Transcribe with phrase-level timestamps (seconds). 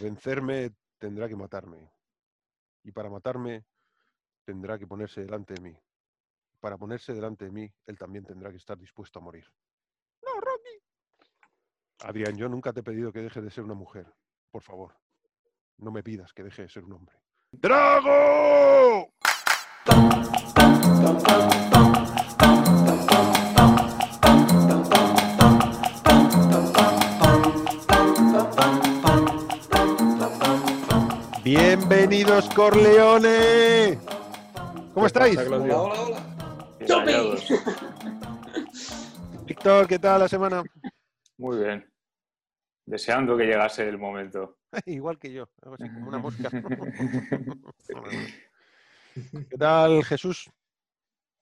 [0.00, 1.92] vencerme tendrá que matarme.
[2.82, 3.64] Y para matarme
[4.44, 5.76] tendrá que ponerse delante de mí.
[6.60, 9.46] Para ponerse delante de mí, él también tendrá que estar dispuesto a morir.
[10.22, 10.82] No, Rocky.
[12.00, 14.12] Adrián, yo nunca te he pedido que dejes de ser una mujer.
[14.50, 14.96] Por favor,
[15.78, 17.16] no me pidas que deje de ser un hombre.
[17.52, 19.12] ¡Drago!
[31.52, 33.98] Bienvenidos, Corleone.
[34.94, 35.36] ¿Cómo estáis?
[35.36, 36.22] Hola, hola, hola.
[36.86, 37.12] ¡Chupi!
[39.46, 40.62] Víctor, ¿qué tal la semana?
[41.38, 41.92] Muy bien.
[42.86, 44.58] Deseando que llegase el momento.
[44.86, 46.50] Igual que yo, algo así, como una mosca.
[49.50, 50.48] ¿Qué tal, Jesús?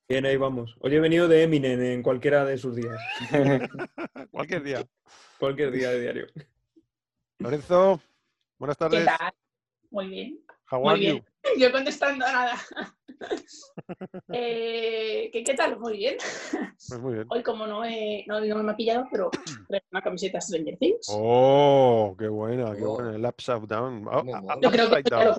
[0.09, 0.75] Bien, ahí vamos.
[0.81, 2.99] Hoy he venido de Eminem en cualquiera de sus días.
[4.31, 4.87] Cualquier día.
[5.39, 6.27] Cualquier día de diario.
[7.41, 8.01] Lorenzo,
[8.59, 9.05] buenas ¿Qué tardes.
[9.05, 9.35] tal?
[9.91, 10.45] Muy bien.
[10.71, 11.17] How Muy are bien.
[11.17, 11.25] you?
[11.59, 12.55] Yo contestando a nada.
[14.33, 15.79] Eh, ¿qué, ¿Qué tal?
[15.81, 16.17] Muy bien.
[16.89, 17.27] Pues muy bien.
[17.31, 19.31] Hoy como no, he, no, no me ha pillado, pero
[19.69, 21.07] traigo una camiseta Stranger Things.
[21.11, 22.95] Oh, qué buena, qué Oh.
[22.95, 23.17] buena.
[23.17, 24.07] El upside down.
[24.07, 24.59] Oh, ah, mola.
[24.63, 25.35] Yo creo que down.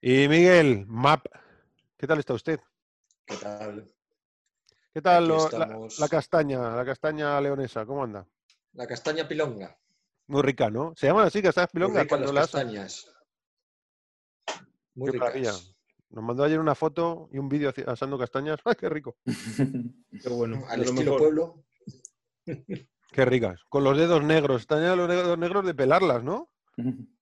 [0.00, 1.24] Y Miguel, Map,
[1.96, 2.60] ¿qué tal está usted?
[3.26, 3.90] ¿Qué tal?
[4.92, 5.48] ¿Qué tal lo-
[5.98, 7.84] la castaña, la castaña leonesa?
[7.86, 8.26] ¿Cómo anda?
[8.74, 9.76] La castaña pilonga.
[10.26, 10.94] Muy rica, ¿no?
[10.96, 13.10] Se llaman así castañas Muy pilongas cuando las castañas.
[14.94, 15.74] Muy Qué ricas.
[16.10, 18.60] Nos mandó ayer una foto y un vídeo asando castañas.
[18.64, 19.16] ¡Ay, qué rico!
[20.22, 20.64] Qué bueno.
[20.68, 21.18] Al estilo mejor.
[21.18, 21.64] pueblo.
[23.10, 23.60] Qué ricas.
[23.68, 24.62] Con los dedos negros.
[24.62, 26.50] Están ya los dedos negros de pelarlas, ¿no?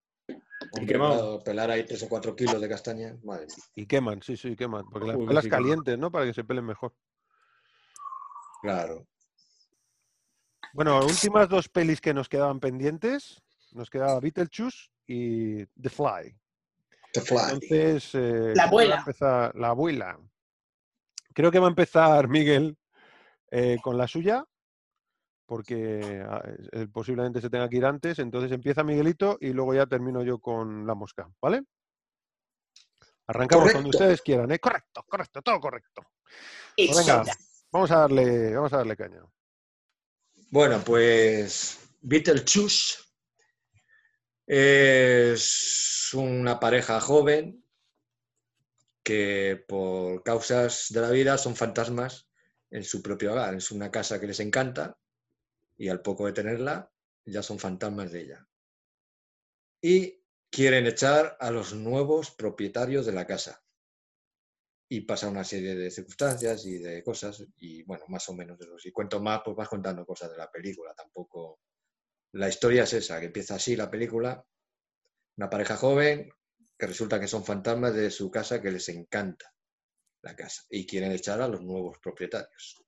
[0.75, 1.43] Hombre, quemado.
[1.43, 3.17] pelar ahí 3 o 4 kilos de castaña.
[3.25, 3.65] Madre mía.
[3.75, 4.85] Y queman, sí, sí, queman.
[4.91, 6.11] Porque las pelas sí calientes, ¿no?
[6.11, 6.95] Para que se pelen mejor.
[8.63, 9.07] Claro.
[10.75, 13.43] Bueno, últimas dos pelis que nos quedaban pendientes.
[13.73, 16.37] Nos quedaba Beetlejuice y The Fly.
[17.13, 17.39] The Fly.
[17.53, 18.97] Entonces, eh, La abuela.
[18.99, 20.19] empezar- la abuela.
[21.35, 22.77] Creo que va a empezar Miguel
[23.51, 24.45] eh, con la suya,
[25.47, 28.19] porque ah, eh, posiblemente se tenga que ir antes.
[28.19, 31.63] Entonces empieza Miguelito y luego ya termino yo con la mosca, ¿vale?
[33.27, 34.59] Arrancamos cuando ustedes quieran, ¿eh?
[34.59, 36.03] Correcto, correcto, todo correcto.
[36.77, 37.25] Pues venga,
[37.71, 39.23] vamos a darle, vamos a darle caña.
[40.53, 42.99] Bueno, pues Beetlejuice
[44.47, 47.65] es una pareja joven
[49.03, 52.29] que por causas de la vida son fantasmas
[52.71, 53.55] en su propio hogar.
[53.55, 54.99] Es una casa que les encanta
[55.79, 56.93] y al poco de tenerla
[57.25, 58.47] ya son fantasmas de ella.
[59.81, 60.21] Y
[60.51, 63.62] quieren echar a los nuevos propietarios de la casa.
[64.95, 68.79] Y pasa una serie de circunstancias y de cosas, y bueno, más o menos eso.
[68.79, 70.93] Si cuento más, pues vas contando cosas de la película.
[70.95, 71.61] Tampoco.
[72.33, 74.45] La historia es esa, que empieza así la película.
[75.39, 76.29] Una pareja joven
[76.79, 79.51] que resulta que son fantasmas de su casa que les encanta
[80.21, 82.85] la casa y quieren echar a los nuevos propietarios.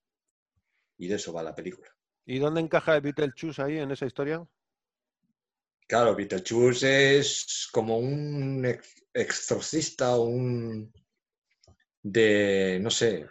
[0.98, 1.88] Y de eso va la película.
[2.26, 4.46] ¿Y dónde encaja Beetlejuice ahí en esa historia?
[5.88, 10.92] Claro, Beetlejuice es como un ex- exorcista, un
[12.04, 13.26] de, no sé,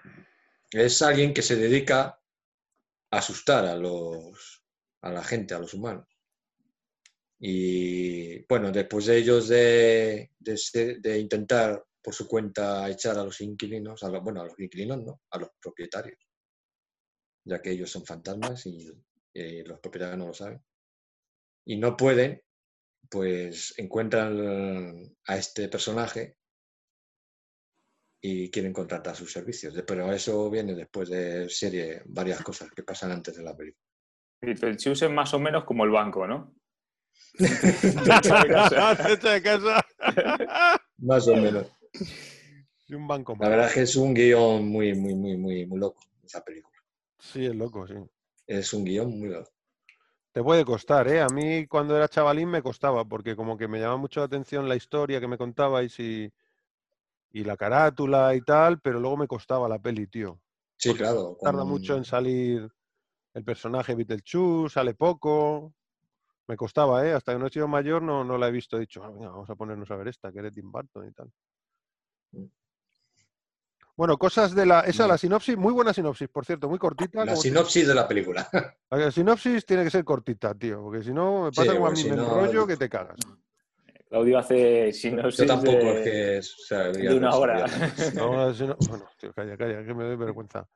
[0.71, 2.19] es alguien que se dedica
[3.11, 4.63] a asustar a los,
[5.01, 6.07] a la gente, a los humanos.
[7.39, 13.39] Y bueno, después de ellos de, de, de intentar por su cuenta echar a los
[13.41, 16.17] inquilinos, a los- bueno, a los inquilinos no, a los propietarios,
[17.45, 18.91] ya que ellos son fantasmas y
[19.63, 20.61] los propietarios no lo saben
[21.65, 22.41] y no pueden,
[23.09, 26.37] pues encuentran a este personaje
[28.25, 29.75] y quieren contratar sus servicios.
[29.85, 33.83] Pero eso viene después de serie, varias cosas que pasan antes de la película.
[34.41, 36.55] Beetlejuice es más o menos como el banco, ¿no?
[37.37, 38.35] Techo
[39.29, 39.85] de casa.
[40.99, 41.67] Más o menos.
[42.87, 45.79] Y un banco La verdad es que es un guion muy, muy, muy, muy, muy
[45.79, 46.77] loco, esa película.
[47.19, 47.95] Sí, es loco, sí.
[48.47, 49.51] Es un guion muy loco.
[50.31, 51.21] Te puede costar, ¿eh?
[51.21, 54.69] A mí cuando era chavalín me costaba, porque como que me llama mucho la atención
[54.69, 56.31] la historia que me contabais y,
[57.33, 60.39] y la carátula y tal, pero luego me costaba la peli, tío.
[60.77, 61.35] Sí, claro.
[61.41, 62.69] Tarda con- mucho en salir
[63.33, 65.73] el personaje Beetlejuice, sale poco.
[66.47, 67.13] Me costaba, ¿eh?
[67.13, 68.77] Hasta que no he sido mayor no, no la he visto.
[68.77, 71.07] He dicho, "Ah, venga, vamos a ponernos a ver esta, que es de Tim Burton
[71.07, 71.31] y tal.
[72.33, 72.45] Mm.
[73.95, 74.81] Bueno, cosas de la...
[74.81, 77.23] Esa, la sinopsis, muy buena sinopsis, por cierto, muy cortita.
[77.25, 78.47] La sinopsis de la película.
[78.91, 81.89] La sinopsis tiene que ser cortita, tío, porque si no, me Sí, pasa como a
[81.91, 83.17] mí, si me no- enrollo que te cagas.
[84.13, 87.65] Claudio hace sinopsis Yo tampoco de, es que es- o sea, de una hora.
[88.13, 90.69] No- bueno, tío, calla, calla, que me doy vergüenza.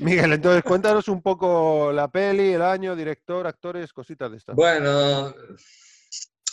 [0.00, 4.54] Miguel, entonces cuéntanos un poco la peli, el año, director, actores, cositas de estas.
[4.56, 5.34] Bueno,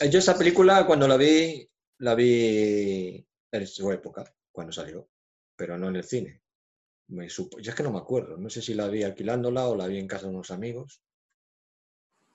[0.10, 5.10] Yo esa película cuando la vi, la vi en su época, cuando salió,
[5.58, 6.42] pero no en el cine.
[7.10, 9.76] Me supo, yo es que no me acuerdo, no sé si la vi alquilándola o
[9.76, 11.02] la vi en casa de unos amigos,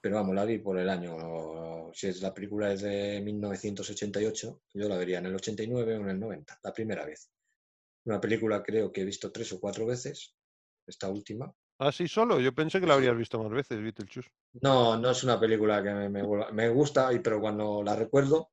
[0.07, 4.89] pero vamos, la vi por el año, si es la película es de 1988, yo
[4.89, 7.29] la vería en el 89 o en el 90, la primera vez.
[8.05, 10.33] Una película creo que he visto tres o cuatro veces,
[10.87, 14.31] esta última, Así solo, yo pensé que la habrías visto más veces, Beetlejuice.
[14.63, 18.51] No, no es una película que me, me me gusta, pero cuando la recuerdo,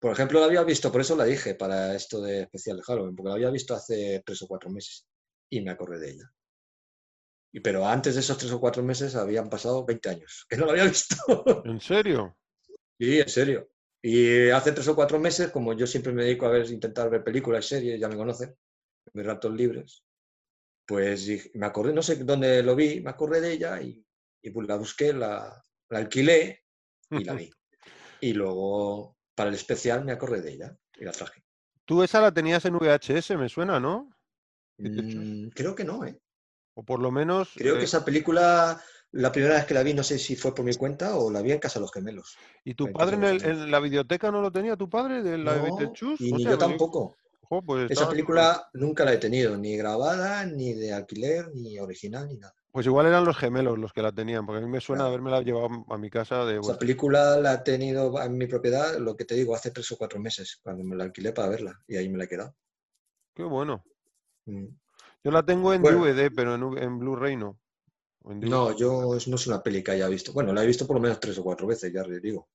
[0.00, 3.14] por ejemplo, la había visto, por eso la dije para esto de especial de Halloween,
[3.14, 5.06] porque la había visto hace tres o cuatro meses
[5.50, 6.32] y me acordé de ella.
[7.56, 10.66] Y, pero antes de esos tres o cuatro meses habían pasado 20 años, que no
[10.66, 11.16] la había visto.
[11.64, 12.36] ¿En serio?
[12.98, 13.70] Sí, en serio.
[14.02, 17.24] Y hace tres o cuatro meses, como yo siempre me dedico a ver, intentar ver
[17.24, 20.04] películas y series, ya me conocen, en mis ratos libres,
[20.86, 24.04] pues me acordé, no sé dónde lo vi, me acordé de ella y,
[24.42, 26.62] y pues la busqué, la, la alquilé
[27.10, 27.50] y la vi.
[28.20, 31.42] Y luego, para el especial, me acordé de ella y la traje.
[31.84, 34.10] Tú esa la tenías en VHS, me suena, ¿no?
[34.78, 36.18] Mm, creo que no, ¿eh?
[36.76, 37.54] O por lo menos...
[37.56, 38.80] Creo eh, que esa película,
[39.12, 41.40] la primera vez que la vi, no sé si fue por mi cuenta o la
[41.42, 42.36] vi en Casa de los Gemelos.
[42.64, 45.54] ¿Y tu en padre en, el- la videoteca no lo tenía tu padre de la
[45.54, 46.24] de No, Beetlejuice?
[46.24, 47.16] y ni yo tampoco.
[47.64, 52.36] pues Esa película nunca la he tenido, ni grabada, ni de alquiler, ni original, ni
[52.36, 52.54] nada.
[52.72, 55.14] Pues igual eran los gemelos los que la tenían, porque a mí me suena Claro.
[55.14, 58.98] haberme la llevado a mi casa de Esa película la he tenido en mi propiedad,
[58.98, 61.80] lo que te digo, hace tres o cuatro meses, cuando me la alquilé para verla,
[61.88, 62.54] y ahí me la he quedado.
[63.34, 63.82] Qué bueno.
[64.46, 64.66] Mm.
[65.26, 66.04] Yo la tengo en Bueno.
[66.04, 67.58] DVD, pero en, en Blu-ray no.
[68.26, 68.38] En.
[68.42, 70.32] No, yo no es una peli que haya visto.
[70.32, 72.48] Bueno, la he visto por lo menos tres o cuatro veces, ya les digo.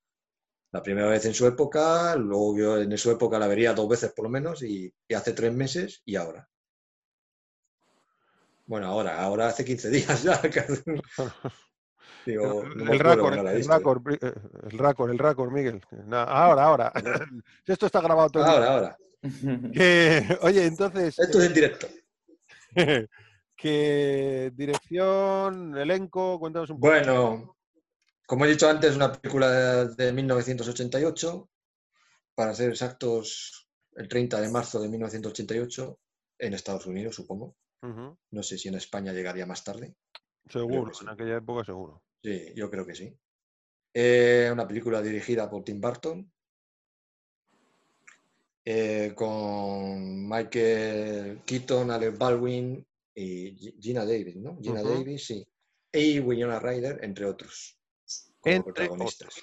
[0.72, 4.14] La primera vez en su época, luego yo en su época la vería dos veces
[4.14, 6.48] por lo menos, y, y hace tres meses y ahora.
[8.68, 10.40] Bueno, ahora, ahora hace 15 días ya.
[12.26, 13.68] Digo, no el récord, el ¿eh?
[13.68, 14.34] récord, eh,
[14.72, 15.82] el récord, el récord, Miguel.
[16.10, 16.94] Ahora, ahora.
[17.66, 18.46] Esto está grabado todo.
[18.46, 18.98] Ahora, ahora.
[19.74, 21.88] Que- oye, entonces, Esto es en directo.
[23.56, 26.40] ¿qué dirección, elenco?
[26.40, 26.92] Cuéntanos un poco.
[26.92, 27.58] Bueno,
[28.26, 31.50] como he dicho antes, una película de 1988,
[32.34, 36.00] para ser exactos, el 30 de marzo de 1988,
[36.40, 37.56] en Estados Unidos, supongo.
[37.84, 39.96] No sé si en España llegaría más tarde.
[40.48, 41.04] Seguro, sí.
[41.04, 42.04] en aquella época seguro.
[42.24, 43.18] Sí, yo creo que sí.
[43.94, 46.32] Eh, una película dirigida por Tim Burton,
[48.66, 52.86] eh, con Michael Keaton, Alec Baldwin
[53.16, 54.58] y Gi- Gina Davis, ¿no?
[54.62, 54.84] Gina.
[54.84, 55.48] Davis, sí.
[55.94, 57.78] Y Winona Ryder, entre otros,
[58.40, 59.36] como Entre protagonistas.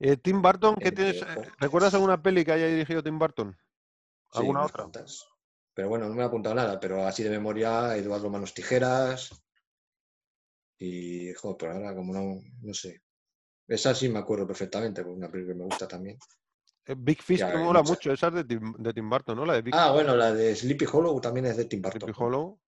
[0.00, 1.22] Eh, Tim Burton, ¿qué Entre tienes?
[1.22, 1.54] eh, otros.
[1.60, 3.56] ¿Recuerdas alguna peli que haya dirigido Tim Burton?
[4.32, 4.88] ¿Alguna otra?
[5.74, 9.30] Pero bueno, no me he apuntado nada, pero así de memoria, Eduardo Manos Tijeras.
[10.78, 13.02] Y, joder, pero ahora como no, no sé.
[13.68, 16.18] Esa sí me acuerdo perfectamente, porque es una película que me gusta también.
[16.86, 19.46] Eh, Big Fish me hay mola mucho, esa es de Tim, de Tim Burton, ¿no?
[19.46, 22.00] La de Big Ah, bueno, la de Sleepy Hollow también es de Tim Burton.
[22.00, 22.58] Sleepy Hollow.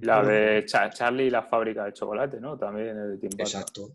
[0.00, 2.58] La de Cha- Charlie y la fábrica de chocolate, ¿no?
[2.58, 3.40] También es de Tim Burton.
[3.40, 3.92] Exacto.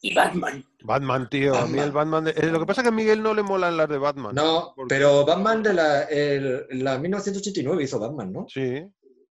[0.00, 0.64] Y Batman.
[0.84, 1.54] Batman, tío.
[1.54, 2.24] A mí el Batman.
[2.24, 4.34] de- eh, lo que pasa es que a Miguel no le molan las de Batman.
[4.34, 8.46] No, porque- pero Batman de la, el- la 1989 hizo Batman, ¿no?
[8.48, 8.84] Sí.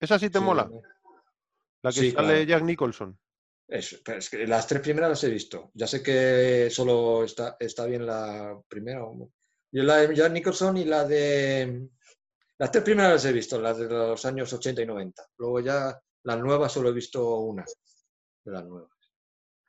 [0.01, 0.69] Esa sí te Sí, mola.
[1.83, 2.43] La que Sí, sale claro.
[2.45, 3.19] Jack Nicholson.
[3.67, 5.71] Eso, pero es que las tres primeras las he visto.
[5.75, 9.03] Ya sé que solo está, está bien la primera.
[9.73, 11.89] Yo la de Jack Nicholson y la de...
[12.59, 15.23] Las tres primeras las he visto, las de los años 80 y 90.
[15.39, 17.65] Luego ya las nuevas solo he visto una
[18.45, 18.91] de las nuevas.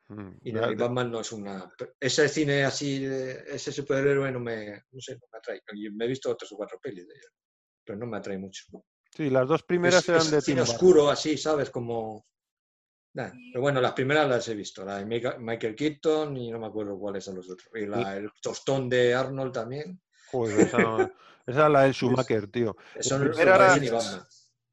[0.07, 1.71] Mm, Y, la de- Batman no es una...
[1.99, 5.61] Ese cine así, ese superhéroe no me, no sé, no me atrae.
[5.93, 7.29] Me he visto tres o cuatro pelis de ella,
[7.85, 8.63] pero no me atrae mucho.
[9.15, 11.69] Sí, las dos primeras Es, eran es de cine oscuro así, ¿sabes?
[11.69, 12.25] Como...
[13.13, 15.05] Nah, Pero bueno, las primeras las he visto, la de
[15.39, 17.67] Michael Keaton y no me acuerdo cuáles son los otros.
[17.75, 19.99] Y la, el tostón de Arnold también.
[20.31, 21.11] Joder, esa,
[21.47, 22.77] esa es la del Schumacher, tío.
[22.99, 24.27] Son, primera son era-.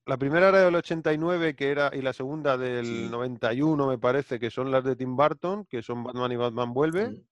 [0.05, 3.09] La primera era del 89 que era, y la segunda del Sí.
[3.11, 7.09] 91, me parece, que son las de Tim Burton, que son Batman y Batman Vuelve.
[7.09, 7.23] Mm.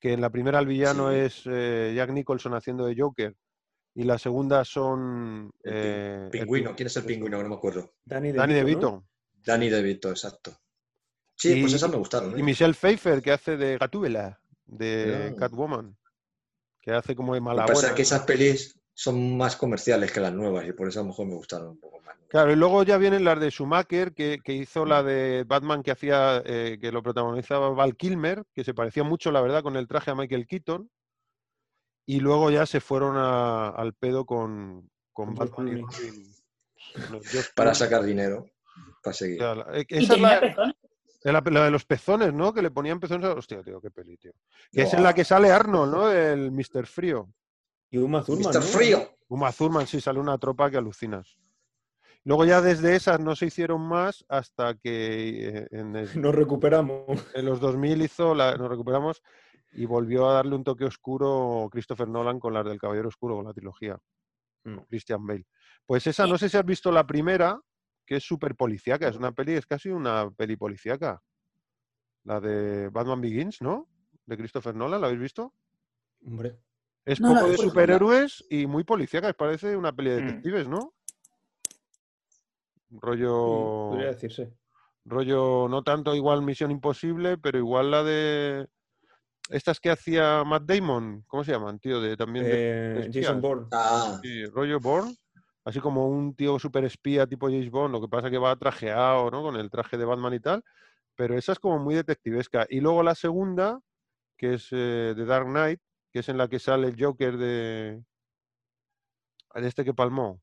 [0.00, 1.16] Que en la primera el villano Sí.
[1.18, 3.34] es eh, Jack Nicholson haciendo de Joker.
[3.94, 5.50] Y la segunda son.
[5.62, 7.40] Eh, Pingüino, pin- ¿quién es el pingüino?
[7.42, 7.92] No me acuerdo.
[8.04, 8.90] Danny Danny DeVito, DeVito.
[8.90, 9.08] ¿no?
[9.44, 10.56] Danny DeVito, exacto.
[11.36, 12.36] Sí, pues Y- esas me gustaron.
[12.36, 12.44] Y ¿eh?
[12.44, 15.34] Michelle Pfeiffer, que hace de Gatúbela, de.
[15.38, 15.96] Catwoman.
[16.80, 20.20] Que hace como de Lo mala que pasa que esas pelis son más comerciales que
[20.20, 22.16] las nuevas y por eso a lo mejor me gustaron un poco más.
[22.28, 25.90] Claro, y luego ya vienen las de Schumacher, que, que hizo la de Batman que
[25.92, 29.86] hacía, eh, que lo protagonizaba Val Kilmer, que se parecía mucho, la verdad, con el
[29.86, 30.90] traje a Michael Keaton.
[32.06, 36.32] Y luego ya se fueron a- al pedo con, Batman y Robin.
[37.54, 38.46] Para sacar dinero,
[39.02, 39.42] para seguir.
[39.42, 40.74] O sea, la- Y esa es la-.
[41.24, 42.52] La, la de los pezones, ¿no?
[42.52, 43.34] Que le ponían pezones a...
[43.34, 44.32] Hostia, tío, qué peli, tío.
[44.72, 46.10] Que es en la que sale Arnold, ¿no?
[46.10, 46.84] El Mr.
[46.86, 47.32] Frío.
[47.90, 48.54] Y Uma Thurman, Mr.
[48.56, 48.62] ¿no?
[48.62, 49.08] Frío.
[49.28, 51.38] Uma Thurman, sí, sale una tropa que alucinas.
[52.24, 57.04] Luego ya desde esas no se hicieron más hasta que eh, en, el- Nos recuperamos.
[57.34, 59.22] en los 2000 hizo, la, nos recuperamos
[59.72, 63.44] y volvió a darle un toque oscuro Christopher Nolan con las del Caballero Oscuro, con
[63.46, 63.96] la trilogía.
[64.64, 64.78] Mm.
[64.88, 65.46] Christian Bale.
[65.86, 67.60] Pues esa, no sé si has visto la primera,
[68.12, 71.22] que es súper policíaca, es una peli, es casi una peli policíaca.
[72.24, 73.88] La de Batman Begins, ¿no?
[74.26, 75.54] De Christopher Nolan, ¿la habéis visto?
[76.22, 76.58] Hombre.
[77.06, 80.26] Es No poco de superhéroes y muy policíaca, parece una peli de Mm.
[80.26, 80.92] detectives, ¿no?
[82.90, 83.86] Sí, Rollo.
[83.88, 84.52] podría decirse.
[85.06, 88.68] Rollo, no tanto igual Misión Imposible, pero igual la de.
[89.48, 91.98] Estas que hacía Matt Damon, ¿cómo se llaman, tío?
[92.02, 93.10] De, también de Eh.
[93.10, 93.68] Jason Bourne.
[93.72, 95.16] Ah, Sí, rollo Bourne,
[95.64, 99.30] así como un tío super espía tipo James Bond, lo que pasa que va trajeado,
[99.30, 99.42] ¿no?
[99.42, 100.64] Con el traje de Batman y tal,
[101.14, 102.66] pero esa es como muy detectivesca.
[102.68, 103.80] Y luego la segunda,
[104.36, 105.80] que es eh, The Dark Knight,
[106.12, 108.02] que es en la que sale el Joker de,
[109.54, 110.40] de este que palmó,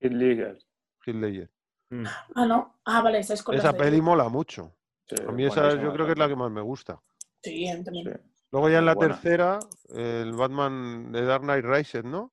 [0.00, 0.58] Heath Ledger.
[1.04, 1.50] Heath Ledger.
[1.90, 2.04] Mm.
[2.34, 2.78] Ah, no.
[2.84, 4.74] Ah, vale, esa es con Esa de- peli mola mucho.
[5.06, 7.00] Sí, A mí esa yo creo que es la que más me gusta.
[7.42, 8.12] Sí, también.
[8.12, 8.30] Sí.
[8.52, 9.14] Luego ya en la buena.
[9.14, 9.58] tercera,
[9.94, 12.32] el Batman de Dark Knight Rises, ¿no?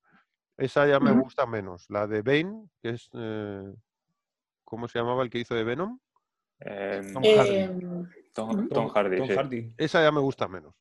[0.57, 1.85] Esa ya me gusta menos.
[1.89, 3.09] La de Bane, que es...
[3.13, 3.73] eh,
[4.63, 5.99] ¿Cómo se llamaba el que hizo de Venom?
[6.59, 7.69] Eh, Tom Eh,
[8.33, 8.49] Tom,
[8.89, 9.33] Hardy, Tom sí.
[9.33, 9.73] Hardy.
[9.77, 10.73] Esa ya me gusta menos.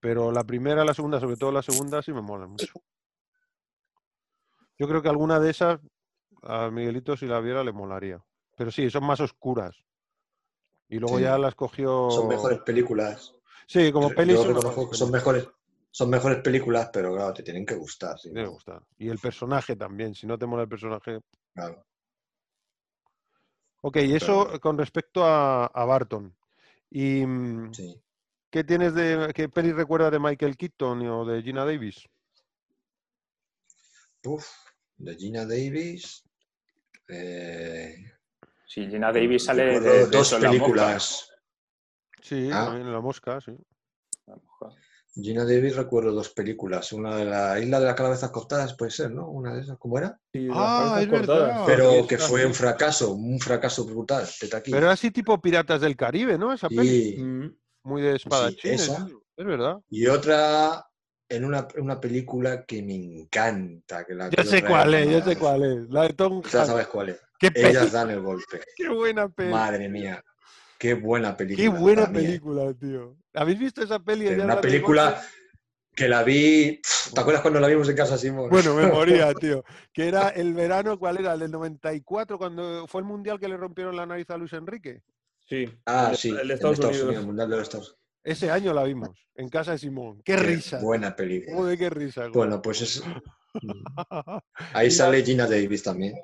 [0.00, 2.66] Pero la primera, la segunda, sobre todo la segunda, sí me mola mucho.
[4.78, 5.80] Yo creo que alguna de esas
[6.42, 8.22] a Miguelito, si la viera, le molaría.
[8.56, 9.76] Pero sí, son más oscuras.
[10.88, 11.24] Y luego Sí.
[11.24, 12.10] ya las cogió.
[12.10, 13.34] son mejores películas.
[13.66, 14.36] Sí, como Yo pelis.
[14.36, 15.20] son reconozco mejores que son pelis.
[15.26, 15.48] mejores,
[15.96, 18.18] son mejores películas, pero claro, te tienen que gustar.
[18.18, 18.82] sí, Tiene que gustar.
[18.98, 20.14] Y el personaje también.
[20.14, 21.20] Si no te mola el personaje.
[21.54, 21.86] claro.
[23.80, 26.36] Ok, y eso con respecto a, a Barton.
[26.90, 27.98] ¿Y mm, Sí.
[28.50, 29.32] qué tienes de.
[29.34, 32.04] qué peli recuerdas de Michael Keaton o de Gina Davis?
[34.26, 34.46] Uf,
[34.98, 36.22] de Gina Davis.
[37.08, 37.94] eh,
[38.66, 40.58] Sí, Gina Davis sale de, dos eso en la mosca.
[40.60, 41.30] películas.
[42.20, 42.66] Sí, Ah.
[42.66, 43.56] también en la mosca, sí.
[44.26, 44.76] La mosca.
[45.20, 46.92] Gina Davis recuerdo dos películas.
[46.92, 49.28] Una de la Isla de las Cabezas Cortadas, puede ser, ¿no?
[49.30, 50.18] Una de esas, ¿cómo era?
[50.32, 51.62] Sí, Ah, es verdad.
[51.66, 54.26] Pero sí, que fue un fracaso, un fracaso brutal.
[54.64, 56.52] Pero era así tipo Piratas del Caribe, ¿no?
[56.52, 57.12] Esa peli.
[57.14, 57.22] Sí.
[57.22, 57.56] Mm.
[57.84, 58.82] Muy de espadachines.
[58.82, 59.06] esa.
[59.06, 59.78] eso, Es verdad.
[59.88, 60.84] Y otra
[61.28, 64.04] en una, una película que me encanta.
[64.04, 65.88] Que la Yo sé cuál es, yo sé cuál es.
[65.88, 67.20] La de Tom Ya sabes cuál es.
[67.38, 68.60] Qué, Ellas dan el golpe.
[68.76, 69.50] qué buena peli.
[69.50, 70.22] Madre mía.
[70.78, 71.80] Qué buena Qué película.
[71.80, 72.26] buena para mí, ¿eh?
[72.26, 73.16] película, tío.
[73.36, 74.24] ¿Habéis visto esa peli?
[74.24, 75.22] Pero Ella Una película
[75.94, 76.80] que la vi.
[77.14, 78.50] ¿Te acuerdas cuando la vimos en casa, Simón?
[78.50, 79.64] Bueno, me moría, tío.
[79.92, 81.34] Que era el verano, ¿cuál era?
[81.34, 85.02] El del 94, cuando fue el mundial que le rompieron la nariz a Luis Enrique.
[85.48, 85.66] Sí.
[85.86, 86.30] Ah, el sí.
[86.30, 87.24] El de en Estados, Unidos.
[87.24, 90.20] Mundial de los Estados Ese año la vimos, en casa de Simón.
[90.24, 90.80] ¡Qué, Qué risa!
[90.80, 91.56] Buena película.
[91.56, 92.22] Joder, qué risa.
[92.22, 92.32] güey.
[92.32, 93.02] Bueno, pues es.
[94.74, 96.14] Ahí sale Gina Davis también.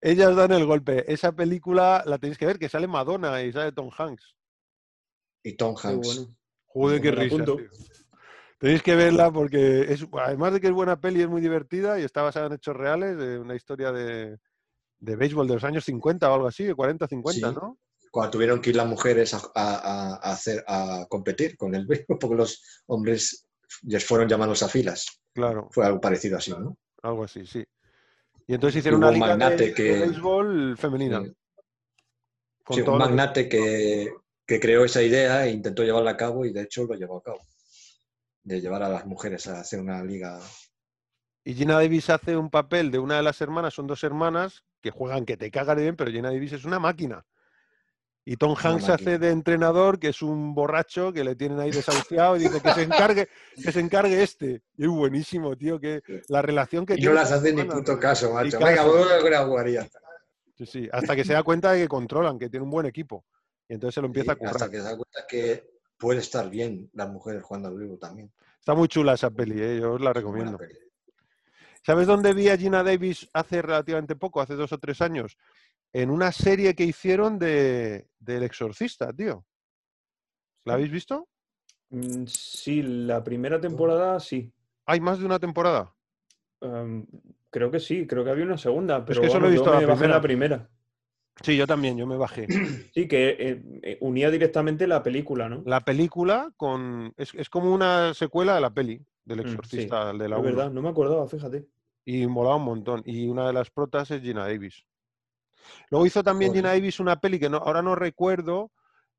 [0.00, 1.10] Ellas dan el golpe.
[1.10, 4.34] Esa película la tenéis que ver, que sale Madonna y sale Tom Hanks.
[5.44, 6.06] Y Tom Hanks.
[6.06, 6.36] bueno.
[6.72, 7.44] Joder, qué risa.
[8.58, 12.04] Tenéis que verla porque es, además de que es buena peli, es muy divertida y
[12.04, 14.38] está basada en hechos reales, de una historia de,
[15.00, 17.54] de béisbol de los años 50 o algo así, de 40, 50, Sí.
[17.54, 17.78] ¿no?
[18.12, 22.18] Cuando tuvieron que ir las mujeres a, a- a hacer, a competir con el béisbol,
[22.20, 23.48] porque los hombres
[23.82, 25.06] les fueron llamados a filas.
[25.34, 26.76] Claro, Fue algo parecido así, ¿no?
[27.02, 27.64] algo así, sí.
[28.46, 31.22] Y entonces hicieron Hubo una un liga de, béisbol femenina.
[31.24, 31.32] Sí.
[32.70, 34.12] Sí, un magnate que,
[34.52, 37.22] que creó esa idea e intentó llevarla a cabo y de hecho lo llevó a
[37.22, 37.40] cabo.
[38.42, 40.38] De llevar a las mujeres a hacer una liga.
[41.42, 44.90] Y Gina Davis hace un papel de una de las hermanas, son dos hermanas que
[44.90, 47.24] juegan que te cagan de bien, pero Gina Davis es una máquina.
[48.26, 52.36] Y Tom Hanks hace de entrenador, que es un borracho que le tienen ahí desahuciado
[52.36, 54.60] y dice que se encargue, que se encargue este.
[54.76, 57.56] Y es buenísimo, tío, que la relación que Y no tiene las con hace su
[57.56, 58.58] ni puto caso, macho.
[58.58, 59.88] Venga, a.
[60.58, 63.24] Sí, sí, hasta que se da cuenta de que controlan, que tiene un buen equipo.
[63.68, 64.54] Y entonces se lo empieza a currar.
[64.54, 68.32] hasta que se da cuenta que puede estar bien las mujeres jugando al vivo también.
[68.58, 69.80] Está muy chula esa peli, ¿eh?
[69.80, 70.58] yo os la Es recomiendo.
[71.84, 75.36] ¿Sabes dónde vi a Gina Davis hace relativamente poco, hace dos o tres años?
[75.92, 79.44] En una serie que hicieron de del Exorcista, tío.
[80.64, 81.28] ¿La habéis visto?
[81.90, 84.52] Mm, Sí, la primera temporada sí.
[84.86, 85.92] ¿Hay más de una temporada?
[86.60, 87.04] Em,
[87.50, 89.80] creo que sí, creo que había una segunda, pero que solo he yo visto la
[89.80, 90.70] me bajé la primera.
[91.40, 92.46] Sí, yo también, yo me bajé.
[92.94, 95.62] Sí, que eh, eh, unía directamente la película, ¿no?
[95.64, 97.14] La película con.
[97.16, 100.42] Es, es como una secuela de la peli, del Mm, sí, Exorcista, de la Es
[100.42, 100.50] 1.
[100.50, 101.66] verdad, no me acordaba, fíjate.
[102.04, 103.02] Y molaba un montón.
[103.06, 104.84] Y una de las protas es Gina Davis.
[105.90, 106.64] Luego hizo también Joder.
[106.64, 108.70] Gina Davis una peli que no, ahora no recuerdo,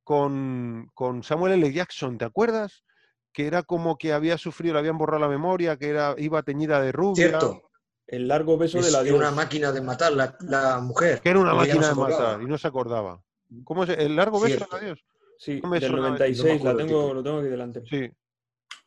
[0.04, 1.72] con, con Samuel L.
[1.72, 2.84] Jackson, ¿te acuerdas?
[3.32, 6.82] Que era como que había sufrido, le habían borrado la memoria, que era, iba teñida
[6.82, 7.14] de rubia.
[7.16, 7.70] Cierto.
[8.14, 11.20] El largo beso Es de la era una máquina de matar la, la mujer.
[11.22, 12.44] Que era una máquina de matar acordaba.
[12.44, 13.24] y no se acordaba.
[13.64, 13.90] ¿Cómo es?
[13.90, 14.78] ¿El largo beso Cierto.
[14.78, 15.06] de Dios?
[15.40, 17.84] Sí, no del suena, no me 96, la tengo, lo tengo aquí delante.
[17.88, 18.12] Sí.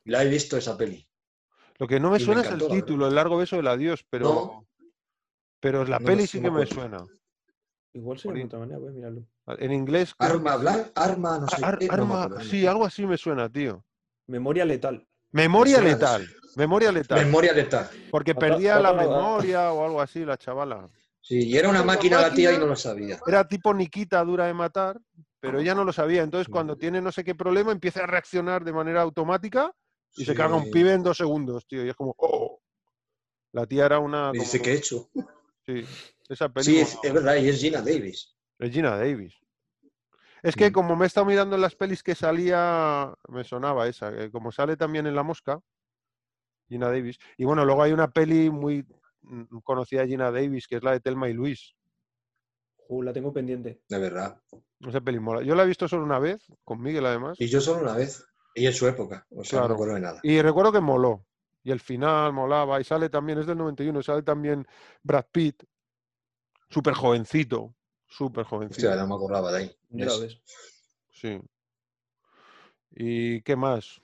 [0.05, 1.05] La he visto esa peli.
[1.79, 3.67] Lo que no me Y me suena es el la título, el largo beso del
[3.67, 4.25] adiós, pero.
[4.27, 4.67] No.
[5.59, 6.99] Pero la peli no sí que me suena.
[7.95, 9.27] Igual Por de otra manera, voy a mirarlo.
[9.59, 10.15] En inglés.
[10.19, 10.61] Arma, sí.
[10.61, 11.89] blanca, arma, no sé Ar- qué.
[11.91, 13.85] arma, sí, algo así me suena, tío.
[14.29, 15.05] Memoria letal.
[15.33, 16.29] Memoria letal.
[16.57, 17.25] Memoria letal.
[17.25, 17.89] Memoria letal.
[18.11, 20.89] Porque perdía la memoria o algo así, la chavala.
[21.21, 23.21] Sí, y era una máquina la tía y no lo sabía.
[23.27, 24.99] Era tipo Nikita dura de matar,
[25.39, 26.23] pero ella no lo sabía.
[26.23, 26.53] Entonces, Sí.
[26.53, 29.71] cuando tiene no sé qué problema, empieza a reaccionar de manera automática
[30.15, 30.37] y se Sí.
[30.37, 31.85] carga un pibe en dos segundos, tío.
[31.85, 32.59] Y es como, ¡oh!
[33.53, 34.29] La tía era una.
[34.31, 35.11] Como- dice, ¿qué he hecho?
[35.67, 35.85] Sí,
[36.29, 36.83] esa Sí, película.
[36.83, 38.35] es, es verdad, y es Gina Davis.
[38.59, 39.35] Regina Davis.
[40.43, 40.73] Es que Mm.
[40.73, 44.53] como me he estado mirando en las pelis que salía, me sonaba esa, que como
[44.53, 45.61] sale también en La Mosca,
[46.69, 47.19] Gina Davis.
[47.37, 48.85] Y bueno, luego hay una peli muy
[49.23, 51.75] mm, conocida de Gina Davis, que es la de Telma y Luis.
[52.89, 53.81] Uh, la tengo pendiente.
[53.89, 54.41] De verdad.
[54.81, 55.43] Esa peli mola.
[55.43, 58.25] Yo la he visto solo una vez, con Miguel además, Y yo solo una vez.
[58.55, 59.27] Y en su época.
[59.31, 59.69] O sea, no Claro.
[59.69, 60.21] me acuerdo de nada.
[60.23, 61.27] y recuerdo que moló.
[61.65, 64.65] Y el final molaba, y sale también, es del 91, sale también
[65.03, 65.65] Brad Pitt,
[66.71, 67.75] súper jovencito,
[68.07, 68.87] súper jovencito.
[68.87, 70.41] Hostia, no me acordaba de ahí.
[71.11, 71.41] Sí.
[72.93, 74.01] ¿Y qué más?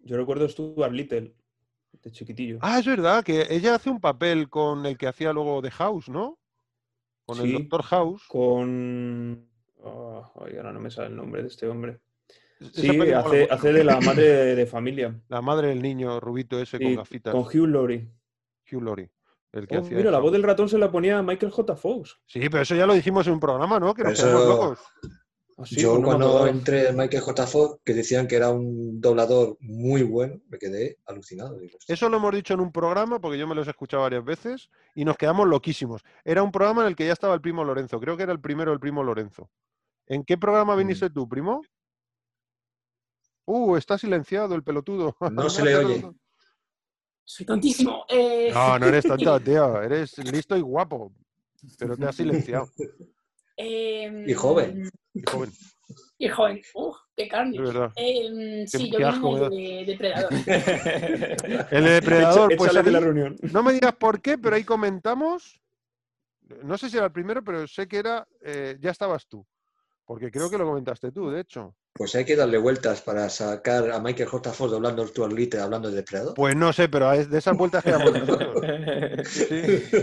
[0.00, 1.34] Yo recuerdo Stuart Little,
[2.02, 2.58] de chiquitillo.
[2.60, 6.08] Ah, es verdad, que ella hace un papel con el que hacía luego The House,
[6.08, 6.38] ¿no?
[7.26, 7.52] Con el.
[7.52, 8.22] Doctor House.
[8.28, 9.48] Con.
[9.84, 12.00] ah, ay, ahora no me sale el nombre de este hombre.
[12.72, 15.20] Sí, hace, hace de la madre de, de familia.
[15.28, 17.32] La madre del niño rubito ese con Sí, gafitas.
[17.34, 18.08] con Hugh Laurie.
[18.70, 19.10] Hugh Laurie.
[19.52, 21.76] El que Oh, hacía mira, de la voz del ratón se la ponía Michael J.
[21.76, 22.18] Fox.
[22.26, 23.94] Sí, pero eso ya lo dijimos en un programa, ¿no?
[23.94, 24.80] Que nos Eso- locos.
[25.56, 27.46] Ah, sí, yo pues no cuando entré en Michael J.
[27.46, 31.58] Fox, que decían que era un doblador muy bueno, me quedé alucinado.
[31.58, 31.78] Digo.
[31.86, 34.68] Eso lo hemos dicho en un programa, porque yo me los he escuchado varias veces,
[34.96, 36.02] y nos quedamos loquísimos.
[36.24, 38.00] Era un programa en el que ya estaba el primo Lorenzo.
[38.00, 39.48] Creo que era el primero el primo Lorenzo.
[40.06, 40.78] ¿En qué programa Mm.
[40.78, 41.62] viniste tú, primo?
[43.46, 45.16] Uh, está silenciado el pelotudo.
[45.32, 46.10] No se le oye.
[47.26, 48.04] Soy tontísimo.
[48.08, 49.80] Eh, No, no eres tonto, tío.
[49.82, 51.12] Eres listo y guapo.
[51.78, 52.68] Pero te has silenciado.
[53.56, 54.90] Em, Y joven.
[55.14, 55.50] y joven,
[56.18, 56.60] Y joven.
[56.74, 57.56] Uf, qué carne.
[57.96, 60.30] Em, sí, Qué- yo el de Depredador.
[61.70, 63.36] El de depredador, Echa- pues échale de la ahí- reunión.
[63.52, 65.60] no me digas por qué, pero ahí comentamos.
[66.62, 68.26] No sé si era el primero, pero sé que era.
[68.42, 69.46] eh, ya estabas tú.
[70.06, 71.74] Porque creo que lo comentaste tú, de hecho.
[71.94, 74.52] Pues hay que darle vueltas para sacar a Michael J.
[74.52, 76.34] Fox hablando de Stuart Little, hablando de Depredador.
[76.34, 78.52] Pues no sé, pero de esas vueltas que damos nosotros.
[79.26, 79.46] Sí,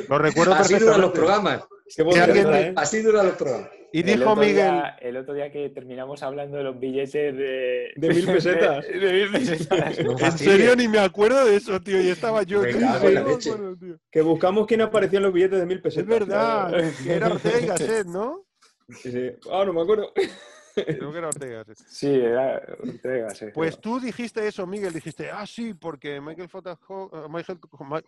[0.09, 1.11] lo recuerdo Así duran los perfectamente.
[1.19, 1.63] programas.
[1.95, 2.73] Qué alguien ¿eh?
[2.75, 3.69] Así duran los programas.
[3.93, 4.55] Y El dijo Miguel.
[4.55, 7.91] día- el otro día que terminamos hablando de los billetes de...
[7.97, 8.87] De mil pesetas.
[8.87, 9.99] De, de mil pesetas.
[10.03, 12.01] No En serio, ni me acuerdo de eso, tío.
[12.01, 12.63] Y estaba yo.
[12.63, 13.51] Sí, sí, leche.
[13.79, 13.99] tío.
[14.09, 16.07] Que buscamos quién aparecía en los billetes de mil Es pesetas.
[16.07, 16.71] verdad,
[17.03, 18.45] que era Ortega y Gasset, ¿no?
[18.89, 19.29] Sí, sí.
[19.51, 20.13] Ah, no me acuerdo.
[20.73, 21.77] Creo que era Ortega Gasset.
[21.87, 23.45] Sí, era Ortega, sí.
[23.53, 24.93] Pues tú dijiste eso, Miguel.
[24.93, 26.71] Dijiste, ah, sí, porque Michael J.
[26.71, 27.59] Eh, Michael.
[27.77, 28.05] Madre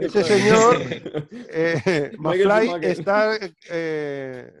[0.00, 0.76] Ese señor,
[1.50, 3.36] eh, McFly está,
[3.70, 4.52] eh,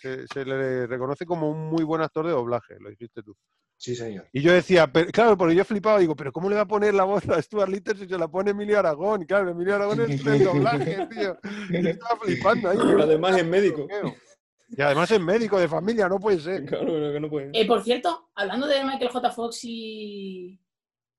[0.00, 3.36] se, se le reconoce como un muy buen actor de doblaje, lo dijiste tú.
[3.78, 4.26] Sí, señor.
[4.32, 6.94] Y yo decía, pero, claro, porque yo flipaba, digo, pero ¿cómo le va a poner
[6.94, 9.24] la voz a Stuart Little si se la pone Emilio Aragón?
[9.24, 11.36] Claro, Emilio Aragón es el doblaje, tío.
[11.70, 12.78] Yo estaba flipando ahí.
[12.78, 13.86] Pero además es médico.
[14.68, 16.64] Y además es médico de familia, no puede ser.
[16.64, 17.50] Claro, que no puede.
[17.52, 19.30] Eh, por cierto, hablando de Michael J.
[19.30, 20.58] Fox y,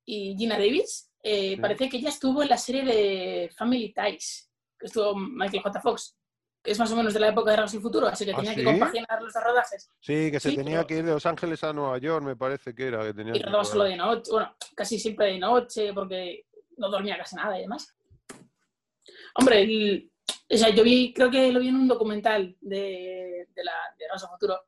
[0.06, 1.58] y Gina Davis, eh, Sí.
[1.62, 4.50] parece que ella estuvo en la serie de Family Ties,
[4.80, 5.82] que estuvo Michael J.
[5.82, 6.16] Fox,
[6.64, 8.36] que es más o menos de la época de Regreso al Futuro, así que ¿Ah,
[8.38, 8.58] tenía sí?
[8.58, 9.90] que compaginar los rodajes.
[10.00, 12.36] Sí, que se Sí, tenía pero- que ir de Los Ángeles a Nueva York, me
[12.36, 13.04] parece que era.
[13.04, 16.46] Que tenía Y rodaba solo de noche, bueno, casi siempre de noche, porque
[16.78, 17.96] no dormía casi nada y demás.
[19.36, 20.12] Hombre, el-
[20.50, 24.06] o sea, yo vi, creo que lo vi en un documental de, de la de
[24.06, 24.60] Regreso Futuro.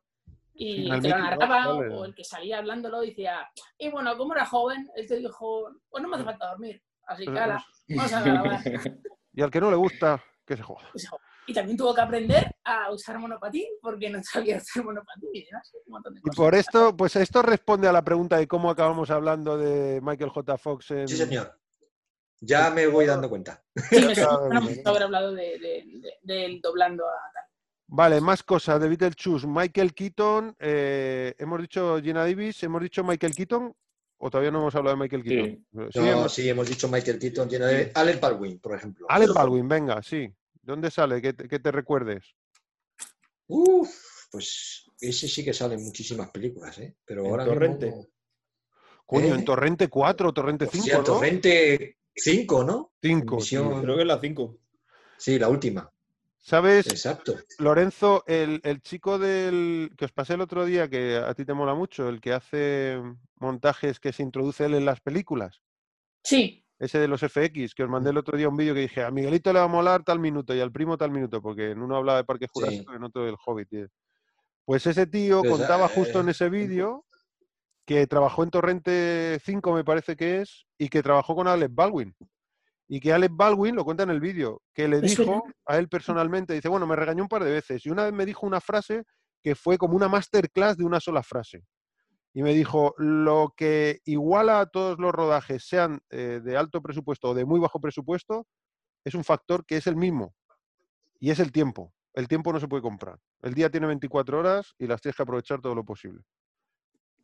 [0.60, 1.96] Sí, Y el que lo narraba vale.
[1.96, 6.04] o el que salía hablándolo decía, y bueno, como era joven, él te dijo, pues
[6.04, 6.82] no me hace falta dormir.
[7.08, 8.60] Así que, ala, vamos a grabar.
[9.34, 10.90] Y al que no le gusta, que se joda.
[10.92, 11.08] Pues,
[11.48, 15.72] Y también tuvo que aprender a usar monopatín porque no sabía usar monopatín y demás.
[15.86, 19.10] Un montón de Y por esto, pues esto responde a la pregunta de cómo acabamos
[19.12, 20.58] hablando de Michael J.
[20.58, 21.08] Fox en...
[21.08, 21.58] Sí, señor.
[22.42, 23.64] Ya me voy dando cuenta.
[23.90, 24.62] Sí, me suena claro.
[24.62, 27.39] mucho haber hablado de, de, de- del doblando a.
[27.92, 29.48] Vale, más cosas de Beetlejuice.
[29.48, 33.74] Michael Keaton, eh, hemos dicho Gina Davis, hemos dicho Michael Keaton,
[34.18, 35.24] o todavía no hemos hablado de Michael.
[35.24, 35.90] Keaton.
[35.92, 39.08] Sí, No, hemos- sí, hemos dicho Michael Keaton, llena de Alec Baldwin, por ejemplo.
[39.10, 40.32] Alec Baldwin, venga, sí.
[40.62, 41.20] ¿Dónde sale?
[41.22, 42.36] Que te, que te recuerdes.
[43.48, 43.90] Uf,
[44.32, 46.96] pues ese sí que sale en muchísimas películas, ¿eh?
[47.04, 47.86] Pero En ahora Torrente.
[47.88, 48.08] mismo...
[49.08, 49.44] Coño, en ¿Eh?
[49.44, 51.04] Torrente 4, Torrente 5, Hostia, ¿no?
[51.04, 52.94] Torrente 5, ¿no?
[53.02, 53.38] 5.
[53.38, 54.60] Misión- Creo que es la 5.
[55.18, 55.92] Sí, la última.
[56.42, 57.36] ¿Sabes, Exacto.
[57.60, 61.54] Lorenzo, el, el chico del que os pasé el otro día, que a ti te
[61.54, 62.98] mola mucho, el que hace
[63.36, 65.62] montajes que se introduce él en las películas?
[66.24, 69.04] Sí, ese de los FX, que os mandé el otro día un vídeo que dije,
[69.04, 71.82] a Miguelito le va a molar tal minuto y al primo tal minuto, porque en
[71.82, 72.52] uno hablaba de Parque Sí.
[72.54, 73.90] Jurásico y en otro del Hobbit.
[74.64, 77.06] Pues ese tío Pues, contaba eh, justo en ese vídeo
[77.86, 82.16] que trabajó en Torrente 5, me parece que es, y que trabajó con Alex Baldwin.
[82.92, 86.54] Y que Alex Baldwin, lo cuenta en el vídeo, que le dijo a él personalmente,
[86.56, 89.04] dice, bueno, me regañó un par de veces, y una vez me dijo una frase
[89.44, 91.64] que fue como una masterclass de una sola frase.
[92.34, 97.30] Y me dijo, lo que iguala a todos los rodajes, sean eh, de alto presupuesto
[97.30, 98.48] o de muy bajo presupuesto,
[99.06, 100.34] es un factor que es el mismo.
[101.20, 101.94] Y es el tiempo.
[102.14, 103.20] El tiempo no se puede comprar.
[103.44, 106.22] El día tiene 24 horas y las tienes que aprovechar todo lo posible.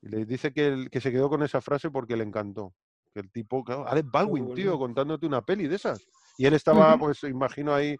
[0.01, 2.73] Y le dice que, el- que se quedó con esa frase porque le encantó.
[3.15, 6.05] Que el tipo, claro, Alex Baldwin, tío, contándote una peli de esas.
[6.37, 7.95] Y él estaba, pues, imagino ahí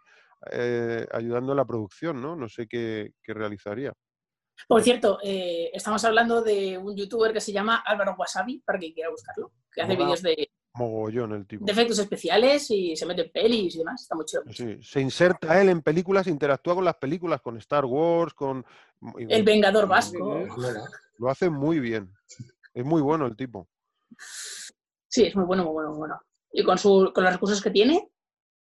[0.52, 2.36] eh, ayudando en la producción, ¿no?
[2.36, 3.94] No sé qué, qué realizaría.
[4.68, 8.92] por cierto, eh, estamos hablando de un youtuber que se llama Álvaro Wasabi, para quien
[8.92, 11.64] quiera buscarlo, que hace vídeos de, Mogollón el tipo.
[11.64, 14.02] de efectos especiales y se mete en pelis y demás.
[14.02, 14.44] Está muy chido.
[14.52, 18.66] Sí, se inserta él en películas, interactúa con las películas, con Star Wars, con...
[19.18, 20.46] El Vengador Vasco.
[21.20, 22.12] Lo hace muy bien.
[22.74, 23.70] Es muy bueno el tipo.
[25.16, 26.22] Sí, es muy bueno, muy bueno, muy bueno.
[26.52, 28.12] Y con, su, con los recursos que tiene,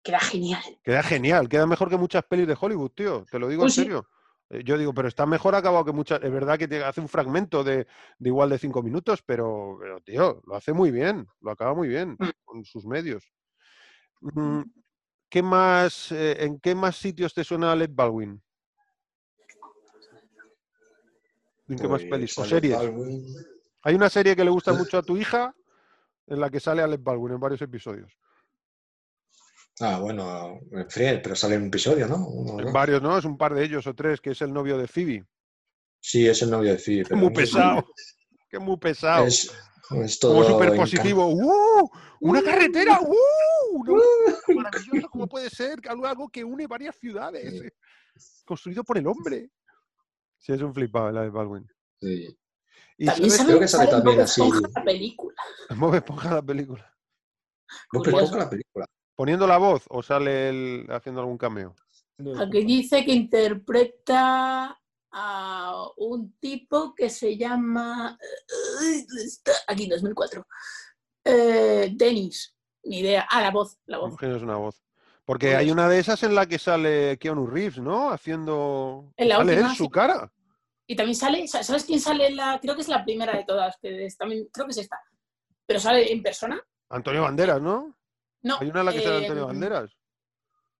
[0.04, 0.62] queda genial.
[0.84, 3.24] Queda genial, queda mejor que muchas pelis de Hollywood, tío.
[3.28, 3.80] Te lo digo en Pues sí.
[3.80, 4.08] serio.
[4.50, 6.22] Eh, Yo digo, pero está mejor acabado que muchas.
[6.22, 7.88] Es verdad que te hace un fragmento de,
[8.18, 11.26] de igual de cinco minutos, pero, pero, tío, lo hace muy bien.
[11.40, 12.30] Lo acaba muy bien Mm.
[12.44, 13.28] con sus medios.
[14.20, 14.62] Mm,
[15.28, 18.40] ¿Qué más, eh, ¿En qué más sitios te suena Alec Baldwin?
[21.66, 22.38] ¿En qué más Pues pelis?
[22.38, 22.76] ¿O series?
[22.76, 23.26] Baldwin.
[23.82, 25.52] Hay una serie que le gusta mucho a tu hija
[26.26, 28.16] en la que sale Alec Baldwin en varios episodios.
[29.80, 32.28] Ah, bueno, en Friends, pero sale en un episodio, ¿no?
[32.28, 33.18] Uno En varios, ¿no?
[33.18, 35.24] Es un par de ellos o tres, que es el novio de Phoebe.
[36.00, 37.02] Sí, es el novio de Phoebe.
[37.02, 37.84] Que pero muy pesado.
[38.48, 39.24] Que muy pesado.
[39.26, 39.50] Es,
[40.04, 41.26] es todo Como súper encan- positivo.
[41.28, 41.90] ¡Uh!
[42.20, 43.00] ¡Una carretera!
[43.00, 43.14] ¡Uh!
[44.46, 45.80] No, maravilloso, ¿cómo puede ser?
[45.80, 47.50] Que Algo algo que une varias ciudades.
[47.50, 47.66] Sí.
[47.66, 47.72] eh,
[48.44, 49.50] Construido por el hombre.
[50.38, 51.66] Sí, es un flipado el Alec Baldwin.
[52.00, 52.38] Sí.
[52.98, 54.40] Y También sabes Creo que sale también así.
[54.76, 55.33] La película.
[55.76, 56.94] Bob Esponja la película.
[57.92, 58.06] Bob.
[58.06, 58.86] Esponja la película.
[59.16, 61.74] ¿Poniendo la voz o sale él haciendo algún cameo?
[62.40, 64.80] Aquí dice que interpreta
[65.12, 68.18] a un tipo que se llama.
[69.68, 70.46] Aquí, 2004.
[71.24, 72.54] Eh, Dennis.
[72.84, 73.26] Ni idea.
[73.30, 73.78] Ah, la voz.
[73.86, 74.10] La voz.
[74.10, 74.82] Imagino es una voz.
[75.24, 78.10] Porque hay una de esas en la que sale Keanu Reeves, ¿no?
[78.10, 79.12] Haciendo.
[79.16, 79.90] En la sale última, él, su sí.
[79.90, 80.32] cara.
[80.86, 81.48] Y también sale.
[81.48, 82.58] sa- ¿Sabes quién sale en la.?
[82.60, 83.76] Creo que es la primera de todas.
[83.80, 85.00] Que es también, creo que es esta.
[85.66, 86.62] Pero sale en persona.
[86.90, 87.96] Antonio Banderas, ¿no?
[88.42, 88.58] No.
[88.60, 89.96] Hay una en la que sale Antonio eh, Banderas.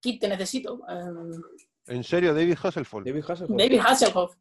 [0.00, 0.80] Kit, te necesito.
[0.88, 1.40] eh,
[1.86, 3.02] En serio, David Hasselhoff.
[3.04, 3.56] David Hasselhoff.
[3.58, 4.36] David Hasselhoff.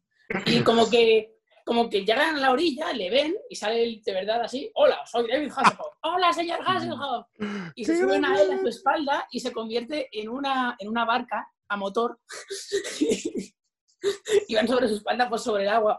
[0.46, 4.42] Y como que, como que llegan a la orilla, le ven y sale de verdad
[4.42, 4.70] así.
[4.74, 5.94] Hola, soy David Hasselhoff.
[6.02, 7.26] Hola, señor Hasselhoff.
[7.74, 10.88] Y se ¡Qué suben a él a su espalda y se convierte en una, en
[10.88, 12.20] una barca a motor.
[14.48, 15.98] y van sobre su espalda, pues sobre el agua.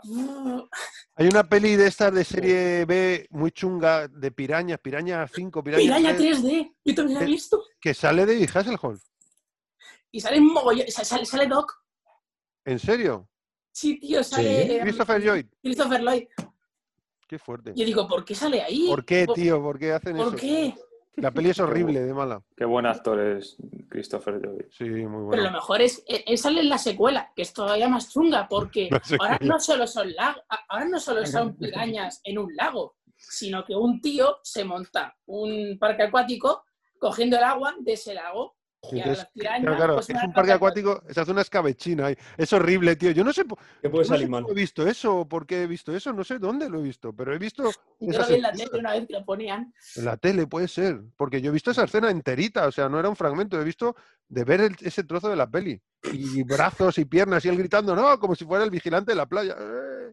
[1.15, 5.81] Hay una peli de estas de serie B muy chunga de pirañas, Piraña 5, Piraña,
[5.83, 6.75] Piraña 3, 3D.
[6.85, 7.63] Yo también la he visto.
[7.79, 9.01] que sale David Hasselhoff.
[10.11, 10.87] Y sale mogollón.
[10.89, 11.73] sa- Sale, sale Doc.
[12.65, 13.29] ¿En serio?
[13.71, 14.65] Sí, tío, sale.
[14.65, 14.71] Sí.
[14.73, 15.45] eh, Christopher Lloyd.
[15.61, 16.23] Christopher Lloyd.
[17.27, 17.73] Qué fuerte.
[17.75, 18.87] Yo digo, ¿por qué sale ahí?
[18.87, 19.61] ¿Por qué, tío?
[19.61, 20.35] ¿Por qué hacen ¿Por eso?
[20.37, 20.75] qué?
[21.17, 22.41] La peli es horrible, de mala.
[22.55, 23.57] Qué buen actor es
[23.89, 24.65] Christopher Lloyd.
[24.71, 25.51] Sí, muy Pero lo bueno.
[25.51, 29.37] mejor es, él él sale en la secuela, que es todavía más chunga, porque ahora
[29.41, 34.01] no solo son lag- ahora no solo son pirañas en un lago, sino que un
[34.01, 36.63] tío se monta un parque acuático
[36.99, 38.55] cogiendo el agua de ese lago.
[38.91, 42.17] Es- Claro, claro, pues, es van un parque acuático, se hace una escabechina ahí.
[42.37, 43.11] Es horrible, tío.
[43.11, 43.43] Yo no sé,
[43.81, 44.43] ¿Qué puede no sé salir mal?
[44.43, 46.83] cómo he visto eso, o por qué he visto eso, no sé dónde lo he
[46.83, 47.63] visto, pero he visto
[47.99, 49.73] yo lo vi en la tele una vez que lo ponían.
[49.95, 51.01] En la tele, puede ser.
[51.17, 53.95] Porque yo he visto esa escena enterita, o sea, no era un fragmento, he visto
[54.27, 55.81] de ver el- ese trozo de la peli.
[56.11, 59.25] Y brazos y piernas y él gritando, no, como si fuera el vigilante de la
[59.25, 59.55] playa.
[59.59, 60.11] ¡Eh!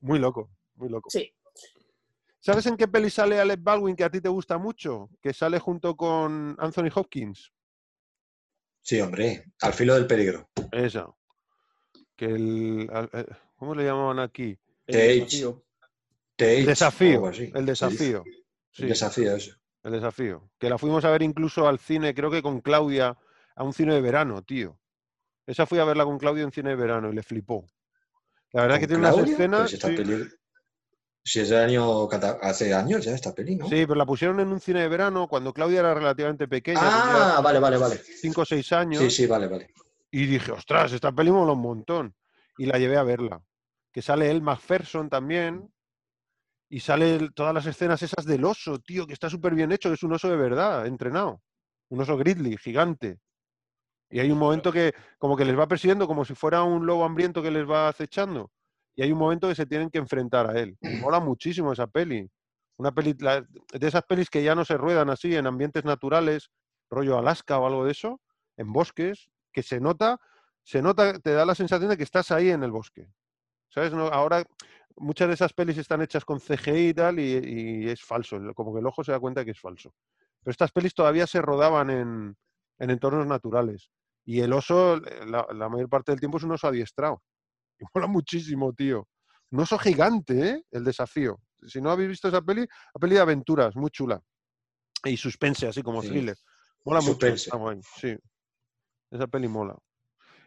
[0.00, 1.10] Muy loco, muy loco.
[1.10, 1.32] Sí.
[2.40, 5.10] ¿Sabes en qué peli sale Alec Baldwin que a ti te gusta mucho?
[5.20, 7.52] Que sale junto con Anthony Hopkins.
[8.88, 9.44] Sí, hombre.
[9.60, 10.48] Al filo del peligro.
[10.72, 11.06] Esa.
[12.16, 12.88] Que el.
[12.90, 13.26] al- eh,
[13.58, 14.58] ¿Cómo le llamaban aquí?
[14.86, 14.96] El
[15.26, 15.62] desafío.
[16.38, 17.30] El desafío.
[17.30, 18.24] El desafío.
[18.70, 19.54] Sí, El desafío, eso.
[19.82, 20.50] el desafío.
[20.58, 23.14] Que la fuimos a ver incluso al cine, creo que con Claudia,
[23.56, 24.80] a un cine de verano, tío.
[25.46, 27.66] Esa fui a verla con Claudia en cine de verano y le flipó.
[28.52, 29.78] La verdad ¿Con que tiene unas escenas.
[29.78, 30.37] Pues sí.
[31.24, 32.08] Si es del año.
[32.42, 33.64] Hace años ya esta peli, ¿no?
[33.68, 37.40] Sí, pero la pusieron en un cine de verano cuando Claudia era relativamente pequeña, Ah,
[37.42, 37.96] vale, vale, vale.
[37.96, 39.70] 5 o 6 años, Sí, sí, vale, vale.
[40.10, 42.14] y dije, ostras, esta peli mola un montón.
[42.56, 43.40] Y la llevé a verla.
[43.92, 45.70] Que sale el MacPherson también,
[46.70, 49.94] y sale todas las escenas esas del oso, tío, que está súper bien hecho, que
[49.94, 51.40] es un oso de verdad, entrenado.
[51.90, 53.18] Un oso grizzly, gigante.
[54.10, 57.04] Y hay un momento que como que les va persiguiendo como si fuera un lobo
[57.04, 58.50] hambriento que les va acechando.
[58.98, 60.76] Y hay un momento que se tienen que enfrentar a él.
[61.00, 62.28] Mola muchísimo esa peli.
[62.78, 66.50] Una peli de esas pelis que ya no se ruedan así en ambientes naturales,
[66.90, 68.20] rollo Alaska o algo de eso,
[68.56, 70.20] en bosques, que se nota,
[70.64, 73.06] se nota, te da la sensación de que estás ahí en el bosque.
[73.68, 73.92] ¿Sabes?
[73.92, 74.42] No, ahora
[74.96, 78.40] muchas de esas pelis están hechas con CGI y tal, y, es falso.
[78.52, 79.94] Como que el ojo se da cuenta que es falso.
[80.42, 82.36] Pero estas pelis todavía se rodaban en,
[82.80, 83.92] en entornos naturales.
[84.24, 87.22] Y el oso, eh, la, la mayor parte del tiempo es un oso adiestrado.
[87.80, 89.08] Y mola muchísimo, tío.
[89.50, 90.64] Un oso gigante, ¿eh?
[90.70, 91.40] El desafío.
[91.66, 94.20] Si no habéis visto esa peli, la peli de aventuras, muy chula.
[95.04, 96.08] Y suspense, así como Sí.
[96.08, 96.36] thriller.
[96.84, 97.12] Mola mucho.
[97.12, 97.50] Suspense.
[97.56, 98.16] guay, sí.
[99.10, 99.76] Esa peli mola.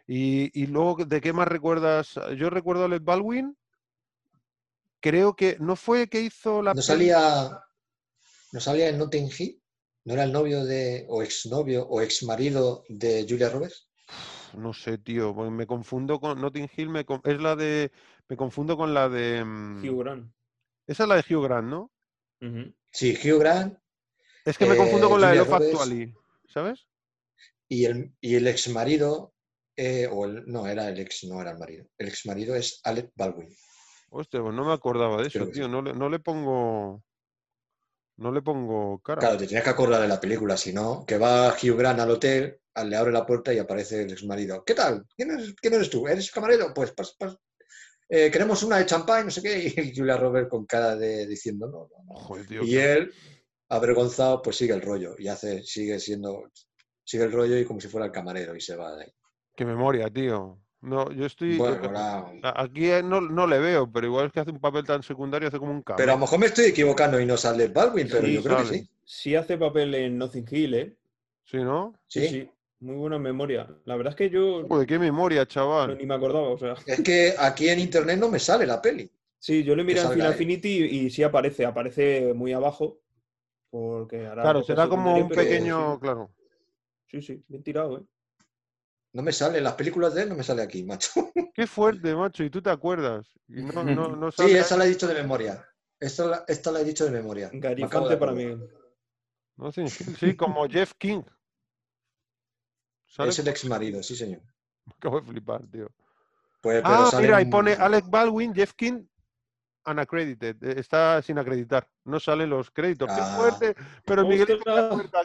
[0.08, 2.20] Y, y luego, ¿de qué más recuerdas?
[2.38, 3.58] Yo recuerdo a Alec Baldwin.
[5.00, 7.60] Creo que no fue que hizo la ¿No peli- salía,
[8.52, 9.62] ¿No salía en Notting Hill?
[10.06, 13.88] ¿No era el novio de, o exnovio o exmarido de Julia Roberts?
[14.56, 17.92] No sé, tío, me confundo con Notting Hill, me con- es la de.
[18.28, 19.44] Me confundo con la de.
[19.44, 20.34] mm, Hugh Grant.
[20.88, 21.92] Esa es la de Hugh Grant, ¿no?
[22.92, 23.78] Sí, Hugh Grant
[24.46, 25.54] Es que me confundo Eh, con la de Love.
[25.54, 26.14] Actually,
[26.48, 26.88] ¿sabes?
[27.70, 29.34] y el, y el exmarido,
[29.78, 31.86] eh, o el, no, era el ex, no era el marido.
[31.98, 33.48] El exmarido es Alec Baldwin.
[34.10, 35.70] Hostia, pues no me acordaba de eso, tío.
[35.70, 37.02] No le, no le pongo.
[38.22, 39.20] No le pongo cara.
[39.20, 42.12] Claro, te tenías que acordar de la película, si no, que va Hugh Grant al
[42.12, 44.64] hotel, al- le abre la puerta y aparece el exmarido.
[44.64, 45.06] ¿Qué tal?
[45.16, 46.08] ¿Quién eres, quién eres tú?
[46.08, 46.72] ¿Eres camarero?
[46.72, 47.36] Pues pas, pas.
[48.08, 49.74] Eh, queremos una de champán, no sé qué.
[49.92, 52.20] Y Julia Roberts con cara de diciendo no, no, no.
[52.20, 52.64] Joder, tío.
[52.64, 53.14] Y qué- él,
[53.70, 56.44] avergonzado, pues sigue el rollo y hace, sigue siendo,
[57.04, 59.12] sigue el rollo y como si fuera el camarero y se va de ahí.
[59.56, 60.60] Qué memoria, tío.
[60.82, 61.58] No, yo estoy.
[61.58, 64.60] Bueno, la- a- Aquí eh, no, no le veo, pero igual es que hace un
[64.60, 65.98] papel tan secundario, hace como un cameo.
[66.00, 68.58] Pero a lo mejor me estoy equivocando y no sale Baldwin, pero Sí, yo creo
[68.58, 68.88] que sí.
[69.06, 70.96] Sí hace papel en Nothing Hill, ¿eh?
[71.44, 71.94] Sí, ¿no?
[72.08, 72.50] Sí, sí.
[72.80, 73.68] Muy buena memoria.
[73.86, 75.98] La verdad es que yo Joder, qué memoria, no, chaval.
[76.00, 76.76] ni me acordaba, o sea.
[76.88, 79.08] Es que aquí en internet no me sale la peli.
[79.38, 80.34] Sí, yo le miré en Final.
[80.34, 83.00] Affinity y, y sí aparece, aparece muy abajo.
[83.70, 85.94] Porque hará Claro, será como un pero pequeño.
[85.96, 86.00] sí.
[86.02, 86.32] Claro.
[87.08, 88.04] Sí, sí, bien tirado, ¿eh?
[89.14, 91.10] No me sale, las películas de él no me sale aquí, macho.
[91.54, 92.44] Qué fuerte, macho.
[92.44, 93.28] Y tú te acuerdas.
[93.48, 94.80] Y no, no, no Sí, sale esa ahí.
[94.80, 95.68] la he dicho de memoria.
[96.00, 97.50] Esta la, esta la he dicho de memoria.
[97.52, 98.58] Me Garifante para mí.
[100.18, 101.22] Sí, como Jeff King.
[103.06, 103.38] ¿Sabes?
[103.38, 104.42] Es el ex marido, sí, señor.
[104.98, 105.90] Acabo de flipar, tío.
[106.62, 109.04] Pues, pero Ah, sale mira, ahí un- pone Alec Baldwin, Jeff King,
[109.86, 110.64] unaccredited.
[110.64, 111.88] eh, Está sin acreditar.
[112.06, 113.10] No salen los créditos.
[113.14, 113.36] ¡Qué Ah.
[113.36, 113.76] fuerte!
[114.06, 114.60] Pero Miguel.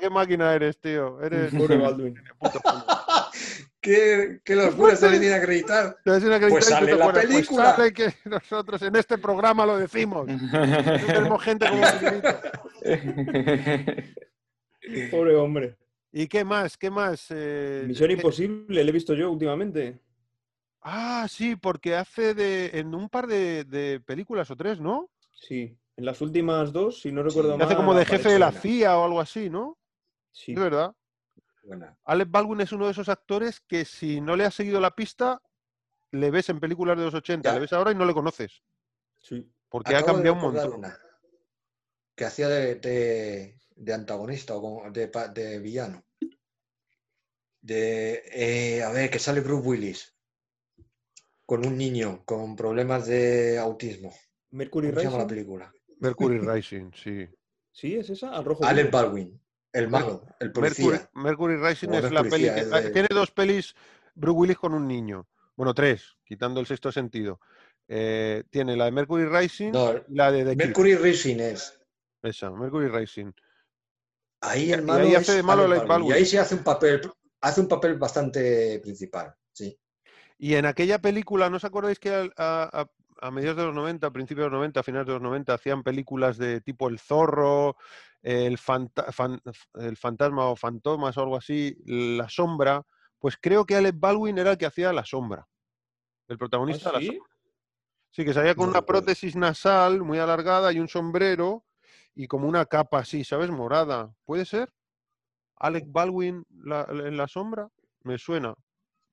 [0.01, 1.21] ¿qué máquina eres, tío?
[1.23, 2.15] Eres Pobre Baldwin.
[3.87, 5.97] ¿Qué, qué locura sale sin acreditar.
[6.05, 6.29] Pues tú
[6.61, 7.77] sale te la acuerdas, pues película.
[7.77, 10.27] sale que nosotros en este programa lo decimos.
[10.27, 10.51] No
[11.07, 11.83] tenemos gente como.
[15.13, 15.77] Pobre hombre.
[16.11, 16.77] ¿Y qué más?
[16.77, 17.27] ¿Qué más?
[17.31, 20.01] Eh, Misión eh, Imposible, le he visto yo últimamente.
[20.83, 25.09] Ah, sí, porque hace de en un par de, de películas o tres, ¿no?
[25.33, 25.79] Sí.
[25.97, 27.67] En las últimas dos, si no recuerdo Sí, mal.
[27.69, 28.51] hace como de jefe de la.
[28.51, 29.79] CIA o algo así, ¿no?
[30.33, 30.53] Sí.
[30.55, 30.93] Es verdad.
[31.67, 31.99] Buena.
[32.05, 35.43] Alec Baldwin es uno de esos actores que si no le has seguido la pista,
[36.13, 37.55] le ves en películas de los 80, Ya.
[37.55, 38.63] le ves ahora y no le conoces,
[39.21, 39.51] sí.
[39.69, 40.75] porque ha Acabo cambiado un montón.
[40.75, 40.97] una
[42.15, 46.03] que hacía de, de- de antagonista o de, de villano.
[47.61, 50.17] De, eh, a ver, que sale Bruce Willis
[51.45, 54.15] con un niño con problemas de autismo.
[54.51, 55.37] Mercury ¿Cómo se llama la Rising.
[55.37, 55.73] película?
[55.99, 57.29] Mercury Rising, sí.
[57.73, 58.65] Sí, es esa, al rojo.
[58.65, 58.97] Alec vivo.
[58.99, 59.41] Baldwin,
[59.77, 60.87] el malo, el policía.
[60.87, 63.75] Mercury, Mercury Rising es la peli que de- tiene dos pelis
[64.15, 65.29] Bruce Willis con un niño.
[65.55, 67.41] Bueno, tres, quitando el sexto sentido.
[67.89, 70.57] Eh, tiene la de Mercury Rising No, y la de The.
[70.57, 71.79] Mercury Rising es.
[72.23, 73.33] Esa, Mercury Rising.
[74.41, 76.09] Ahí Y el malo ahí hace es de malo Baldwin.
[76.09, 77.01] Y ahí sí hace un papel,
[77.41, 79.35] hace un papel bastante principal.
[80.39, 82.87] Y en aquella película, ¿no os acordáis que a, a-
[83.23, 85.55] a mediados de los 90, a principios de los 90, a finales de los 90,
[85.55, 87.77] hacían películas de tipo El Zorro,
[88.23, 89.41] el, fanta- fan-
[89.75, 92.83] el Fantasma o Fantomas o algo así, La Sombra?
[93.19, 95.49] Pues creo que Alec Baldwin era el que hacía La Sombra.
[96.29, 97.07] El ¿Ah, protagonista de La sí?
[97.07, 97.27] Sombra.
[98.11, 101.65] Sí, que salía con una prótesis nasal muy alargada y un sombrero
[102.15, 103.51] y como una capa así, ¿sabes?
[103.51, 104.15] Morada.
[104.25, 104.73] ¿Puede ser?
[105.57, 107.69] Alec Baldwin la- en La Sombra?
[108.03, 108.55] Me suena.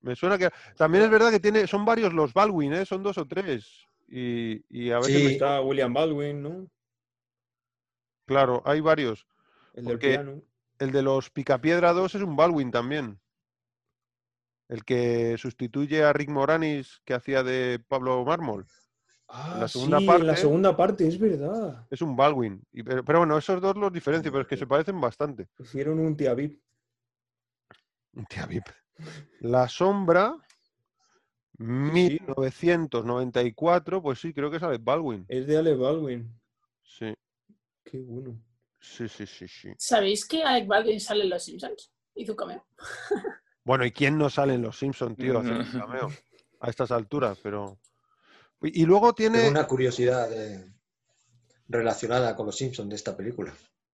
[0.04, 0.50] Me suena que.
[0.78, 2.86] También es verdad que tiene, son varios los Baldwin, ¿eh?
[2.86, 3.88] Son dos o tres.
[4.08, 5.24] Y, y a veces, Sí.
[5.24, 6.68] me- Está William Baldwin, ¿no?
[8.26, 9.26] claro, hay varios.
[9.74, 10.42] El del piano.
[10.80, 13.20] El de los Picapiedra 2 es un Baldwin también.
[14.70, 18.66] El que sustituye a Rick Moranis, que hacía de Pablo Mármol.
[19.28, 21.88] Ah, la segunda sí, en la parte- segunda parte, es verdad.
[21.90, 22.62] Es un Baldwin.
[22.72, 25.48] Y- pero, pero bueno, esos dos los diferencio, pero es que se parecen bastante.
[25.60, 26.62] Hicieron un tía VIP.
[28.30, 28.66] Tía Vip.
[29.40, 30.38] La sombra,
[31.58, 35.26] 1994, pues sí, creo que es Alec Baldwin.
[35.28, 36.40] Es de Alec Baldwin.
[36.82, 37.14] Sí,
[37.84, 38.42] Qué bueno.
[38.80, 39.72] sí, sí, sí, sí.
[39.78, 41.92] ¿Sabéis que Alec Baldwin sale en Los Simpsons?
[42.16, 42.66] Hizo un cameo.
[43.66, 46.12] Bueno, ¿y quién no sale en Los Simpsons, tío, a hacer un cameo?
[46.60, 47.80] A estas alturas, pero...
[48.62, 50.70] Y y luego tiene Tengo una curiosidad eh,
[51.70, 53.54] relacionada con los Simpsons de esta película.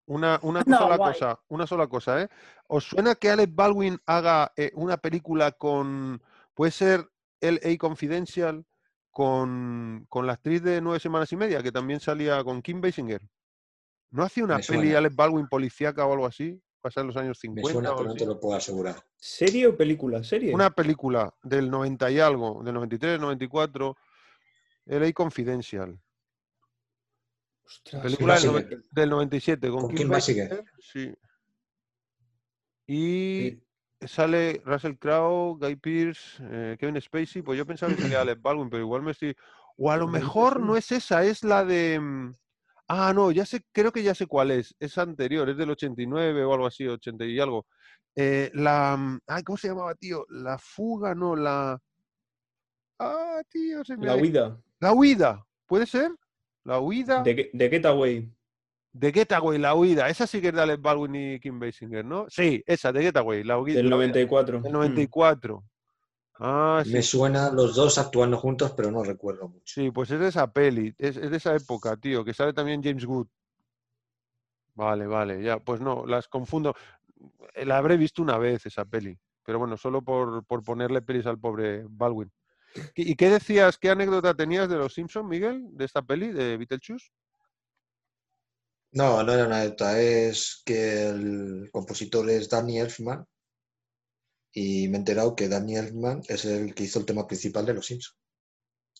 [0.09, 1.13] Una, una No, sola guay.
[1.13, 2.27] cosa, una sola cosa, ¿eh?
[2.67, 6.21] ¿Os suena que Alec Baldwin haga eh, una película con...
[6.53, 7.07] Puede ser
[7.41, 7.77] L.A.
[7.77, 8.65] Confidential
[9.11, 13.21] con, con la actriz de Nueve Semanas y Media, que también salía con Kim Basinger?
[14.11, 14.97] ¿No hacía una Me peli suena.
[14.97, 16.59] Alec Baldwin policíaca o algo así?
[16.81, 18.95] Pasa en los años Me 50 suena, o pero no te lo puedo asegurar.
[19.15, 20.23] ¿Serie o película?
[20.23, 20.53] ¿Serie?
[20.55, 23.95] Una película del 90 y algo, del 93, 94,
[24.87, 25.13] L.A.
[25.13, 25.99] Confidential.
[27.69, 30.63] Ostras, Película del, del 97 con, Con Kim Basinger.
[30.79, 31.13] Sí.
[32.87, 33.61] Y
[34.01, 34.07] Sí.
[34.07, 37.43] sale Russell Crowe, Guy Pearce, eh, Kevin Spacey.
[37.43, 39.35] Pues yo pensaba que salía Alec Baldwin, pero igual me estoy.
[39.77, 41.99] O a lo mejor no es esa, es la de.
[41.99, 42.35] mm,
[42.91, 44.75] Ah, no, ya sé, creo que ya sé cuál es.
[44.79, 47.67] Es anterior, es del 89 o algo así, 80 y algo.
[48.15, 48.97] Eh, la.
[48.97, 50.25] mm, Ay, ¿cómo se llamaba, tío?
[50.29, 51.79] La fuga, no, la.
[52.97, 54.59] Ah, tío, se me La huida.
[54.79, 56.11] La huida, ¿puede ser?
[56.69, 57.23] La huida.
[57.23, 58.31] De, de Getaway.
[58.93, 60.07] De Getaway, la huida.
[60.07, 62.27] Esa sí que es de Baldwin y Kim Basinger, ¿no?
[62.29, 63.77] Sí, esa, de Getaway, la huida.
[63.77, 64.61] Del la huida, 94.
[64.61, 64.75] Del Mm.
[64.75, 65.63] 94.
[66.41, 66.91] Ah, sí.
[66.93, 69.63] Me suena los dos actuando juntos, pero no recuerdo mucho.
[69.65, 72.83] Sí, pues es de esa peli, es, es de esa época, tío, que sale también
[72.83, 73.25] James Wood.
[74.75, 76.75] Vale, vale, ya, pues no, las confundo.
[77.65, 81.39] La habré visto una vez esa peli, pero bueno, solo por, por ponerle pelis al
[81.39, 82.31] pobre Baldwin.
[82.95, 87.09] ¿Y qué decías, qué anécdota tenías de los Simpsons, Miguel, de esta peli, de Beetlejuice?
[88.91, 93.25] No, no era una anécdota, es que el compositor es Danny Elfman
[94.51, 97.73] y me he enterado que Danny Elfman es el que hizo el tema principal de
[97.75, 98.17] Los Simpsons.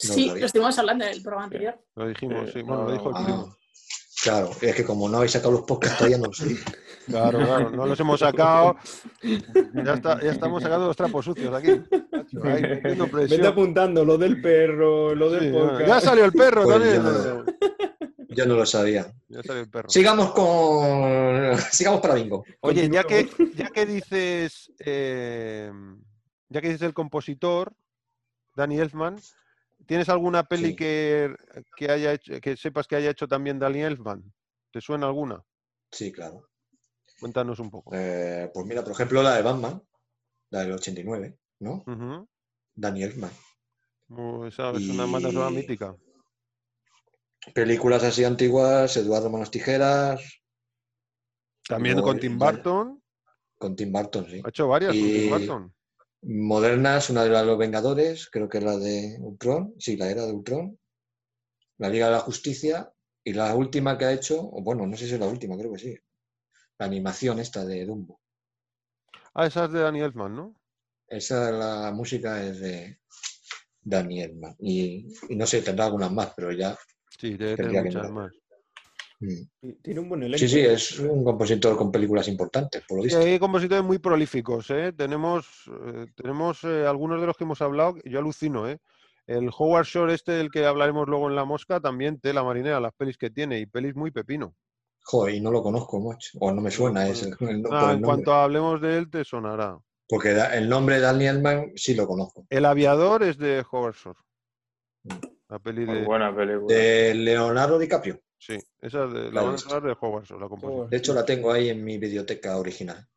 [0.08, 1.84] No sí, lo estuvimos hablando en el programa anterior.
[1.96, 3.58] Lo dijimos, Eh, sí, bueno, lo dijo el primo.
[4.22, 6.58] Claro, es que como no habéis sacado los podcasts todavía no lo sé.
[7.06, 8.76] Claro, claro, no los hemos sacado.
[9.24, 11.82] Ya, está, ya estamos sacando los trapos sucios aquí.
[12.32, 13.46] Presión.
[13.46, 15.88] apuntando lo del perro, lo del Sí, podcast.
[15.88, 16.96] ya salió el perro Pues también.
[17.04, 17.46] yo no-
[18.30, 19.12] Yo no lo sabía.
[19.28, 19.90] Ya salió el perro.
[19.90, 21.58] Sigamos con.
[21.72, 22.46] Sigamos para bingo.
[22.62, 25.72] Oye, ya que, ya que dices, eh,
[26.50, 27.74] ya que dices el compositor,
[28.56, 29.18] Danny Elfman,
[29.88, 30.76] ¿tienes alguna peli Sí.
[30.76, 31.36] que,
[31.76, 34.24] que haya hecho, que sepas que haya hecho también Danny Elfman?
[34.72, 35.44] ¿Te suena alguna?
[35.92, 36.48] Sí, claro.
[37.20, 37.92] Cuéntanos un poco.
[37.94, 39.82] Eh, pues mira, por ejemplo, la de Batman,
[40.52, 41.84] la del 89, ¿no?
[41.86, 42.28] Ujú.
[42.76, 43.32] Danny Elfman.
[44.10, 45.96] Uh, esa es una banda sonora Y- mítica.
[47.54, 50.42] Películas así antiguas, Eduardo Manos Tijeras,
[51.68, 53.02] También con Tim Burton.
[53.58, 54.42] con Tim Burton, sí.
[54.44, 55.74] Ha hecho varias con Tim Y- Burton.
[56.22, 60.10] Modernas, una de las de los Vengadores, creo que es la de Ultron, sí, la
[60.10, 60.78] era de Ultron.
[61.78, 62.92] La Liga de la Justicia
[63.24, 65.80] y la última que ha hecho, bueno, no sé si es la última, creo que
[65.80, 65.98] sí.
[66.78, 68.20] La animación esta de Dumbo.
[69.34, 70.59] Ah, esa es de Danny Elfman, ¿no?
[71.10, 73.00] Esa, la música es de
[73.84, 74.56] Elfman.
[74.60, 76.78] Y, y no sé, tendrá algunas más, pero ya.
[77.20, 78.32] Sí, debe Tendría tener que muchas más.
[79.20, 79.72] mm.
[79.82, 80.38] Tiene un buen elenco.
[80.38, 83.20] Sí, sí, es un compositor con películas importantes, por lo Sí, visto.
[83.22, 84.94] hay compositores muy prolíficos, ¿eh?
[84.94, 85.48] Tenemos,
[85.86, 88.80] eh, tenemos eh, algunos de los que hemos hablado, yo alucino, ¿eh?
[89.26, 92.94] El Howard Shore este del que hablaremos luego en La Mosca, también tela marinera, las
[92.94, 94.56] pelis que tiene, y pelis muy pepino.
[95.04, 96.38] Joder, y no lo conozco mucho.
[96.40, 99.24] O no me suena el, el- por Ah, el en cuanto hablemos de él, te
[99.24, 99.78] sonará.
[100.10, 102.48] Porque el nombre de Danny Elfman sí lo conozco.
[102.50, 104.20] El aviador es de Howard Shore.
[105.04, 105.14] Mm.
[105.50, 106.06] La peli Muy de...
[106.06, 106.76] buena película.
[106.76, 108.20] De Leonardo DiCaprio.
[108.38, 110.72] Sí, esa es de, la de Howard Shore, la composición.
[110.74, 110.90] Joder.
[110.90, 113.08] De hecho, la tengo ahí en mi biblioteca original.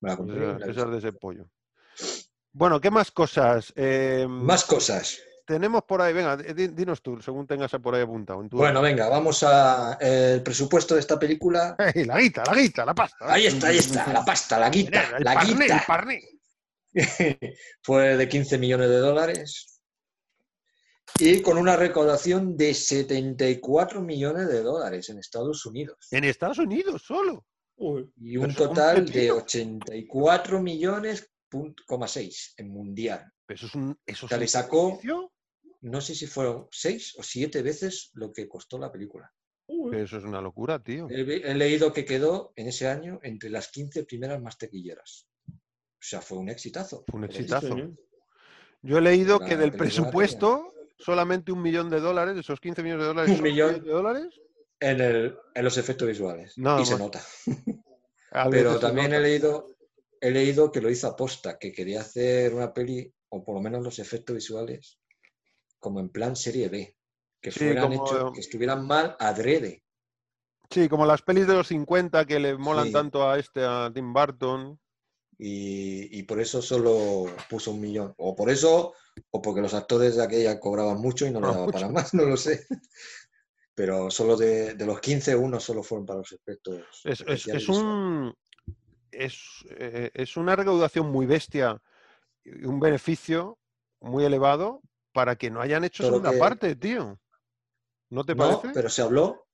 [0.00, 0.36] Me la compré.
[0.36, 1.48] y Esa, la he esa es de ese pollo.
[2.52, 3.72] Bueno, ¿qué más cosas?
[3.76, 5.20] Eh, Más cosas.
[5.46, 8.40] Tenemos por ahí, venga, di- dinos tú, según tengas por ahí apuntado.
[8.42, 11.76] en tu- Bueno, venga, vamos a el presupuesto de esta película.
[11.78, 13.32] ¡Ey, la guita, la guita, la pasta!
[13.32, 15.76] Ahí está, ahí está, la pasta, la guita, el la parné, guita.
[15.76, 16.22] el parné.
[17.82, 19.80] Fue de 15 millones de dólares
[21.20, 27.02] y con una recaudación de 74 millones de dólares en Estados Unidos En Estados Unidos
[27.02, 27.46] solo.
[27.76, 29.36] Uy, y un total de pepino.
[29.36, 33.24] 84 millones 6,6 en mundial.
[33.46, 33.98] Pero eso es un.
[34.04, 35.32] Eso O sea, es le un sacó- beneficio,
[35.86, 39.32] No sé si fueron 6 o 7 veces lo que costó la película.
[39.92, 41.06] Eso es una locura, tío.
[41.08, 45.28] He, he leído que quedó en ese año entre las 15 primeras más tequilleras.
[45.48, 45.52] O
[46.00, 47.04] sea, fue un exitazo.
[47.06, 47.76] Fue un exitazo.
[48.82, 52.82] Yo he leído La que del presupuesto, solamente un millón de dólares, de esos 15
[52.82, 53.84] millones de dólares, Un millón.
[53.84, 54.40] de dólares.
[54.80, 56.58] En, el- en los efectos visuales.
[56.58, 57.22] Nada y se nota.
[58.50, 59.66] Pero también he leído,
[60.20, 63.82] he leído que lo hizo aposta, que quería hacer una peli, o por lo menos
[63.84, 64.98] los efectos visuales,
[65.86, 66.96] como en plan serie B.
[67.40, 69.84] Que Sí, fueran como- hechos, que estuvieran mal adrede.
[70.68, 72.92] Sí, como las pelis de los 50 que le molan Sí.
[72.92, 74.80] tanto a este, a Tim Burton.
[75.38, 78.12] Y, y por eso solo puso un millón.
[78.16, 78.94] O por eso,
[79.30, 82.14] o porque los actores de aquella cobraban mucho y no le Cobraban daba para más,
[82.14, 82.66] no lo sé.
[83.76, 86.82] Pero solo de, de los 15, uno solo fueron para los efectos.
[87.04, 88.34] Es, es- es un.
[89.12, 89.38] Es,
[89.70, 91.80] eh, es una recaudación muy bestia
[92.44, 93.56] y un beneficio
[94.00, 94.82] muy elevado
[95.16, 97.18] para que no hayan hecho lo segunda que- parte, tío.
[98.10, 98.68] ¿No te No, parece?
[98.74, 99.46] pero se habló.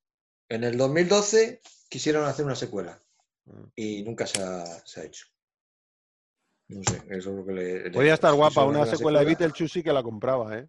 [0.49, 3.01] En el 2012 quisieron hacer una secuela
[3.45, 3.63] Mm.
[3.77, 5.25] y nunca se ha, se ha hecho.
[6.67, 7.83] No sé, eso es lo que le.
[7.85, 10.67] le- Podría estar guapa una secuela de Beetlejuice sí que la compraba, ¿eh?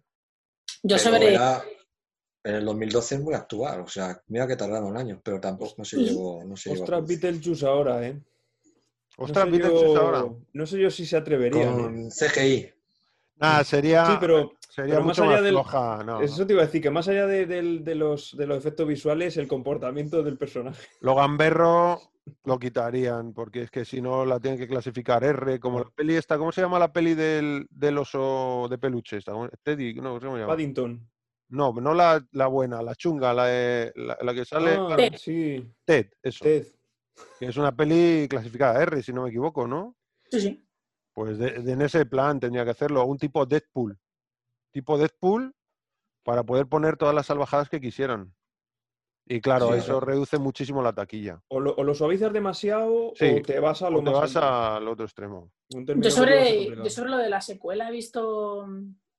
[0.83, 1.35] Yo pero sabré.
[2.45, 5.83] en el 2012 es muy actual, o sea, mira que tardaron años, pero tampoco no
[5.85, 6.05] se Sí.
[6.05, 6.41] llegó.
[6.45, 7.19] No se llegó a Ostras, producir.
[7.21, 8.21] Beetlejuice ahora, ¿eh?
[9.17, 10.25] Ostras, no sé Beetlejuice yo, ahora.
[10.53, 11.69] No sé yo si se atreverían.
[11.79, 11.81] ¿eh?
[11.83, 12.71] Con CGI.
[13.37, 16.03] Nada, sería, Sí, pero sería pero más allá más del- floja.
[16.05, 16.47] no, eso no.
[16.47, 20.23] te iba a decir, que más allá de, los, de los efectos visuales, el comportamiento
[20.23, 20.87] del personaje.
[21.01, 21.99] Lo gamberro
[22.45, 26.15] lo quitarían, porque es que si no la tienen que clasificar R, como la peli
[26.15, 29.17] esta, ¿cómo se llama la peli del, del oso de peluche?
[29.17, 29.31] Esta?
[29.33, 30.47] ¿Cómo- Teddy, no, ¿cómo se llama?
[30.53, 31.07] Paddington.
[31.49, 35.13] No, no la, la buena, la chunga, la, de- la, la que sale Ah, Ted.
[35.17, 36.43] sí, Ted, eso.
[36.43, 36.65] Ted.
[37.39, 39.95] Que es una peli clasificada R, si no me equivoco, ¿no?
[40.31, 40.64] Sí, sí.
[41.15, 43.97] Pues de- de- en ese plan tendría que hacerlo, un tipo Deadpool.
[44.71, 45.55] Tipo Deadpool
[46.23, 48.35] para poder poner todas las salvajadas que quisieran.
[49.27, 49.99] Y claro, Sí, eso claro.
[50.01, 51.41] reduce muchísimo la taquilla.
[51.47, 54.19] O lo, o lo suavizas demasiado Sí, o te vas a lo O te más
[54.19, 54.47] vas alto.
[54.47, 55.51] al otro extremo.
[55.69, 58.67] Yo sobre, yo sobre lo de la secuela he visto.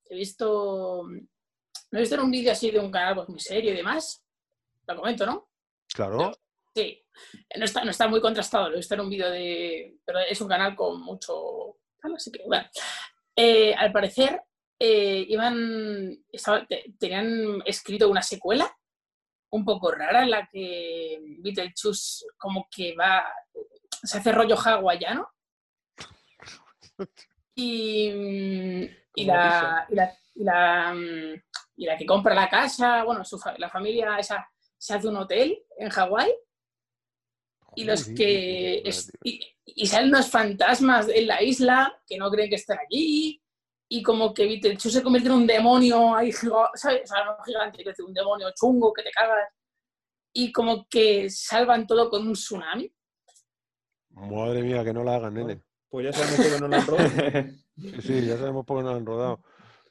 [0.05, 1.03] He visto.
[1.91, 4.23] No he visto en un vídeo así de un canal pues, muy serio y demás.
[4.87, 5.49] Lo comento, ¿no?
[5.93, 6.31] Claro.
[6.73, 7.03] Sí.
[7.57, 9.97] No está, no está muy contrastado, lo he visto en un vídeo de.
[10.05, 11.76] Pero es un canal con mucho.
[12.07, 12.67] Tal, Así que, bueno.
[13.35, 14.41] Eh, al parecer,
[14.79, 16.17] eh, iban.
[16.31, 18.71] estaba- te- tenían escrito una secuela
[19.51, 23.25] un poco rara en la que Beetlejuice como que va.
[24.03, 25.27] se hace rollo hawaiano.
[27.55, 30.95] Y, la y, la, y, la,
[31.75, 34.47] y la que compra la casa, bueno, su la familia esa
[34.77, 36.31] se hace un hotel en Hawái
[37.77, 42.49] y los que es- y, y salen unos fantasmas en la isla que no creen
[42.49, 43.41] que estén allí
[43.89, 46.51] y como que Beetlejuice se convierte en un demonio ahí ¿sabes?
[46.73, 49.47] O sea, no gigante, un demonio chungo que te cagas
[50.33, 52.91] y como que salvan todo con un tsunami.
[54.11, 55.61] Madre mía, que no la hagan, nene.
[55.89, 57.09] Pues ya sabemos que no lo han rodado.
[57.77, 59.41] Sí, sí, ya sabemos por qué no la han rodado.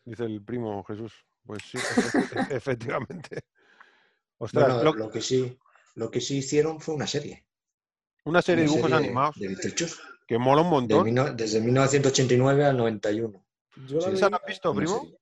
[0.05, 1.12] Dice el primo Jesús.
[1.45, 3.41] Pues sí, efe- efectivamente.
[4.39, 5.57] Ostras, Bueno, lo- lo que sí,
[5.95, 7.47] lo que sí hicieron fue una serie.
[8.27, 9.57] Una serie de dibujos serie animados De
[10.27, 11.37] que mola un montón.
[11.37, 13.45] desde 1989 al 91.
[13.87, 15.01] Yo la Sí, ¿Esa la has visto, primo?
[15.01, 15.18] serie.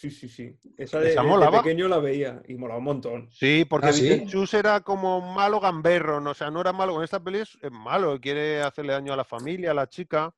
[0.00, 0.58] Sí, sí, sí.
[0.76, 1.16] Esa de,
[1.62, 3.30] pequeño la veía y molaba un montón.
[3.30, 4.26] Sí, porque ¿Ah, sí?
[4.52, 6.96] Era como un malo gamberro, no, o sea, no era malo.
[6.98, 10.34] En esta peli es, malo, quiere hacerle daño a la familia, a la chica,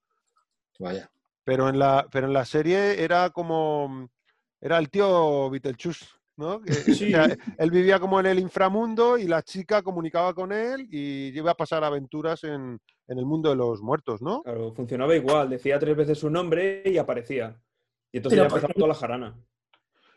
[0.79, 1.11] Vaya.
[1.43, 4.09] pero en la, pero en la serie era como,
[4.61, 6.61] era el tío Beetlejuice, ¿no?
[6.61, 7.11] Que- o Sí.
[7.11, 7.29] sea,
[7.59, 11.57] él vivía como en el inframundo y la chica comunicaba con él y iba a
[11.57, 12.79] pasar aventuras en,
[13.09, 14.43] en el mundo de los muertos, ¿no?
[14.43, 15.51] Claro, funcionaba igual.
[15.51, 17.57] Decía tres veces su nombre y aparecía.
[18.13, 19.35] Y entonces Pero ya ¿por empezaba toda la jarana.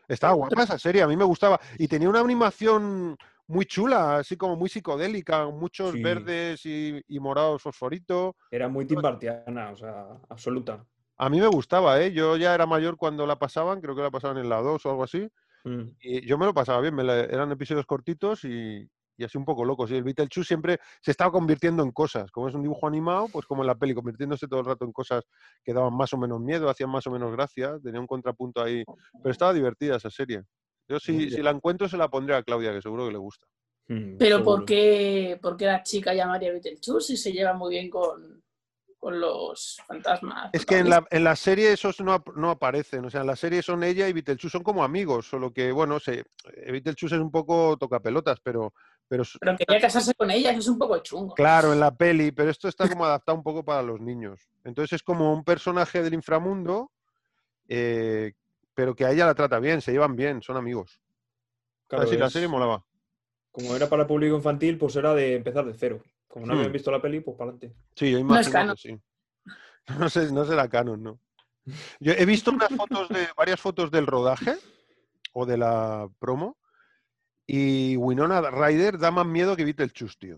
[0.08, 1.60] Estaba guapa esa serie, a mí me gustaba.
[1.78, 3.16] Y tenía una animación
[3.46, 6.02] muy chula, así como muy psicodélica, muchos Sí.
[6.02, 8.36] verdes y, y morados fosforito.
[8.50, 10.84] Era muy timbartiana, o sea, absoluta.
[11.16, 12.12] A mí me gustaba, ¿eh?
[12.12, 14.90] Yo ya era mayor cuando la pasaban, creo que la pasaban en la 2 o
[14.90, 15.28] algo así.
[15.64, 15.82] Mm.
[16.00, 19.44] Y yo me lo pasaba bien, me la- eran episodios cortitos y, y así un
[19.44, 19.90] poco locos.
[19.90, 22.30] Y el Beetlejuice siempre se estaba convirtiendo en cosas.
[22.30, 24.92] Como es un dibujo animado, pues como en la peli, convirtiéndose todo el rato en
[24.92, 25.24] cosas
[25.62, 28.82] que daban más o menos miedo, hacían más o menos gracia, tenía un contrapunto ahí.
[29.22, 30.42] Pero estaba divertida esa serie.
[30.88, 31.36] Yo si, Ya.
[31.36, 33.46] si la encuentro se la pondré a Claudia, que seguro que le gusta.
[33.88, 34.42] Mm, Pero.
[34.42, 38.42] ¿por qué, por qué la chica llamaría Beetlejuice si se lleva muy bien con,
[39.00, 40.50] con los fantasmas.
[40.52, 43.04] Es que en la, en la serie esos no, no aparecen.
[43.06, 45.26] O sea, en la serie son ella y Beetlejuice son como amigos.
[45.26, 48.74] Solo que, bueno, se, eh, Beetlejuice es un poco tocapelotas, pero,
[49.08, 49.24] pero
[49.58, 51.34] quería casarse con ella, eso es un poco chungo.
[51.34, 54.50] claro, en la peli, pero esto está como adaptado un poco para los niños.
[54.64, 56.92] Entonces es como un personaje del inframundo,
[57.68, 58.34] eh,
[58.74, 61.00] pero que a ella la trata bien, se llevan bien, son amigos.
[61.86, 62.84] Claro, Así, la es- serie molaba.
[63.50, 66.02] como era para público infantil, pues era de empezar de cero.
[66.30, 66.58] Como no Hmm.
[66.58, 67.76] habían visto la peli, pues para adelante.
[67.96, 68.76] Sí, yo es imagino canon.
[68.76, 68.98] que sí.
[69.98, 71.18] No sé, no será canon, ¿no?
[71.98, 74.54] Yo he visto unas fotos de, varias fotos del rodaje
[75.32, 76.56] o de la promo
[77.46, 80.36] y Winona Ryder da más miedo que Beetlejuice, tío.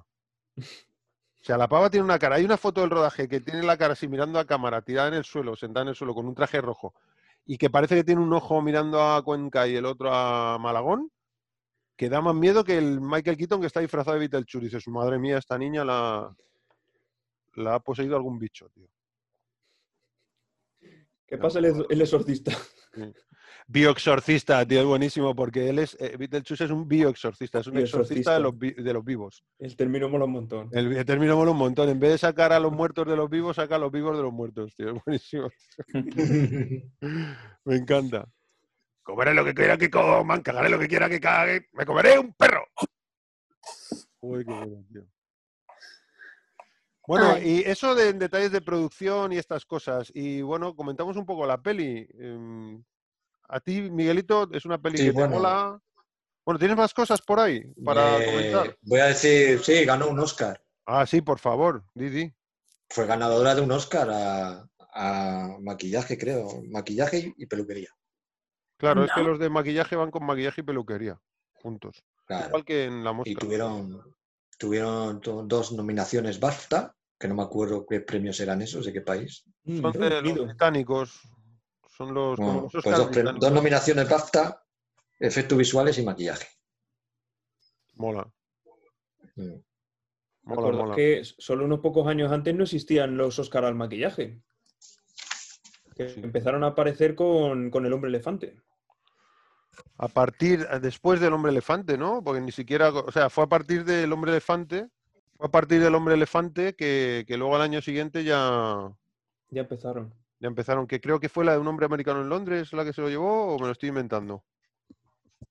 [0.59, 2.36] O sea, la pava tiene una cara.
[2.36, 5.14] Hay una foto del rodaje que tiene la cara así mirando a cámara, tirada en
[5.14, 6.95] el suelo, sentada en el suelo con un traje rojo
[7.45, 11.11] y que parece que tiene un ojo mirando a Cuenca y el otro a Malagón,
[12.03, 14.59] que da más miedo que el Michael Keaton que está disfrazado de Beetlejuice.
[14.59, 16.34] Dices, madre mía, esta niña la,
[17.55, 18.88] la ha poseído algún bicho, tío.
[21.24, 22.50] ¿Qué pasa el, el exorcista?
[23.68, 28.34] Bioexorcista, tío, es buenísimo porque él es, eh, Beetlejuice es un bioexorcista, es un exorcista
[28.34, 29.44] de los, vi- de los vivos.
[29.61, 30.70] El término mola un montón.
[30.72, 31.88] El, el término mola un montón.
[31.88, 34.24] En vez de sacar a los muertos de los vivos, saca a los vivos de
[34.24, 34.88] los muertos, tío.
[34.96, 35.50] Es buenísimo.
[37.64, 38.26] Me encanta.
[39.03, 42.32] Comeré lo que quiera que coman, cagaré lo que quiera que cague, me comeré un
[42.34, 42.64] perro.
[44.20, 45.03] Uy, qué bueno, tío.
[47.07, 47.50] Bueno, Ay.
[47.50, 50.12] y eso de detalles de producción y estas cosas.
[50.14, 52.07] Y bueno, comentamos un poco la peli.
[52.18, 52.82] Em,
[53.48, 55.34] A ti, Miguelito, es una peli Sí, que te bueno.
[55.34, 55.78] mola.
[56.46, 58.76] Bueno, ¿tienes más cosas por ahí para Eh, comentar?
[58.82, 60.62] Voy a decir, sí, ganó un Oscar.
[60.86, 62.32] Ah, sí, por favor, Didi.
[62.88, 66.62] Fue ganadora de un Oscar a, a maquillaje, creo.
[66.70, 67.90] Maquillaje y peluquería.
[68.82, 71.16] Claro, es que los de maquillaje van con maquillaje y peluquería,
[71.52, 72.02] juntos.
[72.26, 72.48] Claro.
[72.48, 73.30] Igual que en la mosca.
[73.30, 74.02] Y tuvieron,
[74.58, 79.44] tuvieron dos nominaciones BAFTA, que no me acuerdo qué premios eran esos, de qué país.
[79.64, 81.20] Son de los británicos.
[81.96, 84.64] Son los, como Bueno, los pues dos, nominaciones BAFTA,
[85.20, 86.48] efectos visuales y maquillaje.
[87.94, 88.28] Mola,
[89.36, 89.42] Mm.
[90.42, 90.96] mola, Recordad mola.
[90.96, 94.42] que solo unos pocos años antes no existían los Oscar al maquillaje.
[95.94, 96.20] Que Sí.
[96.20, 98.56] empezaron a aparecer con, con el hombre elefante.
[99.98, 102.22] A partir, eh, después del hombre elefante, ¿no?
[102.22, 104.88] Porque ni siquiera, o sea, fue a partir del hombre elefante,
[105.36, 108.90] fue a partir del hombre elefante que, que luego al año siguiente ya,
[109.50, 110.12] Ya empezaron.
[110.40, 112.92] ya empezaron, que creo que fue la de un hombre americano en Londres la que
[112.92, 114.44] se lo llevó o me lo estoy inventando.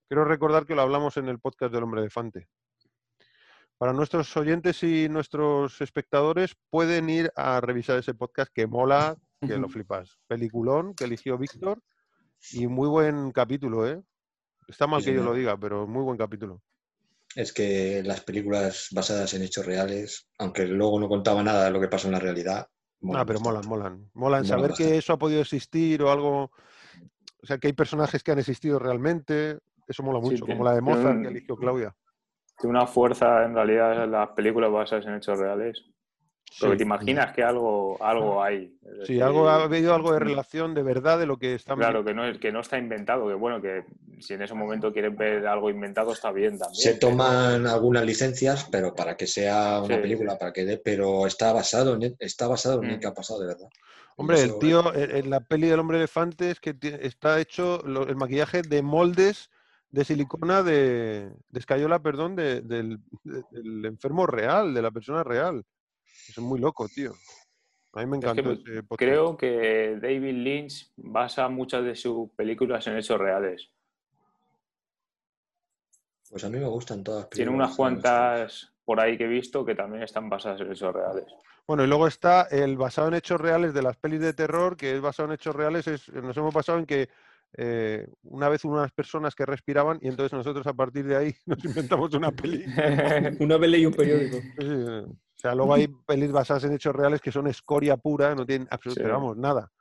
[0.07, 2.47] Quiero recordar que lo hablamos en el podcast del hombre elefante.
[3.77, 9.57] Para nuestros oyentes y nuestros espectadores pueden ir a revisar ese podcast que mola, que
[9.57, 10.19] lo flipas.
[10.27, 11.81] Peliculón que eligió Víctor
[12.51, 14.01] y muy buen capítulo, ¿eh?
[14.71, 16.61] Está mal Sí, que yo lo diga, pero muy buen capítulo.
[17.35, 21.79] Es que las películas basadas en hechos reales, aunque luego no contaba nada de lo
[21.79, 22.67] que pasó en la realidad.
[23.13, 23.93] Ah, pero molan, molan.
[23.93, 26.51] Molan Molan saber que eso ha podido existir o algo.
[27.43, 29.59] O sea, que hay personajes que han existido realmente.
[29.87, 31.95] Eso mola mucho, como la de Mozart un- que eligió Claudia.
[32.59, 35.83] Tiene una fuerza en realidad en las películas basadas en hechos reales.
[36.59, 36.77] Porque Sí.
[36.79, 38.75] te imaginas que algo, algo hay.
[38.83, 41.77] Es Sí, decir, algo ha habido algo de relación de verdad de lo que están
[41.77, 43.27] Claro, que no, es, que no está inventado.
[43.29, 43.85] Que bueno, que
[44.19, 46.75] si en ese momento quieres ver algo inventado está bien también.
[46.81, 50.37] Se pero- toman algunas licencias, pero para que sea una Sí, película, sí.
[50.39, 52.91] para que dé, pero está basado en está basado en Mm.
[52.91, 53.69] el que ha pasado de verdad.
[54.17, 58.05] Hombre, el tío, en en la peli del hombre elefante es que está hecho lo-
[58.07, 59.49] el maquillaje de moldes
[59.89, 65.23] de silicona de, de escayola, perdón, de- del, de- del enfermo real, de la persona
[65.23, 65.63] real.
[66.29, 67.13] Es muy loco, tío.
[67.93, 68.99] A mí me Es que encantó ese podcast.
[68.99, 73.69] Creo que David Lynch basa muchas de sus películas en hechos reales.
[76.29, 77.23] Pues a mí me gustan todas.
[77.23, 80.93] las Tiene unas cuantas por ahí que he visto que también están basadas en hechos
[80.93, 81.25] reales.
[81.67, 84.95] Bueno, y luego está el basado en hechos reales de las pelis de terror, que
[84.95, 85.87] es basado en hechos reales.
[85.87, 87.09] Es, nos hemos basado en que
[87.57, 91.35] eh, una vez hubo unas personas que respiraban y entonces nosotros a partir de ahí
[91.45, 92.63] nos inventamos una peli.
[93.39, 94.37] Una vez leí un periódico.
[94.37, 95.17] Sí, sí.
[95.41, 98.67] O sea, luego hay pelis basadas en hechos reales que son escoria pura, no tienen
[98.69, 99.11] absolutamente, Sí.
[99.19, 99.71] vamos, nada.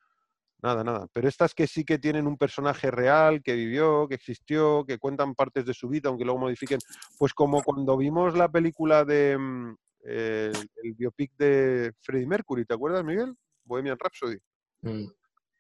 [0.63, 1.07] Nada, nada.
[1.13, 5.35] Pero estas que sí que tienen un personaje real, que vivió, que existió, que cuentan
[5.35, 6.79] partes de su vida, aunque luego modifiquen.
[7.19, 13.05] Pues como cuando vimos la película de mm, el, biopic de Freddie Mercury, ¿te acuerdas,
[13.05, 13.35] Miguel?
[13.65, 14.39] Bohemian Rhapsody.
[14.81, 15.05] Mm.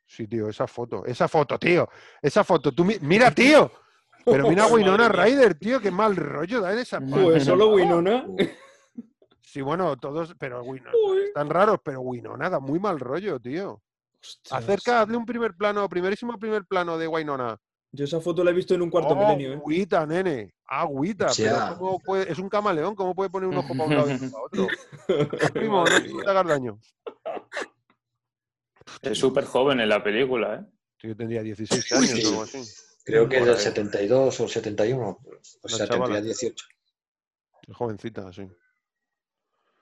[0.06, 1.86] Sí, tío, esa foto, esa foto, tío,
[2.22, 2.72] esa foto.
[2.72, 3.70] Tú mi- mira, tío.
[4.24, 5.10] Pero mira a Winona.
[5.10, 8.26] Ryder, tío, qué mal rollo da en esa Pues solo Winona.
[9.50, 10.92] Sí, bueno, todos, pero Winona,
[11.26, 13.82] están raros, pero Winona da muy mal rollo, tío.
[14.22, 14.62] Ostras.
[14.62, 17.56] Acerca, hazle un primer plano, primerísimo primer plano de Winona.
[17.90, 19.56] Yo esa foto la he visto en un cuarto Oh, milenio, ¿eh?
[19.56, 21.26] agüita, nene, agüita.
[21.26, 23.94] O sea- pero ¿cómo puede- es un camaleón, ¿cómo puede poner un ojo para un
[23.96, 24.44] lado y otro para
[25.48, 25.52] otro?
[25.52, 26.78] Primo, no te hagas daño.
[29.02, 30.64] Es súper joven en la película, ¿eh?
[31.00, 32.24] Sí, Yo tendría 16 años Sí.
[32.24, 32.62] o algo así.
[33.04, 33.60] Creo que es del ahí.
[33.60, 35.18] 72 o 71.
[35.62, 36.66] O sea, tendría 18.
[37.66, 38.46] Es jovencita, sí.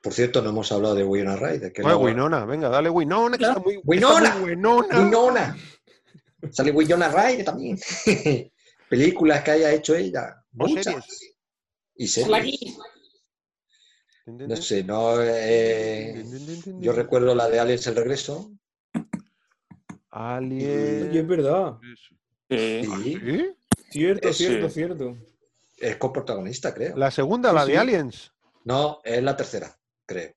[0.01, 1.72] Por cierto, no hemos hablado de Winona Ryder.
[1.72, 3.59] Que Oye, la- Winona, venga, dale Winona, que Claro.
[3.59, 4.26] está muy, Winona.
[4.28, 4.99] está muy buenona.
[5.01, 5.57] Winona.
[6.53, 7.78] Sale Winona Ryder también.
[8.88, 10.36] Películas que haya hecho ella.
[10.53, 10.84] Muchas.
[10.84, 11.34] series.
[11.96, 12.32] Y series.
[12.32, 12.76] aquí.
[14.26, 15.20] No sé, no.
[15.22, 16.22] eh,
[16.80, 18.53] yo recuerdo la de Aliens el regreso.
[20.11, 21.09] Alien.
[21.11, 21.78] Oye, es verdad.
[22.51, 22.82] Sí.
[22.84, 23.55] Sí.
[23.90, 25.16] Cierto, cierto, cierto.
[25.78, 26.96] es coprotagonista, creo.
[26.96, 27.72] La segunda, Sí, la sí.
[27.72, 28.32] de Aliens.
[28.64, 29.78] No, es la tercera,
[30.09, 30.32] creo.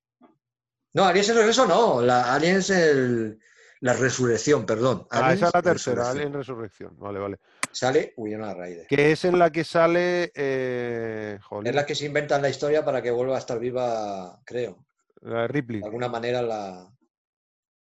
[0.93, 2.01] No, Aliens el regreso no.
[2.01, 3.39] La Aliens el.
[3.79, 5.07] La resurrección, perdón.
[5.09, 6.17] Ah, Aliens esa es la tercera, Resurrección.
[6.17, 6.99] Alien Resurrección.
[6.99, 7.37] Vale, vale.
[7.71, 8.85] Sale Winona Ryder.
[8.87, 10.31] Que es en la que sale.
[10.35, 14.85] Eh, Es la que se inventan la historia para que vuelva a estar viva, creo.
[15.21, 15.79] la de Ripley.
[15.79, 16.93] De alguna manera la.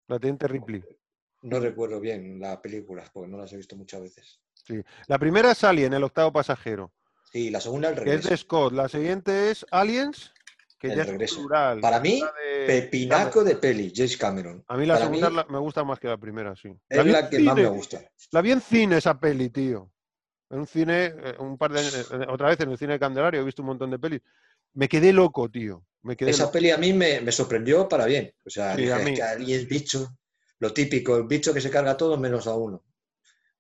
[0.07, 0.83] La teniente Ripley.
[1.41, 4.39] No recuerdo bien las películas, porque no las he visto muchas veces.
[5.07, 6.93] La primera es Alien, el octavo pasajero.
[7.31, 8.29] Sí, la segunda el Que es regreso.
[8.29, 8.73] de Scott.
[8.73, 10.33] La siguiente es Aliens,
[10.79, 11.35] que El ya es regreso.
[11.41, 11.81] plural.
[11.81, 14.63] Para mí, de Pepinaco de peli, James Cameron.
[14.67, 16.69] A mí la Para segunda mí la- me gusta más que la primera, sí.
[16.87, 18.01] es la que más me gusta.
[18.31, 19.91] La vi en cine esa peli, tío.
[20.49, 22.99] En un cine, eh, un par de años- eh, otra vez en el cine de
[22.99, 24.21] Candelario, he visto un montón de pelis.
[24.73, 25.83] Me quedé loco, tío.
[26.01, 26.53] Me quedé Esa loco.
[26.53, 28.33] peli a mí me, me sorprendió para bien.
[28.45, 29.13] O sea, Sí, dije, a es mí.
[29.15, 30.17] que ahí es bicho,
[30.59, 32.83] lo típico, el bicho que se carga a todos menos a uno.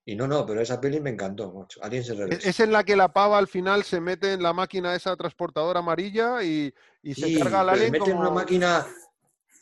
[0.09, 1.79] Y no, no, pero esa peli me encantó, macho.
[1.83, 2.49] Alguien se Es, regresa.
[2.49, 5.81] es en la que la pava al final se mete en la máquina esa transportadora
[5.81, 8.21] amarilla y, y se Sí, carga al alien meten como...
[8.21, 8.87] una máquina.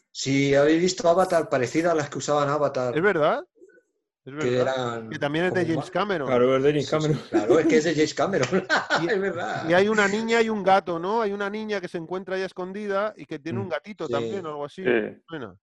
[0.10, 3.43] Si habéis visto Avatar, parecida a las que usaban Avatar, Es verdad.
[4.24, 4.62] Es que verdad.
[4.95, 5.10] eran.
[5.10, 6.28] Que también es de James Cameron.
[6.28, 7.22] Claro, es de James Sí, sí, Cameron.
[7.30, 8.68] Claro, es que es de James Cameron.
[9.04, 9.70] Y- es verdad.
[9.70, 11.22] Y hay una niña y un gato, ¿no?
[11.22, 14.14] Hay una niña que se encuentra ahí escondida y que tiene un Mm, gatito sí.
[14.14, 14.84] también o algo así.
[14.84, 15.22] Sí.
[15.28, 15.56] Suena.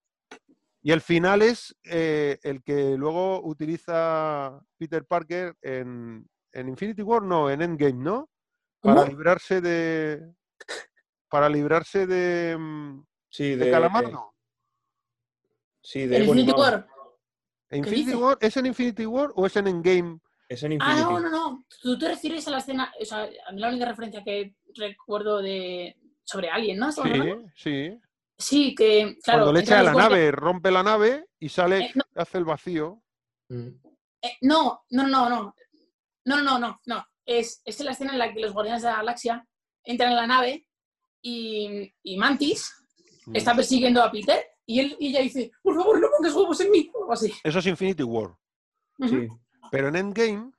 [0.87, 7.23] Y el final es eh, el que luego utiliza Peter Parker en, en Infinity War,
[7.23, 8.29] no, en Endgame, ¿no?
[8.83, 9.07] Para ¿Cómo?
[9.09, 10.23] librarse de.
[11.31, 12.59] Para librarse de.
[12.59, 14.35] mm, Sí, de de, Calamardo.
[15.81, 16.61] Sí, de Infinity Maw.
[16.61, 16.89] War.
[17.71, 18.15] ¿Infinity?
[18.15, 18.39] War?
[18.43, 20.21] ¿Es en Infinity War o es en Endgame?
[20.51, 21.15] Es en Ah, Infinity.
[21.15, 21.65] no, no, no.
[21.81, 22.93] Tú te refieres a la escena.
[23.01, 26.93] O sea, a mí la única referencia que recuerdo de sobre Alien, ¿no?
[26.93, 27.03] Sí,
[27.57, 28.01] sí.
[28.39, 29.17] Sí, que.
[29.23, 32.03] Claro, Cuando le echa a la nave, rompe la nave y sale, Eh, no.
[32.17, 33.03] hace el vacío.
[33.49, 33.69] Mm.
[34.23, 35.55] Eh, no, no, no, no.
[36.27, 37.07] No, no, no, no.
[37.27, 39.47] Es, es la escena en la que los guardianes de la galaxia
[39.85, 40.67] entran en la nave
[41.23, 42.73] y, y Mantis
[43.27, 43.37] Mm.
[43.37, 46.71] está persiguiendo a Peter y, él, y ella dice, por favor, no pongas huevos en
[46.71, 46.91] mí.
[46.93, 47.33] O algo así.
[47.43, 48.37] Eso es Infinity War.
[49.01, 49.29] Sí.
[49.71, 50.53] Pero en Endgame.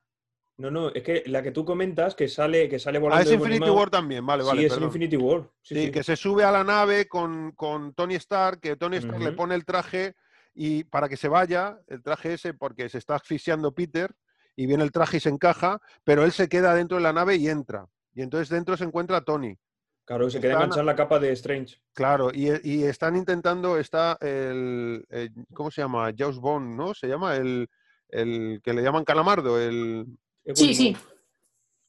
[0.57, 3.35] No, no, es que la que tú comentas que sale, que sale Ah, volando es
[3.35, 4.61] Ebony Infinity War también, vale, sí, vale.
[4.61, 4.87] es en perdón.
[4.87, 5.41] Infinity War.
[5.61, 5.91] Sí, Sí, sí.
[5.91, 9.53] que se sube a la nave con, con Tony Stark, que Tony Stark le pone
[9.55, 10.13] el traje
[10.53, 14.15] y para que se vaya, el traje ese, porque se está asfixiando Peter
[14.55, 17.35] y viene el traje y se encaja, pero él se queda dentro de la nave
[17.35, 17.85] y entra.
[18.13, 19.57] Y entonces dentro se encuentra Tony.
[20.05, 21.81] Claro, se queda Están- enganchada en la capa de Strange.
[21.93, 26.13] Claro, y, y están intentando, está el, el- ¿cómo se llama?
[26.17, 26.93] Jaws Bond, ¿no?
[26.93, 27.67] Se llama el,
[28.07, 30.05] el que le llaman Calamardo, el
[30.53, 30.95] Sí, sí.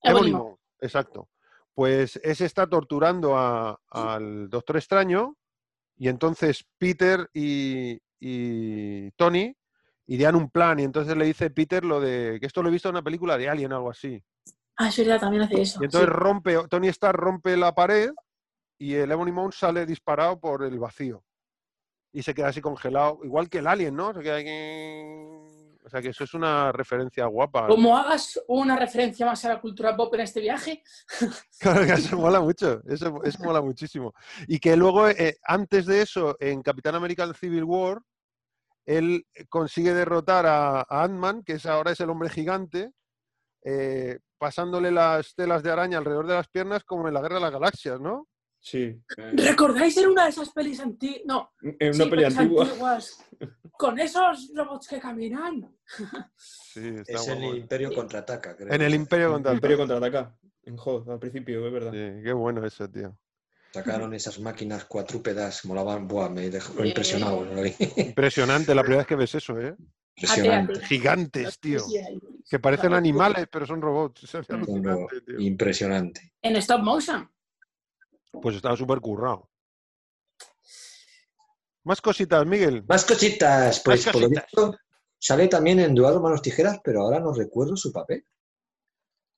[0.05, 1.29] Maw, exacto.
[1.75, 5.37] Pues ese está torturando a- al Doctor Extraño
[5.97, 9.55] y entonces Peter y, y Tony
[10.07, 12.89] idean un plan y entonces le dice Peter lo de que esto lo he visto
[12.89, 14.23] en una película de Alien o algo así.
[14.77, 15.81] Ah, es verdad, también hace eso.
[15.83, 16.15] Y entonces sí.
[16.15, 18.11] rompe, Tony Stark rompe la pared
[18.79, 21.25] y el Ebony Maw sale disparado por el vacío.
[22.13, 24.15] Y se queda así congelado, igual que el Alien, ¿no?
[24.15, 25.66] Se queda aquí...
[25.87, 27.69] O sea que eso es una referencia guapa.
[27.69, 30.83] Como hagas una referencia más a la cultura pop en este viaje,
[31.61, 34.13] Claro que eso mola mucho, eso, eso mola muchísimo.
[34.49, 38.01] Y que luego, eh, antes de eso, en Capitán American Civil War,
[38.85, 42.91] él consigue derrotar a, a Ant-Man, que es, ahora es el hombre gigante,
[43.65, 47.43] eh, pasándole las telas de araña alrededor de las piernas como en la Guerra de
[47.43, 48.27] las Galaxias, ¿no?
[48.61, 49.01] Sí.
[49.35, 51.23] ¿recordáis en una de esas pelis antiguas?
[51.25, 52.65] No, En una sí, peli pelis antigua.
[52.65, 53.25] antiguas,
[53.73, 55.73] con esos robots que caminan.
[56.37, 57.55] Sí, está Es el guapo.
[57.57, 58.73] Imperio contraataca, creo.
[58.73, 60.37] En el Imperio contra Imperio contraataca.
[60.65, 61.93] En Hot, al principio, es verdad.
[61.93, 63.17] Sí, qué bueno eso, tío.
[63.73, 66.09] Sacaron esas máquinas cuatrúpedas, molaban.
[66.09, 67.45] Buah, me dejó impresionado.
[67.45, 67.75] lo vi.
[67.97, 69.77] Impresionante la primera vez que ves eso, ¿eh?
[70.17, 70.81] Impresionante.
[70.87, 71.83] Gigantes, tío.
[72.49, 74.25] Que parecen animales, pero son robots.
[74.35, 75.39] Es tío.
[75.39, 76.33] Impresionante.
[76.43, 77.31] En stop motion.
[78.33, 79.51] Pues estaba súper currado.
[81.85, 82.85] Más cositas, Miguel.
[82.89, 84.77] Más cositas, pues Más por lo visto
[85.19, 88.25] sale también en Eduardo Manos Tijeras, pero ahora no recuerdo su papel.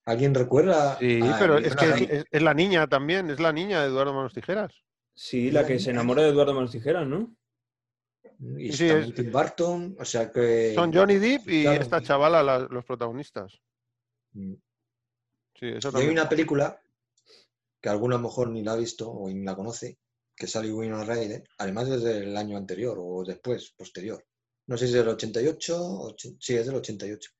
[0.07, 0.99] ¿Alguien recuerda?
[0.99, 4.33] Sí, a pero es que es, la niña también, es la niña de Eduardo Manos
[4.33, 4.73] Tijeras.
[5.15, 7.35] Sí, la que se enamora de Eduardo Manos Tijeras, ¿no?
[8.57, 10.73] Y Sí, también es- Tim Burton, o sea que...
[10.75, 11.83] Son Johnny Depp y claro.
[11.83, 13.61] esta chavala la- los protagonistas.
[14.33, 14.55] Mm.
[15.55, 16.11] Sí, eso Y hay también.
[16.13, 16.81] una película
[17.81, 19.99] que alguno a lo mejor ni la ha visto o ni la conoce,
[20.37, 24.25] que sale Winona Ryder, además desde el año anterior o después, posterior.
[24.67, 27.31] No sé si es del 88, ocho- sí, es del 88,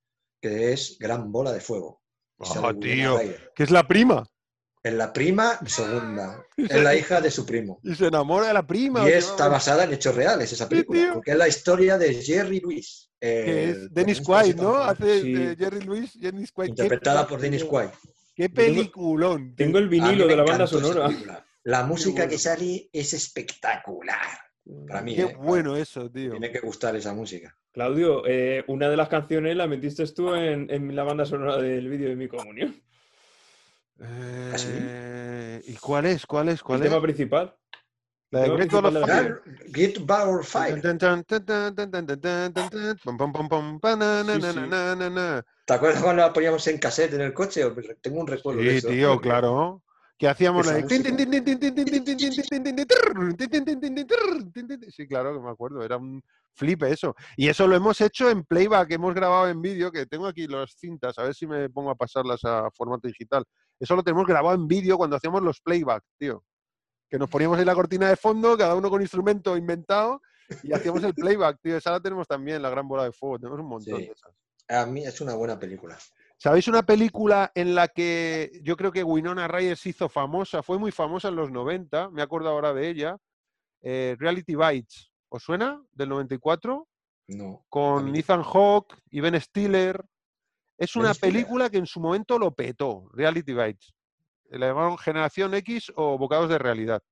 [0.41, 2.01] que es Gran Bola de Fuego.
[2.41, 3.21] Ah, Winona tío.
[3.55, 4.27] Que es la prima.
[4.83, 7.81] Es la prima segunda, es la hija de su primo.
[7.83, 9.01] Y se enamora de la prima.
[9.09, 12.61] Y o está basada en hechos reales esa película, porque es la historia de Jerry
[12.61, 13.11] Lewis.
[13.21, 14.77] que es Dennis Quaid, ¿no?
[14.77, 15.35] Hace Sí.
[15.59, 16.69] Jerry Lewis, Dennis Quaid.
[16.71, 17.91] Interpretada por Dennis Quaid.
[18.39, 19.57] Qué peliculón.
[19.57, 21.11] Tengo el vinilo de la banda sonora.
[21.65, 22.31] La música bueno.
[22.31, 24.29] que sale es espectacular.
[24.87, 25.37] Para mí, Qué ¿eh?
[25.37, 26.31] bueno eso, tío.
[26.31, 27.59] Tiene que gustar esa música.
[27.73, 31.89] Claudio, eh, una de las canciones la metiste tú en, en la banda sonora del
[31.89, 32.81] vídeo de mi comunión.
[34.01, 36.25] Eh, ¿Y cuál es?
[36.25, 36.63] ¿Cuál es?
[36.63, 36.93] ¿Cuál el es?
[36.93, 37.57] tema principal.
[38.31, 39.41] La de Great Ball of Fire.
[39.69, 40.83] Great of Fire.
[45.65, 47.65] ¿Te acuerdas cuando la poníamos en cassette en el coche?
[48.03, 48.89] Tengo un recuerdo de eso.
[48.89, 49.83] Sí, tío, claro.
[50.19, 50.75] Que hacíamos la.
[54.91, 55.83] Sí, claro que me acuerdo.
[55.83, 56.23] Era un
[56.55, 57.15] flipe eso.
[57.37, 60.73] Y eso lo hemos hecho en playback, hemos grabado en vídeo, que tengo aquí las
[60.77, 63.45] cintas, a ver si me pongo a pasarlas a formato digital.
[63.79, 66.43] Eso lo tenemos grabado en vídeo cuando hacíamos los playback, tío.
[67.11, 70.21] Que nos poníamos ahí la cortina de fondo, cada uno con instrumento inventado,
[70.63, 71.77] y hacíamos el playback, tío.
[71.77, 73.39] Esa la tenemos también, la gran bola de fuego.
[73.39, 74.07] Tenemos un montón Sí.
[74.07, 74.33] de esas.
[74.69, 75.97] A mí es una buena película.
[76.37, 80.63] ¿Sabéis una película en la que yo creo que Winona Ryder se hizo famosa?
[80.63, 83.17] Fue muy famosa en los 90, me acuerdo ahora de ella.
[83.81, 85.11] eh, Reality Bites.
[85.29, 85.81] ¿Os suena?
[85.93, 86.87] Del 94.
[87.29, 87.65] No.
[87.69, 90.05] Con Ethan Hawke y Ben Stiller.
[90.77, 91.33] Es Ben una Stiller.
[91.33, 93.09] película que en su momento lo petó.
[93.13, 93.95] Reality Bites.
[94.51, 97.03] La llamaron Generación X o Bocados de Realidad.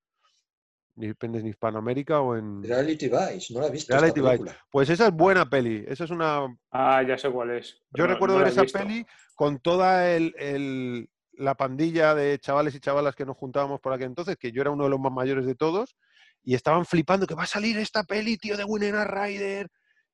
[0.94, 2.62] Depende en Hispanoamérica o en...
[2.62, 3.94] Reality Vice, no la he visto.
[3.94, 4.56] Reality película.
[4.70, 5.84] Pues esa es buena peli.
[5.86, 7.78] Esa es una Ah, ya sé cuál es.
[7.90, 8.78] Yo no- recuerdo no ver esa visto.
[8.78, 13.92] peli con toda el, el- la pandilla de chavales y chavalas que nos juntábamos por
[13.92, 15.94] aquel entonces, que yo era uno de los más mayores de todos,
[16.42, 19.68] y estaban flipando que va a salir esta peli, tío, de Winona Ryder.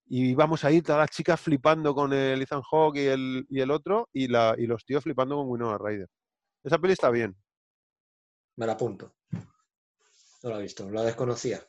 [0.08, 3.60] Y íbamos a ir todas las chicas flipando con el Ethan Hawke y el, y
[3.60, 6.08] el otro, y, la, y los tíos flipando con Winona Ryder.
[6.64, 7.36] Esa peli está bien.
[8.56, 9.14] Me la apunto.
[10.42, 11.64] No la he visto, la desconocía.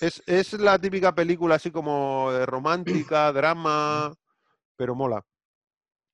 [0.00, 4.14] Es, es la típica película así como de romántica, drama,
[4.76, 5.24] pero mola.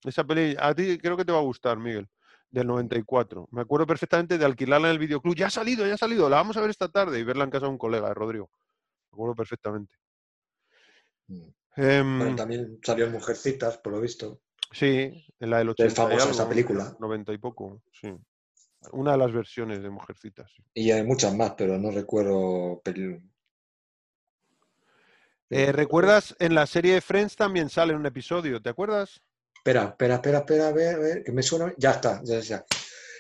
[0.05, 2.09] Esa peli, a ti creo que te va a gustar, Miguel,
[2.51, 3.49] del 94.
[3.51, 5.35] Me acuerdo perfectamente de alquilarla en el videoclub.
[5.35, 7.51] Ya ha salido, ya ha salido, la vamos a ver esta tarde y verla en
[7.51, 8.51] casa de un colega, de Rodrigo.
[9.11, 9.95] Me acuerdo perfectamente.
[11.29, 11.49] Mm.
[11.77, 14.41] Em, también salió en Mujercitas, por lo visto.
[14.73, 16.97] Sí, en la del 80 Es famosa esa película.
[16.99, 18.14] 90 y poco, sí.
[18.93, 20.51] Una de las versiones de Mujercitas.
[20.57, 20.62] sí.
[20.75, 22.81] Y hay muchas más, pero no recuerdo.
[25.51, 26.37] Eh, ¿Recuerdas?
[26.39, 29.21] En la serie de Friends también sale un episodio, ¿te acuerdas?
[29.57, 31.73] Espera, espera, espera, espera, a ver, a ver, que me suena.
[31.77, 32.64] Ya está, ya está.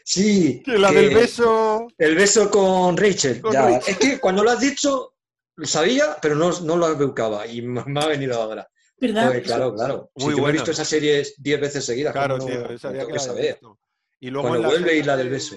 [0.04, 0.62] Sí.
[0.66, 1.88] La que- del beso.
[1.98, 3.40] El beso con Rachel.
[3.40, 3.62] Con ya.
[3.62, 3.94] Rachel.
[3.94, 5.14] Es que cuando lo has dicho,
[5.56, 7.46] lo sabía, pero no, no lo buscaba.
[7.46, 8.68] Y me ha venido ahora.
[9.00, 9.26] ¿Verdad?
[9.28, 10.10] Joder, claro, claro.
[10.16, 12.66] Muy si yo me he visto esa serie 10 veces seguidas, Claro, ¿cómo tío, no-
[13.06, 13.52] que la saber.
[13.52, 13.78] visto.
[14.20, 15.56] Y luego Cuando en la vuelve y serie la del de- beso.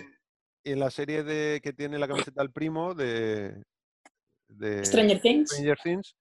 [0.63, 3.63] En la serie de que tiene la camiseta del primo de,
[4.47, 5.49] de Stranger Things.
[5.49, 6.15] Stranger Things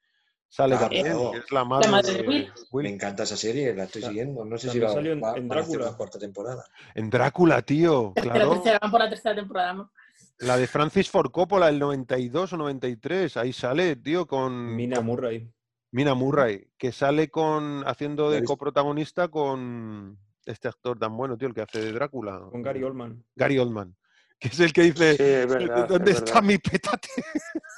[0.49, 1.31] sale también, claro.
[1.33, 2.53] que es la madre, madre de de Will.
[2.73, 2.85] Will.
[2.85, 4.45] Me encanta esa serie, la estoy siguiendo.
[4.47, 5.85] No sé si también va, salió en- va- en Drácula.
[5.87, 6.65] la cuarta temporada.
[6.95, 8.53] En Drácula, tío, Tercera, claro.
[8.55, 9.73] tercera, van por la tercera temporada.
[9.75, 9.93] ¿no?
[10.39, 15.47] La de Francis Ford Coppola, el 92 o 93, ahí sale, tío, con Mina Murray.
[15.93, 21.55] Mina Murray, que sale con haciendo de coprotagonista con este actor tan bueno, tío, el
[21.55, 22.41] que hace de Drácula.
[22.51, 23.25] Con Gary Oldman.
[23.35, 23.97] Gary Oldman,
[24.39, 25.89] que es el que dice, Sí, es verdad.
[25.89, 26.49] ¿dónde es está verdad.
[26.49, 27.09] mi petate?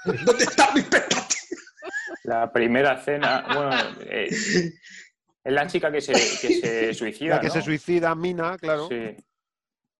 [0.27, 1.37] ¿Dónde está mi petate?
[2.25, 3.71] La primera cena, bueno,
[4.03, 8.87] eh, es la chica que se, que se suicida, La que se suicida, Mina, claro.
[8.89, 9.17] Sí,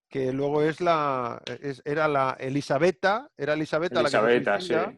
[0.07, 4.97] que luego es la es- era la Elisabetta, era Elisabetta, la que se Elisabetta, sí.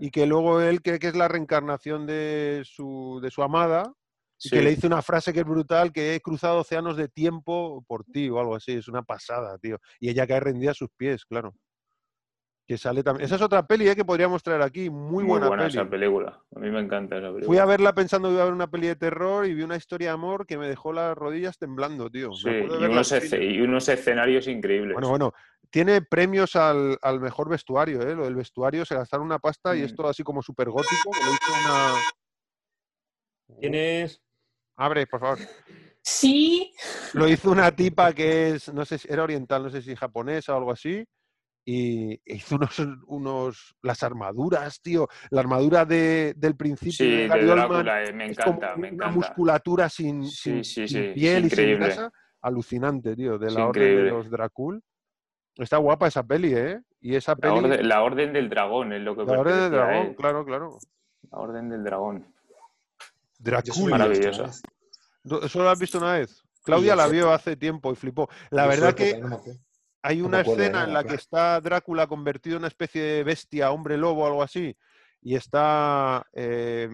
[0.00, 3.92] Y que luego él cree que es la reencarnación de su, de su amada
[4.42, 7.82] y que le dice una frase que es brutal, que he cruzado océanos de tiempo
[7.86, 9.78] por ti o algo así, es una pasada, tío.
[9.98, 11.54] Y ella cae rendida a sus pies, claro.
[12.66, 13.24] Que sale también.
[13.26, 15.66] Esa es otra peli eh, que podríamos traer aquí, muy, buena, peli.
[15.66, 16.42] esa película.
[16.54, 17.46] A mí me encanta esa película.
[17.46, 19.76] Fui a verla pensando que iba a ver una peli de terror y vi una
[19.76, 22.32] historia de amor que me dejó las rodillas temblando, tío.
[22.32, 24.94] Sí, y unos, y escenarios increíbles.
[24.94, 25.32] Bueno, bueno,
[25.70, 28.16] tiene premios al, al mejor vestuario, ¿eh?
[28.16, 29.84] Lo del vestuario se gastaron una pasta y Mm.
[29.84, 31.94] esto así como súper gótico, que lo hizo una...
[33.60, 34.20] Tienes.
[34.76, 35.38] Abre, por favor.
[36.02, 36.72] Sí,
[37.14, 40.54] Lo hizo una tipa que es, no sé si era oriental, no sé si japonesa
[40.54, 41.04] o algo así,
[41.68, 45.08] y hizo unos, unos las armaduras, tío.
[45.30, 48.88] La armadura de, del principio Sí, de de Drácula, eh, me es encanta, me una
[48.88, 49.08] encanta.
[49.16, 52.12] musculatura sin, Sí, sin- sí, sin sí, piel y sin grasa.
[52.40, 54.80] Alucinante, tío, de la orden de los Dracul.
[55.56, 56.80] Está guapa esa peli, ¿eh?
[57.00, 57.58] Y esa La peli...
[57.58, 60.16] orden, la orden del dragón es lo que La Orden del Dragón, él.
[60.16, 60.78] claro, claro.
[61.32, 62.32] La orden del dragón.
[62.98, 63.58] Solo Dracul.
[63.58, 64.42] he visto una Maravilloso.
[64.44, 64.62] vez.
[65.28, 66.44] ¿Tú- ¿Eso lo has visto una vez?
[66.62, 68.28] Claudia la vio hace tiempo y flipó.
[68.50, 69.20] La verdad que
[70.06, 73.96] hay una escena en la que está Drácula convertido en una especie de bestia, hombre
[73.96, 74.76] lobo o algo así,
[75.20, 76.88] y está, eh,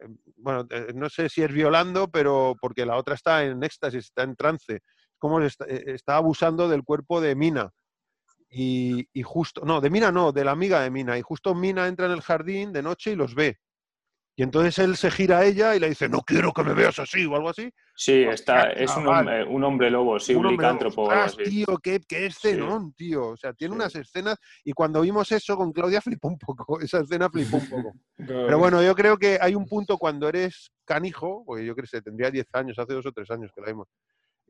[0.00, 4.22] eh, bueno, no sé si es violando, pero porque la otra está en éxtasis, está
[4.22, 4.80] en trance,
[5.18, 7.70] como está, eh, está abusando del cuerpo de Mina.
[8.48, 11.18] Y, y justo, no, de Mina no, de la amiga de Mina.
[11.18, 13.58] Y justo Mina entra en el jardín de noche y los ve.
[14.38, 16.96] Y entonces él se gira a ella y le dice, no quiero que me veas
[17.00, 17.68] así o algo así.
[17.96, 21.56] Sí, está, es un hombre, un hombre lobo, sí, un, licántropo o algo ¡Ostras, así.
[21.64, 23.30] tío, qué, qué escenón, tío.
[23.30, 23.76] O sea, tiene Sí.
[23.80, 26.78] unas escenas y cuando vimos eso con Claudia flipó un poco.
[26.80, 27.92] Esa escena flipó un poco.
[28.54, 31.90] Pero bueno, yo creo que hay un punto cuando eres canijo, porque yo creo que
[31.96, 33.88] se tendría 10 años, hace dos o tres años que la vimos.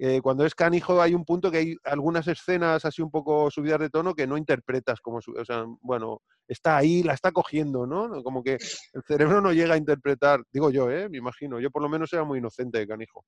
[0.01, 3.81] Eh, cuando es canijo hay un punto que hay algunas escenas así un poco subidas
[3.81, 8.23] de tono que no interpretas como, o sea, bueno, está ahí, la está cogiendo, ¿no?
[8.23, 8.55] Como que
[8.93, 11.09] el cerebro no llega a interpretar, digo yo, ¿eh?
[11.09, 13.25] Me imagino, yo por lo menos era muy inocente de canijo.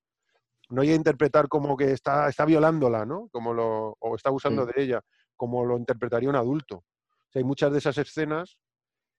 [0.68, 3.28] No llega a interpretar como que está, está violándola, ¿no?
[3.32, 5.00] Como lo, o está abusando de ella,
[5.34, 6.76] como lo interpretaría un adulto.
[6.76, 8.58] O sea, hay muchas de esas escenas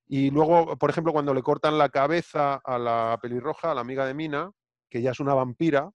[0.07, 4.05] y luego, por ejemplo, cuando le cortan la cabeza a la pelirroja, a la amiga
[4.05, 4.51] de Mina,
[4.89, 5.91] que ya es una vampira,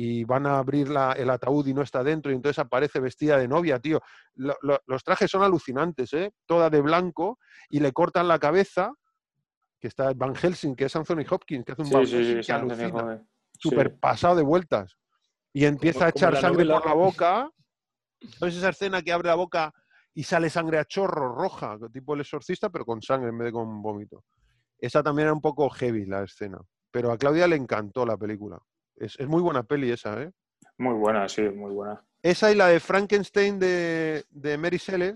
[0.00, 3.36] y van a abrir la- el ataúd y no está dentro, y entonces aparece vestida
[3.36, 4.00] de novia, tío.
[4.36, 6.30] Lo- lo- los trajes son alucinantes, ¿eh?
[6.46, 8.92] Toda de blanco, y le cortan la cabeza,
[9.80, 12.30] que está Van Helsing, que es Anthony Hopkins, que hace un Sí, Van sí, Helsing
[12.30, 13.28] sí, que sí, Anthony alucina, Hopkins.
[13.54, 13.58] Sí.
[13.68, 14.96] súper pasado de vueltas.
[15.52, 16.80] Y empieza a echar sangre novela.
[16.80, 17.50] por la boca.
[18.38, 19.72] ¿Sabes esa escena que abre la boca
[20.14, 23.52] y sale sangre a chorro, roja, tipo el exorcista, pero con sangre en vez de
[23.52, 24.22] con vómito?
[24.78, 26.58] Esa también era un poco heavy la escena.
[26.92, 28.60] Pero a Claudia le encantó la película.
[29.00, 30.32] Es, es muy buena peli esa, ¿eh?
[30.78, 32.04] Muy buena, sí, muy buena.
[32.22, 35.14] Esa y la de Frankenstein de, de Mary Shelley,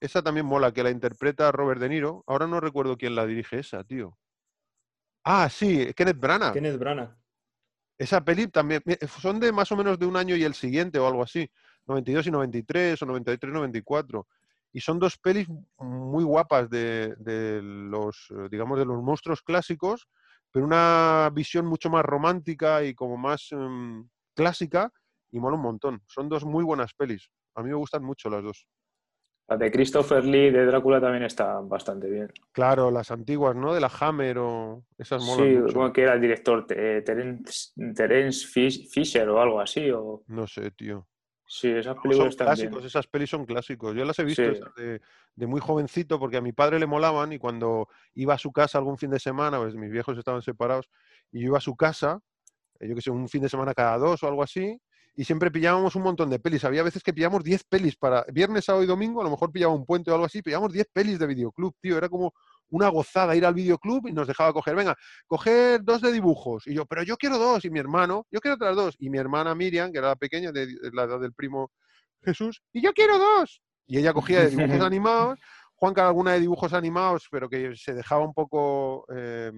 [0.00, 2.24] esa también mola, que la interpreta Robert De Niro.
[2.26, 4.18] Ahora no recuerdo quién la dirige esa, tío.
[5.24, 6.52] Ah, sí, Kenneth Branagh.
[6.52, 7.16] Kenneth Branagh.
[7.98, 8.82] Esa peli también,
[9.20, 11.48] son de más o menos de un año y el siguiente o algo así.
[11.86, 14.26] 92 y 93 o 93 y 94.
[14.72, 15.46] Y son dos pelis
[15.78, 20.08] muy guapas de, de los, digamos, de los monstruos clásicos,
[20.52, 24.92] pero una visión mucho más romántica y como más em, clásica
[25.30, 26.02] y mola un montón.
[26.06, 27.30] Son dos muy buenas pelis.
[27.54, 28.66] A mí me gustan mucho las dos.
[29.48, 32.28] La de Christopher Lee de Drácula también está bastante bien.
[32.52, 33.74] Claro, las antiguas, ¿no?
[33.74, 35.74] De la Hammer o esas molan Sí, mucho.
[35.74, 39.90] como que era el director, eh, Terence, Terence Fish- Fisher o algo así.
[39.90, 40.22] O...
[40.28, 41.06] No sé, tío.
[41.54, 42.56] Sí, esas son películas también.
[42.56, 43.94] clásicos, esas pelis son clásicos.
[43.94, 44.48] Yo las he visto Sí.
[44.56, 45.02] esas de,
[45.36, 48.78] de muy jovencito porque a mi padre le molaban y cuando iba a su casa
[48.78, 50.88] algún fin de semana, pues mis viejos estaban separados,
[51.30, 52.20] y yo iba a su casa,
[52.80, 54.80] eh, yo que sé, un fin de semana cada dos o algo así,
[55.14, 56.64] y siempre pillábamos un montón de pelis.
[56.64, 59.74] Había veces que pillábamos 10 pelis para viernes, sábado y domingo, a lo mejor pillaba
[59.74, 61.98] un puente o algo así, pillábamos 10 pelis de videoclub, tío.
[61.98, 62.32] Era como
[62.72, 64.96] una gozada ir al videoclub y nos dejaba coger, venga,
[65.26, 66.66] coger dos de dibujos.
[66.66, 67.64] Y yo, pero yo quiero dos.
[67.64, 68.96] Y mi hermano, yo quiero otras dos.
[68.98, 71.70] Y mi hermana Miriam, que era la pequeña, de, de la edad del primo
[72.22, 73.62] Jesús, y yo quiero dos.
[73.86, 75.38] Y ella cogía de dibujos animados,
[75.74, 79.50] Juanca alguna de dibujos animados, pero que se dejaba un poco eh,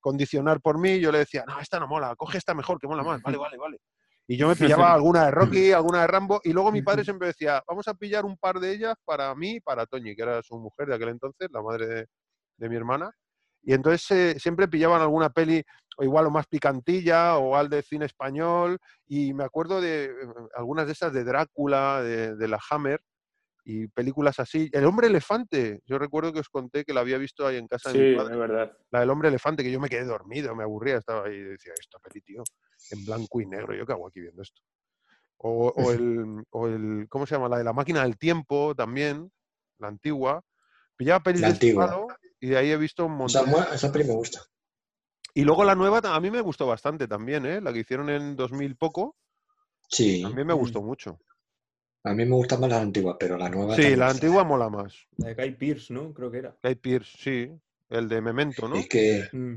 [0.00, 1.00] condicionar por mí.
[1.00, 3.20] Yo le decía, no, esta no mola, coge esta mejor, que mola más.
[3.20, 3.78] Vale, vale, vale.
[4.28, 7.28] Y yo me pillaba alguna de Rocky, alguna de Rambo, y luego mi padre siempre
[7.28, 10.42] decía, vamos a pillar un par de ellas para mí y para Toñi, que era
[10.42, 12.06] su mujer de aquel entonces, la madre de,
[12.62, 13.10] de mi hermana.
[13.64, 15.62] Y entonces eh, siempre pillaban alguna peli,
[15.96, 20.10] o igual o más picantilla, o al de cine español, y me acuerdo de eh,
[20.54, 23.00] algunas de esas de Drácula, de, de la Hammer,
[23.64, 24.68] y películas así.
[24.72, 27.92] El hombre elefante, yo recuerdo que os conté que la había visto ahí en casa
[27.92, 28.36] de mi es padre.
[28.36, 28.76] verdad.
[28.90, 31.72] La del hombre elefante, que yo me quedé dormido, me aburría, estaba ahí y decía,
[31.78, 32.42] esta peli, tío,
[32.90, 34.62] en blanco y negro, ¿yo qué hago aquí viendo esto?
[35.38, 37.48] O, o el, o el, ¿cómo se llama?
[37.48, 39.30] La de la máquina del tiempo también,
[39.78, 40.42] la antigua.
[40.96, 42.16] Pillaba pelis La de este antigua.
[42.42, 43.50] Y de ahí he visto un Esa, montón.
[43.68, 44.40] mu- esa peli me gusta.
[45.34, 47.60] Y luego la nueva a mí me gustó bastante también, ¿eh?
[47.62, 49.16] La que hicieron en 2000 poco,
[49.88, 50.20] Sí.
[50.22, 51.18] también me gustó mucho.
[52.04, 53.76] A mí me gusta más la antigua, pero la nueva.
[53.76, 54.08] Sí, la está.
[54.08, 54.92] antigua mola más.
[55.18, 56.12] La de Guy Pearce, ¿no?
[56.12, 56.56] Creo que era.
[56.62, 57.50] Guy Pearce, sí.
[57.88, 58.76] El de Memento, ¿no?
[58.76, 59.54] Es que, Mm,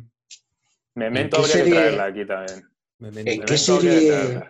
[0.95, 2.69] Memento qué habría que serie- traerla aquí también.
[2.99, 3.31] Memento.
[3.31, 4.43] ¿En qué que serie-.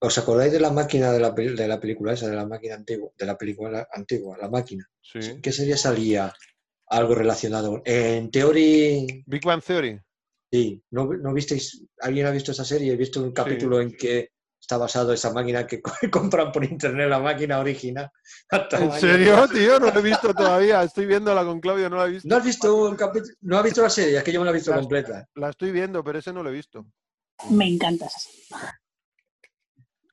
[0.00, 3.10] ¿os acordáis de la máquina de la, de la película esa, de la máquina antigua?
[3.16, 4.88] De la película antigua, la máquina.
[5.02, 5.18] Sí.
[5.20, 6.32] ¿En qué serie salía
[6.90, 7.82] algo relacionado?
[7.84, 10.00] En Theory, Big Bang Theory.
[10.52, 10.82] sí.
[10.90, 11.82] ¿No, no visteis?
[12.00, 12.92] ¿Alguien ha visto esa serie?
[12.92, 14.30] He visto un capítulo en que
[14.60, 18.10] está basado esa máquina que co- compran por internet, la máquina original.
[18.50, 19.78] al ¿En serio, tío?
[19.80, 20.82] No lo he visto todavía.
[20.82, 22.28] Estoy viéndola con Claudio, no la he visto.
[22.28, 23.34] ¿No has visto un capítulo?
[23.42, 24.18] ¿No has visto la serie?
[24.18, 25.26] Es que yo me la he visto completa.
[25.34, 26.86] La estoy viendo, pero ese no lo he visto.
[27.50, 28.42] Me encanta esa serie.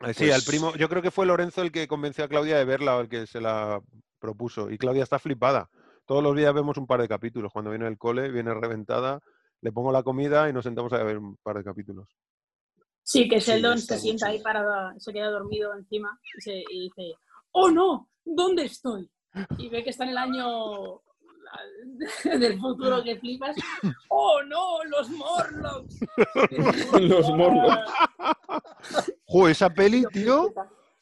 [0.01, 2.57] Eh, Sí, al Pues- primo, yo creo que fue Lorenzo el que convenció a Claudia
[2.57, 3.81] de verla o el que se la
[4.19, 4.69] propuso.
[4.69, 5.69] Y Claudia está flipada.
[6.05, 7.51] Todos los días vemos un par de capítulos.
[7.51, 9.21] Cuando viene del cole, viene reventada,
[9.61, 12.07] le pongo la comida y nos sentamos a ver un par de capítulos.
[13.03, 16.63] Sí, que Sí, Sheldon está se sienta ahí parado, se queda dormido encima y, se,
[16.69, 17.15] y dice,
[17.51, 18.09] ¡Oh no!
[18.23, 19.09] ¿Dónde estoy?
[19.57, 21.01] Y ve que está en el año
[22.23, 23.55] del futuro que flipas.
[24.09, 24.83] ¡Oh no!
[24.85, 25.99] ¡Los Morlocks!
[27.01, 27.91] Los Morlocks.
[29.27, 30.53] ¡Jo, esa peli, tío!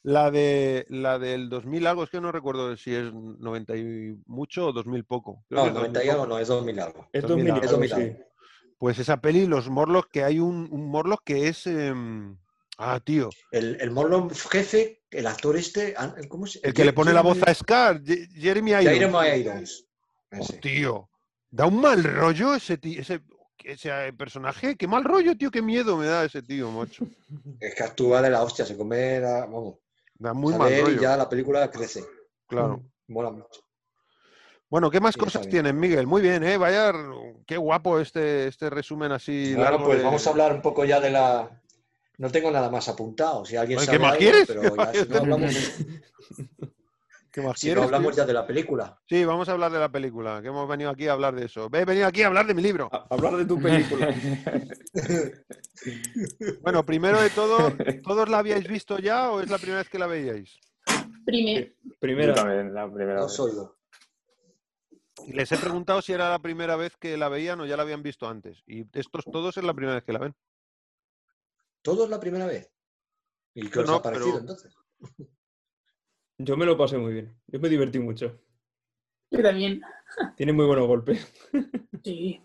[0.03, 4.67] La de la del 2000 algo, es que no recuerdo si es 90 y mucho
[4.67, 5.45] o 2000 poco.
[5.47, 6.35] Creo No, que es 90 y 2000 algo poco.
[6.35, 7.09] no, es 2000 algo.
[7.13, 7.95] Es 2000 2000 Es algo, 2000 sí.
[8.17, 8.25] algo.
[8.77, 11.65] Pues esa peli, los Morlocks, que hay un, un Morlock que es...
[11.67, 12.37] em,
[12.77, 13.29] Ah, tío.
[13.51, 15.93] El, el Morlon jefe, el actor este,
[16.27, 18.83] ¿cómo se El que le pone la voz a Scar, Jeremy Irons.
[18.89, 19.85] Jeremy Irons.
[20.39, 21.09] Oh, tío,
[21.51, 23.21] da un mal rollo ese, ti- ese,
[23.63, 24.75] ese eh, personaje.
[24.75, 25.51] Qué mal rollo, tío.
[25.51, 27.05] Qué miedo me da ese tío, macho.
[27.59, 29.75] Es que actúa de la hostia, se come la, vamos,
[30.15, 31.01] Da muy mal él y rollo.
[31.01, 32.03] ya la película crece.
[32.47, 32.81] Claro.
[33.07, 33.61] Mola mucho.
[34.69, 36.07] Bueno, ¿qué más Sí, cosas tienen, Miguel?
[36.07, 36.57] Muy bien, ¿eh?
[36.57, 36.91] Vaya,
[37.45, 39.85] qué guapo este, este resumen así largo.
[39.85, 41.61] pues de- vamos a hablar un poco ya de la.
[42.17, 43.45] No tengo nada más apuntado.
[43.45, 44.47] Si alguien sabe ¿qué más algo, quieres?
[44.47, 45.33] pero ¿Qué ya, más si no quieres?
[45.33, 45.53] hablamos,
[47.33, 48.23] ¿Qué más si no quieres, hablamos tío?
[48.23, 49.01] ya de la película.
[49.09, 51.67] Sí, vamos a hablar de la película, que hemos venido aquí a hablar de eso.
[51.73, 52.89] He venido aquí a hablar de mi libro.
[52.91, 54.13] A- Hablar de tu película.
[56.61, 57.73] Bueno, primero de todo,
[58.03, 60.59] ¿todos la habíais visto ya o es la primera vez que la veíais?
[61.25, 63.33] Primer, también, la primera No vez.
[63.33, 63.75] soy yo.
[65.25, 67.83] Y les he preguntado si era la primera vez que la veían o ya la
[67.83, 68.61] habían visto antes.
[68.65, 70.35] Y estos todos es la primera vez que la ven.
[71.81, 72.71] ¿Todo es la primera vez?
[73.53, 74.73] ¿Y qué os no, ha parecido pero- entonces?
[76.37, 77.33] Yo me lo pasé muy bien.
[77.47, 78.39] Yo me divertí mucho.
[79.31, 79.81] yo también.
[80.35, 81.25] Tiene muy buenos golpes.
[82.03, 82.41] Sí.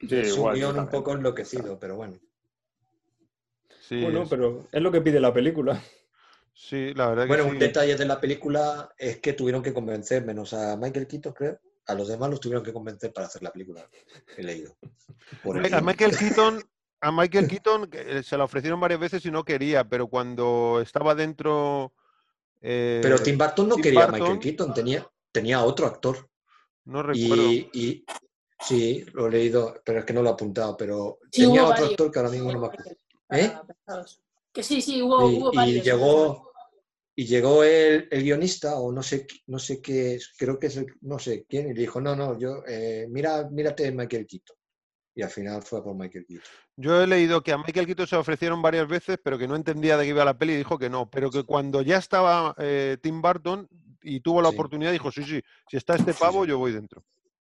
[0.00, 2.18] Sí, es un guion un poco enloquecido, pero bueno.
[3.80, 5.82] Sí, Bueno, es- pero es lo que pide la película.
[6.54, 7.50] sí la verdad que Bueno, sí.
[7.50, 11.58] un detalle de la película es que tuvieron que convencer, menos a Michael Keaton, creo.
[11.86, 13.88] A los demás los tuvieron que convencer para hacer la película.
[14.36, 14.76] He leído.
[15.42, 15.80] Por el A.
[15.80, 16.62] Michael Keaton,
[17.00, 20.80] a Michael Keaton que, eh, se la ofrecieron varias veces y no quería, pero cuando
[20.82, 21.92] estaba dentro.
[22.60, 26.28] Eh, Pero Tim Burton no Tim quería a Michael Keaton, tenía, tenía otro actor.
[26.84, 27.42] no recuerdo.
[27.44, 28.04] Y, y-
[28.60, 31.70] sí, lo he leído, pero es que no lo he apuntado, pero Sí, tenía otro
[31.74, 31.90] varios.
[31.92, 32.90] actor que ahora mismo no me acuerdo.
[33.30, 33.52] ¿Eh?
[34.52, 35.84] Que sí, sí, hubo, Y, hubo y varios.
[35.84, 36.50] llegó
[37.16, 40.76] y llegó el, el guionista o no sé no sé qué es, creo que es
[40.76, 44.56] el- no sé quién y le dijo no no yo eh, mira mírate Michael Keaton
[45.14, 46.48] y al final fue por Michael Keaton
[46.80, 49.96] Yo he leído que a Michael Keaton se ofrecieron varias veces, pero que no entendía
[49.96, 51.10] de qué iba la peli y dijo que no.
[51.10, 53.68] Pero que cuando ya estaba eh, Tim Burton
[54.02, 54.54] y tuvo la Sí.
[54.54, 56.48] oportunidad, dijo: Sí, sí, si está este pavo, sí.
[56.50, 57.04] yo voy dentro.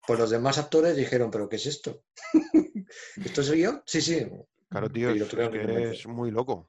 [0.06, 2.02] pues los demás actores dijeron pero qué es esto
[3.24, 4.26] esto es el guion sí sí
[4.68, 6.68] Claro, tío, es, que es muy loco.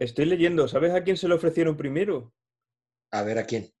[0.00, 0.66] Estoy leyendo.
[0.68, 2.34] ¿Sabes a quién se lo ofrecieron primero?
[3.10, 3.72] a ver a quién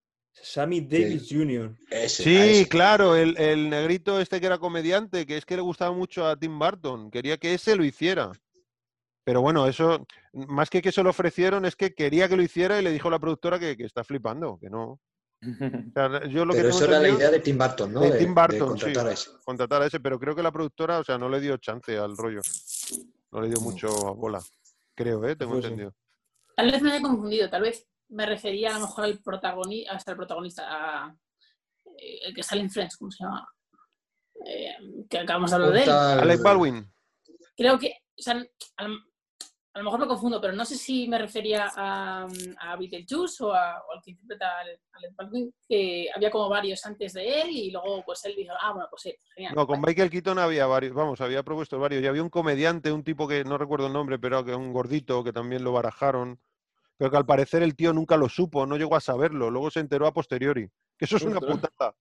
[0.42, 1.74] Sammy Davis Jr.
[1.90, 2.68] ese, a Sí, ese.
[2.68, 6.36] claro, el, el negrito este que era comediante, que es que le gustaba mucho a
[6.36, 8.32] Tim Burton, quería que ese lo hiciera.
[9.24, 12.78] Pero bueno, eso, más que que se lo ofrecieron, es que quería que lo hiciera
[12.78, 15.00] y le dijo la productora que, que está flipando, que no.
[15.42, 18.18] O sea, yo lo que pero eso era la idea de Tim Burton no de
[18.18, 19.08] Tim Burton, contratar sí.
[19.08, 21.56] a ese contratar a ese, pero creo que la productora, o sea, no le dio
[21.58, 22.40] chance al rollo.
[23.30, 23.62] No le dio No.
[23.62, 24.40] mucho bola.
[24.96, 25.36] Creo, ¿eh?
[25.36, 25.70] Tengo Pues sí.
[25.70, 25.94] entendido.
[26.56, 30.10] Tal vez me haya confundido, tal vez me refería a lo mejor al protagonista, hasta
[30.12, 30.64] el protagonista,
[31.04, 31.16] a,
[31.98, 33.48] eh, el que sale en Friends, ¿cómo se llama?
[34.46, 34.76] Eh,
[35.08, 35.90] que acabamos de hablar de él.
[35.90, 36.92] Alec Baldwin.
[37.56, 37.88] Creo que,
[38.18, 38.34] o sea,
[38.76, 38.98] a, lo-
[39.74, 42.26] a lo mejor me confundo, pero no sé si me refería a,
[42.60, 46.84] a Beetlejuice o, a, o al que interpreta a Alec Baldwin, que había como varios
[46.86, 49.54] antes de él y luego pues él dijo, ah, bueno, pues sí, genial.
[49.54, 49.90] No, con guay".
[49.90, 52.02] Michael Keaton había varios, vamos, había propuesto varios.
[52.02, 55.22] Y había un comediante, un tipo que no recuerdo el nombre, pero que un gordito
[55.22, 56.40] que también lo barajaron.
[56.98, 59.80] Pero que al parecer el tío nunca lo supo, no llegó a saberlo, luego se
[59.80, 60.68] enteró a posteriori.
[60.98, 61.94] Que eso es una putada.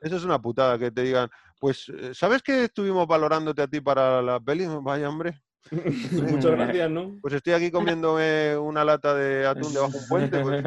[0.00, 3.80] Eso es una putada, que te digan, pues, eh, ¿sabes que estuvimos valorándote a ti
[3.80, 4.66] para la peli?
[4.82, 5.40] Vaya, hombre.
[5.70, 7.16] Muchas gracias, ¿no?
[7.22, 10.40] Pues estoy aquí comiéndome una lata de atún debajo de un puente.
[10.40, 10.62] Pues.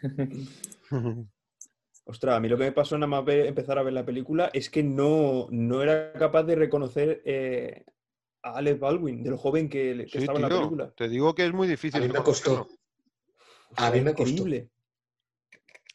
[2.06, 4.50] Ostras, a mí lo que me pasó nada más ver- empezar a ver la película
[4.54, 7.84] es que no, no era capaz de reconocer eh,
[8.48, 10.92] a Alec Baldwin, de lo joven que, que Sí, estaba en la película.
[10.96, 12.02] te digo que es muy difícil.
[12.02, 12.68] a mí me costó
[13.76, 14.44] a mí me costó.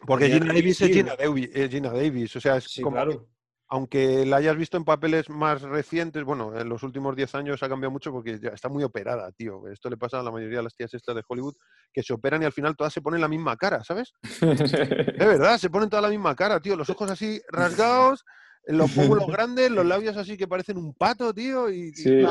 [0.06, 3.04] Porque Gina Davis es Gina Davis, es Gina Davis, o sea, es Sí, como que
[3.04, 3.28] claro.
[3.70, 7.70] aunque la hayas visto en papeles más recientes, bueno, en los últimos 10 años ha
[7.70, 9.68] cambiado mucho porque ya está muy operada, tío.
[9.70, 11.56] Esto le pasa a la mayoría de las tías estas de Hollywood,
[11.92, 14.14] que se operan y al final todas se ponen la misma cara, ¿sabes?
[15.18, 16.76] Es verdad, se ponen toda la misma cara, tío.
[16.76, 18.24] Los ojos así rasgados,
[18.66, 22.24] los pómulos grandes, los labios así que parecen un pato, tío, y, y Sí,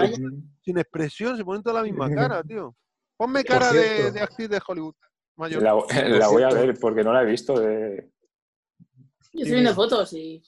[0.62, 2.74] sin expresión, se ponen toda la misma cara, tío.
[3.16, 4.95] Ponme cara de, de actriz de Hollywood.
[5.37, 5.62] Mayor.
[5.62, 5.74] la,
[6.09, 7.59] la voy a ver porque no la he visto.
[7.59, 8.11] De...
[9.33, 10.43] Yo estoy viendo fotos y.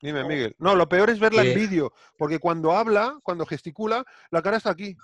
[0.00, 0.54] Dime, Miguel.
[0.58, 4.70] No, lo peor es verla en vídeo, porque cuando habla, cuando gesticula, la cara está
[4.70, 4.96] aquí.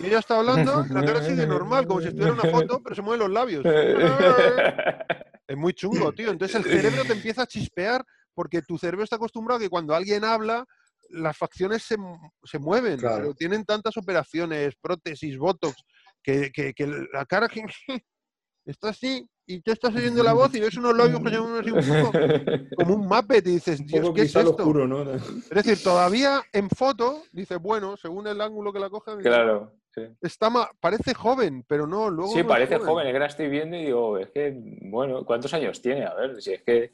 [0.00, 2.96] Y ella está hablando, la cara sigue normal, como si estuviera en una foto, pero
[2.96, 3.64] se mueven los labios.
[5.48, 6.30] Es muy chungo, tío.
[6.30, 8.04] Entonces el cerebro te empieza a chispear
[8.38, 10.64] porque tu cerebro está acostumbrado a que cuando alguien habla,
[11.10, 11.96] las facciones se,
[12.44, 12.96] se mueven.
[13.00, 13.16] Claro.
[13.16, 15.74] Pero tienen tantas operaciones, prótesis, botox,
[16.22, 17.64] que, que- que la cara que-
[18.64, 21.60] está así y tú estás oyendo la voz y ves unos labios que se mueven
[21.62, 22.28] así un poco
[22.76, 24.50] como un Muppet y dices, Dios, ¿qué es esto?
[24.54, 25.02] oscuro, ¿no?
[25.14, 29.74] Es decir, todavía en foto, dice, bueno, según el ángulo que la cojan, claro.
[29.92, 33.08] Sí, está ma- parece joven, pero no, luego Sí, no parece joven.
[33.08, 36.04] Es que la estoy viendo y digo, es que, bueno, ¿cuántos años tiene?
[36.04, 36.92] A ver, si es que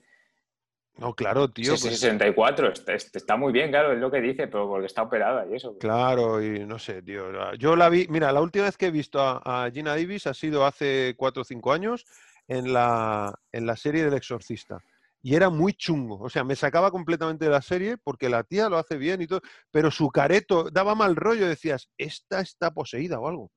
[0.97, 1.77] No, claro, tío.
[1.77, 5.03] sí, pues- 64, está, está muy bien, claro, es lo que dice, pero porque está
[5.03, 5.77] operada y eso.
[5.79, 7.55] Claro, y no sé, tío.
[7.55, 10.35] Yo la vi, mira, la última vez que he visto a, a Gina Davis ha
[10.35, 12.05] sido hace cuatro o cinco años
[12.47, 14.79] en la, en la serie del Exorcista.
[15.21, 16.21] Y era muy chungo.
[16.21, 19.27] O sea, me sacaba completamente de la serie porque la tía lo hace bien y
[19.27, 19.41] todo.
[19.71, 21.49] Pero su careto daba mal rollo.
[21.49, 23.51] Decías, esta está poseída o algo.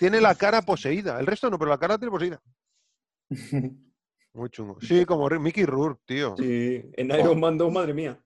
[0.00, 1.20] Tiene la cara poseída.
[1.20, 2.40] El resto no, pero la cara tiene poseída.
[4.34, 4.76] Muy chungo.
[4.80, 6.34] Sí, como Mickey Rourke, tío.
[6.36, 8.20] Sí, en Iron Man 2, madre mía.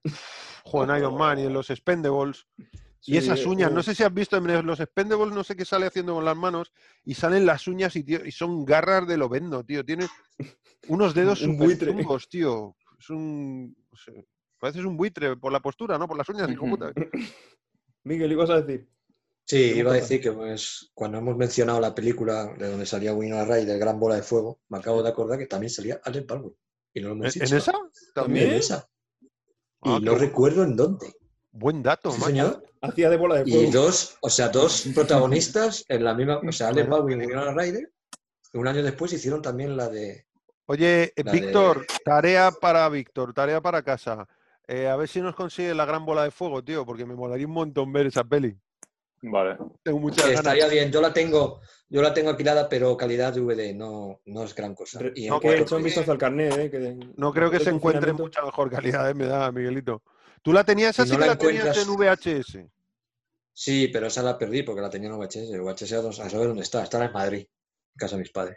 [0.65, 2.47] Juega en Iron Man y en los Expendables.
[3.03, 5.87] Y esas uñas, no sé si has visto en los Expendables, no sé qué sale
[5.87, 6.73] haciendo con las manos,
[7.05, 9.85] y salen las uñas y, tío, y son garras de lobendo, tío.
[9.85, 10.07] Tiene
[10.89, 11.93] unos dedos Un buitre.
[11.93, 12.75] chungos, tío.
[12.99, 13.77] Es un...
[13.91, 14.27] no sé,
[14.59, 16.09] pareces un buitre por la postura, ¿no?
[16.09, 16.91] Por las uñas, hijo puta.
[18.05, 18.89] Miguel, ibas a decir.
[19.49, 23.15] Sí, ¿Cómo iba a decir que pues, cuando hemos mencionado la película de donde salía
[23.15, 26.55] Winona Ryder, Gran Bola de Fuego, me acabo de acordar que también salía Alec Baldwin.
[26.93, 27.57] Y no lo ¿En, hemos en dicho.
[27.57, 27.71] esa?
[27.73, 28.51] En También.
[28.53, 28.87] esa.
[29.23, 29.27] Y
[29.91, 31.15] Ah, no qué recuerdo en dónde.
[31.51, 32.63] Buen dato, Sí, señor.
[32.83, 33.71] Hacía de bola de Y fuego.
[33.73, 36.87] dos, o sea, dos protagonistas en la misma, o sea, Alec.
[36.89, 37.91] Baldwin y Winona Ryder.
[38.53, 40.27] Un año después hicieron también la de
[40.67, 44.29] Oye, eh, La de- Víctor, tarea para Víctor, tarea para casa.
[44.67, 47.47] Eh, a ver si nos consigue la gran bola de fuego, tío, porque me molaría
[47.47, 48.55] un montón ver esa peli.
[49.23, 49.57] Vale.
[49.83, 50.41] Tengo muchas ganas.
[50.41, 50.93] estaría bien.
[50.93, 55.01] Yo la tengo, yo la tengo alquilada, pero calidad DVD no, no es gran cosa.
[55.15, 56.71] Y en no, que he un vistazo al carnet, ¿eh?
[56.71, 60.03] que- No creo que se encuentre en mucha mejor calidad, eh, me da, Miguelito.
[60.43, 62.71] ¿Tú la tenías Si así no que la la tenías en VHS?
[63.53, 65.59] Sí, pero esa la perdí porque la tenía en VHS.
[65.59, 66.85] VHS a saber dónde está.
[66.85, 68.57] Está en Madrid, en casa de mis padres.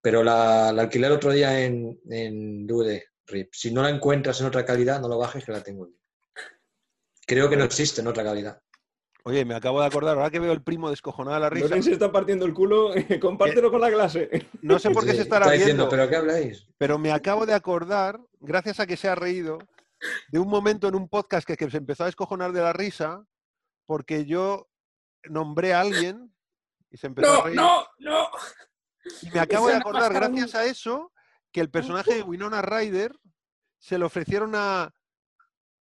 [0.00, 3.50] Pero la, la alquilé el otro día en, en DVD, RIP.
[3.52, 5.86] Si no la encuentras en otra calidad, no la bajes, que la tengo.
[5.86, 5.94] yo.
[7.26, 8.60] Creo que no existe en otra calidad.
[9.28, 11.82] Oye, me acabo de acordar, ahora que veo el primo descojonado de la risa, Loren
[11.82, 14.48] se está partiendo el culo, compártelo con la clase.
[14.62, 16.66] no sé por qué Sí, se estará está diciendo, ¿pero qué habláis?
[16.78, 19.58] pero me acabo de acordar, gracias a que se ha reído,
[20.32, 23.22] de un momento en un podcast que, que se empezó a descojonar de la risa,
[23.84, 24.66] porque yo
[25.24, 26.34] nombré a alguien
[26.90, 27.56] y se empezó a No, reír.
[27.56, 28.28] no, no.
[29.20, 31.12] Y me acabo de acordar, gracias a eso,
[31.52, 33.12] que el personaje de Winona Ryder
[33.78, 34.90] se lo ofrecieron a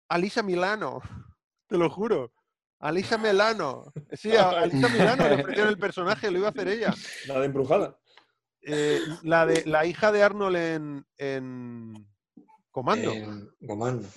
[0.10, 1.00] Alisa Milano.
[1.68, 2.32] Te lo juro.
[2.80, 3.92] Alisa Milano.
[4.14, 6.94] Sí, a Alisa Milano le ofrecieron el personaje, lo iba a hacer ella.
[7.28, 7.98] La de embrujada.
[8.62, 12.08] Eh, la, de, la hija de Arnold en, en
[12.72, 14.08] Comando, En Comando.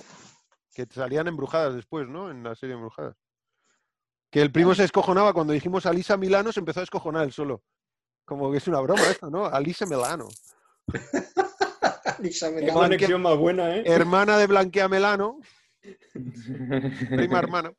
[0.72, 2.30] que salían embrujadas después, ¿no?
[2.30, 3.14] En la serie Embrujadas.
[4.30, 7.62] Que el primo se escojonaba cuando dijimos Alisa Milano, se empezó a escojonar él solo.
[8.24, 9.46] Como que es una broma esto, ¿no?
[9.46, 10.28] Alisa Milano.
[12.20, 12.80] Lisa Qué Milano.
[12.80, 13.82] Blanque- conexión más buena, ¿eh?
[13.86, 15.38] hermana de Blanquea Melano,
[16.12, 17.72] prima hermana.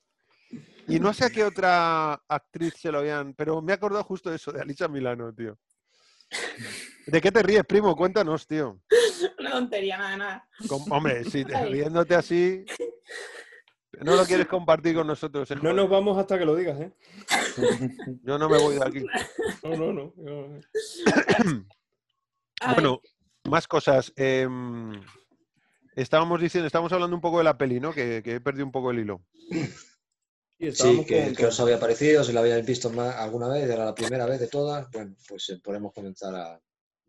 [0.89, 4.29] Y no sé a qué otra actriz se lo habían, pero me he acordado justo
[4.29, 5.57] de eso, de Alisa Milano, tío.
[7.07, 7.95] ¿De qué te ríes, primo?
[7.95, 8.79] Cuéntanos, tío.
[9.39, 10.49] Una tontería, nada, nada.
[10.89, 12.65] Hombre, si te- riéndote así,
[14.01, 15.49] no lo quieres compartir con nosotros.
[15.51, 16.91] eh, No nos vamos hasta que lo digas, ¿eh?
[18.23, 19.05] Yo no me voy de aquí.
[19.63, 20.59] No, no, no.
[22.73, 23.01] Bueno,
[23.49, 24.11] más cosas.
[24.17, 24.91] Em,
[25.95, 27.93] estábamos diciendo, estábamos hablando un poco de la peli, ¿no?
[27.93, 29.21] Que, que he perdido un poco el hilo.
[30.60, 33.69] Sí, Sí, que, con- que os había parecido, si la habíais visto más- alguna vez,
[33.69, 36.60] era la primera vez de todas, bueno, pues eh, podemos comenzar a...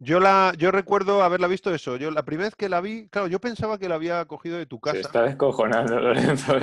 [0.03, 1.97] Yo la, yo recuerdo haberla visto eso.
[1.99, 4.65] Yo la primera vez que la vi, claro, yo pensaba que la había cogido de
[4.65, 4.99] tu Se casa.
[5.01, 6.55] está descojonando Lorenzo.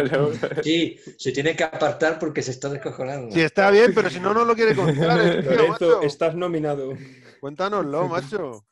[0.63, 3.35] Sí, se tiene que apartar porque se está descojonando.
[3.35, 5.19] Sí, está bien, pero si no, no lo quiere contar.
[5.41, 6.01] tío, Lorenzo, macho.
[6.01, 6.93] estás nominado.
[7.39, 8.65] Cuéntanos,lo macho.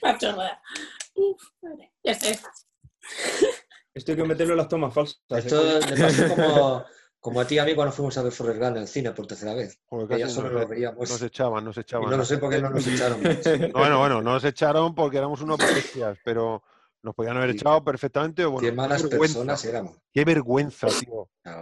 [0.00, 0.36] macho.
[1.14, 1.42] Uf.
[2.02, 2.50] Ya está.
[3.92, 5.18] Esto hay que meterlo en las tomas falsas.
[5.30, 5.38] ¿eh?
[5.38, 6.84] Esto me pasó como,
[7.20, 9.12] como a ti y a mí cuando fuimos a ver Forrest Gump en el cine
[9.12, 9.80] por tercera vez.
[9.86, 11.10] Joder, Que ya solo nos, veíamos.
[11.10, 12.10] nos echaban, nos Y echaban.
[12.10, 13.20] no lo sé por qué no nos echaron.
[13.72, 16.62] Bueno, bueno, nos echaron porque éramos unos bestias, pero
[17.02, 17.56] nos podían haber Sí.
[17.58, 18.44] echado perfectamente.
[18.44, 19.96] o Bueno, Qué malas personas éramos.
[20.12, 21.28] Qué vergüenza, tío.
[21.44, 21.60] Ah,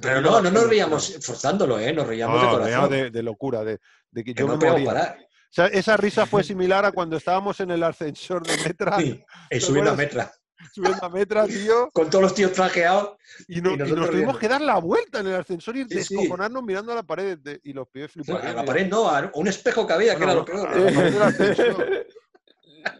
[0.00, 1.92] Pero, no, no, no nos no, reíamos forzándolo, ¿eh?
[1.92, 2.66] Nos reíamos de No, corazón.
[2.66, 3.78] reíamos de, de locura, de,
[4.10, 4.86] de que que yo no me moría.
[4.86, 5.18] parar.
[5.20, 9.22] O sea, esa risa fue similar a cuando estábamos en el ascensor de Metra, Sí,
[9.60, 10.32] subiendo a metra.
[10.72, 13.16] Subiendo a Metra, tío, Con todos los tíos trajeados.
[13.48, 15.84] y, no- Y y nosotros nos tuvimos que dar la vuelta en el ascensor y
[15.84, 16.14] Sí, sí.
[16.16, 18.42] descojonarnos mirando a la pared de- y los pibes flipando.
[18.46, 20.68] A la pared no, a un espejo que había, que era lo peor.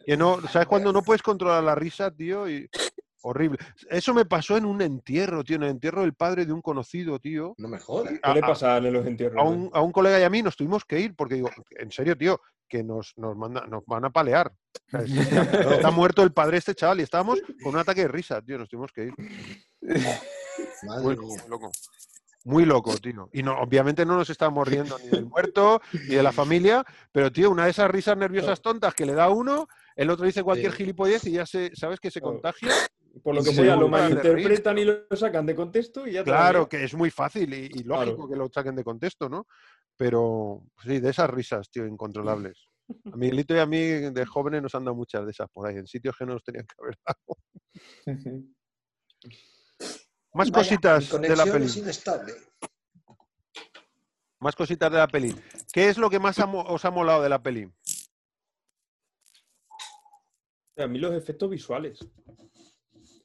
[0.07, 2.49] Que no, ¿sabes cuando no puedes controlar la risa, tío?
[2.49, 2.69] Y
[3.23, 3.59] horrible.
[3.91, 7.19] Eso me pasó en un entierro, tío, en el entierro del padre de un conocido,
[7.19, 7.55] tío.
[7.59, 8.13] No me jodas.
[8.23, 9.39] ¿Qué le a- pasa en los entierros?
[9.41, 11.91] A un, a un colega y a mí nos tuvimos que ir porque digo, en
[11.91, 14.53] serio, tío, que nos, nos, manda- nos van a palear.
[14.93, 15.03] Está,
[15.75, 18.69] está muerto el padre este chaval y estábamos con un ataque de risa, tío, nos
[18.69, 19.15] tuvimos que ir.
[20.85, 21.37] Madre Muy loco, mía.
[21.43, 21.73] muy loco.
[22.45, 23.29] Muy loco, tío.
[23.33, 27.31] Y no, obviamente no nos estábamos riendo ni del muerto ni de la familia, pero,
[27.31, 30.43] tío, una de esas risas nerviosas tontas que le da a uno, el otro dice
[30.43, 32.01] cualquier gilipollez y ya se, ¿sabes?
[32.01, 32.71] Que se contagia.
[33.23, 36.69] Por lo que se sea, lo malinterpretan y lo sacan de contexto y ya Claro,
[36.69, 38.29] que es muy fácil y, y lógico Claro.
[38.29, 39.47] que lo saquen de contexto, ¿no?
[39.97, 42.69] Pero sí, de esas risas, tío, incontrolables.
[43.13, 45.77] A Miguelito y a mí de jóvenes nos han dado muchas de esas por ahí,
[45.77, 47.37] en sitios que no nos tenían que haber dado.
[50.35, 50.65] Más Vaya.
[50.65, 51.67] Cositas de la peli.
[51.67, 52.33] es inestable.
[54.41, 55.35] Más cositas de la peli.
[55.73, 57.71] ¿Qué es lo que más os ha molado de la peli?
[60.79, 61.99] A mí los efectos visuales.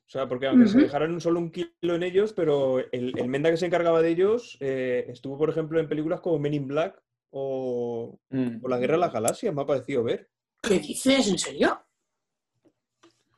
[0.08, 0.86] O sea, porque aunque se Ujú.
[0.86, 4.58] dejaran solo un kilo en ellos, pero el, el Menda que se encargaba de ellos
[4.62, 8.60] eh, estuvo, por ejemplo, en películas como Men in Black o, Mm.
[8.64, 10.30] o La Guerra de las Galaxias, me ha parecido ver.
[10.62, 11.28] ¿Qué dices?
[11.28, 11.78] ¿En serio?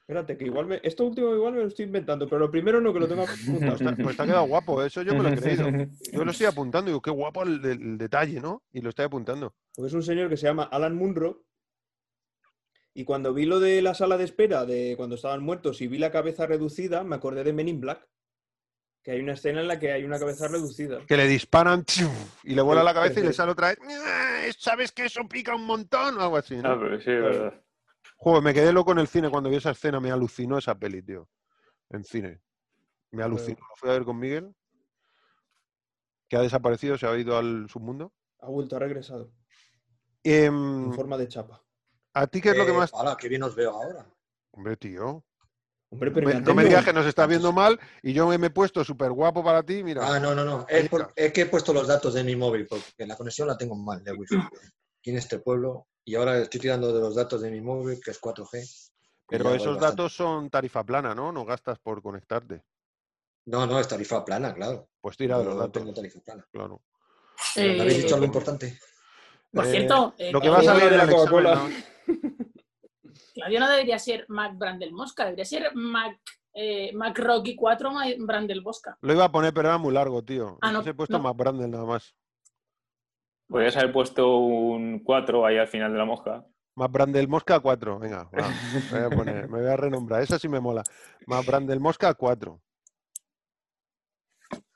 [0.01, 2.93] Espérate, que igual me, esto último igual me lo estoy inventando, pero lo primero no,
[2.93, 3.77] que lo tengo apuntado.
[3.77, 5.65] Pues te, pues te ha quedado guapo, eso yo me lo he creído.
[6.13, 8.63] Yo lo estoy apuntando, digo, qué guapo el, el detalle, ¿no?
[8.71, 9.53] Y lo estoy apuntando.
[9.75, 11.43] Porque es un señor que se llama Alan Munro.
[12.93, 15.97] Y cuando vi lo de la sala de espera, de cuando estaban muertos y vi
[15.99, 18.07] la cabeza reducida, me acordé de Men in Black.
[19.01, 21.05] Que hay una escena en la que hay una cabeza reducida.
[21.05, 21.85] Que le disparan
[22.43, 23.77] y le vuela la cabeza y le sale otra vez.
[23.81, 26.17] "Ah, ¿Sabes que eso pica un montón?
[26.17, 26.69] O algo así, ¿no?
[26.69, 27.61] Ah, pero sí, es verdad.
[28.17, 31.01] Joder, me quedé loco en el cine cuando vi esa escena, me alucinó esa peli,
[31.01, 31.29] tío.
[31.89, 32.41] En cine.
[33.11, 33.57] Me alucinó.
[33.59, 34.53] Lo fui a ver con Miguel,
[36.27, 38.11] que ha desaparecido, se ha ido al submundo.
[38.41, 39.31] Ha vuelto, ha regresado.
[40.23, 41.63] Em, En forma de chapa.
[42.19, 42.89] ¿A ti qué es lo que Eh, más...?
[42.93, 44.05] Hola, qué bien os veo ahora.
[44.51, 45.23] Hombre, tío.
[45.89, 48.49] Hombre, pero me, no me digas que nos estás viendo mal y yo me he
[48.49, 50.01] puesto súper guapo para ti, mira.
[50.05, 50.65] Ah, no, no, no.
[50.67, 53.57] Es, por- es que he puesto los datos de mi móvil porque la conexión la
[53.57, 54.35] tengo mal de wifi.
[54.35, 55.87] Aquí en este pueblo.
[56.03, 58.61] Y ahora estoy tirando de los datos de mi móvil, que es 4G.
[58.61, 58.97] y
[59.29, 59.85] Pero esos bastante.
[59.85, 61.31] datos son tarifa plana, ¿no?
[61.31, 62.63] No gastas por conectarte.
[63.45, 64.89] No, no, es tarifa plana, claro.
[64.99, 66.45] Pues tira de los no datos, tengo tarifa plana.
[66.51, 66.81] claro.
[67.55, 68.77] ¿Me habéis Eh, dicho algo importante?
[69.51, 71.67] Por Eh, cierto, eh, Lo que va a salir de la Coca-Cola.
[73.33, 76.19] Claudio no debería ser Mac Brandel Mosca, debería ser Mac,
[76.53, 78.97] eh, Mac Rocky 4 Ma- Brandel Mosca.
[79.01, 80.57] Lo iba a poner, pero era muy largo, tío.
[80.61, 81.23] Ah, no, he puesto no.
[81.23, 82.15] más Brandel nada más.
[83.47, 86.45] Podrías haber puesto un 4 ahí al final de la mosca.
[86.75, 87.99] Más Brandel Mosca 4.
[87.99, 88.47] Venga, va,
[88.91, 90.21] me voy a poner, me voy a renombrar.
[90.21, 90.83] Esa sí me mola.
[91.25, 92.61] Más Brandel Mosca 4.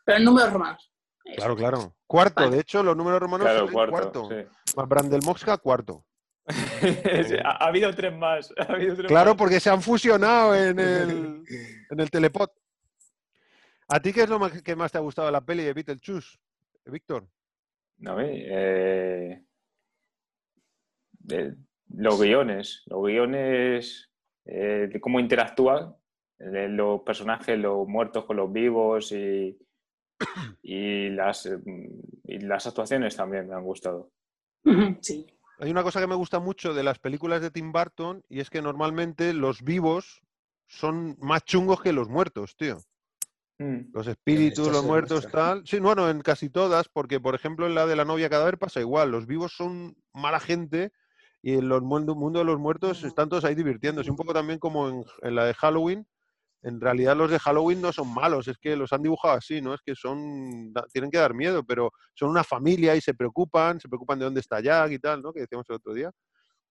[0.05, 0.91] Pero en números romanos.
[1.35, 1.95] Claro, claro.
[2.05, 2.55] Cuarto, Vale.
[2.57, 4.27] de hecho, los números romanos Claro, son el cuarto.
[4.27, 4.30] cuarto.
[4.30, 4.73] sí.
[4.76, 6.03] Más Brandel Mosca cuarto.
[7.45, 8.53] Ha, ha habido tres más.
[8.57, 9.38] ha habido tres Claro, más.
[9.38, 11.44] porque se han fusionado en el,
[11.90, 12.49] en el telepod.
[13.88, 15.74] ¿A ti qué es lo más- que más te ha gustado de la peli de
[15.74, 16.38] Beetlejuice,
[16.86, 17.28] Víctor?
[17.98, 19.44] No, eh,
[21.20, 21.56] de-
[21.90, 24.10] los guiones, los guiones,
[24.45, 25.95] eh, de cómo interactúan
[26.40, 29.57] eh, los personajes, los muertos con los vivos y,
[30.64, 31.60] y, las, eh,
[32.26, 34.11] y las actuaciones también me han gustado.
[35.02, 35.28] Sí.
[35.60, 38.50] Hay una cosa que me gusta mucho de las películas de Tim Burton y es
[38.50, 40.22] que normalmente los vivos
[40.68, 42.78] son más chungos que los muertos, tío.
[43.60, 43.92] Mm.
[43.94, 45.66] Los espíritus, los muertos, tal.
[45.66, 48.80] Sí, bueno, en casi todas, porque por ejemplo en la de la novia cadáver pasa
[48.80, 49.12] igual.
[49.12, 50.92] Los vivos son mala gente
[51.42, 54.10] y en el mundo, mundo de los muertos están todos ahí divirtiéndose.
[54.10, 56.08] Un poco también como en, en la de Halloween.
[56.64, 59.73] En realidad los de Halloween no son malos, es que los han dibujado así, ¿no?
[59.73, 63.90] Es que son, tienen que dar miedo, pero son una familia y se preocupan, se
[63.90, 65.34] preocupan de dónde está Jack y tal, ¿no?
[65.34, 66.10] Que decíamos el otro día.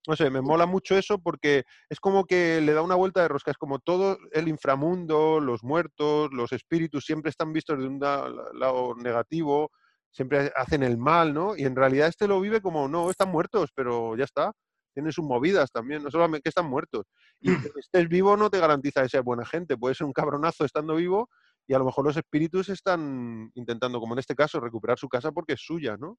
[0.07, 3.29] No sé, me mola mucho eso porque es como que le da una vuelta de
[3.29, 3.51] rosca.
[3.51, 8.95] Es como todo el inframundo, los muertos, los espíritus siempre están vistos de un lado
[8.97, 9.71] negativo,
[10.11, 11.55] siempre hacen el mal, ¿no?
[11.55, 14.51] Y en realidad este lo vive como, no, están muertos, pero ya está.
[14.93, 17.05] Tienen sus movidas también, no solamente que están muertos.
[17.39, 20.65] Y que estés vivo no te garantiza que seas buena gente, puedes ser un cabronazo
[20.65, 21.29] estando vivo
[21.67, 25.31] y a lo mejor los espíritus están intentando, como en este caso, recuperar su casa
[25.31, 26.17] porque es suya, ¿no?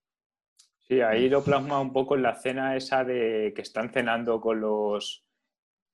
[0.87, 4.61] Sí, ahí lo plasma un poco en la cena esa de que están cenando con
[4.61, 5.25] los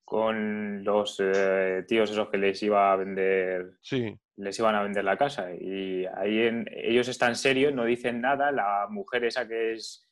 [0.04, 5.04] con los eh, tíos esos que les iba a vender Sí, les iban a vender
[5.04, 9.74] la casa y ahí en- ellos están serios, no dicen nada, la mujer esa que
[9.74, 10.08] es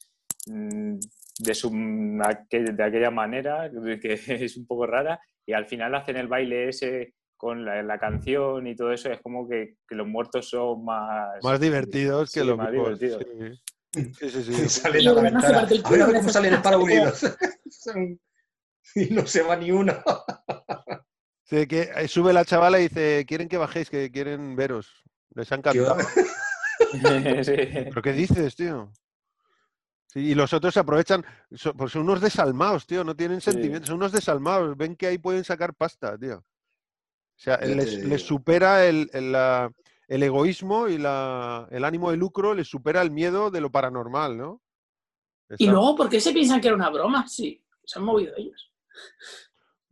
[0.47, 0.99] mm,
[1.39, 3.71] de, su, de aquella manera,
[4.01, 7.99] que es un poco rara, y al final hacen el baile ese con la, la
[7.99, 11.43] canción y todo eso, es como que, que los muertos son más...
[11.43, 13.49] más divertidos que sí, los más vivos, divertidos.
[13.95, 14.43] Sí, sí, sí.
[14.43, 14.63] sí.
[14.65, 15.61] Y salen a la ventana.
[15.61, 16.83] A ver, cómo salen Estados.
[16.83, 17.37] Unidos.
[18.95, 19.95] Y no se va ni uno.
[21.45, 25.05] Sí, que eh, sube la chavala y dice, quieren que bajéis, que quieren veros.
[25.35, 25.99] Les han Qué cantado.
[27.43, 27.53] Sí.
[27.53, 28.91] ¿Pero qué dices, tío?
[30.11, 31.23] Sí, y los otros se aprovechan,
[31.55, 33.53] so- pues son unos desalmados, tío, no tienen Sí.
[33.53, 36.39] sentimientos, son unos desalmados, ven que ahí pueden sacar pasta, tío.
[36.39, 39.71] O sea, les, supera el, el, la-
[40.09, 44.37] el egoísmo y la, el ánimo de lucro, les supera el miedo de lo paranormal,
[44.39, 44.63] ¿no?
[45.59, 47.27] Y luego, ¿por qué se piensan que era una broma?
[47.29, 48.73] Sí, se han movido ellos.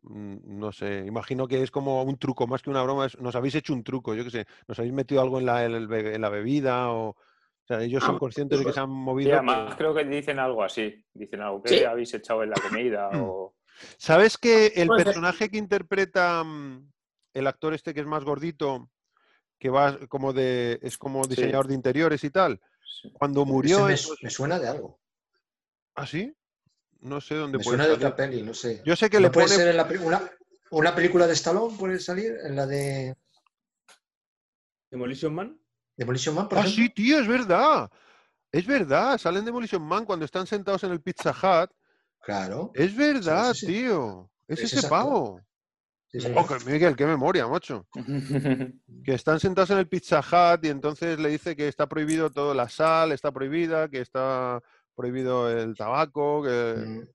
[0.02, 3.34] Mm, No sé, imagino que es como un truco, más que una broma, es- nos
[3.36, 6.28] habéis hecho un truco, yo qué sé, nos habéis metido algo en la, en la
[6.30, 7.16] bebida o...
[7.66, 9.32] O sea, ellos son Ah, conscientes de que se han Sí, movido.
[9.32, 11.84] además pero- creo que dicen algo así, dicen algo que ¿Sí?
[11.84, 13.22] habéis echado en la comida Mm.
[13.24, 13.56] o...
[13.98, 15.06] ¿Sabes que el Puede ser.
[15.06, 16.88] personaje que interpreta mm,
[17.34, 18.88] el actor este que es más gordito,
[19.58, 21.30] que va como de, es como Sí.
[21.30, 22.60] diseñador de interiores y tal,
[23.02, 23.10] Sí.
[23.12, 23.84] cuando murió...
[23.86, 25.00] me, en- su- me suena de algo.
[25.96, 26.32] ¿Ah, sí?
[27.00, 28.80] No sé dónde Me puede suena de otra peli, no sé.
[28.86, 29.56] Yo sé que ¿No le puede pone...
[29.58, 30.30] ser en la, una,
[30.70, 31.76] una película de Stallone?
[31.76, 32.32] ¿Puede salir?
[32.44, 33.16] ¿En la de
[34.90, 35.60] Demolition Man.
[35.96, 36.82] Demolition Man, por Ah, ejemplo?
[36.84, 37.90] sí, tío, es verdad.
[38.52, 41.70] Es verdad, salen Demolition Man cuando están sentados en el Pizza Hut.
[42.22, 42.70] Claro.
[42.74, 43.66] Es verdad, sí.
[43.66, 44.30] tío.
[44.48, 45.40] Es Es ese pavo.
[46.34, 47.86] Oh, que- Miguel, qué memoria, macho.
[49.04, 52.54] Que están sentados en el Pizza Hut y entonces le dice que está prohibido toda
[52.54, 54.60] la sal, está prohibida, que está
[54.94, 56.74] prohibido el tabaco, que...
[56.76, 57.08] Mm.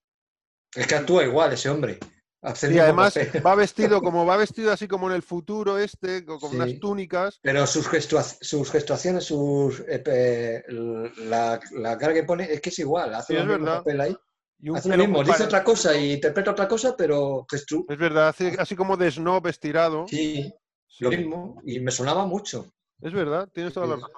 [0.76, 2.00] Es que actúa igual ese hombre.
[2.44, 3.14] Y además
[3.46, 7.40] va vestido como va vestido así como en el futuro este, co- con unas túnicas.
[7.44, 12.80] Pero sus, gestua- sus gestuaciones, sus, eh, la, la cara que pone, es que es
[12.80, 13.14] igual.
[13.14, 13.78] Hace Sí, es verdad.
[13.80, 14.18] papel ahí.
[14.60, 17.98] Y un Hace lo mismo, dice otra cosa y interpreta otra cosa, pero gestu- Es
[17.98, 20.08] verdad, hace así como de snob estirado.
[20.08, 20.52] sí,
[20.88, 21.62] Sí, lo mismo.
[21.66, 22.74] Y me sonaba mucho.
[23.02, 24.12] Es verdad, tienes toda la razón.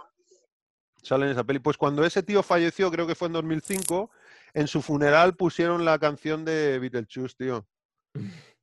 [1.03, 1.59] Sale en esa peli.
[1.59, 4.09] Pues cuando ese tío falleció, creo que fue en 2005,
[4.53, 7.67] en su funeral pusieron la canción de Beetlejuice, tío.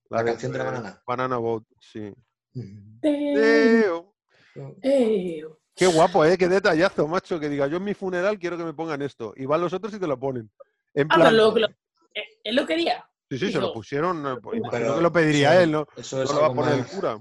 [0.09, 1.03] La canción de la banana.
[1.07, 2.13] Banana Boat, sí.
[3.01, 4.15] Teo.
[5.75, 6.37] Qué guapo, ¿eh?
[6.37, 7.39] Qué detallazo, macho.
[7.39, 9.33] Que diga, yo en mi funeral quiero que me pongan esto.
[9.37, 10.51] Y van los otros y te lo ponen.
[10.95, 13.09] En Ah, plan, lo, lo- eh, él lo quería.
[13.31, 14.19] sí, sí, se lo pusieron.
[14.27, 15.87] eh, imagino Pero que lo pediría eso- él, ¿no?
[15.97, 17.19] Eso No es lo va a poner el cura.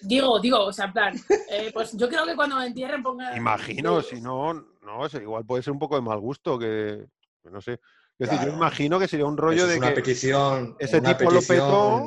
[0.00, 1.14] Digo, digo, o sea, en plan,
[1.50, 3.36] eh, pues yo creo que cuando me entierren pongan...
[3.36, 7.04] Imagino, si no, no, igual puede ser un poco de mal gusto, que
[7.50, 7.80] no sé.
[8.18, 10.76] Es decir, yo imagino que sería un rollo eso de es una que, petición.
[10.78, 12.02] ese una tipo lo petó,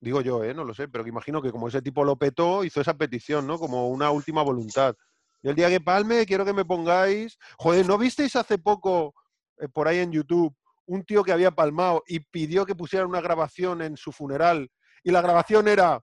[0.00, 0.52] digo yo, ¿eh?
[0.52, 3.46] no lo sé, pero que imagino que como ese tipo lo petó, hizo esa petición,
[3.46, 3.58] ¿no?
[3.58, 4.94] Como una última voluntad.
[5.42, 7.38] Y el día que palme, quiero que me pongáis.
[7.56, 9.14] Joder, ¿no visteis hace poco
[9.58, 10.54] eh, por ahí en YouTube
[10.86, 14.68] un tío que había palmado y pidió que pusieran una grabación en su funeral?
[15.04, 16.00] Y la grabación era,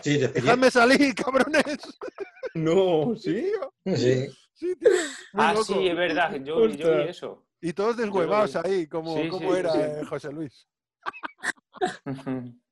[0.00, 1.78] Sí, dejadme salir, cabrones.
[2.54, 3.52] No, ¿sí?
[3.94, 4.28] Sí.
[4.54, 4.88] Sí, tío,
[5.34, 5.64] Ah, loco.
[5.64, 7.44] sí, es verdad, yo, yo vi eso.
[7.62, 9.78] Y todos deshuevados ahí, como, Sí, como sí, era sí.
[9.80, 10.68] eh, José Luis.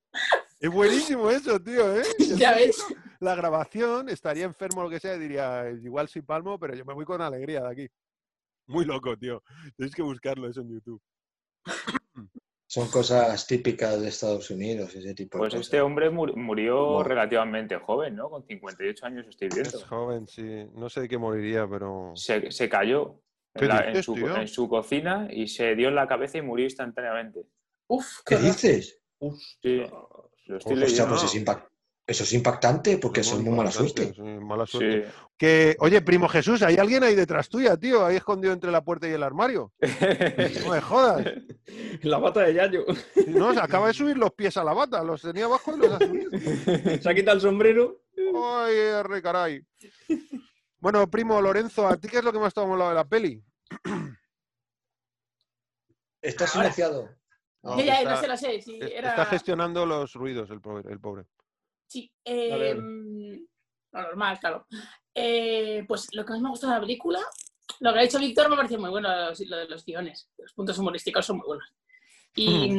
[0.62, 2.02] Es buenísimo eso, tío, ¿eh?
[2.36, 2.76] Ya ves.
[3.20, 6.92] La grabación, estaría enfermo o lo que sea, diría, igual soy palmo, pero yo me
[6.92, 7.88] voy con alegría de aquí.
[8.66, 9.42] Muy loco, tío.
[9.76, 11.00] Tenéis que buscarlo eso en YouTube.
[12.66, 17.02] Son cosas típicas de Estados Unidos, ese tipo de Pues este hombre mur- murió Wow.
[17.04, 18.28] relativamente joven, ¿no?
[18.30, 19.78] Con 58 años estoy viendo.
[19.78, 20.66] Es joven, sí.
[20.74, 22.12] No sé de qué moriría, pero...
[22.14, 23.20] Se, se cayó ¿Qué
[23.54, 24.36] en, la- en dices, su, tío?
[24.36, 27.40] en su cocina y se dio en la cabeza y murió instantáneamente.
[27.88, 29.00] Uf, ¿Qué qué dices?
[29.60, 29.76] Sí,
[30.46, 31.08] lo estoy Hostia, leyendo.
[31.08, 31.66] pues es impact-
[32.06, 34.12] Eso es impactante porque eso es muy mala suerte.
[34.14, 35.04] Sí, mala suerte.
[35.04, 35.14] Sí.
[35.36, 38.04] Que, oye, primo Jesús, ¿hay alguien ahí detrás tuya, tío?
[38.04, 39.72] Ahí escondido entre la puerta y el armario.
[40.64, 41.24] No me jodas.
[42.02, 42.84] La bata de Yayo.
[43.28, 45.02] No, se acaba de subir los pies a la bata.
[45.04, 46.30] Los tenía abajo y los ha subido.
[47.02, 48.00] Se ha quitado el sombrero.
[48.16, 49.62] ¡Ay, arre, caray!
[50.80, 53.04] Bueno, primo Lorenzo, ¿a ti qué es lo que más te ha molado de la
[53.08, 53.42] peli?
[56.22, 56.52] Está Ahora.
[56.52, 57.08] silenciado.
[57.62, 58.62] No, Ya, ya, está- lo sé, lo sé.
[58.62, 59.10] Sí, Es- era...
[59.10, 60.90] Está gestionando los ruidos el pobre.
[60.90, 61.24] El pobre.
[61.86, 62.10] Sí,
[63.92, 64.66] lo normal, claro.
[65.14, 67.20] Eh, pues lo que más me ha gustado de la película,
[67.80, 70.30] lo que ha dicho Víctor me pareció muy bueno, lo, de los guiones.
[70.38, 71.74] Los puntos humorísticos son muy buenos.
[72.36, 72.72] Y,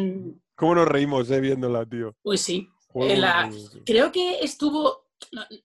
[0.56, 2.16] ¿Cómo nos reímos eh, viéndola, tío?
[2.22, 3.50] pues sí, Eh, la-
[3.86, 5.01] creo que estuvo...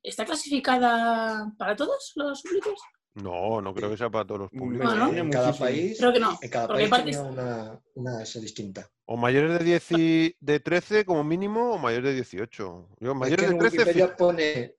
[0.02, 2.80] ¿Está clasificada para todos los públicos?
[3.14, 4.94] No, no creo que sea para todos los públicos.
[4.94, 5.16] No, ¿no?
[5.16, 6.38] En cada país, Creo que no.
[6.40, 8.86] en cada porque país tenía una, una esa distinta.
[9.06, 12.88] O mayores de 10 y- de 13 como mínimo, o mayores de 18.
[13.00, 14.74] Yo, Es mayores que de en 13, Wikipedia pone,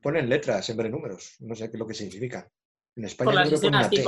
[0.00, 1.36] ponen letras en vez de números.
[1.40, 2.50] No sé qué es lo que significa.
[2.96, 4.02] En España Por las escenas T.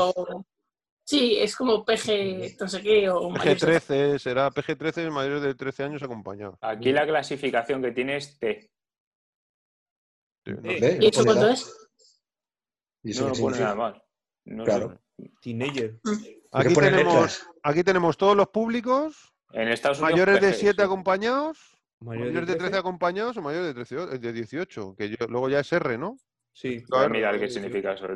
[1.04, 5.54] Sí, es como PG, no sé qué, o mayores de- PG-13, será PG-13 mayores de
[5.54, 6.56] 13 años acompañados.
[6.62, 8.70] Aquí la clasificación que tiene es T.
[10.54, 10.98] No Eh.
[11.00, 11.52] ¿Y eso cuánto edad.
[11.52, 11.88] es?
[13.02, 13.64] ¿Y eso No, no pone significa?
[13.64, 14.02] nada más.
[14.44, 15.00] No Claro.
[15.18, 15.30] sé.
[15.42, 16.00] Teenager.
[16.00, 20.12] ¿Por qué Aquí tenemos, aquí tenemos todos los públicos, En Estados Unidos.
[20.12, 20.82] mayores de PG, 7 sí.
[20.82, 21.58] acompañados,
[22.00, 25.60] Mayor mayores de 13 acompañados o mayores de, 13 de 18, que yo- luego ya
[25.60, 26.16] es R, ¿no?
[26.52, 26.82] Sí.
[26.88, 28.06] Voy a mirar qué significa eso.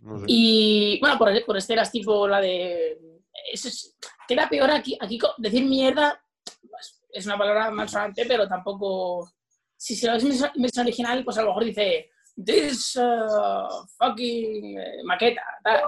[0.00, 0.24] No sé.
[0.28, 2.98] Y bueno, por, por escenas tipo la de.
[3.52, 4.96] Eso es, queda peor aquí.
[5.00, 6.22] Aquí decir mierda
[7.10, 9.30] es una palabra malsonante, pero tampoco.
[9.82, 12.08] Si se lo ves en versión- original, pues a lo mejor dice.
[12.46, 15.82] This uh, fucking eh, maqueta, tal.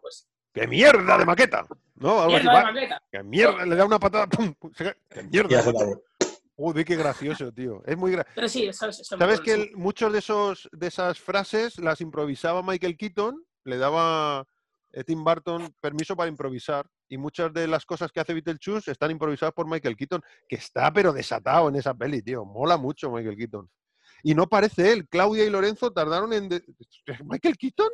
[0.00, 1.66] Pues, ¡Qué mierda de maqueta!
[1.96, 2.20] ¿No?
[2.20, 3.02] Algo así, mierda de maqueta.
[3.10, 3.66] ¡Qué mierda!
[3.66, 4.54] Le da una patada, ¡pum!
[4.76, 4.94] ¡Qué
[5.24, 5.48] mierda!
[5.48, 6.00] Y de hace la maqueta!
[6.56, 7.82] Joder, qué gracioso, tío.
[7.86, 8.34] Es muy gracioso.
[8.34, 12.62] Pero sí, eso, eso ¿Sabes que el- muchos de esos de esas frases las improvisaba
[12.62, 13.44] Michael Keaton?
[13.64, 14.46] Le daba
[14.92, 19.10] eh, Tim Burton permiso para improvisar y muchas de las cosas que hace Beetlejuice están
[19.10, 22.44] improvisadas por Michael Keaton, que está pero desatado en esa peli, tío.
[22.44, 23.70] Mola mucho Michael Keaton.
[24.22, 25.08] Y no parece él.
[25.08, 26.48] Claudia y Lorenzo tardaron en...
[26.48, 26.64] de-
[27.24, 27.90] ¿Michael Keaton?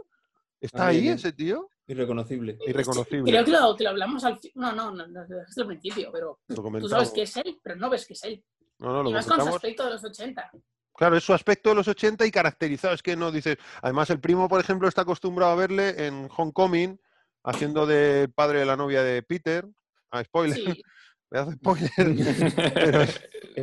[0.61, 1.69] ¿Está Ahí ese tío?
[1.87, 2.57] Irreconocible.
[2.67, 3.31] Irreconocible.
[3.31, 4.41] Creo que lo, que lo hablamos al.
[4.55, 7.77] No, no, no, no, desde el principio, pero Lo tú sabes que es él, pero
[7.77, 8.43] no ves que es él.
[8.79, 10.51] No, no, lo Y más con su aspecto de los 80.
[10.97, 12.95] Claro, es su aspecto de los 80 y caracterizado.
[12.95, 13.59] Es que no dices.
[13.83, 16.99] Además, el primo, por ejemplo, está acostumbrado a verle en Homecoming,
[17.45, 19.67] haciendo de padre de la novia de Peter.
[20.11, 20.83] Ah, spoiler, Sí,
[21.31, 21.91] me hace spoiler.
[22.75, 23.05] pero,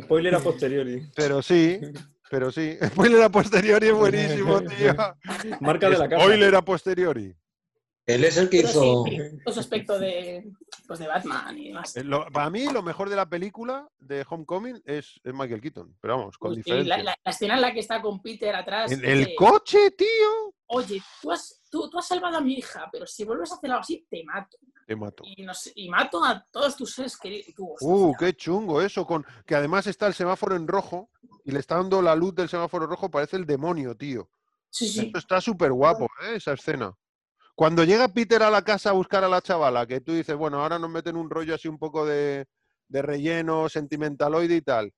[0.04, 1.10] Spoiler a posteriori.
[1.14, 1.80] pero sí,
[2.30, 2.76] pero sí.
[2.88, 4.94] Spoiler a posteriori es buenísimo, tío.
[5.60, 6.22] Marca de la casa.
[6.22, 7.34] Spoiler a posteriori.
[8.04, 9.04] Él es el que pero hizo.
[9.06, 10.50] sí, aspecto de,
[10.88, 11.96] pues de Batman y demás.
[11.96, 15.96] Eh, lo- para mí, lo mejor de la película de Homecoming es, es Michael Keaton.
[16.00, 16.96] Pero vamos, con sí, diferencia.
[16.96, 18.90] la, la- la escena en la que está con Peter atrás.
[18.90, 20.52] En dice, el coche, tío.
[20.66, 23.70] Oye, tú has, tú, tú has salvado a mi hija, pero si vuelves a hacer
[23.70, 24.58] algo así, te mato.
[24.86, 25.24] Te mato.
[25.74, 27.54] Y, mato a todos tus seres queridos.
[27.56, 31.08] Tú, Uh, qué chungo eso, con que además está el semáforo en rojo
[31.44, 34.28] y le está dando la luz del semáforo rojo, parece el demonio, tío.
[34.68, 35.06] Sí, sí.
[35.06, 36.36] Esto está súper guapo, ¿eh?
[36.36, 36.94] esa escena.
[37.54, 40.60] Cuando llega Peter a la casa a buscar a la chavala, que tú dices, bueno,
[40.60, 42.46] ahora nos meten un rollo así un poco de,
[42.88, 44.92] de relleno, sentimentaloide y tal,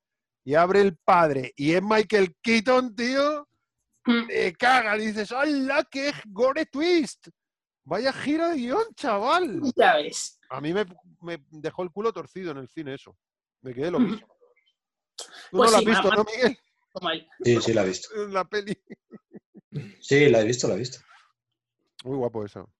[0.44, 3.46] y abre el padre y es Michael Keaton, tío.
[4.04, 7.28] Te caga, y dices, ¡hala, qué gore twist!
[7.84, 9.60] Vaya giro de guion, chaval.
[9.76, 10.38] Ya ves.
[10.50, 10.84] A mí me,
[11.20, 13.16] me dejó el culo torcido en el cine eso.
[13.62, 13.94] Me quedé Mm.
[13.94, 14.34] loquísimo.
[15.50, 16.58] Tú Pues no lo sí, has visto, ma- ¿no, Miguel?
[17.12, 17.28] Él.
[17.44, 18.08] Sí, sí, la he visto.
[18.28, 18.76] La peli.
[20.00, 20.98] Sí, la he visto, la he visto.
[22.04, 22.70] Muy guapo eso.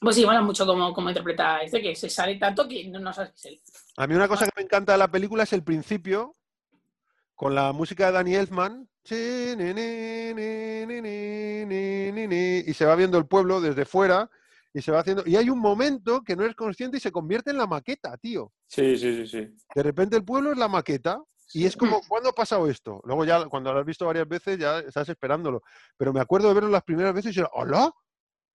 [0.00, 3.12] Pues sí, mola mucho cómo, cómo interpreta este, que se sale tanto que no, no
[3.12, 3.60] sabes que es él.
[3.96, 6.36] A mí una cosa que me encanta de la película es el principio,
[7.34, 8.88] con la música de Danny Elfman.
[12.66, 14.30] Y se va viendo el pueblo desde fuera
[14.72, 15.22] y se va haciendo.
[15.26, 18.52] Y hay un momento que no es consciente y se convierte en la maqueta, tío.
[18.66, 19.48] Sí, sí, sí, sí.
[19.74, 21.22] De repente el pueblo es la maqueta
[21.54, 23.00] y es como, ¿cuándo ha pasado esto?
[23.04, 25.62] Luego ya, cuando lo has visto varias veces, ya estás esperándolo.
[25.96, 27.90] Pero me acuerdo de verlo las primeras veces y era, ¡hola!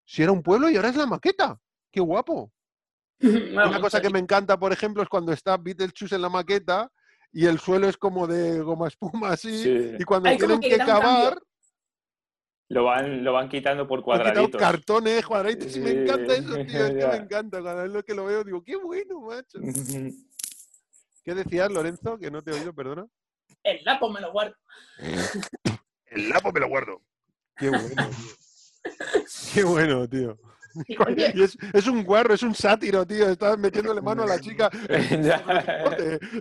[0.05, 1.57] Si era un pueblo y ahora es la maqueta.
[1.91, 2.51] ¡Qué guapo!
[3.21, 6.91] Una cosa que me encanta, por ejemplo, es cuando está Beetlejuice en la maqueta
[7.33, 9.63] y el suelo es como de goma espuma así.
[9.63, 9.95] Sí.
[9.99, 11.41] Y cuando tienen que que cavar,
[12.69, 14.59] Lo van, lo van quitando por cuadraditos.
[14.59, 15.75] cartones, cuadraditos.
[15.75, 16.85] Y me encanta eso, tío.
[16.85, 17.63] Es que me encanta.
[17.63, 19.59] Cada vez que lo veo digo, ¡qué bueno, macho!
[21.23, 22.17] ¿Qué decías, Lorenzo?
[22.17, 23.05] Que no te he oído, perdona.
[23.63, 24.55] El lapo me lo guardo.
[26.07, 27.01] El lapo me lo guardo.
[27.57, 28.09] Qué bueno, tío.
[29.53, 30.37] Qué bueno, tío.
[31.35, 33.29] Y, es, es un guarro, es un sátiro, tío.
[33.29, 34.69] Está metiéndole mano a la chica.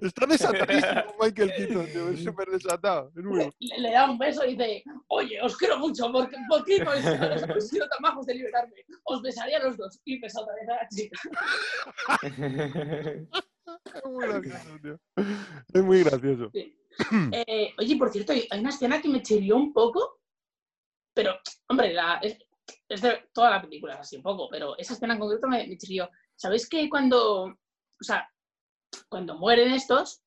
[0.03, 2.09] Está desatadísimo Michael Keaton, tío.
[2.11, 3.11] Es súper desatado.
[3.17, 3.53] Es muy bueno.
[3.59, 6.91] le, le da un beso y dice, oye, os quiero mucho, porque ¿por qué no
[6.91, 8.75] habéis sido tan majos de liberarme?
[9.05, 10.01] Os besaría a los dos.
[10.05, 11.19] Y besa otra vez a la chica.
[12.23, 15.01] Es muy gracioso, tío.
[15.73, 16.51] Es muy gracioso.
[17.33, 20.21] Eh, oye, por cierto, hay hay una escena que me chirió un poco,
[21.15, 21.35] pero,
[21.69, 22.21] hombre, la-
[22.89, 26.09] es, de toda la película, así un poco, pero esa escena en concreto me, me.
[26.37, 27.57] ¿Sabéis que cuando, o
[28.01, 28.29] sea,
[29.09, 30.23] cuando mueren estos,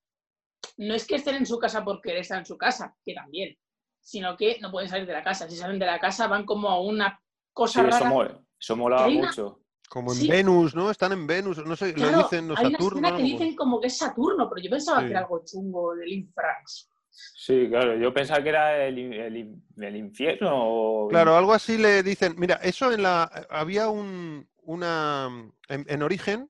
[0.77, 3.57] no es que estén en su casa porque están en su casa, que también,
[3.99, 5.49] sino que no pueden salir de la casa.
[5.49, 8.09] Si salen de la casa van como a una Sí, cosa eso, rara.
[8.09, 9.59] mola, eso molaba una- mucho.
[9.89, 10.27] Como en Sí.
[10.27, 10.89] Venus, ¿no?
[10.89, 12.99] Están en Venus, no sé, lo Claro, dicen, no hay una Saturno.
[13.07, 15.05] escena que dicen como que es Saturno, pero yo pensaba Sí.
[15.05, 16.89] que era algo chungo del Infrax.
[17.15, 20.49] Sí, claro, yo pensaba que era el, el in- el infierno.
[20.53, 22.33] o- Claro, algo así le dicen.
[22.37, 23.23] Mira, eso en la.
[23.49, 25.29] Había un, una.
[25.69, 26.49] En, en origen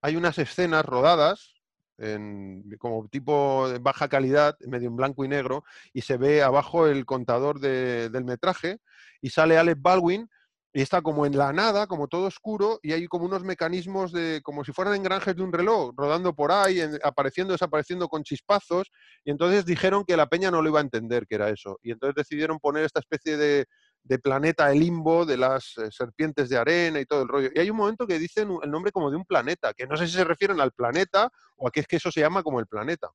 [0.00, 1.54] hay unas escenas rodadas
[1.98, 6.86] en, como tipo de baja calidad, medio en blanco y negro, y se ve abajo
[6.86, 8.78] el contador de- del metraje
[9.20, 10.30] y sale Alec Baldwin
[10.72, 14.40] y está como en la nada, como todo oscuro, y hay como unos mecanismos de,
[14.42, 18.90] como si fueran engranajes de un reloj, rodando por ahí, en- apareciendo, desapareciendo con chispazos,
[19.24, 21.78] y entonces dijeron que la peña no lo iba a entender que era eso.
[21.82, 23.66] Y entonces decidieron poner esta especie de,
[24.02, 27.48] de planeta el limbo, de las eh, serpientes de arena y todo el rollo.
[27.54, 30.06] Y hay un momento que dicen el nombre como de un planeta, que no sé
[30.06, 32.66] si se refieren al planeta o a que es que eso se llama como el
[32.66, 33.08] planeta.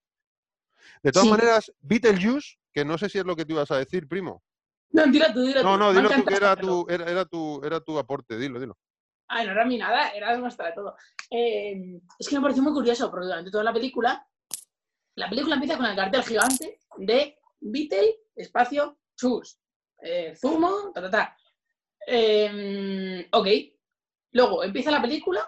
[1.03, 1.31] De todas Sí.
[1.31, 4.43] maneras, Beetlejuice, que no sé si es lo que tú ibas a decir, primo.
[4.93, 5.79] No, dilo tú, dilo No, tú.
[5.79, 8.77] no, ha dilo tú, que era tu, era, era tu, era tu aporte, dilo, dilo.
[9.27, 10.95] Ay, no era mi nada, era demuestra de todo.
[11.31, 14.27] Eh, es que me pareció muy curioso, porque durante toda la película,
[15.15, 19.59] la película empieza con el cartel gigante de Beatle, espacio, chus,
[20.01, 21.37] eh, zumo, ta, ta, ta.
[22.05, 23.47] Eh, ok.
[24.33, 25.47] Luego empieza la película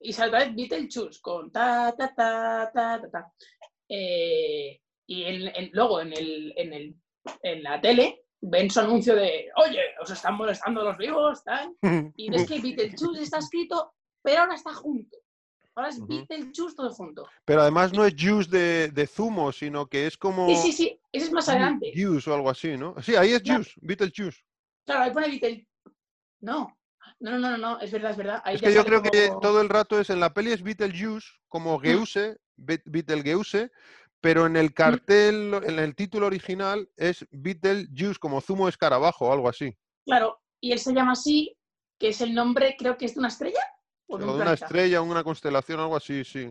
[0.00, 3.32] y sale otra vez Beatle, chus, con ta, ta, ta, ta, ta, ta.
[3.88, 6.94] Eh, y en- en- luego en, el, en, el,
[7.42, 11.74] en la tele ven su anuncio de, oye, os están molestando los vivos, tal.
[12.16, 13.92] Y ves que Beetlejuice está escrito,
[14.22, 15.16] pero ahora está junto.
[15.74, 16.06] Ahora es Ujú.
[16.06, 17.26] Beetlejuice todo junto.
[17.44, 21.00] Pero además no es juice de, de zumo, sino que es como Sí, sí, sí,
[21.10, 21.90] ese es más adelante.
[21.92, 22.94] juice o algo así, ¿no?
[23.02, 24.38] Sí, ahí es juice, Beetlejuice.
[24.86, 25.66] Claro, ahí pone Beetle.
[26.40, 26.78] No,
[27.20, 28.42] no, no, no, no, es verdad, es verdad.
[28.44, 31.26] Ahí Es que yo creo que todo el rato es en la peli es Beetlejuice
[31.48, 33.72] como Geuse, Be- Beetlegeuse,
[34.24, 39.32] pero en el cartel, en el título original es Beetlejuice como zumo de escarabajo o
[39.34, 39.76] algo así.
[40.06, 41.54] Claro, y él se llama así,
[41.98, 43.60] que es el nombre, creo que es de una estrella
[44.06, 46.50] o de de un una estrella, una constelación, algo así, sí.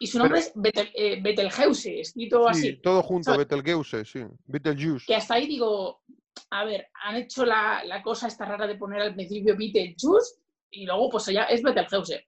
[0.00, 2.76] Y su nombre es Betel, eh, Betelgeuse, escrito Sí, así.
[2.82, 3.46] todo junto, ¿sabes?
[3.46, 4.24] Betelgeuse, sí.
[4.46, 5.06] Beetlejuice.
[5.06, 6.02] Que hasta ahí digo,
[6.50, 10.34] a ver, han hecho la, la cosa esta rara de poner al principio Beetlejuice
[10.72, 12.26] y luego pues ya es Betelgeuse.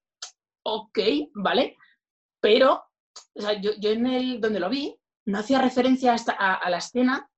[0.62, 1.00] Ok,
[1.34, 1.76] vale,
[2.40, 2.84] pero
[3.34, 6.70] o sea, yo, yo en el donde lo vi no hacía referencia hasta a, a
[6.70, 7.28] la escena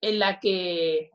[0.00, 1.10] en la que,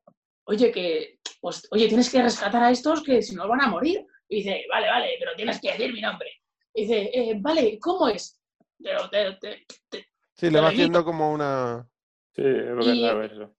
[0.46, 4.06] oye, que, pues, oye, tienes que rescatar a estos que si no van a morir.
[4.30, 6.30] Y dice, vale, vale, pero tienes que decir mi nombre.
[6.74, 8.40] Y dice, "Eh, vale, ¿cómo es?
[8.82, 11.88] Pero te- te- te- Sí, le va haciendo como una...
[12.36, 13.56] Sí, es lo que Y- eso.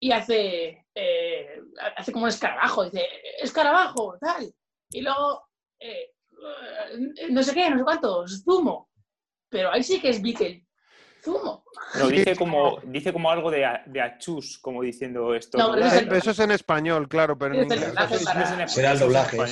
[0.00, 1.60] y hace, eh,
[1.96, 3.06] hace como un escarabajo, dice,
[3.40, 4.52] escarabajo, tal.
[4.90, 6.12] Y luego, eh,
[7.18, 8.88] eh, no sé qué, no sé cuántos, zumo.
[9.56, 10.64] Pero ahí sí que es Beatle.
[11.22, 11.64] Zumo.
[11.92, 15.58] Sí, dice como, dice como algo de, a- de achus, como diciendo esto.
[15.58, 17.92] No, pero eso es el- Eh, Eso es en español, claro, pero en inglés...
[18.68, 19.46] Será el doblaje, Claro,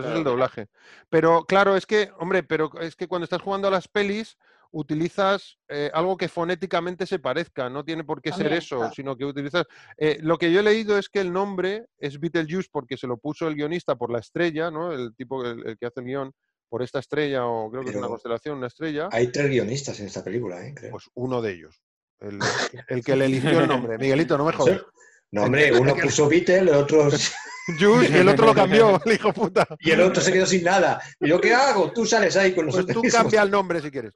[0.00, 0.16] es Claro.
[0.18, 0.68] el doblaje.
[1.08, 4.36] Pero claro, es que, hombre, pero es que cuando estás jugando a las pelis
[4.70, 8.92] utilizas eh, algo que fonéticamente se parezca, no tiene por qué ser También, eso, claro.
[8.94, 9.64] sino que utilizas...
[9.96, 13.16] eh, lo que yo he leído es que el nombre es Beetlejuice porque se lo
[13.18, 14.92] puso el guionista por la estrella, ¿no?
[14.92, 16.32] El tipo, el, el que hace el guion,
[16.74, 20.06] por esta estrella, o creo que es una constelación, una estrella, Hay tres guionistas en
[20.06, 20.74] esta película, ¿eh?
[20.74, 20.90] Creo.
[20.90, 21.80] pues uno de ellos.
[22.18, 22.40] El,
[22.88, 23.96] el que le eligió el nombre.
[23.96, 24.82] Miguelito, no me jodas.
[25.30, 27.08] No, hombre, uno puso Beatle, el otro,
[27.78, 29.64] y el otro lo cambió, el hijo puta.
[29.78, 31.00] y el otro se quedó sin nada.
[31.20, 31.92] ¿Y yo qué hago?
[31.92, 33.02] Tú sales ahí con Pues nosotros.
[33.04, 34.12] tú cambia el nombre si quieres.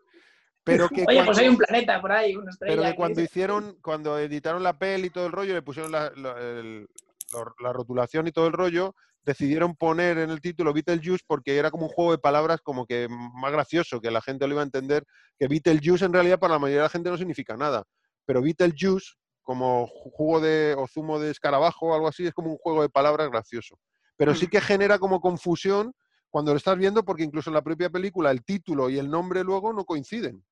[0.64, 2.74] Pero que Oye, cuando- pues hay un planeta por ahí, una estrella.
[2.76, 6.10] Pero que cuando hicieron, cuando editaron la peli y todo el rollo, le pusieron la,
[6.16, 6.88] la- el-
[7.32, 11.70] lo- la rotulación y todo el rollo, decidieron poner en el título Beetlejuice porque era
[11.70, 14.64] como un juego de palabras como que más gracioso, que la gente lo iba a
[14.64, 15.04] entender,
[15.38, 17.84] que Beetlejuice en realidad para la mayoría de la gente no significa nada.
[18.24, 22.50] Pero Beetlejuice, como ju- jugo de, o zumo de escarabajo o algo así, es como
[22.50, 23.78] un juego de palabras gracioso.
[24.16, 24.50] Pero sí Mm.
[24.50, 25.92] que genera como confusión
[26.30, 29.44] cuando lo estás viendo porque incluso en la propia película el título y el nombre
[29.44, 30.44] luego no coinciden.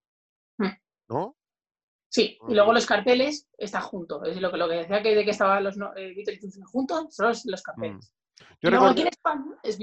[0.58, 0.68] Mm.
[1.08, 1.36] ¿No?
[2.08, 4.22] Sí, y luego los carteles están juntos.
[4.26, 7.28] Es lo que, lo que decía que de que estaban los eh, Beetlejuice juntos, son
[7.28, 8.12] los, los carteles.
[8.60, 9.78] Yo y luego recuerdo- aquí en España es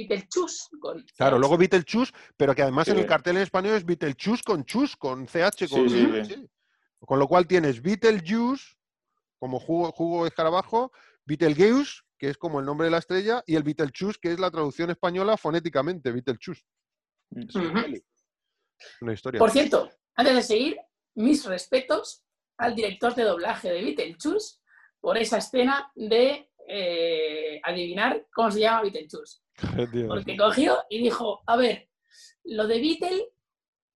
[0.80, 4.64] con Claro, luego Beetlejuice, pero que además en el cartel en español es Beetlejuice con
[4.66, 6.36] chus, con CH, con, Sí, sí, sí.
[6.36, 6.50] sí.
[7.00, 8.76] Con lo cual tienes Beetlejuice
[9.40, 10.92] como jugo, jugo de escarabajo,
[11.26, 14.50] Beetlejuice, que es como el nombre de la estrella, y el Beetlejuice, que es la
[14.52, 16.64] traducción española fonéticamente, Beetlejuice.
[17.36, 17.56] Es
[19.02, 19.40] una historia.
[19.40, 20.78] Por cierto, antes de seguir,
[21.16, 22.24] mis respetos
[22.58, 24.60] al director de doblaje de Beetlejuice
[25.02, 29.40] por esa escena de eh, adivinar cómo se llama Beetlejuice.
[30.08, 31.90] Porque cogió y dijo, a ver,
[32.46, 33.30] lo de Beatle,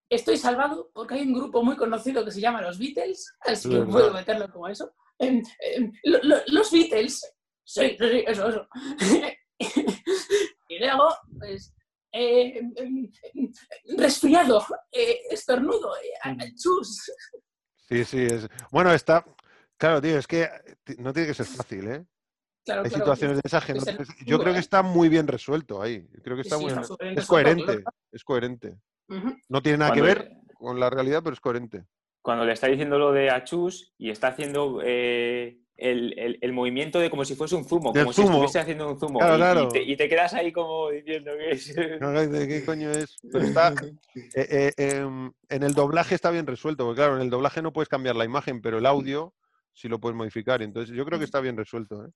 [0.10, 3.82] estoy salvado porque hay un grupo muy conocido que se llama Los Beatles, así que
[3.82, 4.94] puedo meterlo como eso.
[5.20, 7.20] Em, em, lo- lo- los Beatles,
[7.64, 8.68] sí, sí, sí, eso, eso.
[10.70, 11.74] y luego, pues,
[12.12, 13.12] eh, em,
[13.98, 15.92] resfriado, eh, estornudo,
[16.26, 16.56] Mm.
[16.56, 17.12] chus.
[17.90, 18.48] Sí, sí, es.
[18.72, 19.26] Bueno, está.
[19.78, 20.50] Claro, tío, es que
[20.98, 22.06] no tiene que ser fácil, ¿eh?
[22.68, 23.06] Claro, Hay claro.
[23.06, 23.82] situaciones de esas que no
[24.26, 24.62] Yo creo que ¿eh?
[24.62, 26.06] está muy bien resuelto ahí.
[26.22, 26.88] Creo que está sí, muy está bien.
[26.88, 28.76] súper bien Es coherente, es coherente.
[29.48, 31.86] No tiene nada que ver con la realidad, pero es coherente.
[32.22, 37.00] Cuando le está diciendo lo de Achus y está haciendo eh, el, el- el movimiento
[37.00, 39.20] de como si fuese un zumo, como si estuviese haciendo un zumo.
[39.20, 39.70] Claro, y, y claro.
[39.70, 41.74] te, y te quedas ahí como diciendo que es.
[41.74, 43.16] ¿De qué coño es?
[43.32, 43.74] Pero está.
[44.36, 47.72] eh, eh, em, en el doblaje está bien resuelto, porque claro, en el doblaje no
[47.72, 49.34] puedes cambiar la imagen, pero el audio
[49.72, 50.62] sí lo puedes modificar.
[50.62, 52.04] Entonces, yo creo que está bien resuelto.
[52.04, 52.10] ¿eh?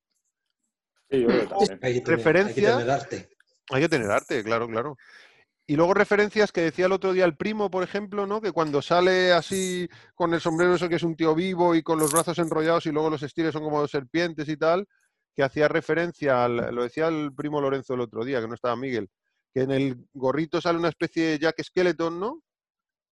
[1.11, 1.59] Sí, yo creo que también.
[1.61, 3.29] Hay que tener, hay que Referencia- tener arte.
[3.69, 4.97] Hay que tener arte, claro, claro.
[5.67, 8.41] Y luego referencias que decía el otro día el primo, por ejemplo, ¿no?
[8.41, 11.97] Que cuando sale así con el sombrero eso que es un tío vivo y con
[11.99, 14.85] los brazos enrollados y luego los estires son como dos serpientes y tal,
[15.35, 18.75] que hacía referencia, al- lo decía el primo Lorenzo el otro día, que no estaba
[18.75, 19.09] Miguel,
[19.53, 22.41] que en el gorrito sale una especie de Jack Skeleton, ¿no?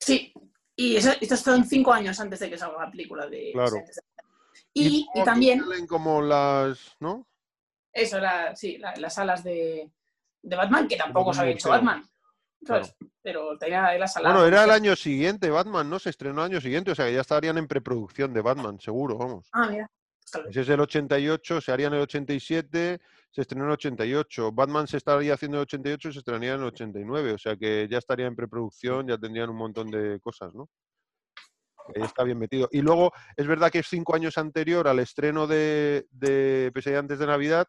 [0.00, 0.32] Sí,
[0.74, 3.76] y eso, estos son cinco años antes de que salga la película de Claro.
[4.74, 7.26] Y, también, salen como las, ¿no?
[8.02, 9.90] Eso, la, sí, la- las alas de,
[10.42, 11.68] de Batman, que tampoco se había hecho.
[11.70, 12.04] Batman.
[13.22, 14.32] Pero tenía las alas.
[14.32, 15.98] Bueno, era el año siguiente, Batman, ¿no?
[15.98, 19.16] Se estrenó el año siguiente, o sea que ya estarían en preproducción de Batman, seguro,
[19.16, 19.48] vamos.
[19.52, 19.88] Ah, mira.
[20.50, 23.00] Ese es el 88, se haría en el 87,
[23.30, 24.52] se estrenó en el 88.
[24.52, 27.32] Batman se estaría haciendo en el 88 y se estrenaría en el 89.
[27.32, 30.68] O sea que ya estaría en preproducción, ya tendrían un montón de cosas, ¿no?
[31.96, 32.68] Ahí está bien metido.
[32.72, 37.18] Y luego, es verdad que es cinco años anterior al estreno de, de Pesadilla antes
[37.18, 37.66] de Navidad,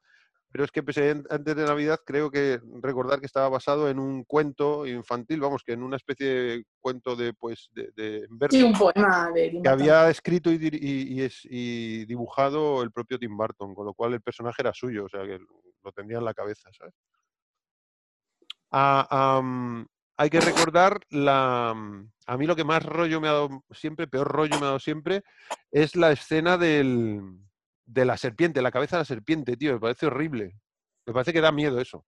[0.52, 4.24] pero es que Pesadilla antes de Navidad creo que recordar que estaba basado en un
[4.24, 8.64] cuento infantil, vamos, que en una especie de cuento de, pues, de, de verso Sí,
[8.64, 12.92] un poema de Tim que había escrito y, dir- y- y es- y dibujado el
[12.92, 15.38] propio Tim Burton, con lo cual el personaje era suyo, o sea que
[15.84, 16.94] lo tendría en la cabeza, ¿sabes?
[18.72, 19.42] Ah,
[20.18, 21.70] hay que recordar la.
[22.26, 24.80] A mí lo que más rollo me ha dado siempre, peor rollo me ha dado
[24.80, 25.24] siempre,
[25.72, 27.22] es la escena del,
[27.92, 29.74] de la serpiente, la cabeza de la serpiente, tío.
[29.74, 30.60] Me parece horrible.
[31.06, 32.06] Me parece que da miedo eso.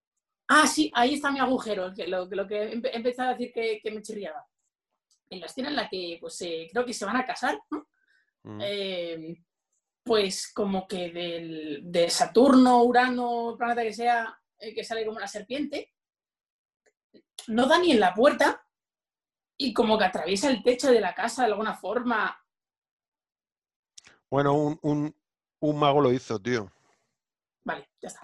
[0.47, 3.29] Ah, sí, ahí está mi agujero, que lo, que lo que he empe- he empezado
[3.29, 4.45] a decir que, que me chirriaba.
[5.29, 7.87] En la escena en la que, pues, eh, creo que se van a casar, ¿no?
[8.43, 8.59] Mm.
[8.61, 9.43] Eh,
[10.03, 15.27] pues como que del, de Saturno, Urano, planeta que sea, eh, que sale como una
[15.27, 15.93] serpiente,
[17.47, 18.65] no da ni en la puerta
[19.57, 22.37] y como que atraviesa el techo de la casa de alguna forma.
[24.29, 25.15] Bueno, un, un-
[25.61, 26.71] un mago lo hizo, tío.
[27.63, 28.21] Vale, ya está.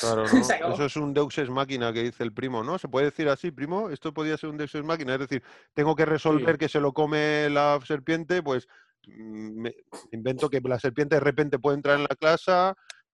[0.00, 0.24] Claro.
[0.74, 2.78] Eso es un Deus Ex Máquina que dice el primo, ¿no?
[2.78, 3.88] ¿Se puede decir así, primo?
[3.90, 5.14] Esto podría ser un Deus Ex Máquina.
[5.14, 5.42] Es decir,
[5.72, 6.58] tengo que resolver Sí.
[6.58, 8.68] que se lo come la serpiente, pues
[9.06, 9.74] mm, me
[10.12, 12.52] invento que la serpiente de repente puede entrar en la clase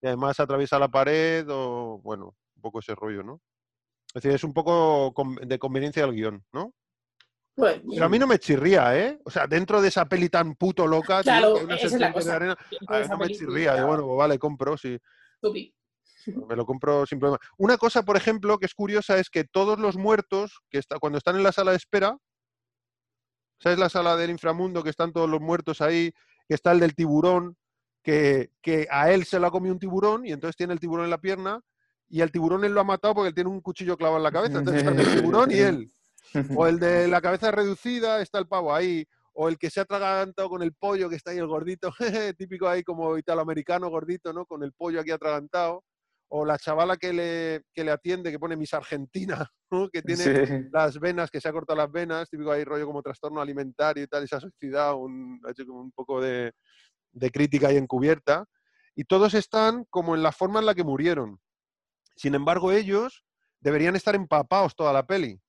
[0.02, 3.40] y además atraviesa la pared o, bueno, un poco ese rollo, ¿no?
[4.09, 6.74] Es decir, es un poco de conveniencia del guion, ¿no?
[7.61, 9.20] Pues, Pero a mí no me chirría, ¿eh?
[9.24, 12.31] O sea, dentro de esa peli tan puto loca, Claro, una esa es la serpiente
[12.31, 12.57] de arena,
[12.89, 13.77] a no me chirría.
[13.77, 14.99] Yo, bueno, pues vale, compro, sí.
[15.41, 15.74] tupi.
[16.27, 17.39] Me lo compro sin problema.
[17.59, 21.19] Una cosa, por ejemplo, que es curiosa es que todos los muertos, que está, cuando
[21.19, 22.16] están en la sala de espera,
[23.59, 26.12] ¿sabes la sala del inframundo que están todos los muertos ahí?
[26.49, 27.57] Que está el del tiburón,
[28.03, 31.05] que, que a él se lo ha comido un tiburón y entonces tiene el tiburón
[31.05, 31.61] en la pierna
[32.09, 34.32] y el tiburón él lo ha matado porque él tiene un cuchillo clavado en la
[34.32, 34.59] cabeza.
[34.59, 35.93] Entonces están el tiburón y él.
[36.57, 39.07] O el de la cabeza reducida, está el pavo ahí.
[39.32, 41.93] O el que se ha atragantado con el pollo, que está ahí el gordito,
[42.39, 44.44] típico ahí como italoamericano gordito, ¿no?
[44.47, 45.85] Con el pollo aquí atragantado.
[46.32, 49.89] O la chavala que le, que le atiende, que pone Miss Argentina, ¿no?
[49.89, 50.69] Que tiene Sí.
[50.73, 54.07] las venas, que se ha cortado las venas, típico ahí rollo como trastorno alimentario y
[54.07, 56.52] tal, y se ha suicidado, un, ha hecho como un poco de,
[57.12, 58.44] de crítica ahí encubierta.
[58.94, 61.40] Y todos están como en la forma en la que murieron.
[62.16, 63.24] Sin embargo, ellos
[63.61, 65.40] deberían estar empapados toda la peli,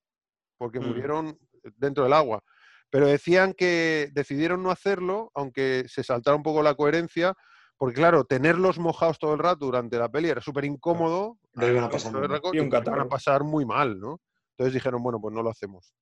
[0.62, 0.88] porque Mm.
[0.88, 1.40] murieron
[1.76, 2.44] dentro del agua.
[2.92, 7.34] Pero decían que decidieron no hacerlo, aunque se saltara un poco la coherencia,
[7.78, 11.40] porque claro, tenerlos mojados todo el rato durante la peli era súper incómodo.
[11.56, 14.22] Iban a pasar rato Y un iban a pasar muy mal, ¿no?
[14.52, 15.96] Entonces dijeron, bueno, pues no lo hacemos.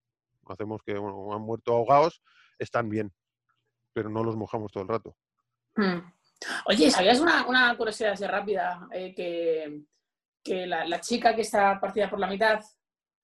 [0.48, 2.22] Hacemos que, bueno, han muerto ahogados,
[2.58, 3.14] están bien,
[3.94, 5.16] pero no los mojamos todo el rato.
[5.78, 6.00] Hmm.
[6.66, 8.90] Oye, ¿sabías una, una curiosidad así rápida?
[8.92, 9.86] Eh, que
[10.44, 12.60] que la, la chica que está partida por la mitad,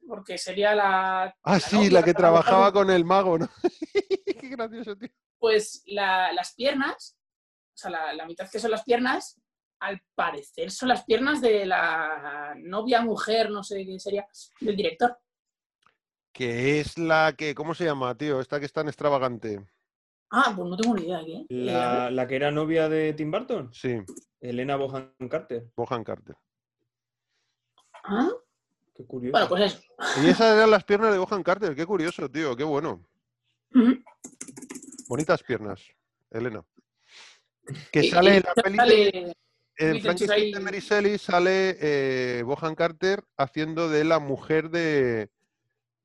[0.07, 1.36] porque sería la.
[1.44, 3.49] Ah, sí, novia, la que trabajaba con el mago, ¿no?
[4.40, 5.10] Qué gracioso, tío.
[5.40, 7.18] Pues la- las piernas,
[7.73, 9.40] o sea, la, la mitad que son las piernas,
[9.80, 14.26] al parecer son las piernas de la novia, mujer, no sé qué sería,
[14.61, 15.18] del director.
[16.34, 18.40] Que es la que, ¿cómo se llama, tío?
[18.41, 19.65] Esta que es tan extravagante.
[20.32, 21.22] Ah, pues no tengo ni idea.
[21.23, 21.34] ¿qué?
[21.41, 21.45] Eh.
[21.49, 23.99] La, la que era novia de Tim Burton, Sí,
[24.41, 25.72] Elena Bohan Carter.
[25.76, 26.36] Bohan Carter.
[28.03, 28.30] Ah,
[28.95, 29.31] Qué curioso.
[29.34, 29.81] Bueno, pues eso.
[30.23, 31.76] Y esas eran las piernas de Bohan Carter.
[31.76, 32.55] Qué curioso, tío.
[32.55, 33.05] Qué bueno.
[35.07, 35.81] Bonitas piernas,
[36.31, 36.63] Elena.
[37.91, 39.35] Que Y- sale y en la peli de- sale
[39.77, 40.59] en Frankenstein de.
[40.61, 45.30] Mary Shelley sale eh, Bohan Carter haciendo de la mujer de,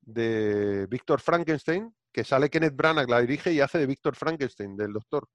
[0.01, 4.91] de Víctor Frankenstein, que sale Kenneth Branagh, la dirige y hace de Víctor Frankenstein, del
[4.91, 5.27] doctor.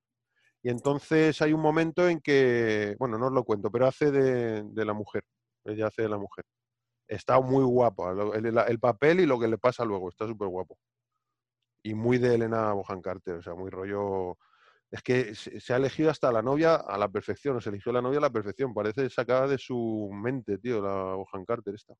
[0.63, 4.63] Y entonces hay un momento en que, bueno, no os lo cuento, pero hace de,
[4.65, 5.25] de la mujer.
[5.65, 6.45] Ella hace de la mujer.
[7.09, 8.11] Está muy guapo.
[8.13, 10.09] lo- El, el- el papel y lo que le pasa luego.
[10.09, 10.79] Está súper guapo.
[11.83, 14.37] Y muy de Elena Bohan Carter, o sea, muy rollo.
[14.91, 18.03] Es que se, ha elegido hasta la novia a la perfección, o se eligió la
[18.03, 18.73] novia a la perfección.
[18.75, 21.95] Parece sacada de su mente, tío, la Bohan Carter esta.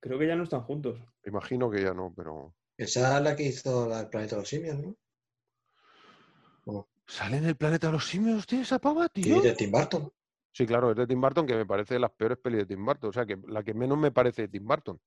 [0.00, 0.98] Creo que ya no están juntos.
[1.26, 2.54] Imagino que ya no, pero.
[2.78, 4.96] Esa es la que hizo la- el planeta de los simios, ¿no?
[7.06, 9.40] ¿Sale en el planeta de los simios, tío, esa pava, Sí, tío?
[9.40, 10.12] de Tim Burton.
[10.52, 12.84] Sí, claro, es de Tim Burton, que me parece de las peores pelis de Tim
[12.84, 13.10] Burton.
[13.10, 14.98] O sea, que la que menos me parece de Tim Burton.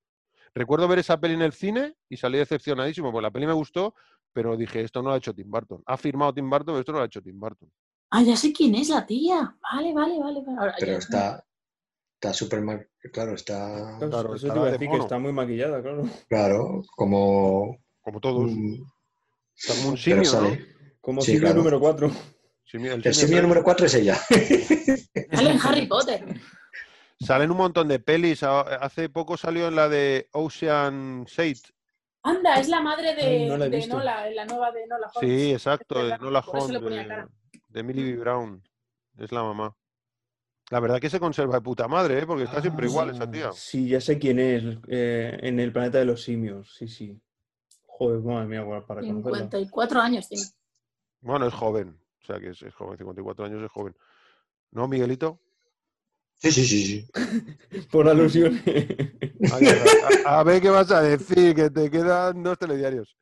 [0.56, 3.96] Recuerdo ver esa peli en el cine y salí decepcionadísimo, porque la peli me gustó,
[4.32, 5.84] pero dije, esto no lo ha hecho Tim Burton.
[5.86, 7.70] Ha firmado Tim Burton, pero esto no lo ha hecho Tim Burton.
[8.12, 9.56] Ah, ya sé quién es la tía.
[9.74, 10.42] Vale, vale, vale.
[10.46, 10.60] vale.
[10.60, 11.46] Ahora, Pero ya- está
[12.16, 12.88] está súper mal.
[13.12, 13.98] Claro, está.
[14.00, 16.04] Claro, eso te iba a de decir que está muy maquillada, claro.
[16.30, 17.78] Claro, como.
[18.02, 18.52] Como todos.
[18.52, 20.58] como un simio, ¿no?
[21.02, 21.58] Como Sí, simio claro.
[21.58, 22.12] número 4.
[22.74, 24.16] Simio- el El simio número 4 es ella.
[25.32, 26.26] Sale en Harry Potter.
[27.20, 28.42] Salen un montón de pelis.
[28.44, 31.74] Hace poco salió en la de Ocean 8.
[32.24, 33.86] Anda, es la madre de, no la de.
[33.88, 35.30] Nola, la nueva de Nola Holmes.
[35.42, 37.26] Sí, exacto, de Nola Holmes, de,
[37.70, 38.18] de Millie B.
[38.20, 38.64] Brown.
[39.20, 39.76] Es la mamá.
[40.72, 42.26] La verdad que se conserva de puta madre, ¿eh?
[42.26, 43.50] porque está siempre igual esa tía.
[43.50, 44.64] Ah, Sí, ya sé quién es.
[44.88, 46.74] eh, en el planeta de los simios.
[46.76, 47.22] Sí, sí.
[47.86, 49.38] Joder, madre mía, para conocerla.
[49.38, 50.44] 54 años tiene.
[51.22, 52.00] Bueno, es joven.
[52.24, 53.96] O sea que es, es joven, 54 años es joven.
[54.72, 55.40] ¿No, Miguelito?
[56.36, 57.08] Sí, sí, sí, sí.
[57.92, 58.62] Por alusión.
[59.52, 59.84] Ay, a,
[60.30, 63.18] a- a ver qué vas a decir, que te quedan dos telediarios.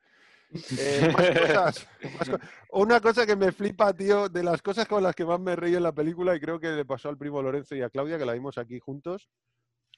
[0.77, 2.37] Eh, más cosas, más co-
[2.73, 5.75] Una cosa que me flipa, tío, de las cosas con las que más me reí
[5.75, 8.25] en la película, y creo que le pasó al primo Lorenzo y a Claudia, que
[8.25, 9.29] la vimos aquí juntos,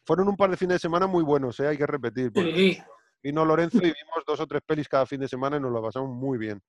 [0.06, 1.68] fueron un par de fines de semana muy buenos, ¿eh?
[1.68, 2.32] hay que repetir.
[2.32, 2.78] porque Sí.
[3.22, 5.82] Vino Lorenzo y vimos dos o tres pelis cada fin de semana y nos lo
[5.82, 6.62] pasamos muy bien.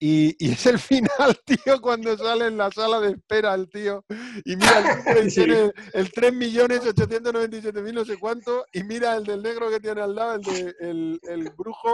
[0.00, 1.08] Y, y es el final,
[1.46, 4.04] tío, cuando sale en la sala de espera el tío
[4.44, 5.44] y mira el, Sí.
[5.44, 10.34] tiene el 3.897.000 no sé cuánto y mira el del negro que tiene al lado,
[10.34, 11.92] el de el, el brujo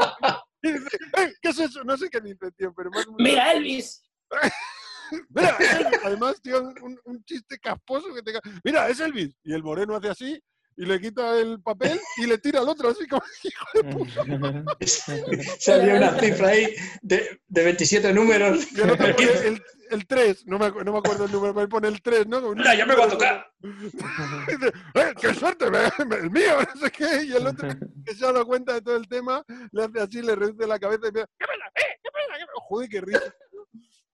[0.62, 1.84] y dice, "Eh, ¿qué es eso?
[1.84, 4.02] No sé qué dice, tío, pero más Mira, Elvis.
[5.30, 5.56] Mira.
[6.04, 9.36] Además, tío, un, un chiste casposo que te ca- Mira, es Elvis.
[9.42, 10.42] Y el moreno hace así
[10.80, 14.76] y le quita el papel y le tira al otro así como hijo de puta.
[15.60, 18.66] Salía una cifra ahí de, de 27 números.
[18.72, 21.88] Y el otro el, el 3, no me, no me acuerdo el número, él pone
[21.88, 22.38] el 3, ¿no?
[22.48, 23.46] Un Mira, ya me va a tocar.
[23.60, 25.70] Dice, ¡eh, qué suerte!
[25.70, 27.24] me- me- el mío, no sé qué.
[27.24, 27.68] Y el otro
[28.06, 30.78] que se ha dado cuenta de todo el tema, le hace así, le reduce la
[30.78, 31.66] cabeza y empieza, ¿qué pasa?
[31.76, 32.38] ¡Eh, qué pasa?
[32.38, 32.60] ¿Qué pasa?".
[32.68, 33.34] Joder, qué risa.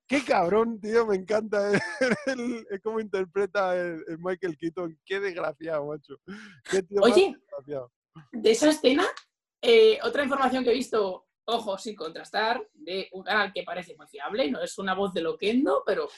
[0.08, 4.98] Qué cabrón, tío, me encanta el, el- el cómo interpreta el, el Michael Keaton.
[5.04, 6.20] Qué desgraciado, macho.
[6.70, 7.92] Qué tío más Oye, desgraciado.
[8.32, 9.04] de esa escena,
[9.60, 14.06] eh, otra información que he visto, ojo, sin contrastar, de un canal que parece muy
[14.06, 16.08] fiable, no es una voz de Loquendo, pero,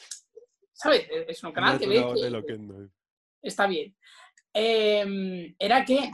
[0.71, 1.07] ¿sabes?
[1.27, 2.89] Es un canal No que es ve una voz que de Loquendo, eh.
[3.41, 3.95] está bien.
[4.53, 6.11] Eh, era que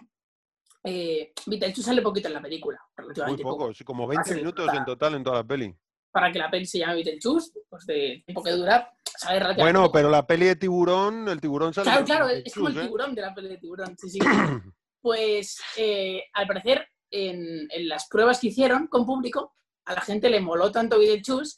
[0.83, 3.73] eh, Beetlejuice sale poquito en la película, Muy relativamente poco, poco.
[3.85, 5.75] como 20 Hace minutos en total en toda la peli.
[6.15, 8.89] Para que la peli se llame Beetlejuice, pues de tiempo que dura,
[9.27, 11.89] relativamente Bueno, pero la peli de tiburón, el tiburón sale.
[11.91, 12.81] Claro, claro, es como el ¿eh?
[12.83, 14.19] tiburón de la peli de tiburón, sí, sí.
[15.01, 20.29] Pues eh, al parecer, en, en las pruebas que hicieron con público, a la gente
[20.29, 21.57] le moló tanto Beetlejuice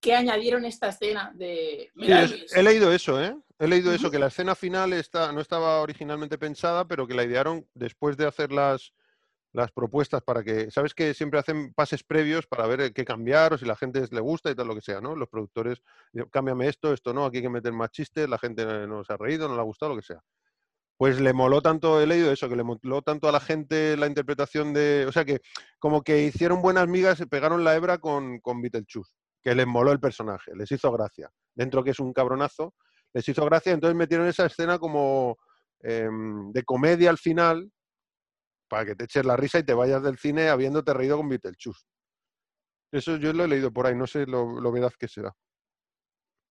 [0.00, 1.90] que añadieron esta escena de...
[1.94, 3.36] Sí, es- he leído eso, ¿eh?
[3.58, 7.24] He leído eso, que la escena final está, no estaba originalmente pensada, pero que la
[7.24, 8.94] idearon después de hacer las,
[9.52, 13.52] las propuestas para que, ¿sabes que siempre hacen pases previos para ver eh, qué cambiar
[13.52, 15.14] o si la gente le gusta y tal, lo que sea, ¿no?
[15.14, 15.82] Los productores,
[16.30, 19.16] cámbiame esto, esto no, aquí hay que meter más chistes, la gente no se ha
[19.16, 20.22] reído, no le ha gustado, lo que sea.
[20.96, 24.06] Pues le moló tanto, he leído eso, que le moló tanto a la gente la
[24.06, 25.40] interpretación de, o sea que
[25.78, 29.12] como que hicieron buenas migas, se pegaron la hebra con, con Beetlejuice,
[29.42, 31.30] que les moló el personaje, les hizo gracia.
[31.54, 32.74] Dentro que es un cabronazo,
[33.12, 35.36] les hizo gracia, entonces metieron esa escena como
[35.80, 37.70] em, de comedia al final,
[38.72, 41.84] para que te eches la risa y te vayas del cine habiéndote reído con Beetlejuice.
[42.90, 45.30] Eso yo lo he leído por ahí, no sé lo, lo veraz que será.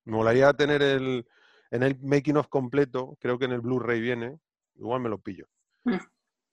[0.06, 1.26] Me molaría tener el,
[1.72, 4.38] en el making of completo, creo que en el Blu-ray viene,
[4.76, 5.48] igual me lo pillo.
[5.84, 5.96] Mm.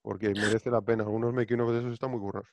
[0.00, 2.48] Porque merece la pena, algunos making of de esos están muy currados.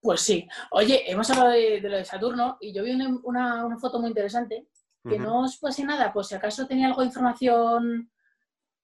[0.00, 0.48] Pues sí.
[0.72, 4.00] Oye, hemos hablado de, de lo de Saturno y yo vi una, una- una foto
[4.00, 4.66] muy interesante
[5.08, 8.10] que no os pase nada, pues si acaso tenía algo de información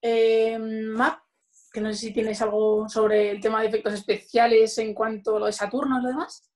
[0.01, 1.24] eh, map,
[1.75, 5.41] que no sé si tienes algo sobre el tema de efectos especiales en cuanto a
[5.41, 6.49] lo de Saturno y lo demás.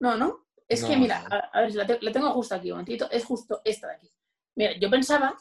[0.00, 0.46] No, ¿no?
[0.68, 1.34] Es que mira, no.
[1.34, 3.10] a, a ver, la, te- la tengo justo aquí, un momentito.
[3.10, 4.10] Es justo esta de aquí.
[4.56, 5.36] Mira, yo pensaba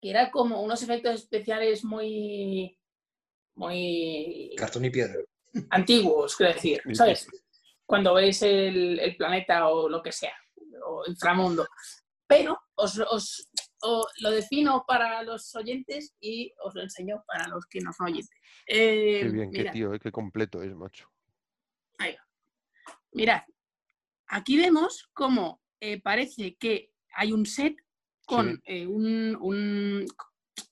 [0.00, 2.76] que era como unos efectos especiales muy,
[3.54, 5.20] muy Cartón y piedra.
[5.70, 7.28] antiguos, quiero decir, ¿sabes?
[7.86, 10.34] Cuando ves el, el planeta o lo que sea,
[10.86, 11.66] o inframundo.
[12.26, 13.48] Pero os, os-
[13.82, 18.06] o lo defino para los oyentes y os lo enseño para los que no son
[18.08, 18.30] oyentes.
[18.66, 21.08] Eh, Qué bien, qué tío, eh, qué completo es, macho.
[23.14, 23.42] mirad.
[24.28, 27.76] aquí vemos cómo eh, parece que hay un set
[28.24, 28.62] con Sí.
[28.64, 30.06] eh, un, un-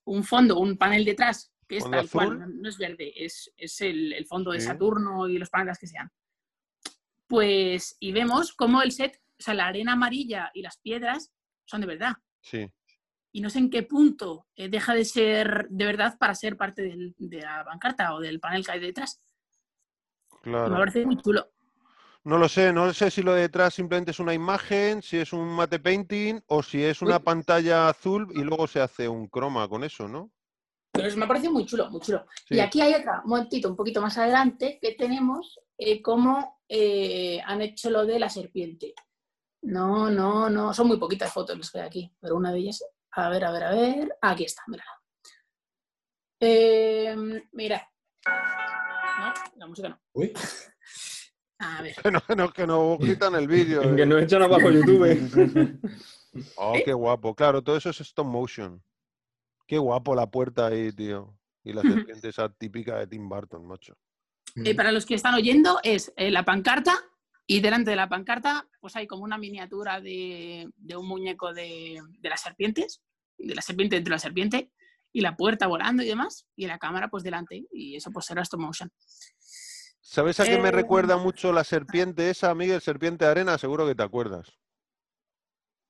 [0.05, 2.39] un fondo, un panel detrás, que es ¿Fondo tal cual, azul?
[2.39, 4.61] no, no es verde, es, es el, el fondo de.
[4.61, 6.11] Saturno y los planetas que sean.
[7.27, 11.31] Pues, y vemos cómo el set, o sea, la arena amarilla y las piedras
[11.67, 12.13] son de verdad.
[12.41, 12.71] Sí.
[13.33, 16.83] Y no sé en qué punto eh, deja de ser de verdad para ser parte
[16.83, 19.23] del- de la pancarta o del panel que hay detrás.
[20.43, 20.71] Claro.
[20.71, 21.51] Me parece muy chulo.
[22.25, 25.33] No lo sé, no sé si lo de detrás simplemente es una imagen, si es
[25.33, 27.23] un mate painting o si es una Uy.
[27.23, 30.31] pantalla azul y luego se hace un croma con eso, ¿no?
[30.93, 32.27] Pero es- me parece muy chulo, muy chulo.
[32.51, 37.41] Y aquí hay otra, un momentito, un poquito más adelante, que tenemos eh, cómo eh,
[37.47, 38.93] han hecho lo de la serpiente.
[39.63, 42.85] No, no, no, son muy poquitas fotos las que hay aquí, pero una de ellas,
[43.13, 44.91] a ver, a ver, a ver, aquí está, mírala.
[46.41, 47.15] Eh,
[47.53, 47.87] mira.
[48.27, 50.01] No, la música no.
[50.13, 50.33] Uy,
[51.59, 51.95] A ver.
[52.03, 53.83] Que no, que no, que no quitan el vídeo.
[53.97, 54.07] Que eh.
[54.07, 55.81] nos echan abajo YouTube.
[56.57, 57.35] Oh, qué guapo.
[57.35, 58.81] Claro, todo eso es stop motion.
[59.67, 61.37] Qué guapo la puerta ahí, tío.
[61.65, 63.97] Y la serpiente esa típica de Tim Burton, macho.
[64.65, 66.95] Eh, para los que están oyendo, es eh, la pancarta
[67.47, 72.01] y delante de la pancarta pues hay como una miniatura de, de un muñeco de,
[72.19, 73.03] de las serpientes,
[73.37, 74.71] de la serpiente dentro de la serpiente,
[75.13, 78.43] y la puerta volando y demás, y la cámara pues delante, y eso pues será
[78.43, 78.93] stop motion.
[80.01, 82.81] ¿Sabes a qué me Eh, recuerda mucho la serpiente esa, Miguel?
[82.81, 84.49] Serpiente de arena, seguro que te acuerdas.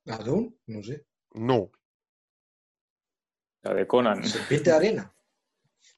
[0.06, 0.58] ¿Adún?
[0.66, 1.06] No sé.
[1.32, 1.70] No.
[3.62, 4.24] La de Conan.
[4.24, 5.14] Serpiente de arena.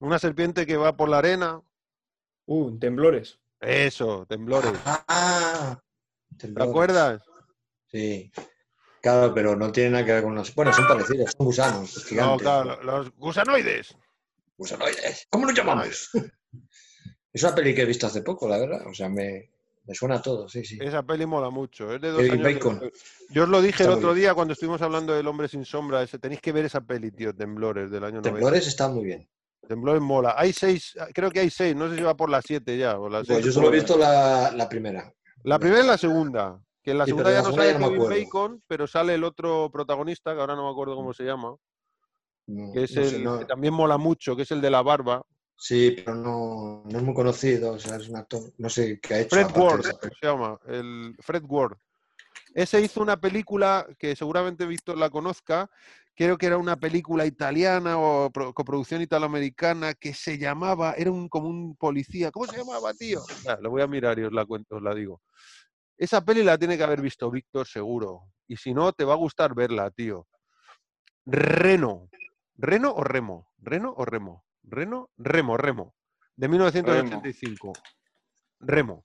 [0.01, 1.61] Una serpiente que va por la arena.
[2.47, 3.41] Uh, temblores.
[3.63, 4.73] Eso, temblores.
[4.85, 5.81] Ah,
[6.37, 6.71] ¿Te temblores.
[6.71, 7.23] acuerdas?
[7.91, 8.31] Sí.
[9.01, 10.55] Claro, pero no tiene nada que ver con los.
[10.55, 12.43] Bueno, son parecidos, son gusanos, No, gigantes.
[12.43, 13.97] claro, los gusanoides.
[14.57, 15.27] Gusanoides.
[15.31, 16.11] ¿Cómo los llamamos?
[17.33, 18.87] es una peli que he visto hace poco, la verdad.
[18.87, 19.51] O sea, me,
[19.85, 20.79] me suena a todo, sí, sí.
[20.81, 21.93] Esa peli mola mucho.
[21.95, 22.91] Es de dos años Bacon.
[23.31, 26.03] Yo os lo dije Está el otro día cuando estuvimos hablando del hombre sin sombra.
[26.03, 26.19] Ese.
[26.19, 28.31] Tenéis que ver esa peli, tío, Temblores, del año 90.
[28.33, 29.29] Temblores está muy bien.
[29.69, 30.35] Temblores mola.
[30.37, 31.75] Hay seis, creo que hay seis.
[31.77, 32.99] No sé si va por las siete ya.
[32.99, 33.47] O las Pues seis.
[33.47, 35.13] yo solo he visto la, la primera.
[35.45, 36.61] La primera y la segunda.
[36.83, 38.09] Que en la segunda ya la no sale ya no Kevin.
[38.09, 41.55] Bacon, pero sale el otro protagonista, que ahora no me acuerdo cómo se llama,
[42.49, 44.71] No, que es no sé, el no- que también mola mucho, que es el de
[44.71, 45.23] la barba.
[45.57, 47.75] Sí, pero no, es muy conocido.
[47.75, 48.41] O sea, es un actor.
[48.59, 49.37] No sé qué ha hecho.
[49.37, 51.77] Fred Ward se llama, el Fred Ward.
[52.53, 55.71] Ese hizo una película que seguramente Víctor la conozca,
[56.15, 61.29] creo que era una película italiana o pro- coproducción italoamericana que se llamaba, era un,
[61.29, 63.23] como un policía, ¿cómo se llamaba, tío?
[63.61, 65.21] Lo voy a mirar y os la cuento, os la digo.
[65.97, 69.17] Esa peli la tiene que haber visto Víctor seguro, y si no, te va a
[69.17, 70.27] gustar verla, tío.
[71.25, 72.09] Reno.
[72.57, 73.49] ¿Reno o Remo?
[73.59, 74.45] ¿Reno o Remo?
[74.63, 75.11] ¿Reno?
[75.17, 75.95] Remo, Remo.
[76.37, 77.73] De 1985.
[78.61, 79.05] Remo.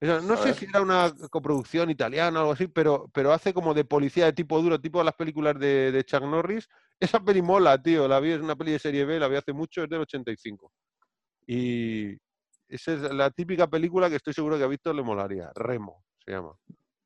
[0.00, 3.84] No sé si era una coproducción italiana o algo así, pero, pero hace como de
[3.84, 6.68] policía de tipo duro, tipo las películas de, de Chuck Norris.
[7.00, 8.06] Esa peli mola, tío.
[8.06, 10.72] La vi, es una peli de serie B, la vi hace mucho, es del 85.
[11.46, 12.16] Y
[12.68, 15.50] esa es la típica película que estoy seguro que a Víctor le molaría.
[15.54, 16.52] Remo, se llama.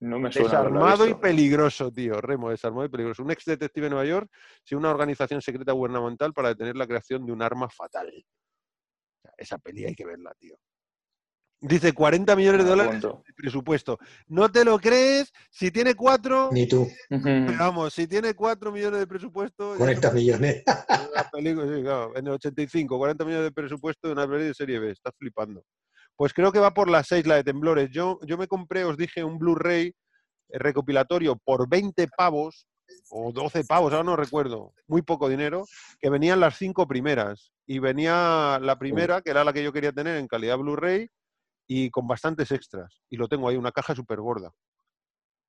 [0.01, 0.49] No me suena.
[0.49, 2.21] Desarmado y peligroso, tío.
[2.21, 3.23] Remo, desarmado y peligroso.
[3.23, 4.31] Un ex detective de Nueva York
[4.65, 8.09] sin una organización secreta gubernamental para detener la creación de un arma fatal.
[8.09, 10.57] O sea, Esa peli hay que verla, tío.
[11.65, 13.97] Dice 40 millones de dólares de presupuesto.
[14.27, 15.33] No te lo crees.
[15.49, 16.89] Si tiene cuatro, Ni tú.
[17.09, 19.73] pero vamos, si tiene 4 millones de presupuesto.
[19.75, 20.65] ya 40 no- millones.
[21.13, 24.55] una película, sí, claro, en el 85, 40 millones de presupuesto de una peli de
[24.55, 24.91] serie B.
[24.91, 25.63] Estás flipando.
[26.17, 27.91] Pues creo que va por las 6 la de Temblores.
[27.93, 29.95] Yo, yo me compré, os dije, un Blu-ray
[30.51, 32.67] recopilatorio por 20 pavos
[33.11, 35.65] o 12 pavos, ahora no recuerdo, muy poco dinero,
[36.01, 37.53] que venían las cinco primeras.
[37.67, 41.09] Y venía la primera, que era la que yo quería tener en calidad Blu-ray
[41.67, 43.03] y con bastantes extras.
[43.09, 44.53] Y lo tengo ahí, una caja súper gorda.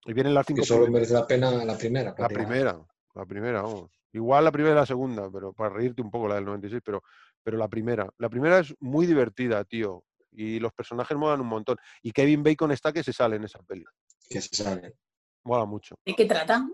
[0.05, 2.15] Y vienen las cinco Que solo merece la pena la primera.
[2.17, 2.79] La primera,
[3.15, 3.91] la primera, vamos.
[4.11, 7.01] Igual la primera y la segunda, pero para reírte un poco la del 96, pero,
[7.41, 8.09] pero la primera.
[8.17, 10.03] La primera es muy divertida, tío.
[10.31, 11.77] Y los personajes molan un montón.
[12.01, 13.85] Y Kevin Bacon está que se sale en esa peli.
[14.29, 14.95] Que se sale.
[15.43, 15.95] Mola mucho.
[16.05, 16.67] ¿De qué trata?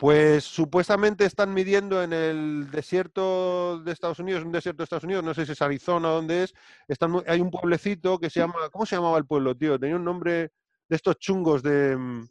[0.00, 5.22] Pues supuestamente están midiendo en el desierto de Estados Unidos, un desierto de Estados Unidos,
[5.22, 6.54] no sé si es Arizona o dónde es,
[6.88, 9.78] están, hay un pueblecito que se llama, ¿cómo se llamaba el pueblo, tío?
[9.78, 10.52] Tenía un nombre
[10.88, 11.98] de estos chungos de...
[11.98, 12.26] mm,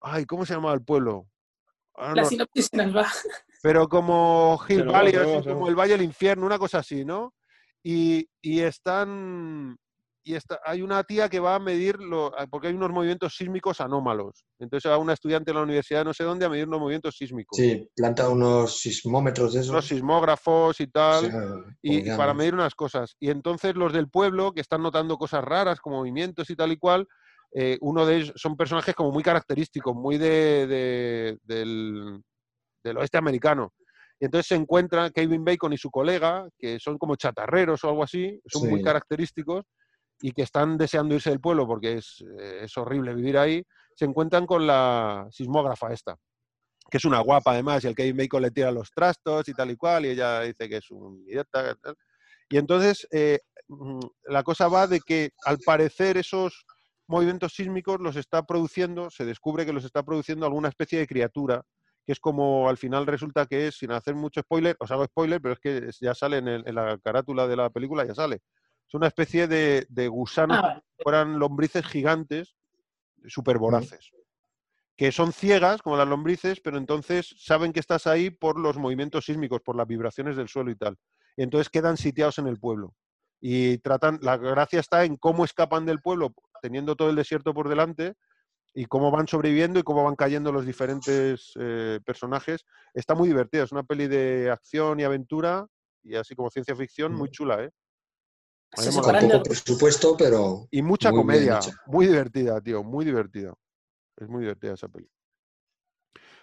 [0.00, 1.28] Ay, ¿cómo se llamaba el pueblo?
[1.94, 3.06] Ahora La no- sinopsis se nos va.
[3.62, 5.14] pero como Hill Valley,
[5.44, 7.32] como el Valle del Infierno, una cosa así, ¿no?
[7.80, 9.78] Y, y están.
[10.28, 13.80] Y está, hay una tía que va a medir, lo- porque hay unos movimientos sísmicos
[13.80, 14.44] anómalos.
[14.58, 17.16] Entonces va una estudiante de la universidad de no sé dónde a medir los movimientos
[17.16, 17.56] sísmicos.
[17.56, 19.72] Sí, planta unos sismómetros de esos.
[19.74, 21.24] Los sismógrafos y tal.
[21.24, 21.30] Sí,
[21.80, 23.16] y, y para medir unas cosas.
[23.18, 26.76] Y entonces los del pueblo, que están notando cosas raras, como movimientos y tal y
[26.76, 27.06] cual,
[27.54, 32.20] eh, uno de ellos son personajes como muy característicos, muy de, de- del,
[32.84, 33.72] del oeste americano.
[34.20, 38.02] Y entonces se encuentran Kevin Bacon y su colega, que son como chatarreros o algo
[38.02, 38.84] así, son muy Sí.
[38.84, 39.64] característicos
[40.20, 43.62] y que están deseando irse del pueblo porque es, eh, es horrible vivir ahí,
[43.94, 46.16] se encuentran con la sismógrafa esta,
[46.90, 49.70] que es una guapa además, y el Kevin Bacon le tira los trastos y tal
[49.70, 51.76] y cual, y ella dice que es un idiota.
[52.48, 56.64] Y entonces eh, mm, la cosa va de que al parecer esos
[57.06, 61.62] movimientos sísmicos los está produciendo, se descubre que los está produciendo alguna especie de criatura,
[62.06, 65.40] que es como al final resulta que es, sin hacer mucho spoiler, os hago spoiler,
[65.42, 68.40] pero es que ya sale en, en la carátula de la película, ya sale.
[68.88, 72.56] Es una especie de, de gusanos Ah, que fueran lombrices gigantes,
[73.26, 74.10] súper voraces,
[74.96, 79.26] que son ciegas como las lombrices, pero entonces saben que estás ahí por los movimientos
[79.26, 80.96] sísmicos, por las vibraciones del suelo y tal.
[81.36, 82.94] Y entonces quedan sitiados en el pueblo.
[83.40, 87.68] Y tratan, la gracia está en cómo escapan del pueblo teniendo todo el desierto por
[87.68, 88.14] delante
[88.74, 92.64] y cómo van sobreviviendo y cómo van cayendo los diferentes eh, personajes.
[92.94, 95.66] Está muy divertida, es una peli de acción y aventura
[96.02, 97.70] y así como ciencia ficción, muy chula, ¿eh?
[98.76, 103.54] Se Con poco presupuesto, pero Y mucha muy comedia, muy divertida, tío, muy divertida.
[104.16, 105.08] Es muy divertida esa peli.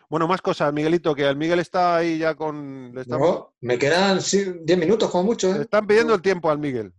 [0.10, 2.92] Bueno, más cosas, Miguelito, que el Miguel está ahí ya con...
[2.94, 5.52] Le están, No, me quedan sí, 10 minutos como mucho.
[5.52, 5.62] le ¿eh?
[5.62, 6.94] están pidiendo el tiempo al Miguel.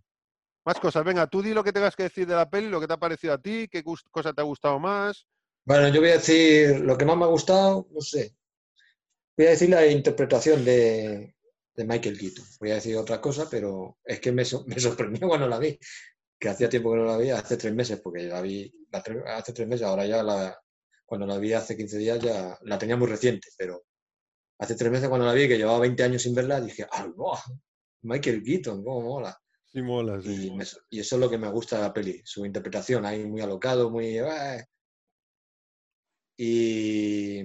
[0.65, 2.89] Más cosas, venga, tú di lo que tengas que decir de la peli, lo que
[2.89, 5.27] te ha parecido a ti, qué cosa te ha gustado más.
[5.65, 8.35] Bueno, yo voy a decir lo que más me ha gustado, no sé.
[9.37, 11.36] Voy a decir la interpretación de,
[11.77, 12.45] de Michael Keaton.
[12.61, 15.79] Voy a decir otra cosa, pero es que me, so- me sorprendió cuando la vi.
[16.39, 19.01] Que hacía tiempo que no la vi, hace tres meses, porque la vi la
[19.37, 20.59] hace tres meses, ahora ya la,
[21.07, 23.85] cuando la vi hace 15 días ya la tenía muy reciente, pero
[24.59, 27.07] hace tres meses cuando la vi, que llevaba 20 años sin verla, dije, ¡ah!
[28.03, 29.39] Michael Keaton, cómo mola.
[29.67, 32.45] Sí, mola, Y, me- y eso es lo que me gusta de la peli, su
[32.47, 34.19] interpretación, ahí muy alocado, muy...
[34.19, 34.65] "Eh".
[36.39, 37.43] Y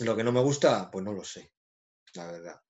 [0.00, 1.52] lo que no me gusta, pues no lo sé,
[2.14, 2.61] la verdad.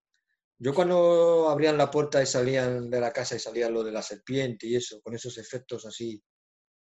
[0.65, 4.01] Yo cuando abrían la puerta y salían de la casa y salía lo de la
[4.01, 6.23] serpiente y eso, con esos efectos así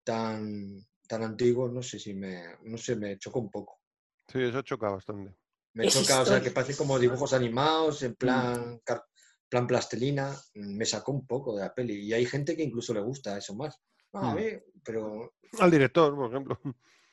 [0.05, 0.78] tan,
[1.09, 3.80] tan antiguos, no sé si me, no sé, me chocó un poco.
[4.28, 5.34] Sí, eso choca bastante.
[5.74, 6.55] Me Es choca, o sea, que historia.
[6.55, 9.05] parece como dibujos animados, en plan, car-
[9.48, 12.06] plan plastilina, mm, me sacó un poco de la peli.
[12.06, 13.80] Y hay gente que incluso le gusta eso más.
[14.12, 14.36] A Mm.
[14.36, 14.44] mí,
[14.84, 16.60] pero, Al director, por ejemplo.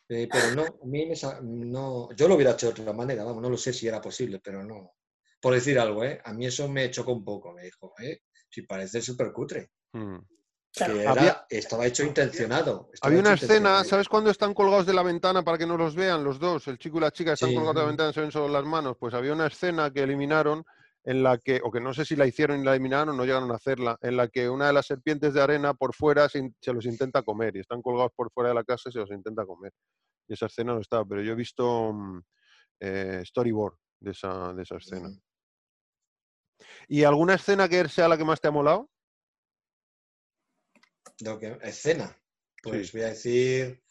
[0.09, 3.23] eh, pero no, a mí me sa- no, yo lo hubiera hecho de otra manera,
[3.23, 4.93] vamos, no lo sé si era posible, pero no.
[5.43, 6.19] Por decir algo, ¿eh?
[6.25, 8.21] A mí eso me chocó un poco, me dijo, ¿eh?
[8.49, 9.69] Si parece súper cutre.
[9.91, 10.17] Mm.
[10.75, 10.93] Claro.
[10.95, 12.89] Que era- Había- estaba hecho intencionado.
[12.93, 13.83] estaba Había una escena.
[13.83, 16.67] ¿sabes cuándo están colgados de la ventana para que no los vean los dos?
[16.67, 17.55] El chico y la chica están Sí.
[17.55, 18.95] colgados de la ventana, se ven solo las manos.
[18.99, 20.63] Pues había una escena que eliminaron
[21.03, 23.51] en la que, o que no sé si la hicieron y la eliminaron, no llegaron
[23.51, 26.85] a hacerla, en la que una de las serpientes de arena por fuera se los
[26.85, 29.73] intenta comer y están colgados por fuera de la casa y se los intenta comer.
[30.27, 32.21] Y esa escena no estaba, pero yo he visto mm,
[32.79, 35.09] eh, storyboard de esa, de esa escena.
[35.09, 35.19] Mm.
[36.87, 38.89] ¿Y alguna escena que sea la que más te ha molado?
[41.17, 42.15] Que, escena.
[42.61, 43.81] Pues voy a decir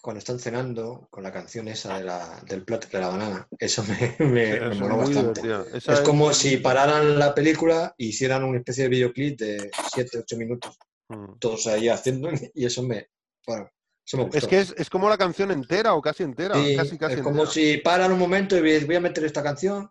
[0.00, 3.48] cuando están cenando con la canción esa de la, del plato de la banana.
[3.58, 5.42] Eso me, me, Sí, me moló bastante.
[5.74, 10.36] Es como si pararan la película e hicieran una especie de videoclip de 7, 8
[10.36, 10.78] minutos,
[11.08, 11.38] Mm.
[11.38, 13.08] todos ahí haciendo, y eso me,
[13.46, 13.70] bueno,
[14.06, 14.38] eso me gustó.
[14.38, 16.54] Es que es, es como la canción entera o casi entera.
[16.54, 17.52] Sí, casi, casi es como entera.
[17.52, 19.90] si paran un momento y voy a meter esta canción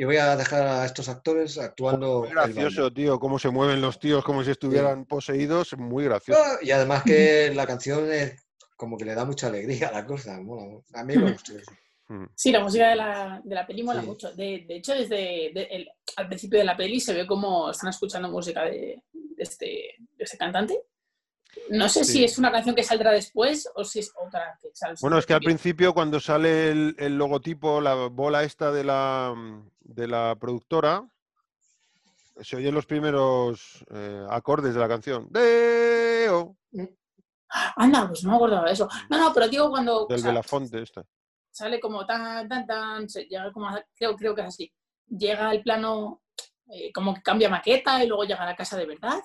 [0.00, 2.20] y voy a dejar a estos actores actuando.
[2.20, 6.40] Muy gracioso, tío, cómo se mueven los tíos como si estuvieran poseídos, muy gracioso.
[6.62, 8.36] Y además que la canción es
[8.76, 10.38] como que le da mucha alegría a la cosa.
[10.40, 10.80] mola.
[10.94, 11.72] A mí me gustó eso.
[12.10, 12.26] Mm.
[12.34, 14.06] Sí, la música de la, de la peli mola Sí.
[14.06, 14.32] mucho.
[14.34, 17.90] De, de hecho, desde de- el- al principio de la peli se ve como están
[17.90, 19.66] escuchando música de, de este,
[20.16, 20.80] de este cantante.
[21.70, 22.12] No sé Sí.
[22.12, 24.94] si es una canción que saldrá después o si es otra que sale.
[25.00, 25.94] Bueno, es que al principio.
[25.94, 29.34] cuando sale el, el logotipo, la bola esta de la,
[29.80, 31.06] de la productora,
[32.40, 35.26] se oyen los primeros eh, acordes de la canción.
[35.30, 36.56] Deo,
[37.76, 38.88] Anda, pues no me acordaba de eso.
[39.08, 40.04] No, no, pero digo cuando.
[40.04, 41.02] o del sea, Belafonte este.
[41.50, 44.72] sale como tan, tan, tan, se llega como a- creo, creo que es así.
[45.08, 46.22] Llega el plano,
[46.70, 49.18] eh, como que cambia maqueta y luego llega a la casa de verdad.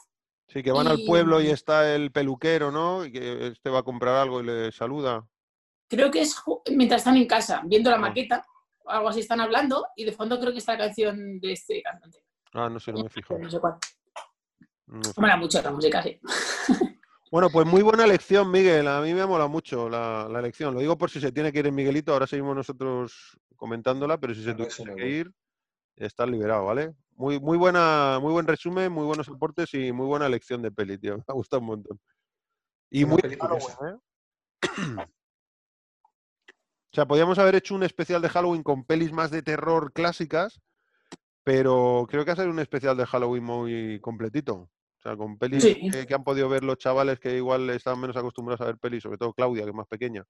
[0.47, 3.05] Sí, que van al pueblo y está el peluquero, ¿no?
[3.05, 5.25] Y que este va a comprar algo y le saluda.
[5.89, 6.35] Creo que es
[6.71, 7.99] mientras están en casa, viendo la Ah.
[7.99, 8.45] maqueta,
[8.85, 11.81] o algo así están hablando, y de fondo creo que está la canción de este
[11.81, 12.19] cantante.
[12.53, 13.37] Ah, no sé, no me fijo.
[13.37, 13.75] No sé cuál.
[14.87, 15.13] no me.
[15.17, 16.19] Mola mucho la música, sí.
[17.31, 18.87] Bueno, pues muy buena elección, Miguel.
[18.87, 20.71] A mí me mola mucho la, la elección.
[20.75, 22.13] Lo digo por si se tiene que ir en Miguelito.
[22.13, 25.31] Ahora seguimos nosotros comentándola, pero si se me que ir,
[25.95, 26.93] está liberado, ¿vale?
[27.15, 30.97] Muy, muy buena, muy buen resumen, muy buenos aportes y muy buena elección de peli,
[30.97, 31.17] tío.
[31.17, 31.99] Me ha gustado un montón.
[32.89, 33.89] Y muy Halloween, curiosa.
[33.89, 35.05] ¿eh?
[36.91, 40.61] O sea, podíamos haber hecho un especial de Halloween con pelis más de terror clásicas,
[41.43, 44.53] pero creo que ha sido un especial de Halloween muy completito.
[44.55, 45.89] O sea, con pelis Sí.
[45.89, 49.01] que, que han podido ver los chavales que igual están menos acostumbrados a ver pelis,
[49.01, 50.23] sobre todo Claudia, que es más pequeña,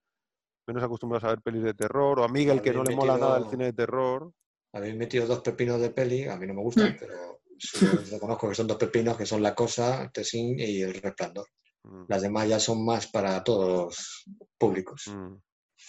[0.66, 3.40] menos acostumbrados a ver pelis de terror, o a Miguel, que no le mola nada
[3.40, 4.32] el cine de terror.
[4.74, 6.64] Habéis metido dos pepinos de peli, a mí no me Mm.
[6.64, 10.96] gustan, pero sí reconozco que son dos pepinos que son La Cosa, Tessin y El
[10.96, 11.48] Resplandor.
[11.84, 14.26] Mm, Las demás ya son más para todos los
[14.58, 15.08] públicos.
[15.08, 15.36] mm.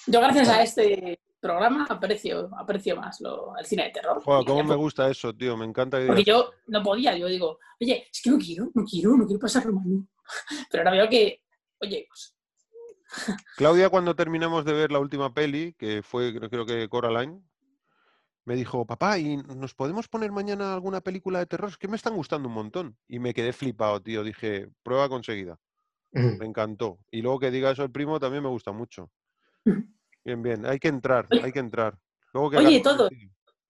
[0.08, 4.22] Yo gracias a este programa aprecio, aprecio más lo, el cine de terror.
[4.22, 5.56] Joder, cómo me gusta eso, tío.
[5.56, 8.84] Me encanta que Porque yo no podía, yo digo, oye, es que no quiero, no
[8.84, 9.84] quiero, no quiero pasarlo mal.
[10.70, 11.42] Pero ahora veo que,
[11.80, 12.34] oye, pues,
[13.56, 17.40] Claudia, cuando terminamos de ver la última peli, que fue creo, creo que Coraline,
[18.44, 21.70] me dijo, papá, ¿y nos podemos poner mañana alguna película de terror?
[21.70, 22.96] Es que me están gustando un montón.
[23.08, 24.22] Y me quedé flipado, tío.
[24.22, 25.58] Dije, prueba conseguida.
[26.12, 26.98] Me encantó.
[27.10, 29.10] Y luego que diga eso el primo también me gusta mucho.
[30.24, 30.64] Bien, bien.
[30.64, 31.98] Hay que entrar, hay que entrar.
[32.32, 33.10] Luego que Oye, todo.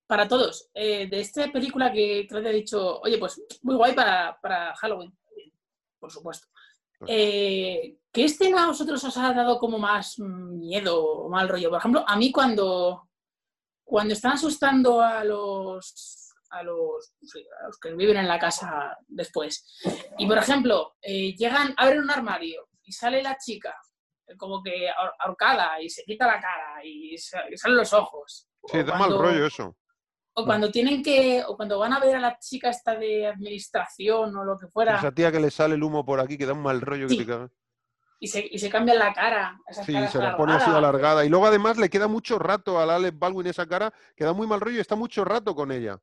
[0.07, 4.39] para todos, eh, de esta película que te he dicho, oye, pues muy guay para,
[4.41, 5.13] para Halloween,
[5.99, 6.47] por supuesto.
[6.99, 11.49] Pues- Eh, ¿Qué escena a vosotros os ha dado como más mm, miedo o mal
[11.49, 11.71] rollo?
[11.71, 13.09] Por ejemplo, a mí cuando,
[13.85, 18.97] cuando están asustando a los, a los, sí, a los que viven en la casa
[19.07, 19.65] después,
[20.19, 23.75] y por ejemplo, eh, llegan, abren un armario y sale la chica
[24.27, 27.93] eh, como que ahor- ahorcada y se quita la cara y, sa- y salen los
[27.93, 28.49] ojos.
[28.67, 29.77] Sí, O da mal cuando- rollo eso.
[30.37, 34.35] o cuando tienen que, o cuando van a ver a la chica esta de administración
[34.37, 36.55] o lo que fuera, Esa tía que le sale el humo por aquí, que da
[36.55, 37.51] un mal rollo que te cagas.
[38.25, 41.27] Y se, y se cambian la cara, esas Sí, caras se la pone así alargada.
[41.27, 44.33] Y luego además le queda mucho rato a la Alec Baldwin esa cara, que da
[44.33, 45.99] muy mal rollo y está mucho rato con ella.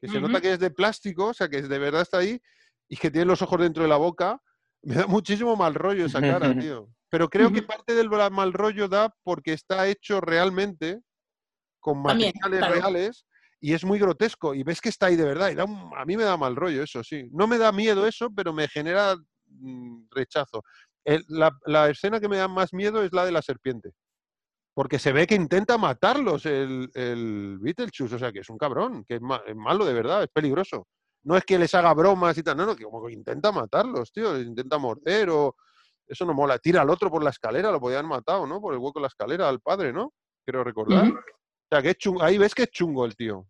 [0.00, 2.40] Que se nota que es de plástico, o sea, que de verdad está ahí
[2.88, 4.40] y que tiene los ojos dentro de la boca.
[4.84, 6.88] Me da muchísimo mal rollo esa cara, tío.
[7.10, 11.00] Pero creo que parte del mal rollo da porque está hecho realmente
[11.80, 12.74] con También, materiales claro.
[12.74, 13.26] reales
[13.60, 15.50] y es muy grotesco y ves que está ahí de verdad.
[15.50, 17.28] Y da un- a mí me da mal rollo eso, sí.
[17.32, 19.16] No me da miedo eso, pero me genera
[19.46, 20.62] mm, rechazo.
[21.08, 23.92] El- la, la escena que me da más miedo es la de la serpiente.
[24.74, 29.04] Porque se ve que intenta matarlos el, el Beetlejuice, o sea, que es un cabrón,
[29.06, 30.86] que es, ma- es malo de verdad, es peligroso.
[31.24, 34.12] No es que les haga bromas y tal, no, no, que como que intenta matarlos,
[34.12, 35.56] tío, les intenta morder o...
[36.06, 36.58] Eso no mola.
[36.58, 38.60] Tira al otro por la escalera, lo podían matado, ¿no?
[38.62, 40.14] Por el hueco de la escalera, al padre, ¿no?
[40.44, 41.06] Quiero recordar.
[41.10, 42.22] O sea, que es chungo.
[42.22, 43.46] Ahí ves que es chungo el tío,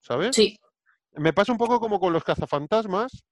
[0.00, 0.34] ¿sabes?
[0.34, 0.56] Sí,
[1.12, 3.24] Me pasa un poco como con los cazafantasmas,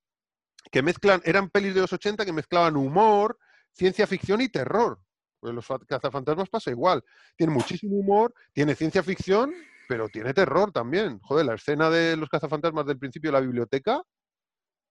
[0.71, 3.37] que mezclan, eran pelis de los 80 que mezclaban humor,
[3.73, 5.01] ciencia ficción y terror.
[5.41, 7.03] Pues los fa- cazafantasmas pasa igual.
[7.37, 9.53] Tiene muchísimo humor, tiene ciencia ficción,
[9.89, 11.19] pero tiene terror también.
[11.21, 14.01] Joder, la escena de los cazafantasmas del principio de la biblioteca,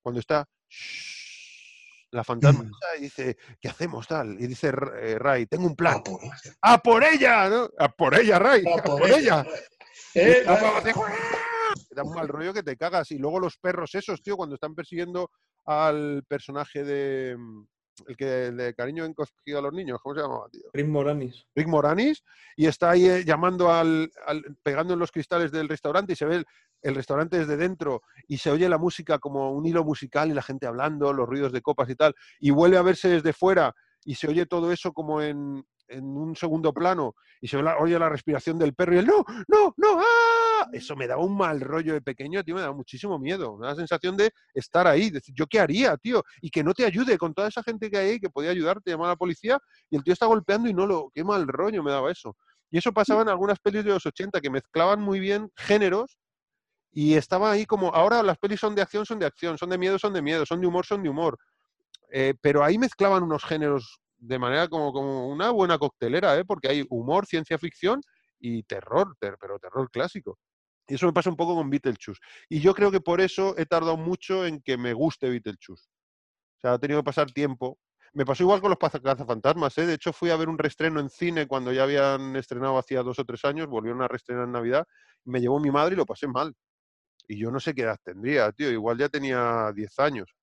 [0.02, 2.72] cuando está "Shh", la fantasma Mm.
[2.98, 4.36] y dice, ¿qué hacemos tal?
[4.42, 4.68] Y dice
[5.02, 6.02] eh, Ray, tengo un plan.
[6.02, 6.56] Ah, por ella.
[6.62, 7.50] ¡A por ella!
[7.50, 7.70] ¿no?
[7.80, 8.64] ¡A por ella, Ray!
[8.68, 9.46] ¡A por, ella!
[10.14, 10.94] Eh, está eh,
[11.88, 13.12] te da un mal rollo que te cagas.
[13.12, 15.32] Y luego los perros esos, tío, cuando están persiguiendo
[15.66, 17.38] al personaje de...
[18.08, 20.64] El que de cariño encogido a los niños, ¿cómo se llamaba, tío?
[20.74, 21.46] Rick Moranis.
[21.56, 22.24] Rick Moranis,
[22.56, 26.26] y está ahí eh, llamando al, al- pegando en los cristales del restaurante y se
[26.26, 26.46] ve el,
[26.82, 30.42] el restaurante desde dentro y se oye la música como un hilo musical y la
[30.42, 33.74] gente hablando, los ruidos de copas y tal, y vuelve a verse desde fuera
[34.04, 38.10] y se oye todo eso como en, en un segundo plano y se oye la
[38.10, 40.21] respiración del perro y el no, no, no, ¡ah!
[40.74, 43.74] Eso me daba un mal rollo de pequeño, tío, me daba muchísimo miedo, me da
[43.74, 46.24] la sensación de estar ahí, decir, ¿yo qué haría, tío?
[46.42, 48.92] Y que no te ayude con toda esa gente que hay ahí que podía ayudarte,
[48.92, 51.10] llamar a la policía y el tío está golpeando y no lo.
[51.14, 52.36] Qué mal rollo me daba eso.
[52.70, 56.18] Y eso pasaba en algunas pelis de los 80 que mezclaban muy bien géneros
[56.92, 57.90] y estaba ahí como.
[57.94, 60.46] Ahora las pelis son de acción, son de acción, son de miedo, son de miedo,
[60.46, 61.38] son de humor, son de humor.
[62.12, 66.46] Eh, pero ahí mezclaban unos géneros de manera como, como una buena coctelera, ¿eh?
[66.46, 68.02] porque hay humor, ciencia ficción
[68.40, 70.38] y terror, ter- pero terror clásico.
[70.92, 72.20] Y eso me pasa un poco con Beetlejuice.
[72.50, 75.88] Y yo creo que por eso he tardado mucho en que me guste Beetlejuice.
[75.88, 77.80] O sea, ha tenido que pasar tiempo.
[78.12, 79.86] Me pasó igual con los cazafantasmas, ¿eh?
[79.86, 83.20] De hecho, fui a ver un reestreno en cine cuando ya habían estrenado hacía dos
[83.20, 84.86] o tres años, volvieron a reestrenar en Navidad,
[85.24, 86.54] me llevó mi madre y lo pasé mal.
[87.26, 90.36] Y yo no sé qué edad tendría, tío, igual ya tenía 10 años.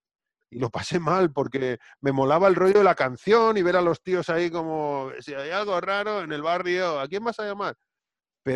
[0.49, 3.83] Y lo pasé mal porque me molaba el rollo de la canción y ver a
[3.83, 7.45] los tíos ahí como, si hay algo raro en el barrio, ¿a quién vas a
[7.45, 7.77] llamar?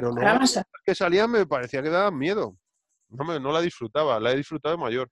[0.00, 2.56] Pero a- que salían me parecía que daban miedo.
[3.08, 5.10] No, me, no la disfrutaba, la he disfrutado de mayor.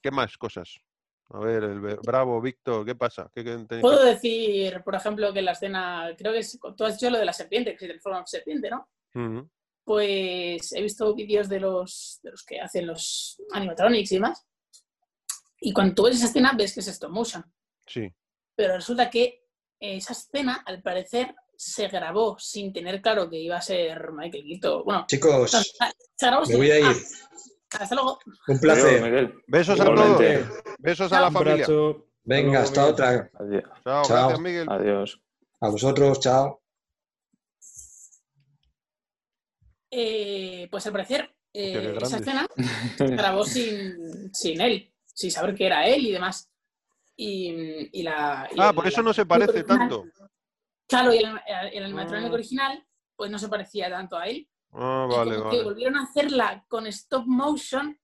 [0.00, 0.78] ¿Qué más cosas?
[1.30, 3.30] A ver, el Bravo, Víctor, ¿qué pasa?
[3.34, 6.98] ¿Qué, qué te- Puedo decir, por ejemplo, que la escena, creo que es, tú has
[6.98, 8.88] dicho lo de la serpiente, que se transforma en serpiente, ¿no?
[9.84, 14.46] Pues he visto vídeos de los, de los que hacen los animatronics y demás.
[15.60, 17.44] Y cuando tú ves esa escena, ves que es stop motion.
[17.86, 18.12] Sí.
[18.54, 19.44] Pero resulta que
[19.80, 24.84] esa escena, al parecer, se grabó sin tener claro que iba a ser Michael Keaton.
[24.84, 26.86] Bueno, Chicos, se se grabó me sin- voy a ir.
[27.72, 28.18] Ah, hasta luego.
[28.46, 29.34] Un placer.
[29.48, 30.38] Besos a Igualmente.
[30.38, 30.62] todos.
[30.78, 31.66] Besos a la familia.
[32.22, 33.30] Venga, hasta otra.
[33.40, 33.64] Adiós.
[33.84, 34.16] Chao, Chao.
[34.18, 34.66] gracias, Miguel.
[34.70, 35.20] Adiós.
[35.60, 36.62] A vosotros, chao.
[39.90, 42.46] Eh, pues al parecer, eh, esa escena
[42.98, 46.48] se grabó sin, sin él, sin saber que era él y demás.
[47.16, 50.04] Y, y la, y Ah, el- por eso la- no se parece original- tanto.
[50.88, 51.26] Claro, y el,
[51.72, 52.34] el animatrónico Ah.
[52.34, 52.86] original,
[53.16, 54.48] pues no se parecía tanto a él.
[54.72, 55.64] Ah, vale, como que vale.
[55.64, 57.98] volvieron a hacerla con stop motion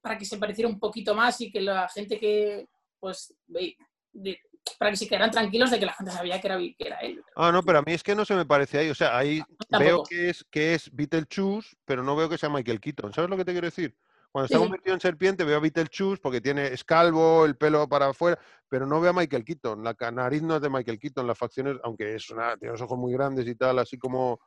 [0.00, 2.68] para que se pareciera un poquito más y que la gente que,
[2.98, 3.76] pues, ve-
[4.12, 4.40] de-
[4.78, 7.22] para que se quedaran tranquilos de que la gente sabía que era, que era él.
[7.34, 8.90] Ah, no, pero a mí es que no se me parece ahí.
[8.90, 9.42] O sea, ahí
[9.78, 13.12] veo que es, que es Beetlejuice, pero no veo que sea Michael Keaton.
[13.12, 13.96] ¿Sabes lo que te quiero decir?
[14.32, 18.08] Cuando está convertido en serpiente veo a Beetlejuice porque tiene es calvo, el pelo para
[18.08, 19.84] afuera, pero no veo a Michael Keaton.
[19.84, 22.98] La nariz no es de Michael Keaton, las facciones, aunque es una, tiene los ojos
[22.98, 24.40] muy grandes y tal, así como,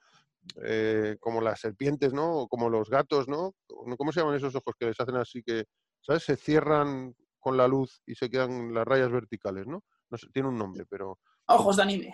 [0.63, 2.31] eh, como las serpientes, ¿no?
[2.31, 3.53] O como los gatos, ¿no?
[3.67, 5.65] ¿Cómo se llaman esos ojos que les hacen así que,
[6.01, 6.23] ¿sabes?
[6.23, 9.83] Se cierran con la luz y se quedan las rayas verticales, ¿no?
[10.09, 12.13] No sé, tiene un nombre, pero Ojos de anime.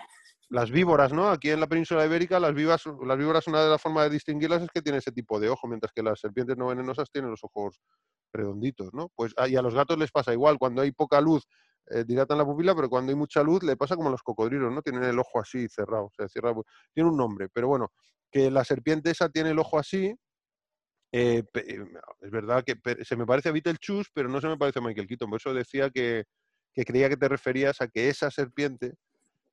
[0.52, 1.30] Las víboras, ¿no?
[1.30, 4.62] Aquí en la península ibérica, las, vivas, las víboras, una de las formas de distinguirlas
[4.62, 7.42] es que tiene ese tipo de ojo, mientras que las serpientes no venenosas tienen los
[7.44, 7.80] ojos
[8.34, 9.10] redonditos, ¿no?
[9.16, 11.48] Pues ah, y a los gatos les pasa igual, cuando hay poca luz
[11.90, 14.74] eh, dilatan la pupila, pero cuando hay mucha luz le pasa como a los cocodrilos,
[14.74, 14.82] ¿no?
[14.82, 16.54] Tienen el ojo así cerrado, o sea, cierra,
[16.94, 17.90] tiene un nombre, pero bueno,
[18.30, 20.14] que la serpiente esa tiene el ojo así,
[21.14, 21.86] eh, eh,
[22.20, 22.76] es verdad que
[23.06, 25.54] se me parece a Beetlejuice, pero no se me parece a Michael Keaton, por eso
[25.54, 26.26] decía que,
[26.74, 28.96] que creía que te referías a que esa serpiente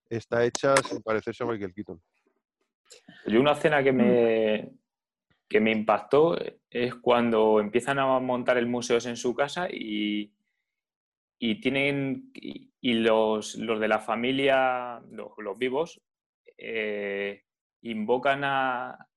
[0.08, 2.00] está hecha sin parecerse a Michael Keaton.
[3.26, 4.70] Yo una escena que me,
[5.48, 6.36] que me impactó
[6.70, 10.32] es cuando empiezan a montar el museo en su casa y,
[11.38, 16.00] y tienen y, y los, los de la familia, los, los vivos,
[16.56, 17.44] eh,
[17.82, 19.08] invocan a,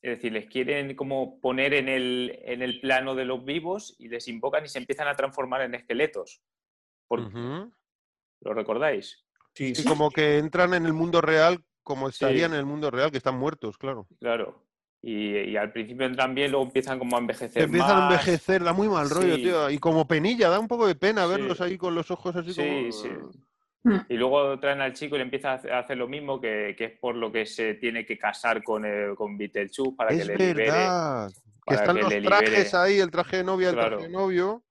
[0.00, 4.08] es decir, les quieren como poner en el, en el plano de los vivos y
[4.08, 6.42] les invocan y se empiezan a transformar en esqueletos.
[7.06, 7.32] Por-.
[8.40, 9.24] ¿Lo recordáis?
[9.54, 12.14] Sí, como que entran en el mundo real como Sí.
[12.24, 14.06] estarían en el mundo real, que están muertos, claro.
[14.20, 14.62] Claro.
[15.02, 18.72] Y, y al principio entran bien, luego empiezan como a envejecer empiezan a envejecer, da
[18.72, 19.42] muy mal rollo, Sí.
[19.42, 19.68] tío.
[19.68, 21.30] Y como penilla, da un poco de pena Sí.
[21.32, 22.92] verlos ahí con los ojos así Sí, como...
[22.92, 23.08] sí.
[23.84, 23.96] Mm.
[24.10, 26.98] Y luego traen al chico y le empieza a hacer- lo mismo, que, que es
[27.00, 30.54] por lo que se tiene que casar con, el, con Beetlejuice para que le libere.
[30.70, 31.32] verdad.
[31.66, 33.96] Que están que los le trajes ahí, el traje de novia, el Claro.
[33.96, 34.62] traje de novio,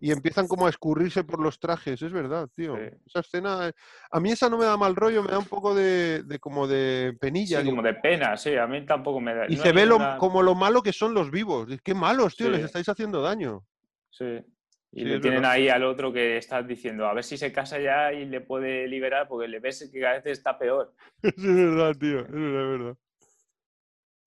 [0.00, 2.76] y empiezan como a escurrirse por los trajes, es verdad, tío.
[2.76, 2.96] Sí.
[3.06, 3.72] Esa escena, eh,
[4.10, 6.66] a mí esa no me da mal rollo, me da un poco de, de como
[6.66, 7.60] de penilla.
[7.60, 9.46] Sí, como de pena, sí, a mí tampoco me da.
[9.48, 11.68] Y no se ve lo- como lo malo que son los vivos.
[11.82, 13.64] Qué malos, tío, les estáis haciendo daño.
[14.10, 14.40] Sí.
[14.96, 15.52] Y Sí, le tienen verdad.
[15.56, 18.86] ahí al otro que estás diciendo, a ver si se casa ya y le puede
[18.86, 20.94] liberar, porque le ves que cada vez está peor.
[21.22, 22.96] es verdad, tío, es verdad, es verdad.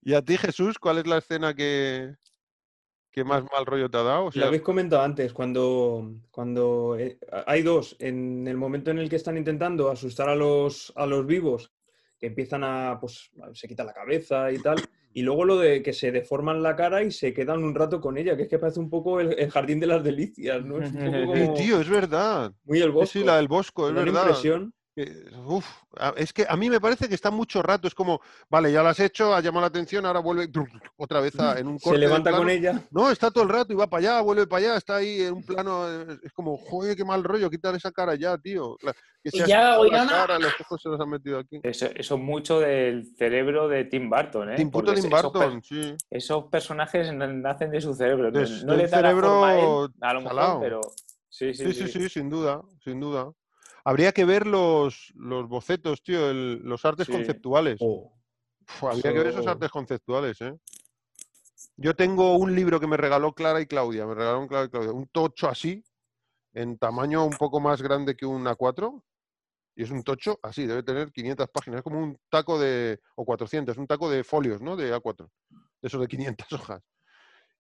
[0.02, 2.16] ¿Y a ti, Jesús, cuál es la escena que,
[3.18, 4.26] que más mal rollo te ha dado?
[4.26, 7.18] O Lo habéis comentado antes, cuando, cuando eh,
[7.48, 11.26] hay dos, en el momento en el que están intentando asustar a los, a los
[11.26, 11.72] vivos,
[12.20, 14.78] que empiezan a, pues, se quita la cabeza y tal,
[15.14, 18.20] y luego lo de que se deforman la cara y se quedan un rato con
[18.20, 20.80] ella, que es que parece un poco el, el jardín de las delicias, ¿no?
[20.80, 22.54] Es un poco tío, es verdad.
[22.66, 23.14] muy el bosco.
[23.14, 24.28] sí, la del Bosco, es verdad.
[24.28, 24.76] impresión.
[25.46, 25.66] Uf,
[25.98, 27.88] a- es que a mí me parece que está mucho rato.
[27.88, 28.20] Es como,
[28.50, 30.50] vale, ya lo has hecho, has llamado la atención, ahora vuelve
[30.96, 32.82] otra vez a- en un corte Se levanta con ella.
[32.92, 35.34] No, está todo el rato y va para allá, vuelve para allá, está ahí en
[35.36, 35.88] un plano.
[35.88, 38.76] eh, Es como, joder, qué mal rollo, quitar esa cara ya, tío.
[38.82, 41.60] La- que Y se ha ya, cara, los ojos se los han metido aquí.
[41.64, 44.56] Eso, es mucho del cerebro de Tim Burton, ¿eh?
[44.56, 45.04] Tim Tim esos
[45.64, 45.96] sí.
[46.10, 48.32] Esos personajes nacen de su cerebro.
[48.32, 50.60] No- les da la forma a él, cerebro a lo mejor, salao.
[50.60, 50.82] pero
[51.30, 53.32] sí, sí, Sí, sí, sí, sin duda, sin duda.
[53.88, 57.14] Habría que ver los, los bocetos, tío, el- los artes Sí.
[57.14, 57.78] conceptuales.
[57.80, 58.14] Oh,
[58.62, 60.54] Uf, habría que ver esos eso- artes conceptuales, ¿eh?
[61.78, 64.92] Yo tengo un libro que me regaló Clara y Claudia, me regalaron Clara y Claudia,
[64.92, 65.86] un tocho así,
[66.54, 69.04] en tamaño un poco más grande que un A4
[69.74, 73.24] y es un tocho así, debe tener 500 páginas, es como un taco de, o
[73.24, 74.76] 400, un taco de folios, ¿no?
[74.76, 76.84] De A4, de esos de 500 hojas.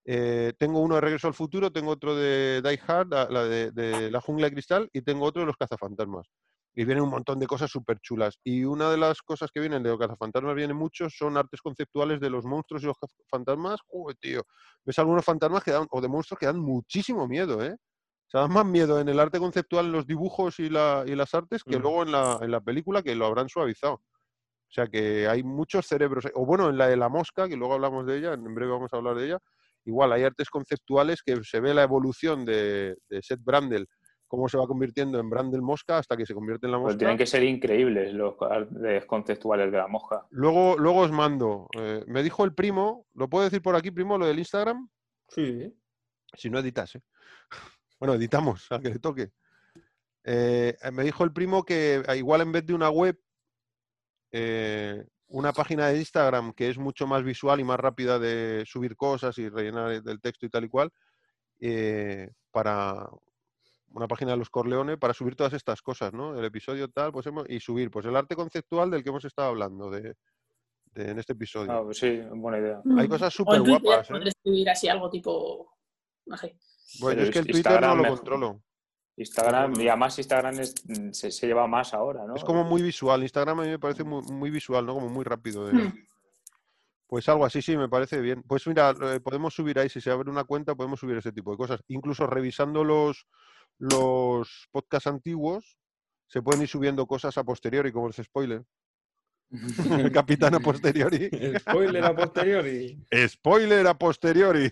[0.09, 3.71] Eh, tengo uno de Regreso al Futuro, tengo otro de Die Hard, la, la de,
[3.71, 6.27] de La Jungla de Cristal, y tengo otro de Los Cazafantasmas.
[6.73, 8.39] Y vienen un montón de cosas súper chulas.
[8.43, 12.21] Y una de las cosas que vienen de Los Cazafantasmas, vienen muchos, son artes conceptuales
[12.21, 12.95] de los monstruos y los
[13.29, 13.81] fantasmas.
[13.87, 14.43] Joder, tío.
[14.85, 17.73] Ves algunos fantasmas que dan, o de monstruos que dan muchísimo miedo, ¿eh?
[17.73, 21.15] O sea, dan más miedo en el arte conceptual, en los dibujos y, la- y
[21.15, 21.81] las artes, que Mm.
[21.81, 23.95] luego en la, en la película, que lo habrán suavizado.
[23.95, 26.25] O sea que hay muchos cerebros.
[26.35, 28.93] O bueno, en la de la mosca, que luego hablamos de ella, en breve vamos
[28.93, 29.39] a hablar de ella.
[29.87, 33.87] Igual hay artes conceptuales que se ve la evolución de, de Seth Brandel,
[34.27, 36.97] cómo se va convirtiendo en Brandel Mosca hasta que se convierte en la Pues mosca.
[36.99, 40.25] tienen que ser increíbles los artes conceptuales de la mosca.
[40.31, 41.67] Luego, luego os mando.
[41.79, 44.89] eh, me dijo el primo, ¿lo puedo decir por aquí, primo, lo del Instagram?
[45.29, 45.73] Sí.
[46.33, 47.01] Si no editas, ¿eh?
[47.99, 49.31] Bueno, editamos, a que le toque.
[50.25, 53.17] Eh, me dijo el primo que igual en vez de una web,
[54.33, 58.95] eh, una página de Instagram que es mucho más visual y más rápida de subir
[58.95, 60.89] cosas y rellenar del texto y tal y cual,
[61.59, 63.09] eh, para
[63.89, 66.37] una página de los Corleones para subir todas estas cosas, ¿no?
[66.37, 69.49] El episodio tal, pues hemos, y subir, pues el arte conceptual del que hemos estado
[69.49, 70.15] hablando de,
[70.93, 71.71] de- en este episodio.
[71.71, 72.81] Ah, pues sí, buena idea.
[72.97, 73.09] Hay Mm.
[73.09, 74.13] cosas O súper guapas, ¿eh?
[74.25, 75.73] escribir así algo tipo,
[76.25, 76.57] no sé.
[76.99, 78.17] Bueno, Pero yo es que el Twitter no lo mejor.
[78.17, 78.61] controlo.
[79.17, 82.35] Instagram, y además Instagram es- mm, se, se lleva más ahora, ¿no?
[82.35, 83.21] Es como muy visual.
[83.23, 84.93] Instagram a mí me parece muy, muy visual, ¿no?
[84.93, 85.65] Como muy rápido.
[85.67, 86.07] de- Mm.
[87.07, 88.43] Pues algo así, sí, me parece bien.
[88.43, 91.51] Pues mira, eh, podemos subir ahí, si se abre una cuenta, podemos subir ese tipo
[91.51, 91.79] de cosas.
[91.87, 93.25] Incluso revisando los,
[93.79, 95.77] los podcasts antiguos,
[96.27, 98.63] se pueden ir subiendo cosas a posteriori, como es spoiler.
[100.07, 101.29] El capitán a posteriori.
[101.59, 103.01] Spoiler a posteriori.
[103.29, 104.69] Spoiler a posteriori.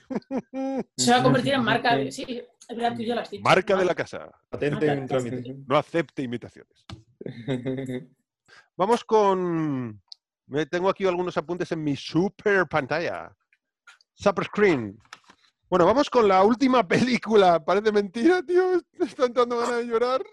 [0.97, 2.11] Se va a convertir en marca de.
[2.11, 3.43] Sí, es verdad, tú ya lo has dicho.
[3.43, 4.29] Marca de la casa.
[4.49, 5.55] Patente en trámite.
[5.67, 6.85] No acepte imitaciones.
[8.77, 10.01] Vamos con.
[10.47, 13.35] me- Tengo aquí algunos apuntes en mi super pantalla.
[14.13, 14.97] Super screen.
[15.69, 17.63] Bueno, vamos con la última película.
[17.63, 18.81] Parece mentira, tío.
[18.99, 20.23] Me está entrando ganas de llorar.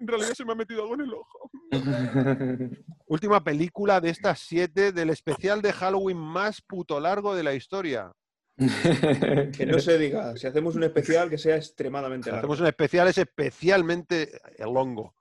[0.00, 1.50] En realidad se me ha metido algo en el ojo.
[3.06, 8.12] Última película de estas siete del especial de Halloween más puto largo de la historia.
[8.58, 10.36] Que no se diga.
[10.36, 12.40] Si hacemos un especial que sea extremadamente Si largo.
[12.40, 15.14] hacemos un especial, es especialmente el hongo.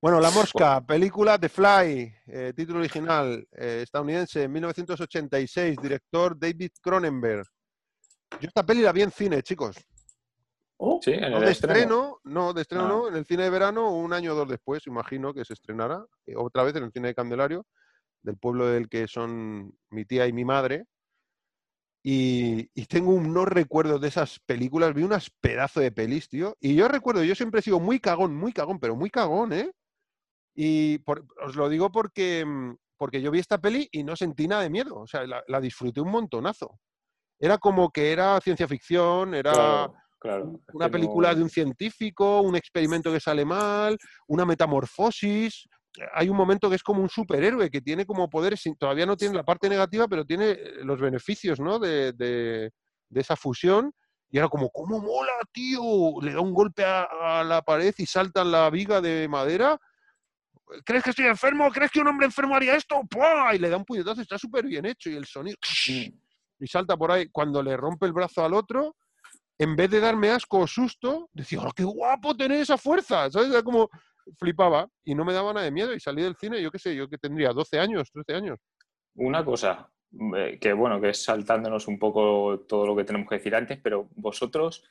[0.00, 7.44] Bueno, La Mosca, película The Fly, eh, título original eh, estadounidense, 1986, director David Cronenberg.
[8.40, 9.76] Yo esta peli la vi en cine, chicos.
[10.76, 11.74] Oh, Sí, en No el de estreno.
[11.74, 12.88] estreno, no, de estreno Ah.
[12.88, 16.04] no, en el cine de verano, un año o dos después, imagino que se estrenará,
[16.26, 17.66] eh, otra vez en el cine de Candelario,
[18.22, 20.84] del pueblo del que son mi tía y mi madre.
[22.02, 26.56] Y, y tengo unos recuerdos de esas películas, vi unas pedazos de pelis, tío.
[26.60, 29.70] Y yo recuerdo, yo siempre he sido muy cagón, muy cagón, pero muy cagón, ¿eh?
[30.54, 34.48] Y por- os lo digo porque, mm, porque yo vi esta peli y no sentí
[34.48, 36.78] nada de miedo, o sea, la, la disfruté un montonazo.
[37.38, 40.60] Era como que era ciencia ficción, era Claro, claro.
[40.68, 43.96] Es una película no- de un científico, un experimento que sale mal,
[44.26, 45.68] una metamorfosis.
[46.14, 49.34] Hay un momento que es como un superhéroe que tiene como poderes, todavía no tiene
[49.34, 51.78] la parte negativa, pero tiene eh, los beneficios ¿no?
[51.78, 52.70] de, de-
[53.10, 53.92] de esa fusión.
[54.30, 55.80] Y era como, ¿cómo mola, tío?
[56.20, 57.08] Le da un golpe a,
[57.40, 59.78] a la pared y salta en la viga de madera.
[60.84, 61.70] ¿Crees que estoy enfermo?
[61.70, 63.00] ¿Crees que un hombre enfermo haría esto?
[63.08, 63.54] ¡Pua!
[63.54, 65.08] Y le da un puñetazo, está súper bien hecho.
[65.08, 65.56] Y el sonido
[66.60, 67.28] y salta por ahí.
[67.30, 68.96] Cuando le rompe el brazo al otro,
[69.56, 73.30] en vez de darme asco o susto, decía, ¡oh, qué guapo tener esa fuerza!
[73.30, 73.50] ¿Sabes?
[73.50, 73.88] Era como
[74.38, 76.94] flipaba y no me daba nada de miedo y salí del cine, yo qué sé,
[76.94, 78.58] yo que tendría 12 años, 13 años.
[79.14, 79.90] Una cosa,
[80.36, 83.78] eh, que bueno, que es saltándonos un poco todo lo que tenemos que decir antes,
[83.82, 84.84] pero vosotros,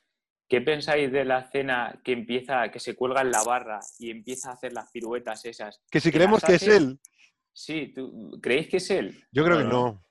[0.47, 4.49] ¿qué pensáis de la escena que empieza, que se cuelga en la barra y empieza
[4.49, 5.81] a hacer las piruetas esas?
[5.91, 6.99] Que si creemos que es él,
[7.53, 9.17] Sí, ¿tú- ¿creéis que es él?
[9.31, 10.03] yo creo que No,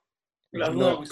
[0.75, 1.05] no.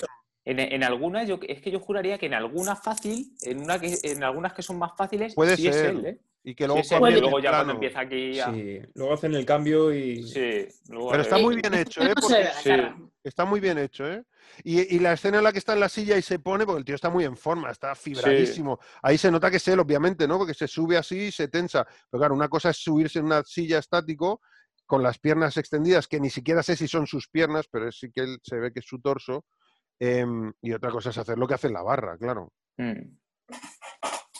[0.47, 3.99] En, en algunas, yo, es que yo juraría que en alguna fácil, en, una que,
[4.03, 5.91] en algunas que son más fáciles, Puede sí es ser.
[5.91, 6.21] él, ¿eh?
[6.47, 8.35] Y que Sí luego y el luego ya cuando empieza aquí.
[8.35, 10.23] Sí, luego hacen el cambio y.
[10.23, 12.13] Sí, luego Pero está muy bien hecho, ¿eh?
[12.15, 12.71] Porque sí.
[13.25, 14.23] está muy bien hecho, ¿eh?
[14.63, 16.81] Y, y la escena en la que está en la silla y se pone, porque
[16.81, 18.79] el tío está muy en forma, está fibradísimo.
[19.03, 20.37] Ahí se nota que es él, obviamente, ¿no?
[20.37, 21.83] Porque se sube así y se tensa.
[22.11, 24.43] Pero claro, una cosa es subirse en una silla estático
[24.85, 28.21] con las piernas extendidas, que ni siquiera sé si son sus piernas, pero sí que
[28.21, 29.47] él se ve que es su torso.
[29.99, 32.53] Em, y otra cosa es hacer lo que hace en la barra, claro.
[32.77, 33.24] mm.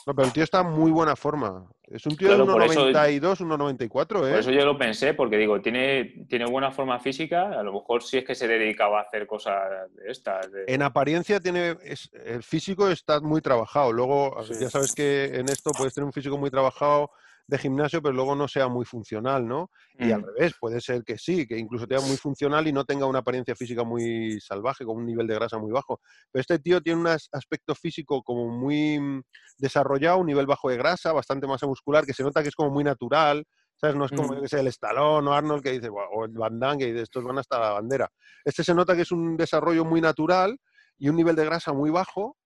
[0.05, 1.65] No, pero el tío está en muy buena forma.
[1.87, 4.31] Es un tío Claro, de por eso- 1,92, 1,94, ¿eh?
[4.31, 8.03] Por eso yo lo pensé, porque digo, tiene, tiene buena forma física, a lo mejor
[8.03, 9.63] sí es que se dedicaba a hacer cosas
[9.95, 10.51] de estas.
[10.51, 13.91] de- En apariencia tiene es- el físico está muy trabajado.
[13.91, 14.53] Luego, Sí.
[14.59, 17.09] ya sabes que en esto puedes tener un físico muy trabajado
[17.47, 19.69] de gimnasio, pero luego no sea muy funcional, ¿no?
[19.97, 23.05] Y al revés, puede ser que sí, que incluso sea muy funcional y no tenga
[23.05, 25.99] una apariencia física muy salvaje, con un nivel de grasa muy bajo.
[26.31, 29.21] Pero este tío tiene un as- aspecto físico como muy mm,
[29.57, 32.71] desarrollado, un nivel bajo de grasa, bastante masa muscular, que se nota que es como
[32.71, 33.45] muy natural.
[33.77, 33.95] ¿Sabes?
[33.97, 36.59] No es como yo que sé, el Stallone o Arnold que dice, o el Van
[36.59, 38.09] Damme que dice, estos van hasta la bandera.
[38.45, 40.57] Este se nota que es un desarrollo muy natural
[40.97, 42.37] y un nivel de grasa muy bajo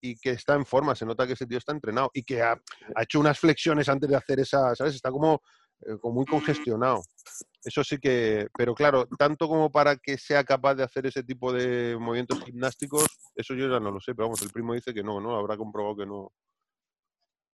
[0.00, 2.52] y que está en forma, se nota que ese tío está entrenado y que ha,
[2.52, 4.94] ha hecho unas flexiones antes de hacer esa, ¿sabes?
[4.94, 5.40] Está como,
[5.86, 7.02] eh, como muy congestionado.
[7.64, 11.52] Eso sí que, pero claro, tanto como para que sea capaz de hacer ese tipo
[11.52, 15.02] de movimientos gimnásticos, eso yo ya no lo sé, pero vamos, el primo dice que
[15.02, 15.36] no, ¿no?
[15.36, 16.32] Habrá comprobado que no.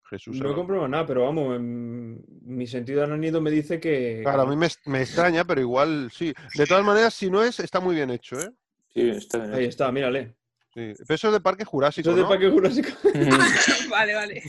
[0.10, 0.42] Jesús.
[0.42, 4.22] No he comprobado nada, pero vamos, en- mi sentido arácnido me dice que.
[4.24, 6.34] Claro, a mí me, me extraña, pero igual sí.
[6.56, 8.52] De todas maneras, si no es, está muy bien hecho, ¿eh?
[8.94, 9.54] Sí, está bien.
[9.54, 10.36] Ahí está, mírale.
[10.74, 10.94] Sí.
[10.98, 12.30] Pero eso es de Parque Jurásico, Eso es de ¿no?
[12.30, 12.90] Parque Jurásico.
[13.90, 14.44] vale, vale.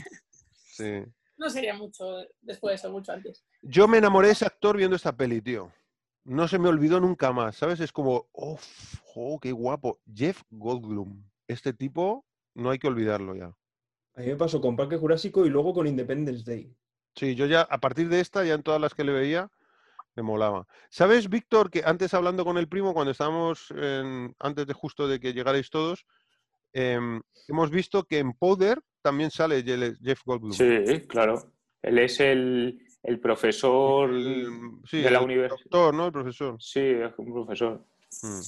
[0.71, 1.03] Sí.
[1.37, 3.43] No sería mucho después de eso, mucho antes.
[3.61, 5.71] Yo me enamoré de ese actor viendo esta peli, tío.
[6.23, 7.81] No se me olvidó nunca más, ¿sabes?
[7.81, 8.57] Es como, oh,
[9.03, 9.99] jo, qué guapo.
[10.13, 11.21] Jeff Goldblum.
[11.47, 13.53] Este tipo, no hay que olvidarlo ya.
[14.15, 16.73] A mí me pasó con Parque Jurásico y luego con Independence Day.
[17.15, 19.51] Sí, yo ya, a partir de esta, ya en todas las que le veía,
[20.15, 20.67] me molaba.
[20.89, 25.19] ¿Sabes, Víctor, que antes hablando con el primo, cuando estábamos, en- antes de justo de
[25.19, 26.05] que llegarais todos,
[26.73, 29.63] em, hemos visto que en Powder también sale
[30.01, 30.53] Jeff Goldblum.
[30.53, 31.51] Sí, claro.
[31.81, 34.49] Él es el, el profesor El-
[34.89, 35.59] sí, de la el universidad.
[35.63, 36.05] doctor, ¿no?
[36.07, 36.55] El profesor.
[36.61, 37.85] Sí, es un profesor.
[38.21, 38.39] Mm.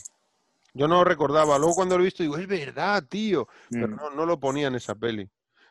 [0.77, 1.57] Yo no lo recordaba.
[1.57, 3.47] Luego cuando lo he visto digo, es verdad, tío.
[3.69, 3.95] Pero Mm.
[3.95, 5.27] no, no lo ponía en esa peli.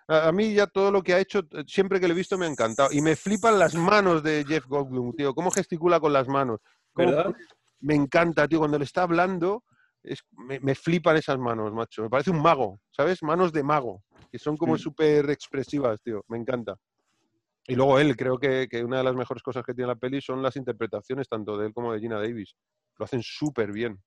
[0.08, 2.36] A, a mí ya todo lo que ha hecho, eh, siempre que lo he visto
[2.38, 2.90] me ha encantado.
[2.92, 5.34] Y me flipan las manos de Jeff Goldblum, tío.
[5.34, 6.60] Cómo gesticula con las manos.
[6.92, 7.24] Cómo ¿Verdad?
[7.24, 7.38] pone-
[7.80, 8.58] Me encanta, tío.
[8.58, 9.64] Cuando le está hablando,
[10.02, 12.02] es- me, me flipan esas manos, macho.
[12.02, 13.22] Me parece un mago, ¿sabes?
[13.22, 14.02] Manos de mago.
[14.30, 16.24] Que son como súper expresivas, tío.
[16.28, 16.76] Me encanta.
[17.66, 20.20] Y luego él, creo que, que una de las mejores cosas que tiene la peli
[20.20, 22.54] son las interpretaciones, tanto de él como de Gina Davis.
[22.98, 24.02] Lo hacen súper bien.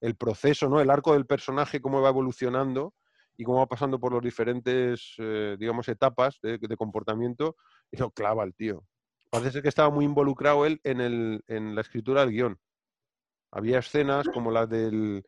[0.00, 0.80] El proceso, ¿no?
[0.80, 2.94] El arco del personaje, cómo va evolucionando
[3.38, 7.56] y cómo va pasando por los diferentes, eh, digamos, etapas de, comportamiento,
[7.90, 8.84] y lo clava el tío.
[9.30, 12.58] Parece ser que estaba muy involucrado él en, el, en la escritura del guion.
[13.52, 15.24] Había escenas como la del...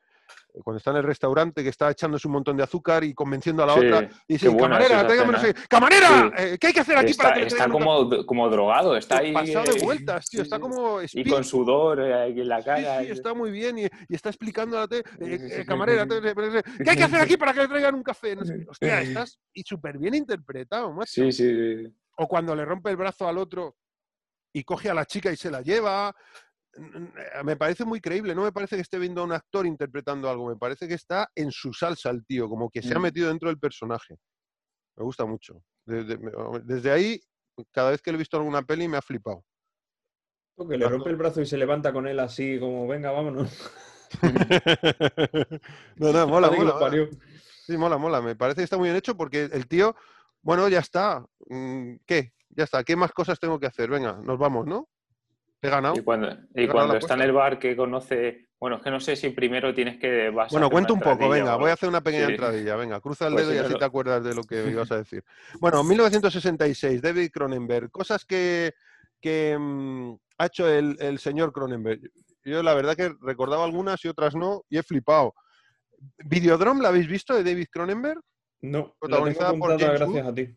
[0.65, 3.66] Cuando está en el restaurante, que está echándose un montón de azúcar y convenciendo a
[3.66, 4.09] la Sí, otra.
[4.28, 5.59] Y dice, camarera, tráigame no escena.
[5.61, 6.09] sé- ¡Camarera!
[6.09, 6.43] Sí.
[6.43, 8.48] eh, ¿Qué hay que hacer aquí Está, para que le está traigan un como, como
[8.48, 9.27] drogado, está café?".
[9.28, 9.32] ahí.
[9.32, 10.39] pasado de eh, vueltas, tío.
[10.40, 11.01] sí, Está como...
[11.02, 13.01] Y con sudor eh, en la Sí, cara.
[13.01, 16.35] sí, está muy bien y, y está explicando a la eh, eh, camarera, te- te-
[16.85, 18.35] ¿qué hay que hacer aquí para que le traigan un café?
[18.36, 18.65] No sé.
[18.69, 21.12] Hostia, estás y súper bien interpretado, macho.
[21.12, 21.44] Sí, sí,
[21.85, 21.94] sí.
[22.19, 23.77] O cuando le rompe el brazo al otro
[24.52, 26.15] y coge a la chica y se la lleva.
[27.44, 30.48] Me parece muy creíble, no me parece que esté viendo a un actor interpretando algo,
[30.48, 33.02] me parece que está en su salsa el tío, como que se ha Mm.
[33.02, 34.16] metido dentro del personaje.
[34.97, 35.62] Me gusta mucho.
[35.85, 37.20] Desde, ahí,
[37.70, 39.44] cada vez que le he visto alguna peli me ha flipado.
[40.69, 43.51] Que le rompe el brazo y se levanta con él así, como, venga, vámonos.
[45.97, 47.09] no, no, mola, mola.
[47.66, 48.20] Sí, mola, mola.
[48.20, 49.97] Me parece que está muy bien hecho porque el tío,
[50.43, 51.24] bueno, ya está.
[51.48, 52.35] Mm, ¿Qué?
[52.51, 52.85] Ya está.
[52.85, 53.89] ¿Qué más cosas tengo que hacer?
[53.89, 54.89] Venga, nos vamos, ¿no?
[55.62, 55.94] He ganado.
[55.96, 56.32] Y cuando, y
[56.66, 58.48] ganado cuando la está en el bar que conoce.
[58.58, 60.30] Bueno, es que no sé si primero tienes que.
[60.50, 62.32] Bueno, cuenta un poco, venga, o voy a hacer una pequeña Sí.
[62.32, 64.54] entradilla, venga, cruza el Pues dedo y así lo- te acuerdas de lo que
[64.88, 65.22] ibas a decir.
[65.60, 68.72] Bueno, 1966, David Cronenberg, cosas que,
[69.20, 72.00] que, mm, ha hecho el, el señor Cronenberg.
[72.44, 75.34] Yo la verdad que recordaba algunas y otras no, y he flipado.
[76.24, 78.20] ¿Videodrome la habéis visto de David Cronenberg?
[78.62, 80.56] No, la tengo Protagonizada por apuntada James gracias a ti.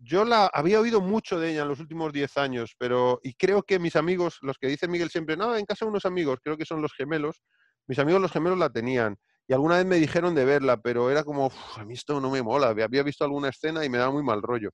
[0.00, 3.62] Yo la había oído mucho de ella en los últimos 10 años, pero y creo
[3.64, 6.64] que mis amigos, los que dice Miguel siempre, no, en casa unos amigos, creo que
[6.64, 7.42] son los gemelos,
[7.88, 9.16] mis amigos los gemelos la tenían.
[9.48, 12.30] Y alguna vez me dijeron de verla, pero era como, "Uf, a mí esto no
[12.30, 14.70] me mola, había visto alguna escena y me daba muy mal rollo.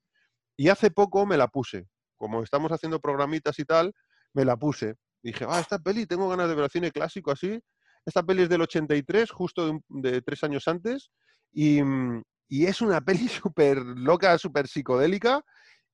[0.56, 1.86] Y hace poco me la puse,
[2.16, 3.92] como estamos haciendo programitas y tal,
[4.34, 4.94] me la puse.
[5.22, 7.60] Dije, ah, esta peli, tengo ganas de ver cine clásico así.
[8.06, 11.10] Esta peli es del 83, justo de, un- de tres años antes,
[11.52, 15.44] y, mm, y es una peli súper loca, súper psicodélica,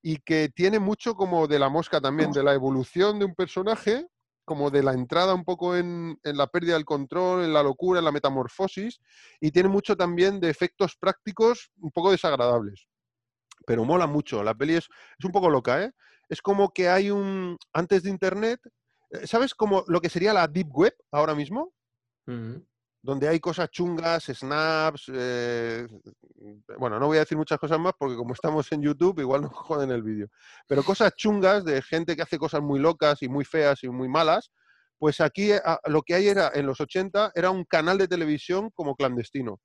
[0.01, 4.07] y que tiene mucho como de la mosca también, de la evolución de un personaje,
[4.45, 8.05] como de la entrada un poco en, la pérdida del control, en la locura, en
[8.05, 8.99] la metamorfosis,
[9.39, 12.87] y tiene mucho también de efectos prácticos un poco desagradables.
[13.65, 15.91] Pero mola mucho, la peli es, es un poco loca, ¿eh?
[16.27, 18.59] Es como que hay un, antes de Internet,
[19.11, 21.73] eh, ¿sabes como lo que sería la Deep Web ahora mismo?
[23.01, 25.11] Donde hay cosas chungas, snaps.
[25.13, 25.87] eh,
[26.77, 29.53] bueno, no voy a decir muchas cosas más porque como estamos en YouTube, igual nos
[29.53, 30.27] joden el vídeo.
[30.67, 34.07] Pero cosas chungas de gente que hace cosas muy locas y muy feas y muy
[34.07, 34.51] malas.
[34.99, 38.07] Pues aquí eh, a- lo que hay era, en los 80, era un canal de
[38.07, 39.59] televisión como clandestino,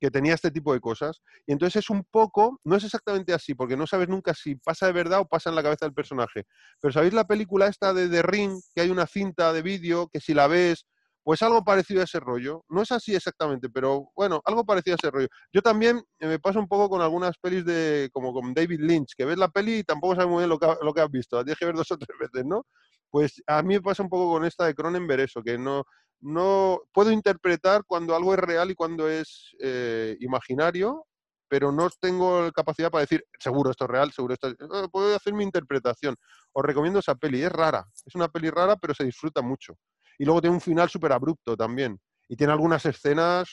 [0.00, 1.22] que tenía este tipo de cosas.
[1.46, 4.86] Y entonces es un poco, no es exactamente así, porque no sabes nunca si pasa
[4.86, 6.44] de verdad o pasa en la cabeza del personaje.
[6.80, 10.20] Pero ¿sabéis la película esta de The Ring, que hay una cinta de vídeo que
[10.20, 10.86] si la ves,
[11.26, 12.64] pues algo parecido a ese rollo.
[12.68, 15.26] No es así exactamente, pero bueno, algo parecido a ese rollo.
[15.52, 19.14] Yo también eh, me pasa un poco con algunas pelis de, como con David Lynch,
[19.16, 21.36] que ves la peli y tampoco sabes muy bien lo que, has visto.
[21.36, 22.62] La tienes que ver dos o tres veces, ¿no?
[23.10, 25.82] Pues a mí me pasa un poco con esta de Cronenberg eso, que no,
[26.20, 31.06] no puedo interpretar cuando algo es real y cuando es eh, imaginario,
[31.48, 34.54] pero no tengo capacidad para decir, seguro esto es real, seguro esto es...
[34.92, 36.14] Puedo hacer mi interpretación.
[36.52, 39.76] Os recomiendo esa peli, es rara, es una peli rara, pero se disfruta mucho.
[40.18, 41.98] Y luego tiene un final súper abrupto también.
[42.28, 43.48] Y tiene algunas escenas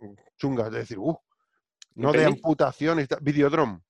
[0.00, 1.18] mm, chungas, es decir, uh,
[1.94, 2.98] no de amputación.
[3.20, 3.80] Videodrome.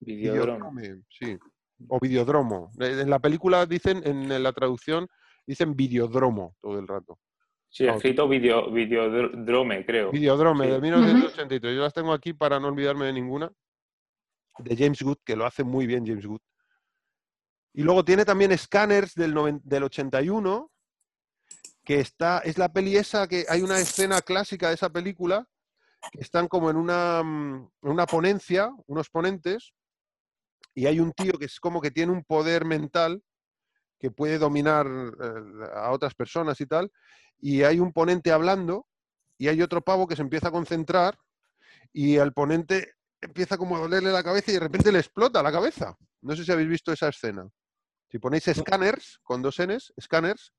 [0.00, 1.02] Videodrome.
[1.08, 1.36] Sí.
[1.88, 2.70] O videodromo.
[2.78, 5.08] En la película dicen, en la traducción,
[5.46, 7.18] dicen videodromo todo el rato.
[7.68, 10.10] Sí, Ah, escrito video, videodrome, creo.
[10.10, 10.70] Videodrome Sí.
[10.72, 11.76] de 1983.
[11.76, 13.50] Yo las tengo aquí para no olvidarme de ninguna.
[14.58, 16.40] De James Good, que lo hace muy bien James Good.
[17.74, 20.70] Y luego tiene también Scanners del, del 81,
[21.90, 25.48] que está, es la peli esa que hay una escena clásica de esa película,
[26.12, 29.72] que están como en una, mm, en una ponencia, unos ponentes,
[30.72, 33.24] y hay un tío que es como que tiene un poder mental
[33.98, 36.92] que puede dominar eh, a otras personas y tal,
[37.40, 38.86] y hay un ponente hablando
[39.36, 41.18] y hay otro pavo que se empieza a concentrar
[41.92, 45.50] y al ponente empieza como a dolerle la cabeza y de repente le explota la
[45.50, 45.96] cabeza.
[46.22, 47.48] No sé si habéis visto esa escena.
[48.08, 50.52] Si ponéis scanners con dos Ns, scanners,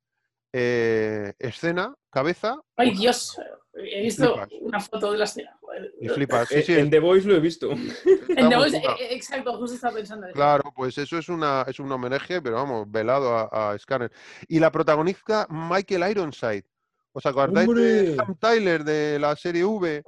[0.53, 3.37] eh, escena, cabeza Ay, Dios.
[3.73, 4.49] He visto flipas.
[4.61, 5.57] una foto de la escena.
[6.01, 6.49] y flipas.
[6.49, 7.71] Sí, Eh, sí, en The Voice lo he visto.
[7.71, 7.87] En
[8.49, 10.35] The Voice, eh, exacto, justo estaba pensando en eso.
[10.35, 14.11] Claro, pues eso es, una, es un homenaje, pero vamos, velado a, a Scanner.
[14.49, 16.65] Y la protagonista Michael Ironside.
[17.13, 18.15] ¿Os acordáis de.
[18.17, 20.03] Sam Tyler de la serie V?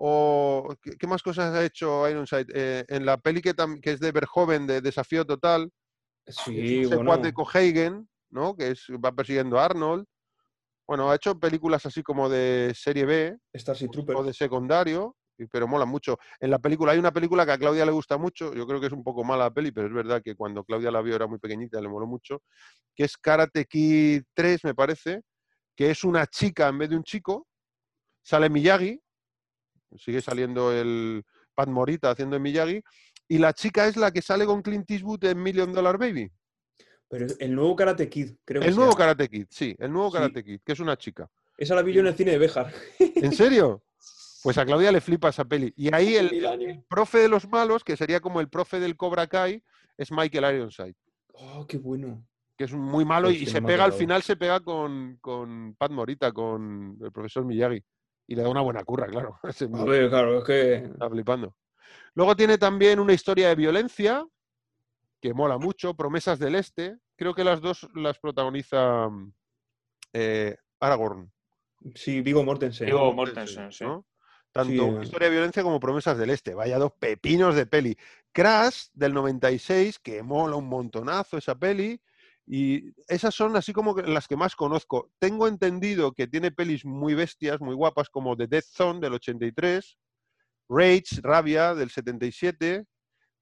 [0.00, 2.46] ¿O qué, qué más cosas ha hecho Ironside?
[2.54, 5.70] Eh, en la peli que, es de Verhoeven, de Desafío Total,
[6.26, 7.16] Sí, bueno.
[7.18, 8.56] de Cohagen, ¿no?
[8.56, 10.06] Que es, va persiguiendo a Arnold.
[10.86, 15.84] Bueno, ha hecho películas así como de serie B, Starship o de secundario, pero mola
[15.84, 16.18] mucho.
[16.40, 18.86] En la película hay una película que a Claudia le gusta mucho, yo creo que
[18.86, 21.26] es un poco mala la peli, pero es verdad que cuando Claudia la vio era
[21.26, 22.42] muy pequeñita, le moló mucho,
[22.94, 25.20] que es Karate Kid 3, me parece,
[25.76, 27.46] que es una chica en vez de un chico,
[28.22, 29.00] sale Miyagi,
[29.96, 31.22] sigue saliendo el
[31.54, 32.82] Pat Morita haciendo Miyagi,
[33.28, 36.30] y la chica es la que sale con Clint Eastwood en Million Dollar Baby.
[37.08, 38.94] Pero el nuevo Karate Kid, creo que El nuevo.
[38.94, 40.14] Karate Kid, sí, el nuevo Sí.
[40.16, 41.28] Karate Kid, que es una chica.
[41.56, 42.72] Esa la vi yo en el cine de Béjar.
[42.98, 43.82] ¿En serio?
[44.40, 45.74] Pues a Claudia le flipa esa peli.
[45.76, 49.64] Y ahí el, profe de los malos, que sería como el profe del Cobra Kai,
[49.96, 50.94] es Michael Ironside,
[51.34, 52.24] Oh, qué bueno.
[52.56, 55.90] que es muy malo y Hostia, se pega, al final se pega con, con Pat
[55.90, 57.82] Morita, con el profesor Miyagi.
[58.28, 59.40] Y le da una buena curra, claro.
[59.74, 60.74] A ver, claro, es que.
[60.76, 61.56] está flipando.
[62.14, 64.24] Luego tiene también una historia de violencia,
[65.20, 66.96] que mola mucho, Promesas del Este.
[67.16, 69.08] Creo que las dos las protagoniza
[70.12, 71.32] eh, Aragorn.
[71.94, 72.86] Sí, Vigo Mortensen.
[72.86, 73.84] Viggo Mortensen, sí.
[73.84, 74.06] ¿no?
[74.52, 75.00] Tanto Sí, eh.
[75.02, 76.54] historia de violencia como promesas del este.
[76.54, 77.96] Vaya dos pepinos de peli.
[78.32, 82.00] Crash del 96, que mola un montonazo esa peli.
[82.46, 85.10] Y esas son así como las que más conozco.
[85.18, 89.98] Tengo entendido que tiene pelis muy bestias, muy guapas, como The Death Zone del 83,
[90.70, 92.86] Rage, Rabia del 77,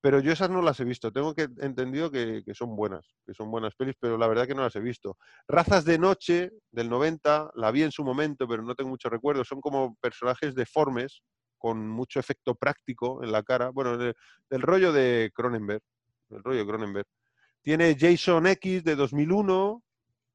[0.01, 1.12] pero yo esas no las he visto.
[1.12, 4.55] Tengo que entendido que, que son buenas, que son buenas pelis, pero la verdad que
[4.55, 5.16] no las he visto.
[5.48, 9.44] Razas de Noche del 90, la vi en su momento, pero no tengo mucho recuerdo.
[9.44, 11.23] Son como personajes deformes,
[11.59, 13.70] con mucho efecto práctico en la cara.
[13.70, 14.14] Bueno, de-
[14.51, 15.82] del rollo de Cronenberg.
[16.28, 17.06] Del rollo de Cronenberg.
[17.62, 19.82] Tiene Jason X de 2001,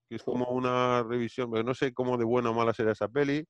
[0.10, 3.08] que es como una revisión, pero no sé cómo de buena o mala será esa
[3.08, 3.46] peli.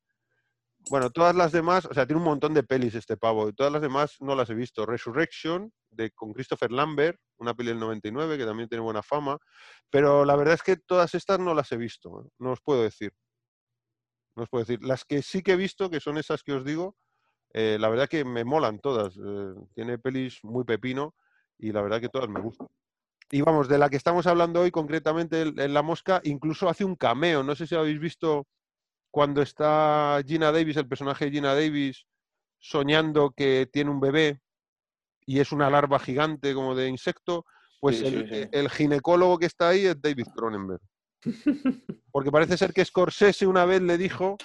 [0.90, 3.72] Bueno, todas las demás, o sea, tiene un montón de pelis este pavo, y todas
[3.72, 4.86] las demás no las he visto.
[4.86, 9.38] Resurrection, de, con Christopher Lambert, una peli del 99, que también tiene buena fama,
[9.90, 13.14] pero la verdad es que todas estas no las he visto, no os puedo decir.
[14.36, 14.80] No os puedo decir.
[14.84, 16.96] Las que sí que he visto, que son esas que os digo,
[17.54, 19.18] eh, la verdad que me molan todas.
[19.18, 21.16] eh, tiene pelis muy pepino
[21.58, 22.68] y la verdad que todas me gustan.
[23.30, 26.84] Y vamos, de la que estamos hablando hoy, concretamente en en La Mosca, incluso hace
[26.86, 27.44] un cameo.
[27.44, 28.48] No sé si habéis visto
[29.12, 32.08] cuando está Gina Davis, el personaje de Gina Davis,
[32.58, 34.42] soñando que tiene un bebé
[35.26, 37.46] y es una larva gigante como de insecto,
[37.80, 38.50] pues Sí, el, sí, sí.
[38.52, 40.82] el ginecólogo que está ahí es David Cronenberg.
[42.12, 44.38] Porque parece ser que Scorsese una vez le dijo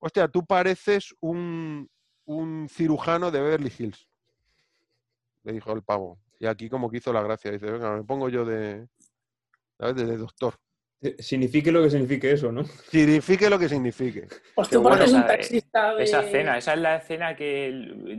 [0.00, 1.88] hostia, tú pareces un,
[2.24, 4.08] un cirujano de Beverly Hills.
[5.44, 6.18] Le dijo el pavo.
[6.38, 7.50] Y aquí como que hizo la gracia.
[7.50, 8.88] Dice, venga, me pongo yo de,
[9.78, 9.96] ¿sabes?
[9.96, 10.54] de, de doctor.
[11.00, 12.64] Eh, Signifique lo que signifique eso, ¿no?
[12.90, 14.26] Signifique lo que signifique.
[14.54, 16.02] Pues tú bueno, pareces un esa- taxista de...
[16.02, 17.70] Esa escena, esa es la escena que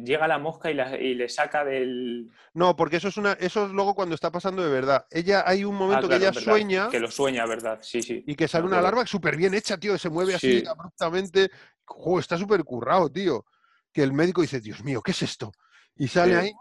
[0.05, 2.31] llega la mosca y, la- y le saca del.
[2.53, 5.05] No, porque eso es una, eso es luego cuando está pasando de verdad.
[5.11, 7.79] Ella, hay un momento Ah, claro, que ella verdad, sueña Que lo sueña, ¿verdad?
[7.81, 8.23] Sí, sí.
[8.25, 10.65] y que sale una larva súper bien hecha, tío, se mueve así Sí.
[10.65, 11.49] abruptamente.
[11.83, 13.45] Jo, está súper currado, tío.
[13.91, 15.51] Que el médico dice, Dios mío, ¿qué es esto?
[15.97, 16.39] Y sale Sí.
[16.45, 16.51] ahí,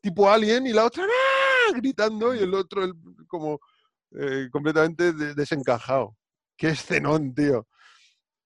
[0.00, 1.72] tipo alien, y la otra ¡ah!
[1.76, 2.94] gritando, y el otro el-
[3.26, 3.60] como
[4.12, 6.16] eh, completamente de- desencajado.
[6.56, 7.66] Qué escenón, tío.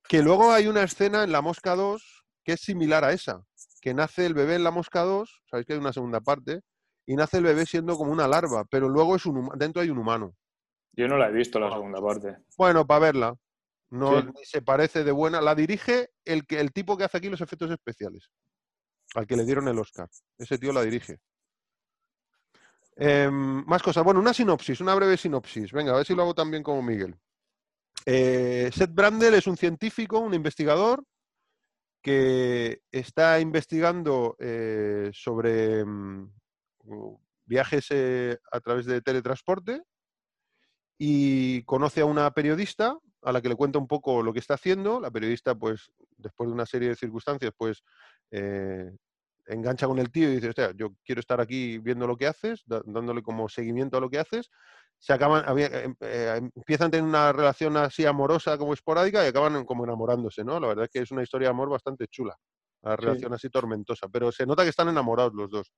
[0.08, 3.42] Que luego hay una escena en La Mosca 2 que es similar a esa,
[3.80, 6.60] que nace el bebé en La Mosca 2, sabéis que hay una segunda parte,
[7.06, 9.98] y nace el bebé siendo como una larva, pero luego es un dentro hay un
[9.98, 10.34] humano.
[10.92, 12.36] Yo no la he visto la segunda parte.
[12.56, 13.34] Bueno, para verla.
[13.90, 14.28] No Sí.
[14.36, 15.40] ni se parece de buena.
[15.40, 18.30] La dirige el, que, el tipo que hace aquí los efectos especiales.
[19.14, 20.08] Al que le dieron el Oscar.
[20.38, 21.18] Ese tío la dirige.
[23.02, 24.04] Em, más cosas.
[24.04, 25.72] Bueno, una sinopsis, una breve sinopsis.
[25.72, 27.16] Venga, a ver si lo hago también como Miguel.
[28.04, 31.02] Eh, Seth Brandel es un científico, un investigador,
[32.02, 36.30] que está investigando eh, sobre mm,
[37.46, 39.82] viajes eh, a través de teletransporte
[40.98, 44.54] y conoce a una periodista a la que le cuenta un poco lo que está
[44.54, 45.00] haciendo.
[45.00, 47.82] La periodista, pues, después de una serie de circunstancias, pues,
[49.52, 52.62] engancha con el tío y dice, hostia, yo quiero estar aquí viendo lo que haces,
[52.66, 54.50] dándole como seguimiento a lo que haces.
[54.98, 59.64] Se acaban, em- eh, empiezan a tener una relación así amorosa como esporádica y acaban
[59.64, 60.60] como enamorándose, ¿no?
[60.60, 62.36] La verdad es que es una historia de amor bastante chula.
[62.82, 63.02] La Sí.
[63.02, 65.72] relación así tormentosa, pero se nota que están enamorados los dos.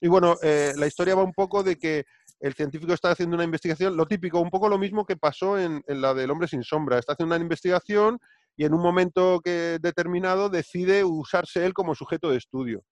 [0.00, 2.04] Y bueno, eh, la historia va un poco de que
[2.40, 5.82] el científico está haciendo una investigación, lo típico, un poco lo mismo que pasó en,
[5.86, 6.98] en la del hombre sin sombra.
[6.98, 8.18] Está haciendo una investigación
[8.56, 12.82] y en un momento que determinado decide usarse él como sujeto de estudio.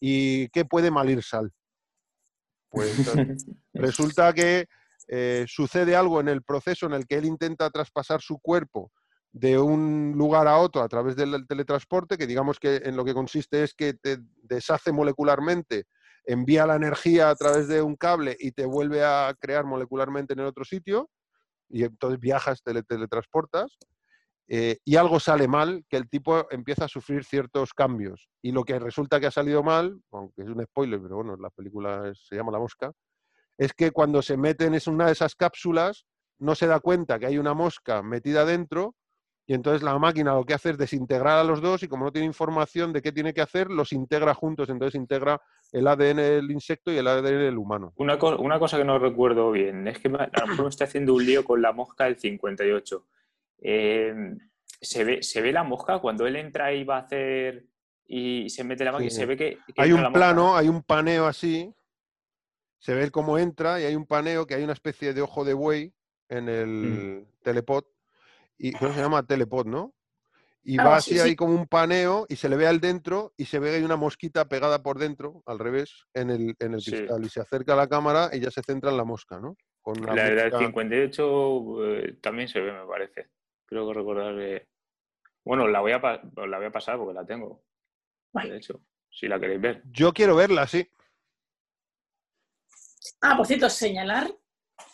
[0.00, 1.52] ¿Y qué puede malir sal?
[2.70, 2.96] Pues
[3.74, 4.66] resulta que
[5.08, 8.90] eh, sucede algo en el proceso en el que él intenta traspasar su cuerpo
[9.32, 13.14] de un lugar a otro a través del teletransporte, que digamos que en lo que
[13.14, 15.84] consiste es que te deshace molecularmente,
[16.24, 20.40] envía la energía a través de un cable y te vuelve a crear molecularmente en
[20.40, 21.10] el otro sitio,
[21.68, 23.76] y entonces viajas, tele- teletransportas,
[24.48, 28.28] eh, y algo sale mal, que el tipo empieza a sufrir ciertos cambios.
[28.42, 31.50] Y lo que resulta que ha salido mal, aunque es un spoiler, pero bueno, la
[31.50, 32.92] película se llama La Mosca,
[33.58, 36.06] es que cuando se mete en una de esas cápsulas,
[36.38, 38.94] no se da cuenta que hay una mosca metida dentro,
[39.48, 42.12] y entonces la máquina lo que hace es desintegrar a los dos, y como no
[42.12, 45.40] tiene información de qué tiene que hacer, los integra juntos, entonces integra
[45.72, 47.92] el ADN del insecto y el ADN del humano.
[47.96, 51.14] Una, una cosa que no recuerdo bien es que a lo mejor me estoy haciendo
[51.14, 53.04] un lío con la mosca del 58.
[53.60, 54.14] Eh,
[54.80, 57.64] ¿se, ve, ¿Se ve la mosca cuando él entra y va a hacer
[58.06, 59.10] y se mete la máquina?
[59.10, 59.16] Sí.
[59.16, 61.72] Se ve que, que hay un plano, hay un paneo así,
[62.78, 65.54] se ve cómo entra y hay un paneo que hay una especie de ojo de
[65.54, 65.92] buey
[66.28, 67.84] en el telepod,
[68.58, 69.92] y creo que se llama telepod, ¿no?
[70.68, 71.28] Y Ah, va sí, así sí.
[71.28, 73.82] ahí como un paneo y se le ve al dentro y se ve que hay
[73.84, 77.24] una mosquita pegada por dentro, al revés, en el, en el cristal.
[77.24, 79.56] Y se acerca a la cámara y ya se centra en la mosca, ¿no?
[79.80, 83.28] Con la La del música- 58 eh, también se ve, me parece.
[83.66, 84.68] Creo que recordar que...
[85.44, 87.62] Bueno, la voy, a la voy a pasar porque la tengo.
[88.32, 88.50] Guay.
[88.50, 88.80] De hecho,
[89.10, 89.82] si la queréis ver.
[89.90, 90.88] Yo quiero verla, sí.
[93.20, 94.30] Ah, por cierto, señalar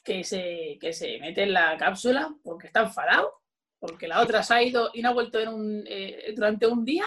[0.05, 3.42] que se, que se mete en la cápsula porque está enfadado,
[3.78, 6.84] porque la otra se ha ido y no ha vuelto en un, eh, durante un
[6.84, 7.05] día,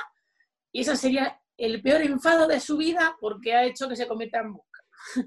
[0.71, 4.39] y ese sería el peor enfado de su vida porque ha hecho que se convierta
[4.39, 4.59] en.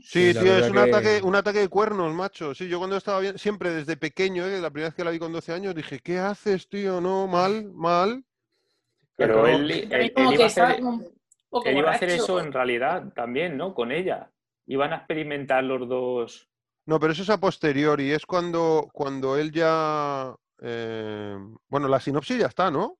[0.03, 2.55] Sí, la tío, es un, que- ataque, un ataque de cuernos, macho.
[2.55, 4.61] Sí, yo cuando estaba bien, siempre desde pequeño, ¿eh?
[4.61, 7.01] la primera vez que la vi con 12 años, dije, ¿qué haces, tío?
[7.01, 8.25] No, mal, mal.
[9.17, 11.13] Pero él, él- iba que a hacer, como un
[11.51, 12.25] poco él iba a hacer borracho.
[12.25, 13.75] eso en realidad también, ¿no?
[13.75, 14.31] Con ella.
[14.67, 16.49] Iban a experimentar los dos.
[16.87, 20.35] No, pero eso es a posteriori, es cuando, cuando él ya...
[20.63, 21.37] eh,
[21.69, 22.99] Bueno, la sinopsis ya está, ¿no?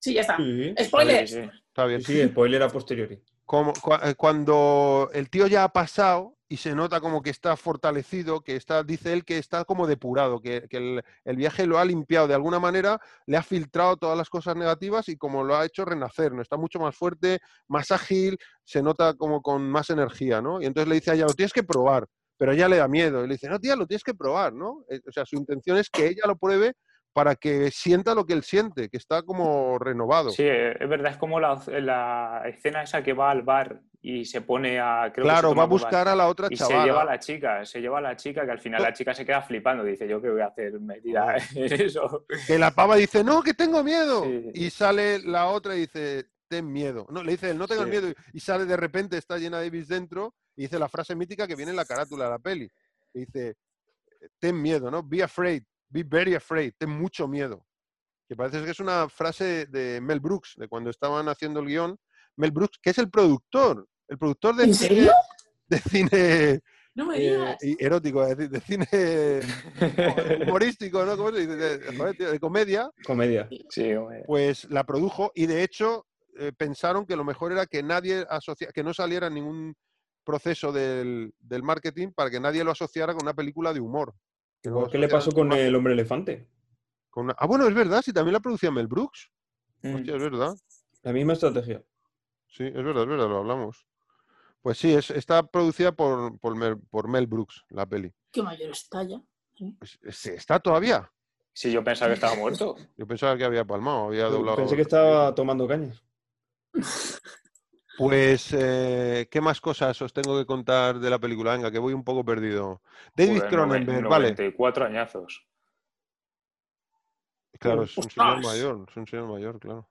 [0.00, 0.36] Sí, ya está.
[0.36, 1.28] Sí, Spoiler.
[1.28, 1.50] Sí, sí.
[1.68, 2.02] Está bien.
[2.02, 3.22] sí, sí, spoiler a posteriori.
[3.44, 3.72] Como,
[4.02, 8.56] eh, cuando el tío ya ha pasado y se nota como que está fortalecido, que
[8.56, 12.28] está, dice él que está como depurado, que, que el, el viaje lo ha limpiado
[12.28, 15.84] de alguna manera, le ha filtrado todas las cosas negativas y como lo ha hecho
[15.84, 16.42] renacer, ¿no?
[16.42, 20.60] Está mucho más fuerte, más ágil, se nota como con más energía, ¿no?
[20.60, 22.06] Y entonces le dice a ella, lo tienes que probar,
[22.36, 24.84] pero ella le da miedo, y le dice, no, tía, lo tienes que probar, ¿no?
[24.90, 26.74] Eh, O sea, su intención es que ella lo pruebe
[27.12, 30.30] para que sienta lo que él siente, que está como renovado.
[30.30, 34.24] Sí, eh, es verdad, es como la, la escena esa que va al bar y
[34.24, 35.10] se pone a.
[35.14, 36.80] creo Claro, va a buscar a la otra Y chavala.
[36.80, 38.88] se lleva a la chica, se lleva a la chica, que al final No.
[38.88, 39.84] la chica se queda flipando.
[39.84, 42.24] Dice, ¿yo qué voy a hacer metida en eso?
[42.46, 44.24] Que la pava dice, no, que tengo miedo.
[44.24, 44.50] Sí.
[44.54, 47.06] Y sale la otra y dice, ten miedo.
[47.10, 47.90] No, le dice, él, no tengas Sí.
[47.90, 48.08] miedo.
[48.32, 51.70] Y sale de repente, está llena Davis dentro y dice la frase mítica que viene
[51.70, 52.68] en la carátula de la peli.
[53.14, 53.54] Y dice,
[54.40, 55.02] ten miedo, ¿no?
[55.02, 57.64] Be afraid, be very afraid, ten mucho miedo.
[58.28, 61.98] Que parece que es una frase de Mel Brooks, de cuando estaban haciendo el guion.
[62.36, 65.12] Mel Brooks, que es el productor, el productor de ¿En cine, serio?
[65.68, 66.60] de cine
[66.94, 67.56] No me eh, digas.
[67.78, 69.40] erótico, es decir, de cine
[70.46, 71.16] humorístico, ¿no?
[71.16, 71.56] ¿Cómo se dice?
[71.56, 73.48] De, comedia, Comedia.
[73.68, 73.92] Sí,
[74.26, 76.06] pues la produjo y de hecho
[76.38, 79.74] eh, pensaron que lo mejor era que nadie asocia, que no saliera ningún
[80.24, 84.14] proceso del, del marketing para que nadie lo asociara con una película de humor.
[84.62, 86.48] Que ¿Qué le pasó con más el hombre elefante?
[87.10, 89.30] con una- Ah, bueno, es verdad, si también la producía Mel Brooks.
[89.82, 89.94] Mm.
[89.96, 90.56] Hostia, es verdad.
[91.02, 91.82] La misma estrategia.
[92.48, 93.86] Sí, es verdad, es verdad, lo hablamos.
[94.62, 98.12] Pues sí, es, está producida por, por, Mel, por Mel Brooks, la peli.
[98.30, 99.20] Qué mayor está ya.
[100.02, 101.10] Es- ¿Está todavía?
[101.52, 102.76] Sí, yo pensaba que estaba muerto.
[102.96, 104.56] Yo pensaba que había palmado, había doblado.
[104.56, 106.02] Pensé que estaba tomando cañas.
[108.02, 111.52] Pues, eh, ¿qué más cosas os tengo que contar de la película?
[111.52, 112.82] Venga, que voy un poco perdido.
[113.14, 114.30] David Cronenberg, vale.
[114.30, 115.46] 94 añazos.
[117.60, 119.88] Claro, es un señor mayor, es un señor mayor, claro.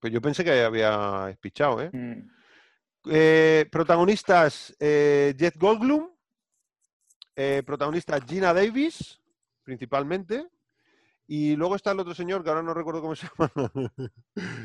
[0.00, 1.90] Pero yo pensé que había espichado, ¿eh?
[1.92, 2.28] Mm.
[3.12, 6.10] Eh, protagonistas, eh, Jeff Goldblum.
[7.36, 9.20] eh, protagonista Gina Davis,
[9.62, 10.48] principalmente.
[11.34, 13.72] Y luego está el otro señor, que ahora no recuerdo cómo se llama,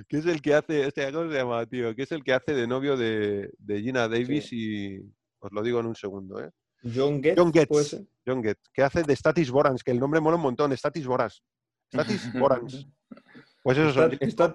[0.09, 1.95] que es el que hace, hostia, ¿cómo se llama, tío?
[1.95, 4.99] Que es el que hace de novio de, de Gina Davis y
[5.39, 6.49] os lo digo en un segundo, ¿eh?
[6.93, 7.37] John Getz.
[7.37, 7.67] John Getz.
[7.69, 8.05] puede ser.
[8.25, 11.41] John Getz, que hace de Statis Borans, que el nombre mola un montón, Statis Boras.
[11.93, 12.85] Statis Borans.
[13.63, 14.53] Pues eso son está-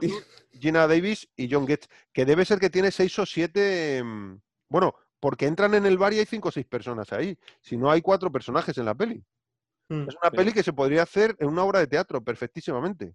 [0.53, 4.03] Gina Davis y John Getz, que debe ser que tiene seis o siete.
[4.05, 7.39] mm, Bueno, porque entran en el bar y hay cinco o seis personas ahí.
[7.63, 9.25] Si no, hay cuatro personajes en la peli.
[9.89, 10.09] Mm.
[10.09, 10.37] Es una Sí.
[10.37, 13.15] peli que se podría hacer en una obra de teatro perfectísimamente.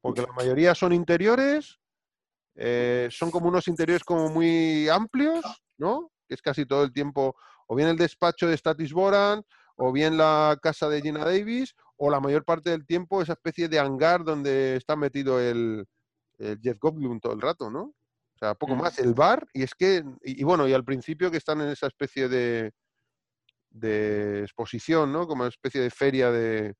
[0.00, 1.78] Porque la mayoría son interiores,
[2.56, 5.44] eh, son como unos interiores como muy amplios,
[5.78, 6.10] ¿no?
[6.28, 7.34] Que es casi todo el tiempo,
[7.66, 9.42] o bien el despacho de Statis Boran,
[9.76, 13.68] o bien la casa de Gina Davis, o la mayor parte del tiempo esa especie
[13.68, 15.86] de hangar donde está metido el,
[16.38, 17.82] el Jeff Goldblum todo el rato, ¿no?
[18.34, 18.80] O sea, poco Mm.
[18.80, 21.68] más, el bar, y es que, y, y bueno, y al principio que están en
[21.68, 22.72] esa especie de,
[23.74, 25.26] de exposición, ¿no?
[25.26, 26.74] Como una especie de feria de,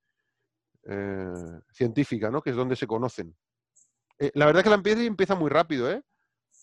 [0.87, 2.41] eh, científica, ¿no?
[2.41, 3.37] Que es donde se conocen.
[4.19, 6.03] Eh, la verdad que la peli empieza muy rápido, ¿eh?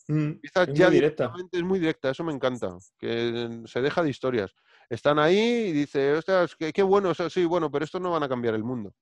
[0.07, 0.29] Mm.
[0.31, 1.23] Empieza Es muy ya directa.
[1.25, 4.53] directamente, es muy directa, eso me encanta, que se deja de historias.
[4.89, 5.37] Están ahí
[5.67, 8.55] y dice, ostras, qué, qué bueno, eso sí, bueno, pero estos no van a cambiar
[8.55, 8.93] el mundo.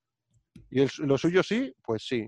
[0.69, 1.73] ¿Y el lo suyo sí?
[1.83, 2.27] Pues sí.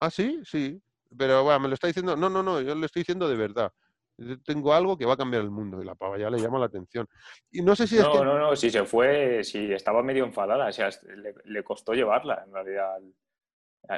[0.00, 0.40] ¿Ah, sí?
[0.44, 0.80] Sí.
[1.16, 3.72] Pero bueno, me lo está diciendo, no, no, no, yo le estoy diciendo de verdad.
[4.18, 6.58] Yo tengo algo que va a cambiar el mundo y la pava ya le llama
[6.58, 7.06] la atención.
[7.52, 10.24] Y no sé si es No, que no, no, si se fue, si estaba medio
[10.24, 12.98] enfadada, o sea, le, le costó llevarla, en realidad.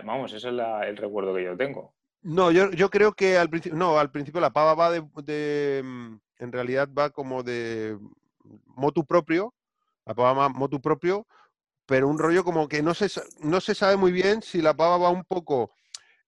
[0.04, 1.94] Vamos, ese es la- el recuerdo que yo tengo.
[2.22, 5.82] No, yo, yo creo que al principio, no, al principio la pava va de, de,
[5.82, 7.98] mm, en realidad va como de
[8.66, 9.54] motu propio,
[10.04, 11.26] la pava va motu propio,
[11.86, 13.08] pero un rollo como que no se,
[13.40, 15.72] no se sabe muy bien si la pava va un poco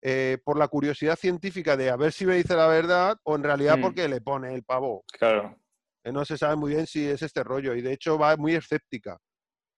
[0.03, 3.45] eh, por la curiosidad científica de a ver si me dice la verdad o en
[3.45, 3.83] realidad Mm.
[3.83, 5.05] porque le pone el pavo.
[5.13, 5.57] Claro.
[6.05, 8.55] Eh, No se sabe muy bien si es este rollo y de hecho va muy
[8.55, 9.19] escéptica.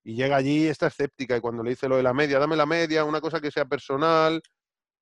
[0.03, 2.57] Y llega allí y está escéptica y cuando le dice lo de la media, dame
[2.57, 4.41] la media, una cosa que sea personal,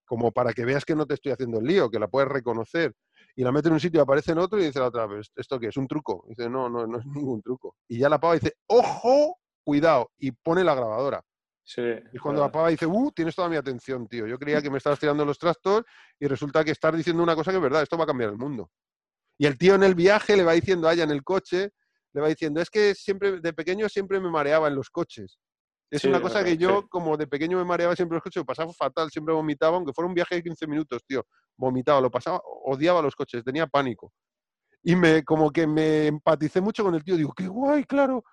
[0.05, 2.93] como para que veas que no te estoy haciendo el lío, que la puedes reconocer.
[3.35, 5.59] Y la mete en un sitio, aparece en otro y dice la otra vez, ¿esto
[5.59, 5.77] qué es?
[5.77, 6.25] ¿Un truco?
[6.27, 7.77] Y dice, no, no, no es ningún truco.
[7.89, 11.23] Y ya la pava dice, ojo, cuidado, y pone la grabadora.
[11.65, 11.83] Sí.
[12.13, 12.53] Y cuando la claro.
[12.53, 14.27] pava dice, uh, tienes toda mi atención, tío.
[14.27, 15.83] Yo creía que me estabas tirando los trastos
[16.19, 18.37] y resulta que estás diciendo una cosa que es verdad, esto va a cambiar el
[18.37, 18.71] mundo.
[19.39, 21.71] Y el tío en el viaje le va diciendo a ella en el coche,
[22.13, 25.39] le va diciendo, es que siempre, de pequeño siempre me mareaba en los coches.
[25.91, 26.87] Es Sí, una cosa que yo, sí.
[26.89, 29.93] como de pequeño me mareaba siempre en los coches, lo pasaba fatal, siempre vomitaba, aunque
[29.93, 31.27] fuera un viaje de 15 minutos, tío.
[31.57, 34.13] Vomitaba, lo pasaba, odiaba los coches, tenía pánico.
[34.83, 37.17] Y me, como que me empaticé mucho con el tío.
[37.17, 38.25] Digo, qué guay, claro.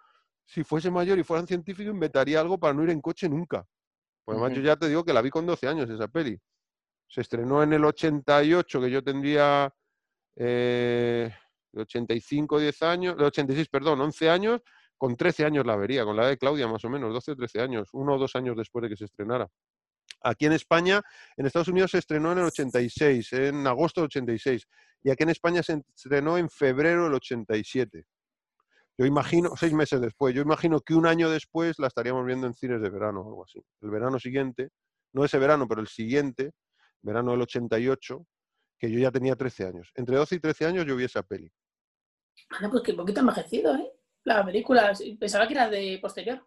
[0.49, 3.63] Si fuese mayor y fueran científico, inventaría algo para no ir en coche nunca.
[4.25, 4.67] Pues además, yo Ujú.
[4.67, 6.39] ya te digo que la vi con 12 años esa peli.
[7.07, 9.71] Se estrenó en el 88, que yo tendría
[10.35, 11.31] eh,
[11.75, 14.61] 85, 10 años, de 86, perdón, 11 años.
[14.97, 17.35] Con 13 años la vería, con la edad de Claudia más o menos, 12 o
[17.35, 19.47] 13 años, uno o dos años después de que se estrenara.
[20.23, 20.99] Aquí en España,
[21.37, 24.67] en Estados Unidos se estrenó en el 86, en agosto del 86,
[25.03, 28.03] y aquí en España se estrenó en febrero del 87.
[28.99, 32.53] Yo imagino, seis meses después, yo imagino que un año después la estaríamos viendo en
[32.53, 33.63] cines de verano o algo así.
[33.81, 34.71] El verano siguiente,
[35.13, 36.51] no ese verano, pero el siguiente,
[37.01, 38.27] verano del 88,
[38.77, 39.89] que yo ya tenía 13 años.
[39.95, 41.49] Entre 12 y 13 años yo vi esa peli.
[42.49, 43.89] Anda, pues que poquito envejecido, ¿eh?
[44.25, 46.45] La película, pensaba que era de posterior.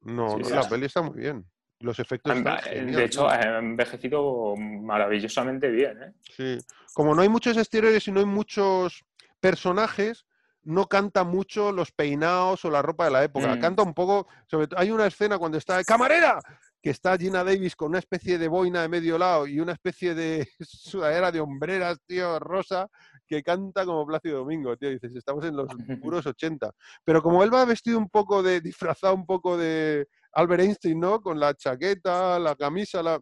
[0.00, 1.48] No, Sí, no, la peli está muy bien.
[1.78, 6.02] Los efectos están De genial, hecho, ha envejecido maravillosamente bien.
[6.02, 6.12] ¿eh?
[6.22, 6.58] Sí.
[6.92, 9.04] Como no hay muchos exteriores y no hay muchos
[9.38, 10.26] personajes,
[10.64, 13.54] no canta mucho los peinados o la ropa de la época.
[13.54, 13.60] Mm.
[13.60, 16.40] Canta un poco, sobre todo, hay una escena cuando está ¡Camarera!
[16.82, 20.14] que está Gina Davis con una especie de boina de medio lado y una especie
[20.14, 22.88] de sudadera de hombreras, tío, rosa,
[23.26, 24.90] que canta como Plácido Domingo, tío.
[24.90, 25.68] Dices, estamos en los
[26.02, 26.70] puros 80.
[27.04, 31.20] Pero como él va vestido un poco de, disfrazado un poco de Albert Einstein, ¿no?
[31.22, 33.18] Con la chaqueta, la camisa, la...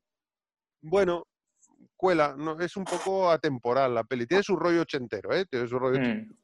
[0.81, 1.29] Bueno,
[1.97, 4.27] cuela, no, es un poco atemporal la peli.
[4.27, 5.47] Tiene su rollo ochentero, ¿eh?
[5.47, 6.03] Tiene su rollo Mm.
[6.03, 6.37] ochentero,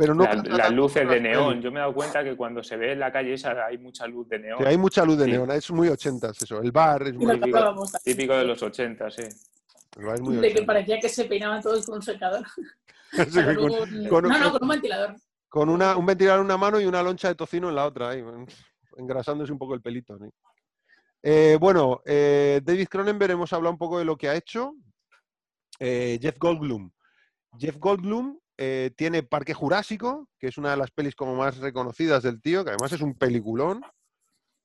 [0.00, 1.60] Pero no La- las luces de neón.
[1.60, 4.06] Yo me he dado cuenta que cuando se ve en la calle esa hay mucha
[4.06, 4.58] luz de neón.
[4.58, 5.32] Sí, hay mucha luz de Sí.
[5.32, 6.62] neón, es muy ochentas eso.
[6.62, 7.38] El bar es muy,
[8.02, 9.22] típico- de los 80, sí.
[9.98, 10.66] el bar es muy De que ochentas.
[10.66, 12.46] parecía que se peinaban todos con un secador.
[13.12, 15.16] Sí, con- con- no, no, con un ventilador.
[15.50, 18.08] con una, un ventilador en una mano y una loncha de tocino en la otra,
[18.10, 18.24] ahí,
[18.96, 20.16] engrasándose un poco el pelito.
[20.16, 20.30] ¿no?
[21.22, 24.74] Eh, bueno, eh, David Cronenberg hemos hablado un poco de lo que ha hecho.
[25.78, 26.90] Eh, Jeff Goldblum.
[27.58, 32.22] Jeff Goldblum eh, tiene Parque Jurásico, que es una de las pelis como más reconocidas
[32.22, 33.80] del tío, que además es un peliculón.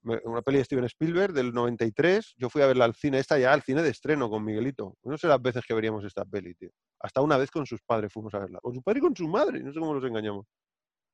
[0.03, 2.35] Una peli de Steven Spielberg del 93.
[2.37, 4.97] Yo fui a verla al cine, esta ya al cine de estreno con Miguelito.
[5.03, 6.69] No sé las veces que veríamos esta peli, tío.
[6.99, 8.59] Hasta una vez con sus padres fuimos a verla.
[8.61, 9.63] Con su padre y con su madre.
[9.63, 10.45] No sé cómo nos engañamos.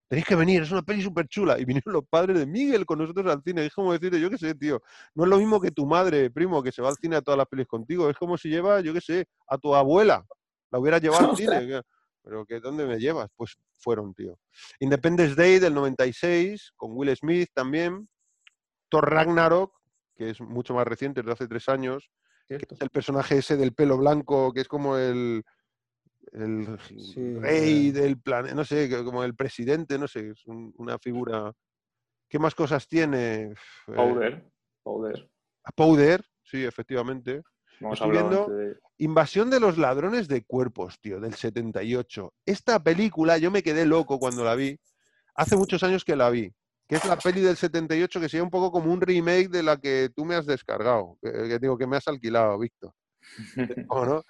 [0.09, 1.59] Tenéis que venir, es una peli súper chula.
[1.59, 3.63] Y vinieron los padres de Miguel con nosotros al cine.
[3.63, 4.81] Es como decirte, yo qué sé, tío.
[5.13, 7.37] No es lo mismo que tu madre, primo, que se va al cine a todas
[7.37, 8.09] las pelis contigo.
[8.09, 10.25] Es como si lleva, yo qué sé, a tu abuela.
[10.71, 11.83] La hubiera llevado al cine.
[12.23, 13.29] Pero que ¿dónde me llevas?
[13.35, 14.39] Pues fueron, tío.
[14.79, 18.07] Independence Day del 96, con Will Smith también.
[18.89, 19.73] Thor Ragnarok,
[20.15, 22.11] que es mucho más reciente, de hace tres años.
[22.47, 22.75] que Cierto.
[22.75, 25.41] es el personaje ese del pelo blanco, que es como el,
[26.33, 27.91] el Sí, rey eh.
[27.93, 31.53] del planeta, no sé, como el presidente, no sé, es un- una figura.
[32.27, 33.43] ¿Qué más cosas tiene?
[33.43, 33.55] Eh,
[33.95, 34.51] Powder.
[34.83, 35.31] Powder.
[35.75, 37.41] Powder, sí, efectivamente.
[37.81, 42.33] Hemos Estoy viendo- de- Invasión de los ladrones de cuerpos, tío, del 78.
[42.45, 44.79] Esta película, yo me quedé loco cuando la vi.
[45.33, 46.53] Hace muchos años que la vi.
[46.87, 49.77] Que es la peli del 78, que sería un poco como un remake de la
[49.77, 51.17] que tú me has descargado.
[51.21, 52.93] Que, que digo, que me has alquilado, Víctor.
[53.89, 54.23] ¿O no?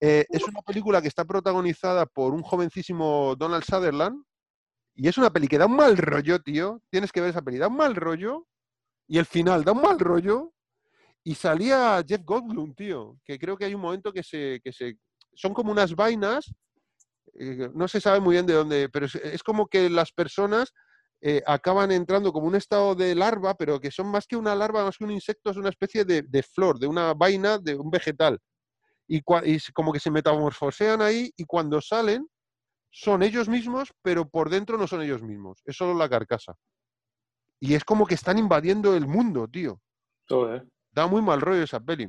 [0.00, 4.24] Eh, es una película que está protagonizada por un jovencísimo Donald Sutherland.
[4.96, 6.82] Y es una peli que da un mal rollo, tío.
[6.90, 7.58] Tienes que ver esa peli.
[7.58, 8.46] Da un mal rollo.
[9.06, 10.52] Y el final da un mal rollo.
[11.26, 13.18] Y salía Jeff Goldblum, tío.
[13.24, 14.60] Que creo que hay un momento que se.
[14.62, 14.96] Que se
[15.34, 16.54] son como unas vainas.
[17.34, 18.88] eh, no se sabe muy bien de dónde.
[18.88, 20.72] Pero es, como que las personas
[21.20, 24.84] eh, acaban entrando como un estado de larva, pero que son más que una larva,
[24.84, 28.38] más que un insecto, es una especie de, flor, de una vaina, de un vegetal.
[29.08, 29.20] Y,
[29.72, 32.24] como que se metamorfosean ahí y cuando salen
[32.92, 35.60] son ellos mismos, pero por dentro no son ellos mismos.
[35.64, 36.54] Es solo la carcasa.
[37.58, 39.80] Y es como que están invadiendo el mundo, tío.
[40.28, 40.64] Joder.
[40.96, 42.08] Da muy mal rollo esa peli.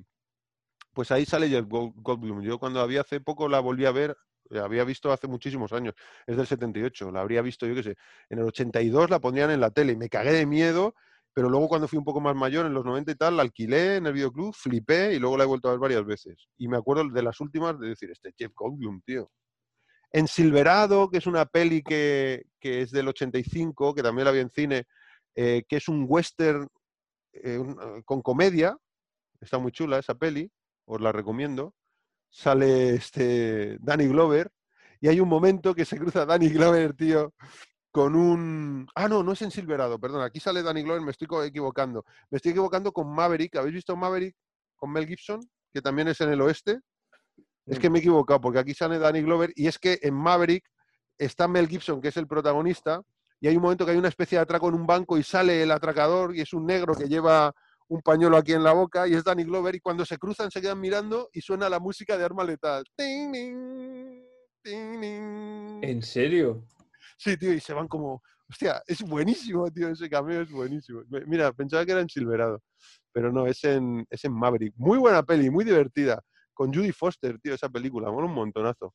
[0.93, 2.41] Pues ahí sale Jeff Gold- Goldblum.
[2.41, 4.15] Yo cuando vi hace poco la volví a ver,
[4.49, 5.93] la había visto hace muchísimos años,
[6.25, 7.95] es del 78, la habría visto yo qué sé,
[8.29, 10.95] en el 82 la pondrían en la tele y me cagué de miedo,
[11.33, 13.97] pero luego cuando fui un poco más mayor, en los 90 y tal, la alquilé
[13.97, 16.47] en el videoclub, flipé y luego la he vuelto a ver varias veces.
[16.57, 19.29] Y me acuerdo de las últimas de decir, este Jeff Goldblum, tío.
[20.13, 24.39] En Silverado, que es una peli que, que es del 85, que también la vi
[24.39, 24.85] en cine,
[25.35, 26.67] eh, que es un western
[27.43, 28.77] eh, eh, con comedia,
[29.39, 30.51] está muy chula esa peli,
[30.85, 31.73] os la recomiendo.
[32.29, 34.51] Sale este Danny Glover
[34.99, 37.33] y hay un momento que se cruza Danny Glover, tío,
[37.91, 38.87] con un...
[38.95, 42.03] Ah, no, no es en Silverado, perdón, aquí sale Danny Glover, me estoy equivocando.
[42.29, 44.35] Me estoy equivocando con Maverick, ¿habéis visto Maverick
[44.75, 45.39] con Mel Gibson?
[45.73, 46.79] Que también es en el oeste.
[47.65, 50.63] Es que me he equivocado, porque aquí sale Danny Glover y es que en Maverick
[51.17, 53.01] está Mel Gibson, que es el protagonista,
[53.39, 55.63] y hay un momento que hay una especie de atraco en un banco y sale
[55.63, 57.53] el atracador y es un negro que lleva
[57.89, 60.61] un pañuelo aquí en la boca y es Danny Glover y cuando se cruzan se
[60.61, 62.83] quedan mirando y suena la música de Arma Letal.
[62.95, 63.31] Ting,
[64.63, 65.83] ting.
[65.83, 66.65] ¿En serio?
[67.17, 68.21] Sí, tío, y se van como...
[68.49, 71.01] Hostia, es buenísimo, tío, ese cameo es buenísimo.
[71.25, 72.61] Mira, pensaba que era en Silverado,
[73.11, 74.73] pero no, es en, es en Maverick.
[74.77, 76.21] Muy buena peli, muy divertida.
[76.53, 78.93] Con Judy Foster, tío, esa película, mola un montonazo.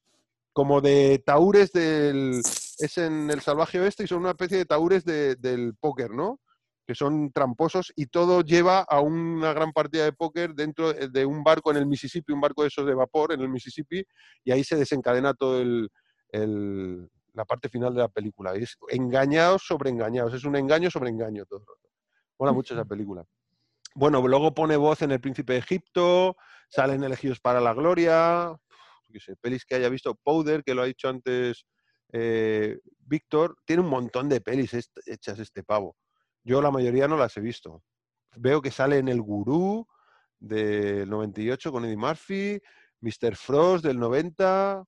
[0.54, 2.40] Como de taúres del...
[2.82, 6.40] Es en el salvaje oeste y son una especie de taúres de- del póker, ¿no?
[6.86, 11.44] Que son tramposos y todo lleva a una gran partida de póker dentro de un
[11.44, 14.04] barco en el Mississippi, un barco de esos de vapor en el Mississippi,
[14.44, 15.88] y ahí se desencadena todo el,
[16.30, 18.52] el- la parte final de la película.
[18.54, 21.88] Es engañados sobre engañados, es un engaño sobre engaño todo el rato.
[22.38, 23.24] Mola mucho esa película.
[23.94, 26.36] Bueno, luego pone voz en El Príncipe de Egipto,
[26.68, 28.56] salen elegidos para la gloria,
[29.12, 31.64] qué sé, pelis que haya visto, Powder, que lo ha dicho antes
[32.12, 34.74] eh, Víctor tiene un montón de pelis
[35.06, 35.96] hechas este pavo.
[36.44, 37.82] Yo la mayoría no las he visto.
[38.36, 39.86] Veo que sale en El Gurú
[40.38, 42.60] del 98 con Eddie Murphy,
[43.00, 43.36] Mr.
[43.36, 44.84] Frost del 90.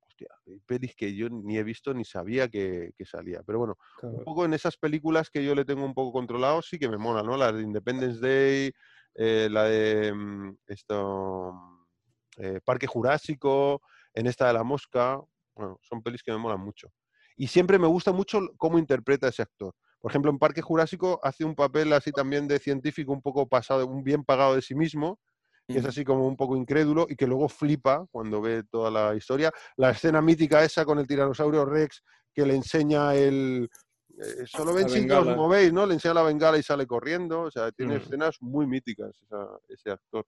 [0.00, 3.42] Hostia, hay pelis que yo ni he visto ni sabía que, que salía.
[3.44, 6.78] Pero bueno, un poco en esas películas que yo le tengo un poco controlado, sí
[6.78, 7.36] que me mola, ¿no?
[7.36, 8.72] La de Independence Day,
[9.14, 11.84] eh, la de mm, esto, mm,
[12.38, 13.82] eh, Parque Jurásico,
[14.14, 15.20] en esta de la mosca.
[15.54, 16.88] Bueno, son pelis que me molan mucho.
[17.36, 19.74] Y siempre me gusta mucho cómo interpreta ese actor.
[20.00, 23.86] Por ejemplo, en Parque Jurásico hace un papel así también de científico un poco pasado,
[23.86, 25.18] un bien pagado de sí mismo,
[25.68, 29.14] que es así como un poco incrédulo y que luego flipa cuando ve toda la
[29.14, 29.52] historia.
[29.76, 32.02] La escena mítica esa con el tiranosaurio Rex
[32.34, 33.68] que le enseña el...
[34.18, 35.86] eh, solo ven si os movéis, ¿no?
[35.86, 37.42] Le enseña la bengala y sale corriendo.
[37.42, 38.02] O sea, tiene Mm.
[38.02, 40.26] escenas muy míticas esa- ese actor.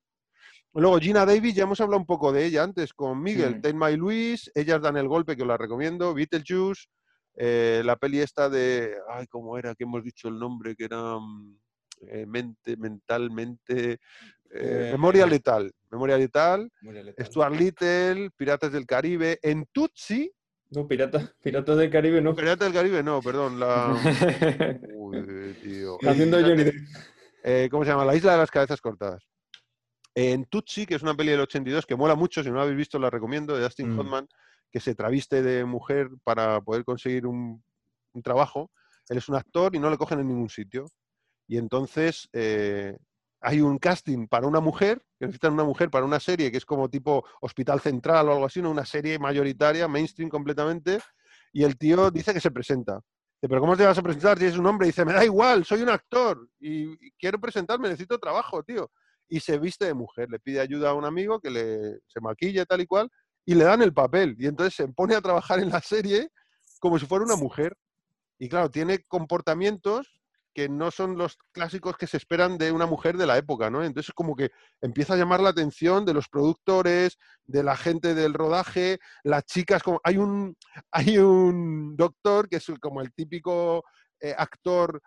[0.74, 3.60] Luego, Gina Davis, ya hemos hablado un poco de ella antes con Miguel.
[3.60, 6.14] Thelma y Luis, Ellas dan el golpe, que os la recomiendo.
[6.14, 6.86] Beetlejuice,
[7.34, 8.94] eh, la peli esta de...
[9.10, 9.74] Ay, ¿cómo era?
[9.74, 11.18] Que hemos dicho el nombre, que era...
[11.18, 11.58] mm,
[12.08, 13.98] eh, mente, mentalmente...
[14.50, 15.70] eh, memoria letal.
[15.90, 16.72] Memoria letal.
[17.20, 19.38] Stuart Little, Piratas del Caribe.
[19.42, 20.32] En Tutsi,
[20.70, 22.34] No, pirata, Piratas del Caribe no.
[22.34, 23.60] Piratas del Caribe, no, perdón.
[23.60, 23.94] La...
[24.94, 25.98] Uy, tío.
[26.02, 26.64] Haciendo Johnny
[27.70, 28.06] ¿Cómo se llama?
[28.06, 29.22] La isla de las cabezas cortadas.
[30.14, 32.76] En Tutsi, que es una peli del 82 que mola mucho, si no la habéis
[32.76, 33.98] visto la recomiendo, de Dustin Mm.
[33.98, 34.28] Hoffman,
[34.70, 37.62] que se traviste de mujer para poder conseguir un,
[38.12, 38.70] un trabajo.
[39.08, 40.86] Él es un actor y no le cogen en ningún sitio.
[41.48, 42.96] Y entonces eh,
[43.40, 46.64] hay un casting para una mujer, que necesitan una mujer para una serie que es
[46.64, 48.70] como tipo Hospital Central o algo así, ¿no?
[48.70, 51.00] una serie mayoritaria, mainstream completamente,
[51.52, 52.94] y el tío dice que se presenta.
[52.94, 54.86] Dice, pero ¿cómo te vas a presentar si es un hombre?
[54.86, 58.90] Dice, me da igual, soy un actor y y quiero presentarme, necesito trabajo, tío.
[59.32, 62.66] Y se viste de mujer, le pide ayuda a un amigo que le, se maquille
[62.66, 63.08] tal y cual,
[63.46, 64.36] y le dan el papel.
[64.38, 66.28] Y entonces se pone a trabajar en la serie
[66.80, 67.74] como si fuera una mujer.
[68.38, 70.20] Y claro, tiene comportamientos
[70.52, 73.82] que no son los clásicos que se esperan de una mujer de la época, ¿no?
[73.82, 74.50] Entonces como que
[74.82, 79.82] empieza a llamar la atención de los productores, de la gente del rodaje, las chicas,
[79.82, 80.58] como hay un
[80.92, 83.82] hay un doctor que es como el típico
[84.20, 85.00] eh, actor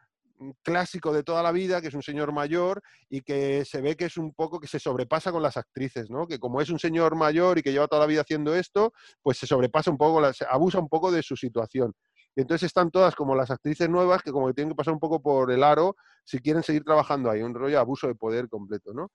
[0.64, 4.06] clásico de toda la vida, que es un señor mayor y que se ve que
[4.06, 6.28] es un poco que se sobrepasa con las actrices, ¿no?
[6.28, 9.38] Que como es un señor mayor y que lleva toda la vida haciendo esto, pues
[9.38, 11.94] se sobrepasa un poco, se abusa un poco de su situación.
[12.36, 15.00] Y entonces están todas como las actrices nuevas que como que tienen que pasar un
[15.00, 18.50] poco por el aro si quieren seguir trabajando ahí, un rollo de abuso de poder
[18.50, 19.12] completo, ¿no?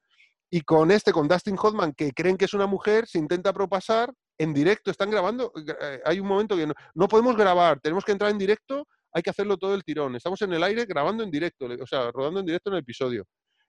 [0.53, 4.13] Y con este, con Dustin Hoffman, que creen que es una mujer, se intenta propasar
[4.37, 8.13] en directo, están grabando, eh, hay un momento que no, no podemos grabar, tenemos que
[8.13, 11.31] entrar en directo, hay que hacerlo todo el tirón, estamos en el aire grabando en
[11.31, 13.25] directo, o sea, rodando en directo en el episodio.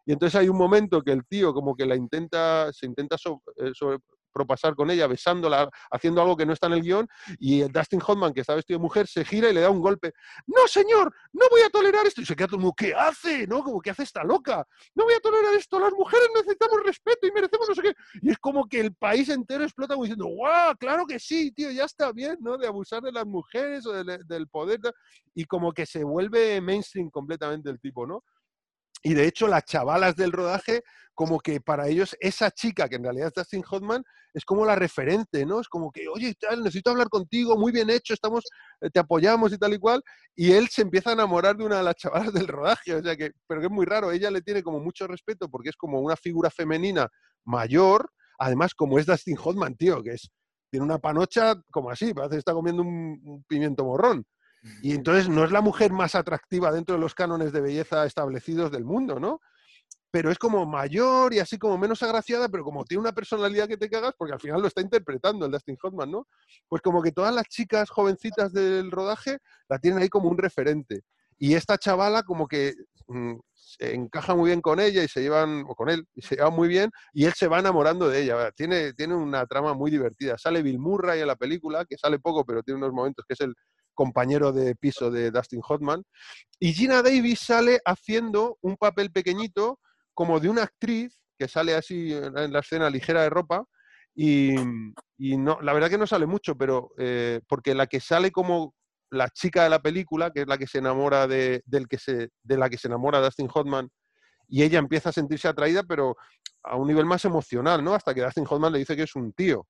[0.05, 3.71] Y entonces hay un momento que el tío como que la intenta, se intenta eh,
[3.73, 3.99] sobre-
[4.31, 7.07] propasar con ella, besándola, haciendo algo que no está en el guion,
[7.39, 9.81] y el Dustin Hoffman, que está vestido de mujer, se gira y le da un
[9.81, 10.13] golpe.
[10.47, 12.21] No, señor, no voy a tolerar esto.
[12.21, 13.47] Y se queda todo como, ¿qué hace?
[13.47, 13.63] ¿No?
[13.63, 14.65] Como, ¿qué hace esta loca?
[14.95, 15.79] No voy a tolerar esto.
[15.79, 17.93] Las mujeres necesitamos respeto y merecemos no sé qué.
[18.21, 20.75] Y es como que el país entero explota diciendo, ¡guau!
[20.77, 22.57] Claro que sí, tío, ya está bien, ¿no?
[22.57, 24.79] De abusar de las mujeres o del, poder.
[24.81, 24.93] tal".
[25.33, 28.23] Y como que se vuelve mainstream completamente el tipo, ¿no?
[29.03, 30.83] Y de hecho, las chavalas del rodaje,
[31.21, 34.73] como que para ellos esa chica, que en realidad es Dustin Hoffman, es como la
[34.73, 35.59] referente, ¿no?
[35.59, 38.43] Es como que, oye, tal, necesito hablar contigo, muy bien hecho, estamos,
[38.81, 40.01] eh, te apoyamos y tal y cual.
[40.35, 43.15] Y él se empieza a enamorar de una de las chavalas del rodaje, o sea
[43.15, 45.99] que, pero que es muy raro, ella le tiene como mucho respeto porque es como
[45.99, 47.07] una figura femenina
[47.45, 48.09] mayor,
[48.39, 50.31] además como es Dustin Hoffman, tío, que es,
[50.71, 54.25] tiene una panocha como así, parece que está comiendo un, un pimiento morrón.
[54.81, 58.71] Y entonces no es la mujer más atractiva dentro de los cánones de belleza establecidos
[58.71, 59.39] del mundo, ¿no?
[60.11, 63.77] Pero es como mayor y así como menos agraciada, pero como tiene una personalidad que
[63.77, 66.27] te cagas, porque al final lo está interpretando el Dustin Hoffman, ¿no?
[66.67, 69.37] Pues como que todas las chicas jovencitas del rodaje
[69.69, 71.01] la tienen ahí como un referente.
[71.37, 72.75] Y esta chavala como que
[73.07, 76.35] mm, se encaja muy bien con ella y se llevan, o con él, y se
[76.35, 78.51] llevan muy bien, y él se va enamorando de ella.
[78.51, 80.37] Tiene, tiene una trama muy divertida.
[80.37, 83.41] Sale Bill Murray en la película, que sale poco, pero tiene unos momentos que es
[83.41, 83.55] el
[83.93, 86.03] compañero de piso de Dustin Hoffman.
[86.59, 89.79] Y Gina Davis sale haciendo un papel pequeñito
[90.13, 93.65] como de una actriz que sale así en la escena ligera de ropa.
[94.13, 94.55] Y,
[95.17, 98.75] y no, la verdad que no sale mucho, pero eh, porque la que sale como
[99.09, 102.29] la chica de la película, que es la que se enamora de, del que se,
[102.43, 103.89] de la que se enamora Dustin Hoffman,
[104.47, 106.15] y ella empieza a sentirse atraída, pero
[106.63, 107.93] a un nivel más emocional, ¿no?
[107.93, 109.67] Hasta que Dustin Hoffman le dice que es un tío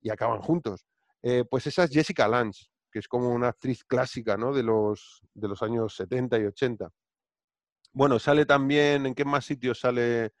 [0.00, 0.86] y acaban juntos.
[1.22, 4.52] Eh, pues esa es Jessica Lange, que es como una actriz clásica, ¿no?
[4.52, 6.90] De los, de los años 70 y 80.
[7.96, 10.34] Bueno, sale también, ¿en qué más sitios sale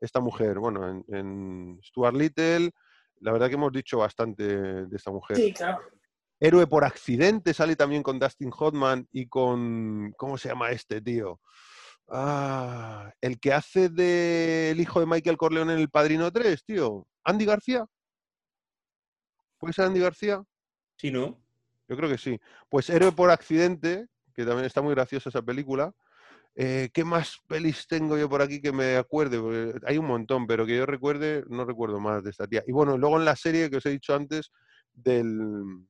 [0.00, 0.58] esta mujer?
[0.58, 2.72] Bueno, en, en Stuart Little,
[3.20, 5.36] la verdad que hemos dicho bastante de esta mujer.
[5.36, 5.78] Sí, claro.
[6.40, 10.14] Héroe por accidente sale también con Dustin Hoffman y con.
[10.16, 11.40] ¿Cómo se llama este tío?
[12.08, 17.06] Ah, el que hace del hijo de Michael Corleone en El Padrino 3, tío.
[17.22, 17.86] Andy García.
[19.58, 20.42] ¿Puede ser Andy García?
[20.96, 21.40] Sí, ¿no?
[21.86, 22.36] Yo creo que sí.
[22.68, 25.94] Pues Héroe por accidente, que también está muy graciosa esa película.
[26.58, 29.38] Eh, ¿Qué más pelis tengo yo por aquí que me acuerde?
[29.38, 32.62] Porque hay un montón, pero que yo recuerde, no recuerdo más de esta tía.
[32.66, 34.50] Y bueno, luego en la serie que os he dicho antes
[34.92, 35.86] del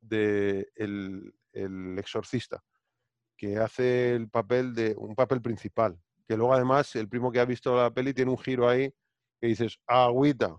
[0.00, 2.62] de el, el exorcista,
[3.36, 5.98] que hace el papel de un papel principal.
[6.26, 8.90] Que luego además el primo que ha visto la peli tiene un giro ahí
[9.40, 10.56] que dices, agüita.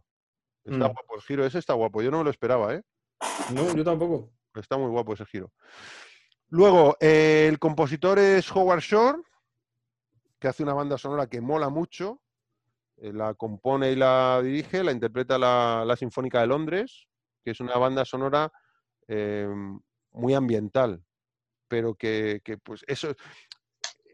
[0.63, 0.93] Está Mm.
[0.93, 2.03] guapo el giro, ese está guapo.
[2.03, 2.83] Yo no me lo esperaba, ¿eh?
[3.53, 4.31] No, yo tampoco.
[4.55, 5.51] Está muy guapo ese giro.
[6.49, 9.19] Luego, eh, el compositor es Howard Shore,
[10.39, 12.21] que hace una banda sonora que mola mucho.
[12.97, 17.07] eh, la compone y la dirige, la interpreta la, la Sinfónica de Londres,
[17.43, 18.51] que es una banda sonora
[19.07, 19.47] eh,
[20.11, 21.03] muy ambiental,
[21.67, 23.13] pero que, que, pues eso,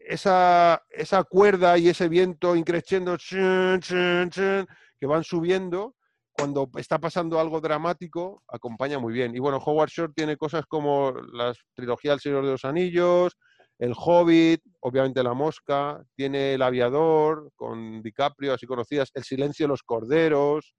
[0.06, 5.96] esa, esa cuerda y ese viento increciendo que van subiendo,
[6.32, 9.34] cuando está pasando algo dramático, acompaña muy bien.
[9.34, 13.36] Y bueno, Howard Shore tiene cosas como la trilogía El Señor de los Anillos,
[13.78, 19.68] El Hobbit, obviamente La Mosca, tiene El Aviador con DiCaprio, así conocidas, El Silencio de
[19.68, 20.74] los Corderos,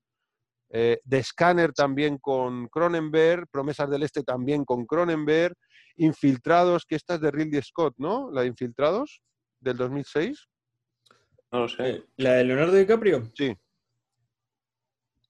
[0.70, 5.56] eh, The Scanner también con Cronenberg, Promesas del Este también con Cronenberg,
[5.96, 8.30] Infiltrados, que esta es de Ridley Scott, ¿no?
[8.32, 9.22] La de Infiltrados,
[9.60, 10.48] del 2006.
[11.52, 11.90] No lo sé.
[11.90, 13.32] Eh, ¿La de Leonardo DiCaprio?
[13.36, 13.56] Sí.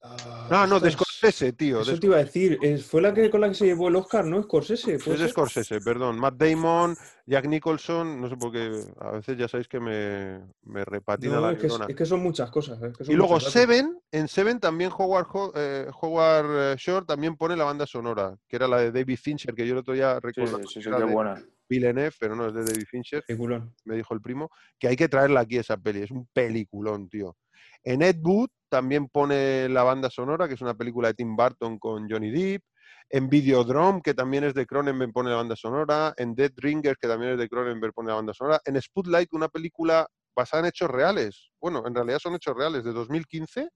[0.02, 1.82] Ah, No, no, de Scorsese, tío.
[1.82, 2.58] Eso te iba a decir.
[2.62, 4.42] es- fue la que con la que se llevó el Oscar, ¿no?
[4.44, 5.00] Scorsese.
[5.00, 5.30] ¿puede Es ser?
[5.32, 6.20] Scorsese, perdón.
[6.20, 6.96] Matt Damon,
[7.26, 11.42] Jack Nicholson, no sé por qué, a veces ya sabéis que me, me repatina No,
[11.42, 12.82] la es que, es que son muchas cosas.
[12.82, 13.40] es que son Y luego.
[13.40, 18.38] Seven, en Seven también Howard, Ho- eh, Howard eh, Shore también pone la banda sonora,
[18.48, 20.90] que era la de David Fincher, que yo el otro día Sí, recordaba sí, sí,
[20.90, 21.44] de buena.
[21.70, 23.74] Villeneuve, pero no es de David Fincher, Peliculón.
[23.84, 27.36] me dijo el primo, que hay que traerla aquí esa peli, es un peliculón, tío.
[27.84, 31.80] En Ed Wood también pone la banda sonora, que es una película de Tim Burton
[31.80, 32.64] con Johnny Depp.
[33.10, 36.14] En Videodrome, que también es de Cronenberg, pone la banda sonora.
[36.18, 38.60] En Dead Ringers, que también es de Cronenberg, pone la banda sonora.
[38.66, 41.50] En Spotlight, una película basada en hechos reales.
[41.62, 43.70] Bueno, en realidad son hechos reales, de 2015,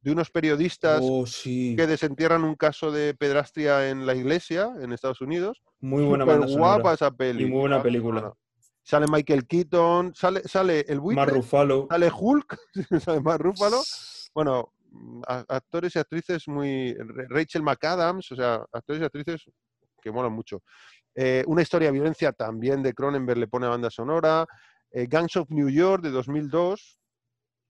[0.00, 1.74] de unos periodistas Oh, sí.
[1.76, 5.62] que desentierran un caso de pedrastria en la iglesia en Estados Unidos.
[5.80, 7.44] Muy buena banda Súper guapa esa peli.
[7.44, 8.32] Y muy buena la banda película.
[8.88, 11.32] Sale Michael Keaton, sale, sale el buitre, Mar
[11.90, 12.56] sale Hulk,
[13.04, 13.82] sale Mark Ruffalo.
[14.32, 14.72] Bueno,
[15.26, 16.94] a- actores y actrices muy.
[16.94, 19.42] Ra- Rachel McAdams, o sea, actores y actrices
[20.00, 20.62] que molan mucho.
[21.16, 24.46] Eh, una historia de violencia también de Cronenberg le pone banda sonora.
[24.92, 27.00] Eh, Gangs of New York de 2002,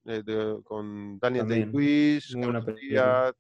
[0.05, 2.35] eh, de- con Daniel Day-Lewis,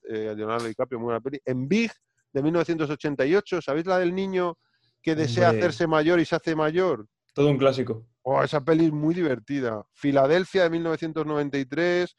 [0.08, 1.38] eh, Leonardo DiCaprio, muy buena peli.
[1.44, 1.92] En Big
[2.32, 4.56] de 1988, ¿sabéis la del niño
[5.02, 5.58] que desea Hombre.
[5.58, 7.06] hacerse mayor y se hace mayor?
[7.36, 8.06] Todo un clásico.
[8.23, 9.86] Oh, esa peli es muy divertida.
[9.92, 12.16] Filadelfia de 1993,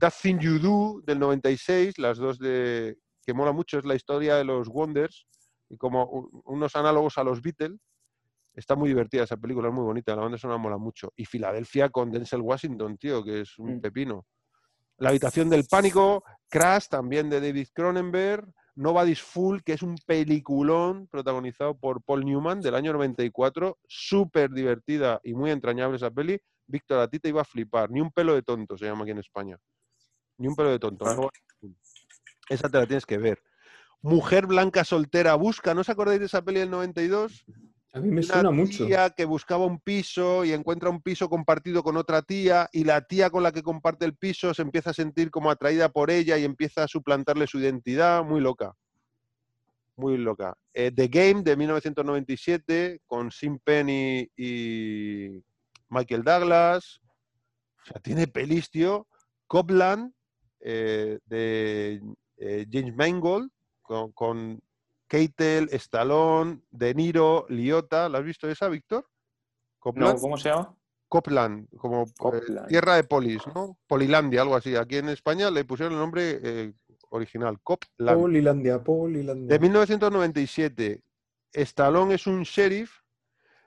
[0.00, 4.34] That Thing You Do del 96, las dos de que mola mucho, es la historia
[4.34, 5.28] de los Wonders
[5.70, 7.78] y como unos análogos a los Beatles.
[8.52, 11.12] Está muy divertida esa película, es muy bonita, la banda sonora mola mucho.
[11.14, 13.80] Y Filadelfia con Denzel Washington, tío, que es un Mm.
[13.80, 14.26] pepino.
[14.98, 21.06] La habitación del pánico, Crash también de David Cronenberg, Nobody's Full, que es un peliculón
[21.08, 26.40] protagonizado por Paul Newman del año 94, súper divertida y muy entrañable esa peli.
[26.66, 29.10] Víctor, a ti te iba a flipar, ni un pelo de tonto se llama aquí
[29.10, 29.58] en España.
[30.38, 31.04] Ni un pelo de tonto.
[31.04, 31.72] Full.
[32.48, 33.42] Esa te la tienes que ver.
[34.00, 37.44] Mujer blanca soltera busca, ¿no os acordáis de esa peli del 92?
[37.94, 38.86] A mí me una suena mucho.
[38.86, 43.02] tía que buscaba un piso y encuentra un piso compartido con otra tía y la
[43.02, 46.38] tía con la que comparte el piso se empieza a sentir como atraída por ella
[46.38, 48.72] y empieza a suplantarle su identidad, muy loca.
[49.96, 50.56] Muy loca.
[50.72, 55.42] Eh, The Game de 1997 con Sim Penn y, y
[55.90, 57.00] Michael Douglas.
[57.82, 59.06] O sea, tiene pelis, tío.
[59.46, 60.14] Copland
[60.60, 62.00] eh, de
[62.38, 63.50] eh, James Mangold
[63.82, 64.62] con, con
[65.12, 68.08] Keitel, Stallone, De Niro, Liotta.
[68.08, 69.02] ¿La has visto esa, Víctor?
[69.04, 70.74] No, Copland, ¿Cómo se llama?
[71.06, 73.76] Copland, como eh, tierra de polis, ¿no?
[73.86, 74.74] Polilandia, algo así.
[74.74, 76.72] Aquí en España le pusieron el nombre eh,
[77.10, 78.18] original, Copland.
[78.22, 79.48] Polilandia, Polilandia.
[79.48, 81.02] De 1997.
[81.52, 83.00] Stallone es un sheriff.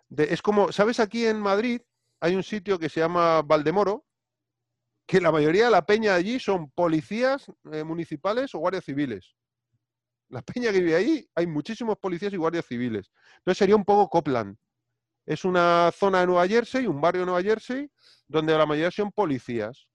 [0.09, 0.99] de- es como, ¿sabes?
[0.99, 1.79] Aquí en Madrid
[2.21, 4.03] hay un sitio que se llama Valdemoro,
[5.07, 9.35] que la mayoría de la peña allí son policías eh, municipales o guardias civiles.
[10.29, 13.11] La peña que vive ahí, hay muchísimos policías y guardias civiles.
[13.37, 14.57] Entonces sería un poco Copland.
[15.25, 17.89] Es una zona de Nueva Jersey, un barrio de Nueva Jersey,
[18.27, 19.87] donde la mayoría son policías.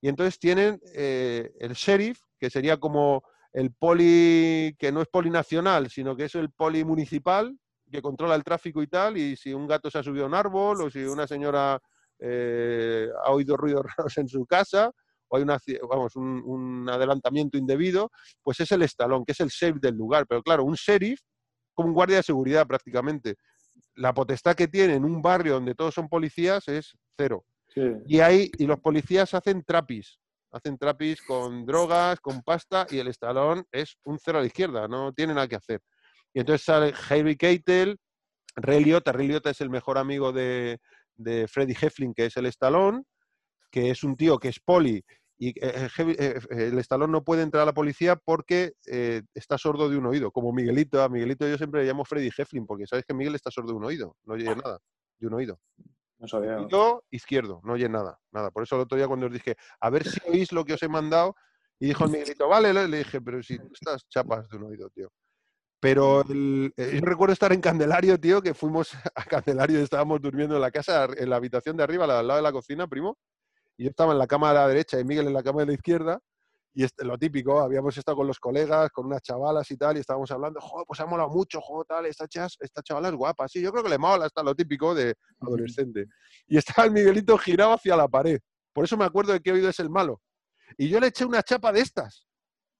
[0.00, 5.90] Y entonces tienen eh, el sheriff, que sería como el poli que no es polinacional,
[5.90, 7.58] sino que es el poli municipal,
[7.90, 10.34] que controla el tráfico y tal, y si un gato se ha subido a un
[10.34, 11.80] árbol o si una señora
[12.20, 14.92] eh, ha oído ruidos raros en su casa
[15.28, 15.58] o hay una,
[15.88, 18.10] vamos, un, un adelantamiento indebido,
[18.42, 20.26] pues es el estalón, que es el sheriff del lugar.
[20.26, 21.20] Pero claro, un sheriff
[21.74, 23.36] como un guardia de seguridad prácticamente.
[23.94, 27.44] La potestad que tiene en un barrio donde todos son policías es cero.
[27.68, 27.82] Sí.
[28.06, 30.18] Y ahí, y los policías hacen trapis,
[30.50, 34.88] hacen trapis con drogas, con pasta, y el estalón es un cero a la izquierda,
[34.88, 35.80] no tiene nada que hacer.
[36.34, 37.96] Y entonces sale Harry Keitel,
[38.56, 40.78] Ray Liotta, Ray Liotta es el mejor amigo de,
[41.14, 43.04] de Freddy Heflin, que es el estalón,
[43.70, 45.04] que es un tío que es poli,
[45.40, 49.56] y eh, Heavy- eh, el estalón no puede entrar a la policía porque eh, está
[49.56, 51.00] sordo de un oído, como Miguelito.
[51.02, 53.76] A Miguelito yo siempre le llamo Freddy Heflin, porque sabes que Miguel está sordo de
[53.76, 54.78] un oído, no oye nada,
[55.20, 55.60] de un oído.
[56.18, 56.56] No sabía.
[56.58, 58.50] Oído izquierdo, no oye nada, nada.
[58.50, 60.82] Por eso el otro día cuando os dije, a ver si oís lo que os
[60.82, 61.36] he mandado,
[61.78, 64.90] y dijo el Miguelito, vale, le dije, pero si tú estás chapas de un oído,
[64.90, 65.08] tío.
[65.80, 70.20] Pero el- eh, yo recuerdo estar en Candelario, tío, que fuimos a Candelario y estábamos
[70.20, 73.16] durmiendo en la casa, en la habitación de arriba, al lado de la cocina, primo.
[73.78, 75.66] Y yo estaba en la cama de la derecha y Miguel en la cama de
[75.66, 76.20] la izquierda.
[76.74, 80.00] Y este, lo típico, habíamos estado con los colegas, con unas chavalas y tal, y
[80.00, 83.48] estábamos hablando, joder, pues ha molado mucho, joder, tal, esta, chas, esta chavala es guapa.
[83.48, 86.06] Sí, yo creo que le mola, está lo típico de adolescente.
[86.46, 88.38] Y estaba el Miguelito girado hacia la pared.
[88.72, 90.20] Por eso me acuerdo de qué oído es el malo.
[90.76, 92.26] Y yo le eché una chapa de estas,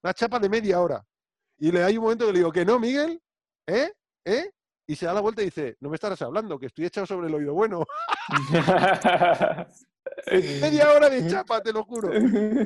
[0.03, 1.03] una chapa de media hora.
[1.57, 3.21] Y le hay un momento que le digo, que no, Miguel,
[3.67, 3.91] ¿eh?
[4.25, 4.51] ¿eh?
[4.89, 7.27] Y se da la vuelta y dice, no me estarás hablando, que estoy echado sobre
[7.27, 7.85] el oído bueno.
[10.61, 12.09] Media hora de chapa, te lo juro.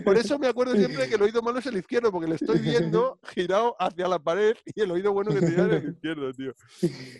[0.05, 2.59] Por eso me acuerdo siempre que el oído malo es el izquierdo, porque le estoy
[2.59, 6.53] viendo girado hacia la pared y el oído bueno que tenía era el izquierdo, tío.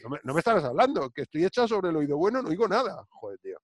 [0.06, 2.69] No me, no me estarás hablando, que estoy echado sobre el oído bueno, no oigo
[2.69, 3.06] nada.
[3.09, 3.57] Joder, tío.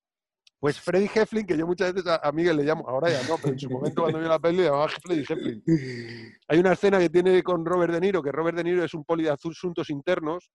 [0.59, 3.53] Pues Freddy Heflin, que yo muchas veces a, Miguel le llamo, ahora ya no, pero
[3.53, 5.63] en su momento cuando vio la peli le llamaba Freddy Heflin.
[6.49, 9.05] Hay una escena que tiene con Robert De Niro, que Robert De Niro es un
[9.05, 10.51] poli de asuntos internos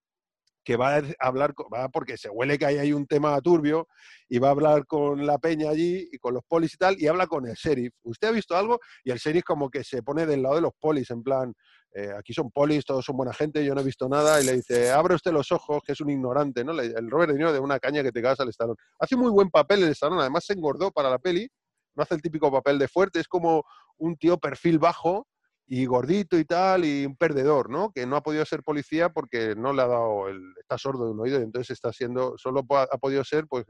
[0.64, 3.86] que va a hablar, co- va porque se huele que hay ahí un tema turbio
[4.28, 7.06] y va a hablar con la peña allí y con los polis y tal, y
[7.06, 7.92] habla con el sheriff.
[8.02, 8.80] ¿Usted ha visto algo?
[9.04, 11.54] Y el sheriff como que se pone del lado de los polis, en plan,
[11.92, 14.54] eh, aquí son polis, todos son buena gente, yo no he visto nada, y le
[14.56, 16.72] dice, abre usted los ojos, que es un ignorante, ¿no?
[16.80, 18.76] El Robert De Niro de una caña que te cagas al estalón.
[18.98, 21.48] Hace muy buen papel el estalón, además se engordó para la peli,
[21.94, 23.62] no hace el típico papel de fuerte, es como
[23.98, 25.28] un tío perfil bajo,
[25.66, 27.90] y gordito y tal, y un perdedor, ¿no?
[27.92, 30.40] Que no ha podido ser policía porque no le ha dado el.
[30.60, 32.36] está sordo de un oído y entonces está siendo.
[32.36, 33.64] solo ha podido ser, pues,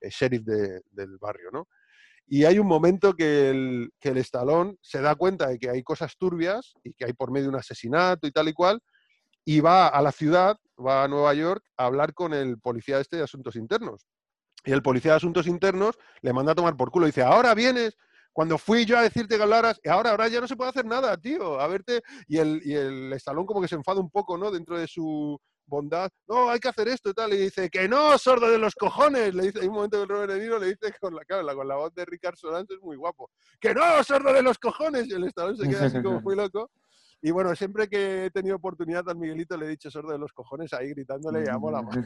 [0.00, 1.68] el sheriff de- del barrio, ¿no?
[2.26, 5.82] Y hay un momento que el, que el estalón se da cuenta de que hay
[5.82, 8.80] cosas turbias y que hay por medio un asesinato y tal y cual,
[9.44, 13.16] y va a la ciudad, va a Nueva York a hablar con el policía este
[13.16, 14.06] de asuntos internos.
[14.64, 17.06] Y el policía de asuntos internos le manda a tomar por culo.
[17.06, 17.96] Dice, ahora vienes,
[18.32, 20.86] cuando fui yo a decirte que hablaras, y ahora, ahora ya no se puede hacer
[20.86, 21.60] nada, tío.
[21.60, 22.00] A verte.
[22.26, 24.50] Y el, y el estalón como que se enfada un poco, ¿no?
[24.50, 26.10] Dentro de su bondad.
[26.26, 27.32] No, hay que hacer esto y tal.
[27.34, 29.34] Y dice, que no, sordo de los cojones.
[29.34, 31.42] Le dice, hay un momento que el Robert De Niro le dice con la, claro,
[31.42, 33.30] la- con la voz de Ricardo Solans es muy guapo.
[33.60, 35.08] Que no, sordo de los cojones.
[35.08, 36.70] Y el estalón se queda así como muy loco.
[37.24, 40.32] Y bueno, siempre que he tenido oportunidad al Miguelito le he dicho sordo de los
[40.32, 42.02] cojones ahí gritándole y amo la mano.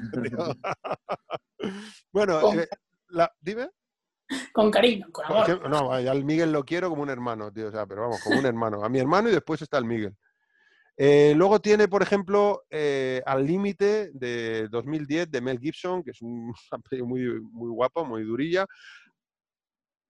[2.12, 2.68] bueno, eh,
[3.08, 3.70] la- dime.
[4.52, 5.68] Con cariño, con amor.
[5.68, 7.68] No, vaya, al Miguel lo quiero como un hermano, tío.
[7.68, 8.84] O sea, pero vamos, como un hermano.
[8.84, 10.14] A mi hermano y después está el Miguel.
[10.96, 16.22] Eh, luego tiene, por ejemplo, eh, Al Límite de 2010 de Mel Gibson, que es
[16.22, 16.54] un
[17.04, 18.66] muy, muy guapa, muy durilla.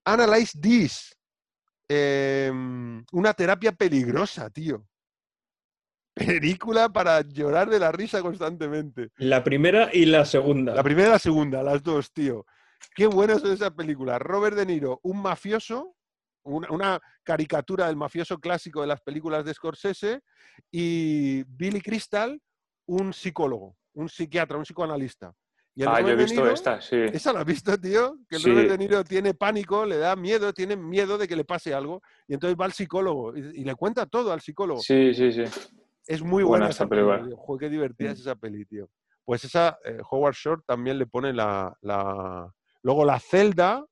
[0.05, 1.17] Analyze This.
[1.89, 2.53] eh,
[3.13, 4.87] una terapia peligrosa, tío.
[6.15, 9.11] Película para llorar de la risa constantemente.
[9.17, 10.75] La primera y la segunda.
[10.75, 12.47] La primera y la segunda, las dos, tío.
[12.95, 14.21] Qué buenas son esas películas.
[14.21, 15.95] Robert De Niro, un mafioso,
[16.45, 20.21] una, una caricatura del mafioso clásico de las películas de Scorsese,
[20.71, 22.41] y Billy Crystal,
[22.87, 25.33] un psicólogo, un psiquiatra, un psicoanalista.
[25.75, 26.97] Y Ah, yo he visto Niro- esta, sí.
[26.97, 28.17] ¿Esa la has visto, tío?
[28.31, 28.49] Que el Sí.
[28.51, 32.01] Robert De Niro tiene pánico, le da miedo, tiene miedo de que le pase algo,
[32.27, 34.81] y entonces va al psicólogo y, y le cuenta todo al psicólogo.
[34.81, 35.45] Sí, sí, sí.
[36.07, 37.29] Es muy Buena buena, esa película.
[37.37, 38.23] Joder, qué divertida es Mm.
[38.23, 38.89] esa peli, tío.
[39.25, 41.77] Pues esa, eh, Howard Shore también le pone la...
[41.83, 42.51] la...
[42.87, 43.85] Luego La Celda,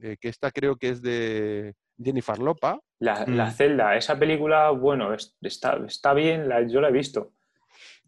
[0.00, 2.80] eh, que esta creo que es de Jennifer Lopa.
[2.98, 3.52] La, la Mm.
[3.52, 7.34] celda, esa película, bueno, es- está, está bien, la- yo la he visto.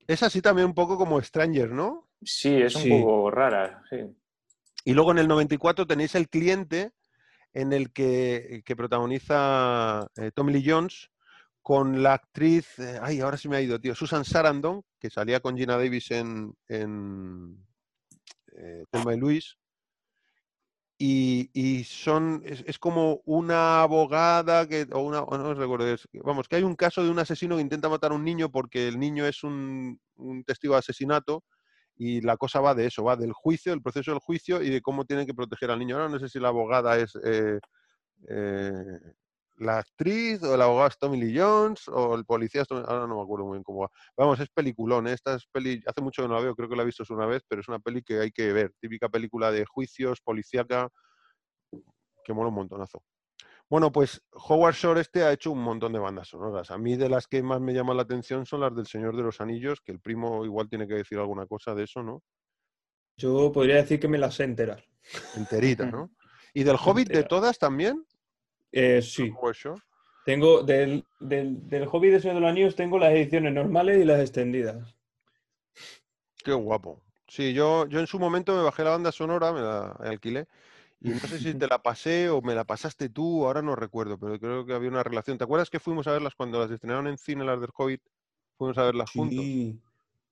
[0.07, 2.09] Es así también un poco como Stranger, ¿no?
[2.23, 2.89] Sí, es un Sí.
[2.89, 3.99] poco rara, sí.
[4.87, 6.93] Y luego en el 94 tenéis El Cliente,
[7.53, 11.11] en el que, que protagoniza eh, Tommy Lee Jones
[11.61, 15.41] con la actriz, eh, ay, ahora sí me ha ido, tío, Susan Sarandon, que salía
[15.41, 17.63] con Gina Davis en, en
[18.57, 19.59] eh, Thelma y Luis.
[21.01, 26.63] Y, son, es, como una abogada que, o una, no recuerdo, es- vamos, que hay
[26.65, 29.45] un caso de un asesino que intenta matar a un niño porque el niño es
[29.45, 31.45] un, un testigo de asesinato
[31.97, 34.83] y la cosa va de eso, va del juicio, del proceso del juicio y de
[34.83, 35.97] cómo tienen que proteger al niño.
[35.97, 37.59] Ahora no sé si la abogada es eh,
[38.29, 39.01] eh,
[39.59, 43.07] la actriz o el abogado es Tommy Lee Jones o el policía, es Tommy- ahora
[43.07, 43.91] no me acuerdo muy bien cómo va.
[44.17, 45.13] Vamos, es peliculón, ¿eh?
[45.13, 47.27] esta es peli, hace mucho que no la veo, creo que la he visto una
[47.27, 50.89] vez, pero es una peli que hay que ver, típica película de juicios, policíaca,
[52.25, 53.03] que mola un montonazo.
[53.71, 56.71] Bueno, pues Howard Shore este ha hecho un montón de bandas sonoras.
[56.71, 59.23] A mí de las que más me llaman la atención son las del Señor de
[59.23, 62.23] los Anillos, que el primo igual tiene que decir alguna cosa de eso, ¿no?
[63.19, 64.85] Yo podría decir que me las sé enterar.
[65.37, 66.11] Enterita, ¿no?
[66.55, 68.07] ¿Y del Hobbit de todas también?
[68.73, 69.33] Eh, sí.
[70.25, 74.05] Tengo del, del, del hobby de Señor de los Anillos tengo las ediciones normales y
[74.05, 74.95] las extendidas.
[76.45, 77.03] Qué guapo.
[77.27, 80.47] Sí, yo, yo en su momento me bajé la banda sonora, me la alquilé,
[81.01, 84.19] y no sé si te la pasé o me la pasaste tú, ahora no recuerdo,
[84.19, 85.39] pero creo que había una relación.
[85.39, 88.03] ¿Te acuerdas que fuimos a verlas cuando las estrenaron en cine, las del Hobbit?
[88.57, 89.45] Fuimos a verlas juntos.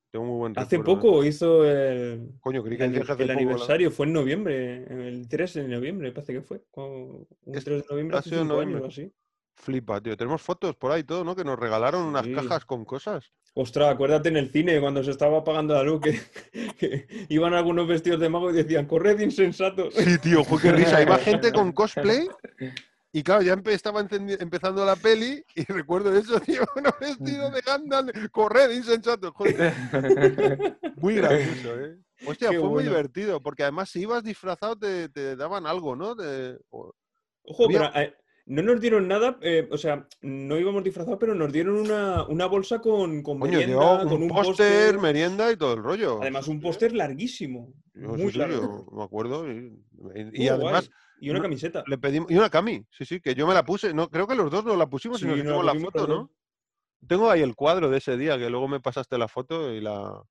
[0.07, 0.11] Sí.
[0.11, 3.91] Tengo muy buen Hace recuerdo poco hizo el, Coño, creí que el, poco, la- aniversario,
[3.91, 6.61] fue en noviembre, el 3 de noviembre, parece que fue.
[6.75, 8.87] Un Es- 3 de noviembre ha hace en 5 años noviembre.
[8.87, 9.11] así.
[9.59, 10.15] Flipa, tío.
[10.15, 11.35] Tenemos fotos por ahí todo, ¿no?
[11.35, 12.31] Que nos regalaron unas Sí.
[12.33, 13.31] cajas con cosas.
[13.55, 16.19] Ostras, acuérdate en el cine cuando se estaba apagando la luz que,
[16.79, 19.93] que iban algunos vestidos de mago y decían, corred insensatos.
[19.95, 21.01] Sí, tío, qué risa.
[21.01, 22.27] Iba gente con cosplay
[23.19, 27.61] y claro, ya empe- estaba empezando la peli y recuerdo eso, tío, unos vestidos de
[27.61, 29.73] Gandalf, corred, insensato, joder.
[30.97, 31.97] Muy gracioso, ¿eh?
[32.25, 36.15] Hostia, Qué fue muy divertido, porque además si ibas disfrazado te, te daban algo, ¿no?
[37.43, 38.13] Ojo, Había- pero eh,
[38.47, 42.45] no nos dieron nada, eh, o sea, no íbamos disfrazados, pero nos dieron una, una
[42.47, 46.21] bolsa con, con Coño, merienda, con un un póster, merienda y todo el rollo.
[46.21, 47.73] Además, un póster larguísimo.
[47.93, 48.85] yo Muy sí, largo.
[48.89, 49.45] yo me acuerdo.
[49.51, 50.89] Y, además guay.
[51.19, 51.83] Y una camiseta.
[51.87, 52.29] le pedimos.
[52.31, 53.93] Y una cami, sí, sí, que yo me la puse.
[53.93, 55.71] No, creo que los dos nos la pusimos y Sí, nos nos la hicimos la
[55.73, 56.31] pusimos foto, ¿no?
[57.07, 60.21] Tengo ahí el cuadro de ese día, que luego me pasaste la foto y la.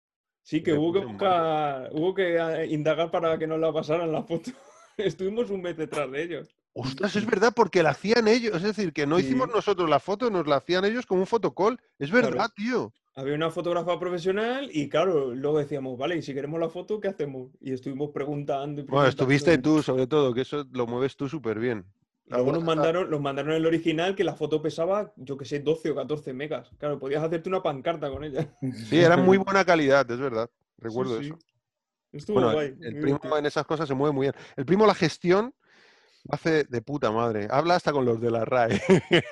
[0.42, 4.22] Sí, que hubo que buscar, hubo que eh, indagar para que nos la pasaran la
[4.22, 4.50] foto.
[4.96, 6.56] Estuvimos un mes detrás de ellos.
[6.72, 8.54] Ostras, es verdad, porque la hacían ellos.
[8.56, 11.78] Es decir, que no hicimos nosotros la foto, nos la hacían ellos como un fotocall.
[11.98, 12.52] Es verdad, Claro.
[12.54, 12.92] tío.
[13.18, 17.08] Había una fotógrafa profesional y claro, luego decíamos, vale, y si queremos la foto, ¿qué
[17.08, 17.48] hacemos?
[17.62, 19.08] Y estuvimos preguntando y Bueno, preguntando.
[19.08, 21.86] estuviste tú, sobre todo, que eso lo mueves tú súper bien.
[22.26, 25.92] Luego nos mandaron, nos mandaron el original que la foto pesaba, yo que sé, 12
[25.92, 26.68] o 14 megas.
[26.76, 28.48] Claro, podías hacerte una pancarta con ella.
[28.74, 30.50] Sí, era muy buena calidad, es verdad.
[30.76, 31.38] Recuerdo Sí, eso.
[32.12, 32.74] Estuvo Bueno, guay.
[32.82, 34.34] el primo en esas cosas se mueve muy bien.
[34.56, 35.54] El primo la gestión
[36.28, 37.48] hace de puta madre.
[37.50, 38.78] Habla hasta con los de la RAE.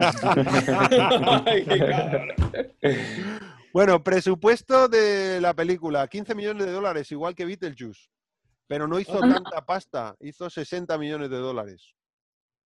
[1.45, 2.35] Ay, qué.
[3.75, 8.09] bueno, presupuesto de la película, 15 millones de dólares, igual que Beetlejuice.
[8.67, 11.93] Pero no hizo tanta pasta, hizo 60 millones de dólares.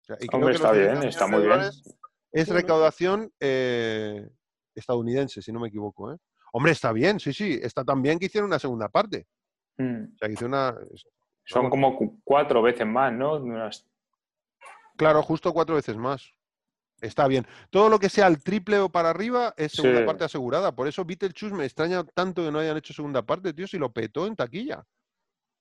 [0.03, 1.61] O sea, y creo Hombre, que está bien, 60 está muy bien.
[2.33, 4.29] Es recaudación eh,
[4.75, 6.13] estadounidense, si no me equivoco.
[6.13, 6.17] ¿eh?
[6.53, 7.59] Hombre, está bien, sí, sí.
[7.63, 9.27] Está tan bien que hicieron una segunda parte.
[9.79, 10.05] Mm.
[10.15, 10.77] O sea, que hicieron una...
[11.45, 13.35] Son como cu- cuatro veces más, ¿no?
[13.37, 13.87] Unas-
[14.97, 16.31] Claro, justo cuatro veces más.
[17.01, 17.47] Está bien.
[17.71, 20.07] Todo lo que sea el triple o para arriba es segunda Sí.
[20.07, 20.75] parte asegurada.
[20.75, 23.93] Por eso Beetlejuice me extraña tanto que no hayan hecho segunda parte, tío, si lo
[23.93, 24.83] petó en taquilla.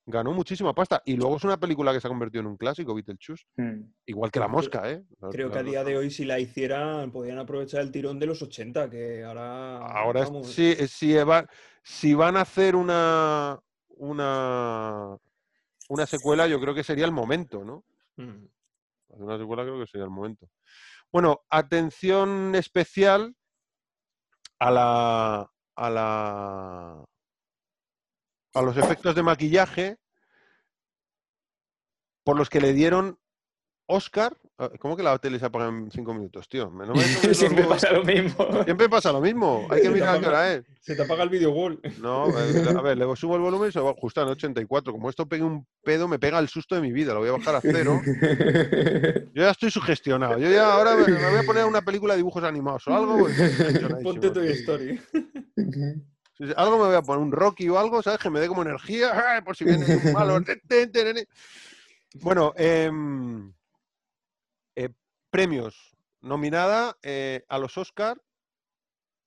[0.08, 1.02] Ganó muchísima pasta.
[1.04, 3.44] Y luego es una película que se ha convertido en un clásico, Beetlejuice.
[3.56, 3.80] Mm.
[4.06, 5.02] Igual que La Mosca, ¿eh?
[5.32, 8.40] Creo que a día de hoy, si la hicieran, podrían aprovechar el tirón de los
[8.40, 9.78] 80, que ahora.
[9.78, 11.46] Ahora, es- vamos, sí, eh, si, va-
[11.82, 13.58] si van a hacer una,
[13.88, 15.16] una,
[15.88, 17.84] una secuela, yo creo que sería el momento, ¿no?
[18.16, 18.46] mm.
[19.12, 20.48] Hacer una secuela creo que sería el momento.
[21.16, 23.34] Bueno, atención especial
[24.58, 27.04] a la, a la
[28.52, 29.96] a los efectos de maquillaje
[32.22, 33.18] por los que le dieron
[33.86, 34.36] Oscar.
[34.58, 36.70] Ah, ¿Cómo que la tele se apaga en cinco minutos, tío?
[36.70, 38.64] Me- no me toques los Siempre pasa lo mismo.
[38.64, 39.66] Siempre pasa lo mismo.
[39.70, 40.64] Hay que mirar a qué hora es.
[40.80, 41.80] Se te apaga el video wall.
[42.00, 44.92] No, eh, a ver, le subo el volumen y se va a ajustar en 84.
[44.92, 47.12] Como esto pegue un pedo, me pega el susto de mi vida.
[47.12, 48.00] Lo voy a bajar a cero.
[49.34, 50.38] Yo ya estoy sugestionado.
[50.38, 53.28] Yo ya ahora me, voy a poner una película de dibujos animados o algo.
[54.02, 54.32] Ponte.
[56.38, 58.20] Sí, sí, Algo me voy a poner, un Rocky o algo, ¿sabes?
[58.20, 60.38] Que me dé como energía, por si viene un malo.
[62.22, 63.52] Bueno, em,
[64.76, 64.90] eh,
[65.30, 65.96] premios.
[66.20, 68.20] Nominada eh, a los Oscar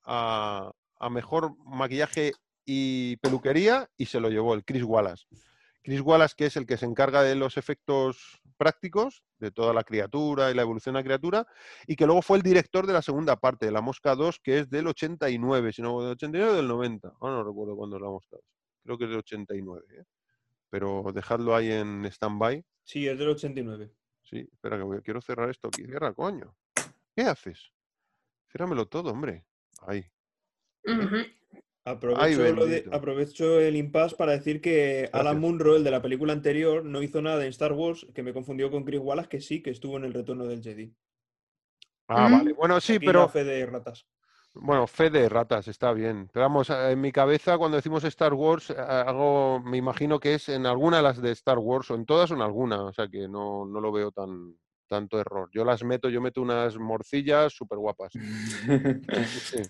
[0.06, 0.72] a,
[1.12, 2.34] mejor maquillaje
[2.66, 5.26] y peluquería y se lo llevó el Chris Wallace.
[5.84, 9.84] Chris Wallace, que es el que se encarga de los efectos prácticos, de toda la
[9.84, 11.48] criatura y la evolución de la criatura,
[11.88, 14.60] y que luego fue el director de la segunda parte, de La Mosca 2, que
[14.60, 17.14] es del 89, si no, del 89 o del 90.
[17.22, 18.46] Ahora no recuerdo cuándo es La Mosca 2.
[18.84, 19.86] Creo que es del 89.
[19.92, 20.04] ¿eh?
[20.70, 22.64] pero dejadlo ahí en stand-by.
[22.84, 23.92] Sí, es del 89.
[24.30, 25.84] Sí, espera que voy- quiero cerrar esto aquí.
[25.86, 26.56] Cierra, coño.
[27.16, 27.72] ¿Qué haces?
[28.52, 29.46] Ciérramelo todo, hombre.
[29.82, 30.06] Ahí.
[30.86, 31.18] Ujú.
[31.86, 32.96] Aprovecho, lo de- bendito.
[32.96, 35.40] aprovecho el impasse para decir que Alan.
[35.40, 38.70] Munro, el de la película anterior, no hizo nada en Star Wars, que me confundió
[38.70, 40.94] con Chris Wallace, que sí, que estuvo en el retorno del Jedi.
[42.08, 42.32] Ah, Mm.
[42.34, 42.54] vale.
[42.54, 44.06] Bueno, sí, Aquí pero la fe de ratas.
[44.54, 46.30] Bueno, fe de ratas, está bien.
[46.34, 50.34] Pero vamos, eh, en mi cabeza cuando decimos Star Wars, eh, hago, me imagino que
[50.36, 52.94] es en alguna de las de Star Wars, o en todas o en alguna, o
[52.94, 54.56] sea que no, no lo veo tan
[54.88, 55.50] tanto error.
[55.54, 58.12] Yo las meto, yo meto unas morcillas súper guapas.
[59.50, 59.62] Sí.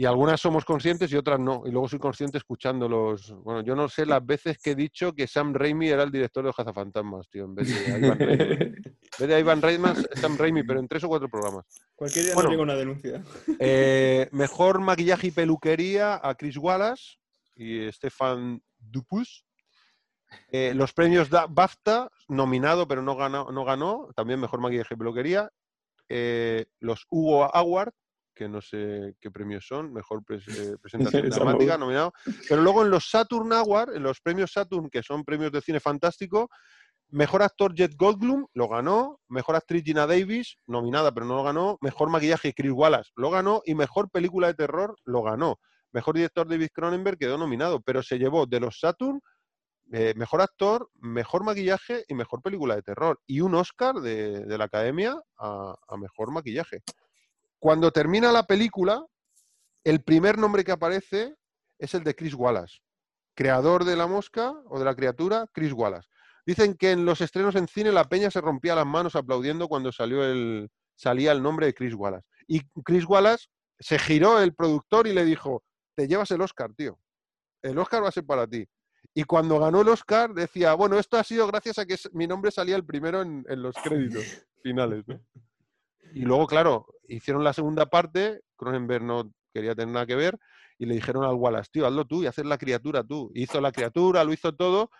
[0.00, 1.64] Y algunas somos conscientes y otras no.
[1.66, 3.32] Y luego soy consciente escuchando los.
[3.42, 6.44] Bueno, yo no sé las veces que he dicho que Sam Raimi era el director
[6.44, 8.30] de los Cazafantasmas, tío, en vez de Ivan Reitman.
[8.78, 11.64] En vez de Ivan Reitman, Sam Raimi, pero en tres o cuatro programas.
[11.96, 12.46] Cualquier día Bueno.
[12.48, 13.24] nos llega una denuncia.
[13.58, 17.16] Eh, mejor maquillaje y peluquería a Chris Wallace
[17.56, 19.44] y Stefan Dupus.
[20.52, 24.96] Eh, los premios da- BAFTA, nominado pero no ganó, no ganó, también mejor maquillaje y
[24.96, 25.50] peluquería.
[26.08, 27.92] Eh, los Hugo Award,
[28.38, 32.12] que no sé qué premios son, mejor pres- eh, presentación dramática, nominado.
[32.48, 35.80] Pero luego en los Saturn Award, en los premios Saturn, que son premios de cine
[35.80, 36.48] fantástico,
[37.10, 41.78] Mejor actor Jet Goldblum lo ganó, mejor actriz Gina Davis, nominada pero no lo ganó,
[41.80, 45.58] mejor maquillaje Chris Wallace lo ganó y mejor película de terror lo ganó.
[45.90, 49.22] Mejor director David Cronenberg quedó nominado, pero se llevó de los Saturn
[49.90, 53.18] eh, mejor actor, mejor maquillaje y mejor película de terror.
[53.26, 56.82] Y un Oscar de, de la Academia a, a mejor maquillaje.
[57.60, 59.04] Cuando termina la película,
[59.84, 61.34] el primer nombre que aparece
[61.78, 62.78] es el de Chris Wallace,
[63.34, 66.08] creador de la mosca o de la criatura, Chris Wallace.
[66.46, 69.92] Dicen que en los estrenos en cine la peña se rompía las manos aplaudiendo cuando
[69.92, 72.26] salió el, salía el nombre de Chris Wallace.
[72.46, 73.46] Y Chris Wallace
[73.78, 75.62] se giró el productor y le dijo,
[75.94, 76.98] te llevas el Oscar, tío.
[77.62, 78.66] El Oscar va a ser para ti.
[79.14, 82.50] Y cuando ganó el Oscar decía, bueno, esto ha sido gracias a que mi nombre
[82.50, 84.22] salía el primero en, en los créditos
[84.62, 85.06] finales.
[85.08, 85.20] ¿no?
[86.14, 90.38] Y luego, claro, hicieron la segunda parte, Cronenberg no quería tener nada que ver,
[90.78, 93.30] y le dijeron al Wallace, tío, hazlo tú y hacer la criatura tú.
[93.34, 94.90] Hizo la criatura, lo hizo todo,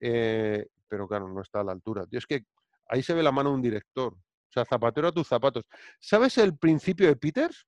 [0.00, 2.06] eh, pero claro, no está a la altura.
[2.06, 2.44] Tío, es que
[2.88, 4.12] ahí se ve la mano de un director.
[4.12, 5.64] O sea, zapatero a tus zapatos.
[5.98, 7.66] ¿Sabes el principio de Peters?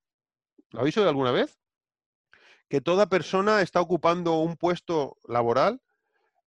[0.70, 1.58] ¿Lo habéis oído alguna vez?
[2.68, 5.81] Que toda persona está ocupando un puesto laboral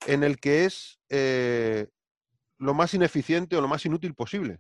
[0.06, 1.88] en el que es eh,
[2.58, 4.60] lo más ineficiente o lo más inútil posible.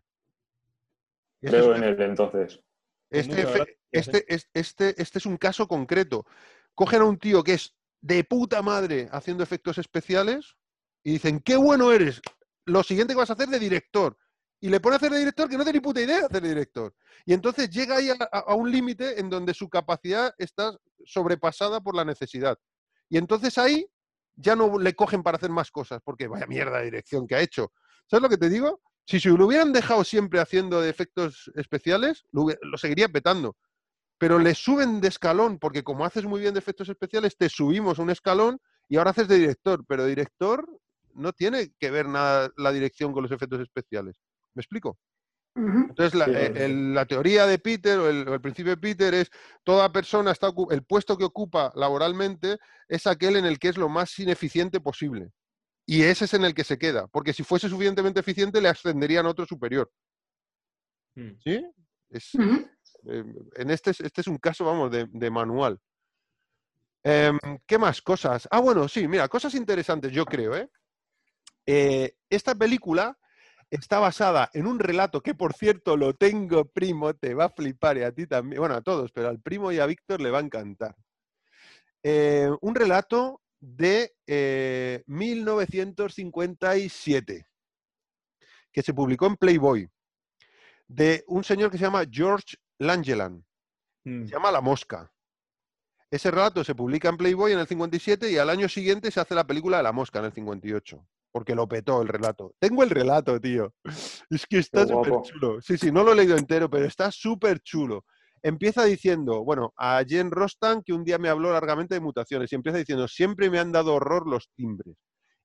[1.41, 2.59] Este es Creo en él entonces.
[3.09, 6.25] este, este, es- este, este es un caso concreto.
[6.75, 10.55] Cogen a un tío que es de puta madre haciendo efectos especiales
[11.03, 12.21] y dicen, qué bueno eres,
[12.65, 14.17] lo siguiente que vas a hacer de director.
[14.61, 16.41] Y le pone a hacer de director que no tiene ni puta idea de hacer
[16.41, 16.93] de director.
[17.25, 21.79] Y entonces llega ahí a, a- a un límite en donde su capacidad está sobrepasada
[21.81, 22.57] por la necesidad.
[23.09, 23.87] Y entonces ahí
[24.35, 27.41] ya no le cogen para hacer más cosas, porque vaya mierda de dirección que ha
[27.41, 27.71] hecho.
[28.05, 28.81] ¿Sabes lo que te digo?
[29.09, 33.57] Si se lo hubieran dejado siempre haciendo de efectos especiales, lo, lo seguiría petando.
[34.19, 37.97] Pero le suben de escalón, porque como haces muy bien de efectos especiales, te subimos
[37.97, 39.83] un escalón y ahora haces de director.
[39.87, 40.63] Pero director
[41.15, 44.21] no tiene que ver nada la dirección con los efectos especiales.
[44.53, 44.99] ¿Me explico?
[45.89, 49.31] Entonces, la, eh, el- la teoría de Peter o el, el principio de Peter es
[49.63, 53.89] toda persona está el puesto que ocupa laboralmente es aquel en el que es lo
[53.89, 55.31] más ineficiente posible.
[55.91, 59.25] Y ese es en el que se queda, porque si fuese suficientemente eficiente le ascenderían
[59.25, 59.91] a otro superior.
[61.15, 61.31] Mm.
[61.43, 61.65] ¿Sí?
[62.11, 63.23] Es, eh,
[63.55, 65.79] en este, es- este es un caso, vamos, de, de manual.
[67.03, 68.47] Em, ¿Qué más cosas?
[68.51, 70.69] Ah, bueno, sí, mira, cosas interesantes, yo creo, ¿eh?
[71.65, 73.17] Eh, esta película
[73.71, 77.97] está basada en un relato que, por cierto, lo tengo, primo, te va a flipar
[77.97, 80.37] y a ti también, bueno, a todos, pero al primo y a Víctor le va
[80.37, 80.95] a encantar.
[82.03, 87.47] Eh, un relato de eh, 1957,
[88.71, 89.89] que se publicó en Playboy,
[90.87, 93.43] de un señor que se llama George Langeland.
[94.03, 94.25] Mm.
[94.25, 95.11] Se llama La Mosca.
[96.11, 99.35] Ese relato se publica en Playboy en el 57 y al año siguiente se hace
[99.35, 101.05] la película de La Mosca en el 58.
[101.31, 102.55] Porque lo petó el relato.
[102.57, 103.75] Tengo el relato, tío.
[104.31, 105.61] Es que está súper chulo.
[105.61, 108.05] Sí, sí, no lo he leído entero, pero está súper chulo.
[108.41, 112.55] Empieza diciendo, bueno, a Jen Rostan, que un día me habló largamente de mutaciones, y
[112.55, 114.95] empieza diciendo, siempre me han dado horror los timbres.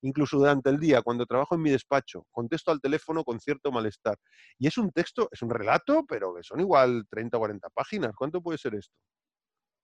[0.03, 4.19] Incluso durante el día, cuando trabajo en mi despacho, contesto al teléfono con cierto malestar.
[4.59, 8.13] Y es un texto, es un relato, pero que son igual 30 o 40 páginas.
[8.15, 8.95] ¿Cuánto puede ser esto?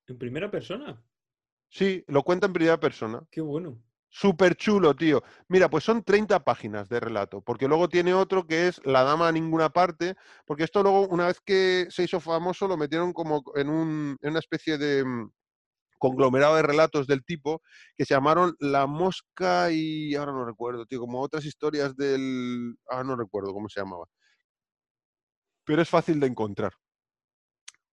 [0.06, 1.02] ¿En primera persona?
[1.70, 3.22] Sí, lo cuenta en primera persona.
[3.30, 3.82] Qué bueno.
[4.12, 5.22] Súper chulo, tío.
[5.48, 9.28] Mira, pues son 30 páginas de relato, porque luego tiene otro que es La dama
[9.28, 13.44] a ninguna parte, porque esto luego, una vez que se hizo famoso, lo metieron como
[13.54, 15.30] en, un, en una especie de mm,
[15.98, 17.62] conglomerado de relatos del tipo
[17.96, 22.76] que se llamaron La Mosca y ahora no recuerdo, tío, como otras historias del...
[22.90, 24.06] Ah, no recuerdo cómo se llamaba.
[25.64, 26.72] Pero es fácil de encontrar.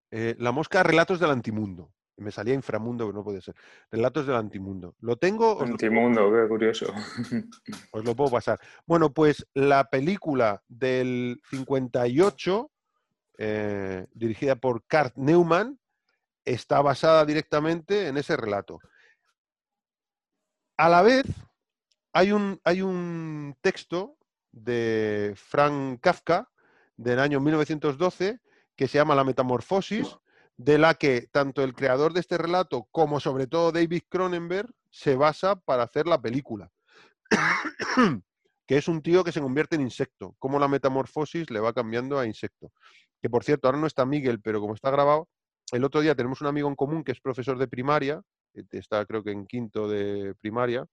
[0.10, 1.92] Eh, la Mosca, Relatos del Antimundo.
[2.18, 3.56] Me salía inframundo, pero no puede ser.
[3.92, 4.96] Relatos del Antimundo.
[5.02, 5.56] ¿Lo tengo?
[5.60, 6.94] Lo, Antimundo, qué curioso.
[7.92, 8.60] os lo puedo pasar.
[8.86, 12.72] Bueno, pues la película del 58,
[13.38, 15.80] eh, dirigida por Kurt Neumann,
[16.44, 18.80] está basada directamente en ese relato.
[20.78, 21.26] A la vez,
[22.14, 24.18] hay un, hay un texto
[24.52, 26.50] de Frank Kafka
[26.96, 28.40] del año 1912
[28.76, 30.18] que se llama La Metamorfosis,
[30.58, 35.16] de la que tanto el creador de este relato como sobre todo David Cronenberg se
[35.16, 36.72] basa para hacer la película.
[38.68, 42.20] que es un tío que se convierte en insecto, como la metamorfosis le va cambiando
[42.20, 42.72] a insecto.
[43.22, 45.30] Que por cierto, ahora no está Miguel, pero como está grabado,
[45.72, 48.22] el otro día tenemos un amigo en común que es profesor de primaria,
[48.54, 50.86] eh, está creo que en quinto de primaria,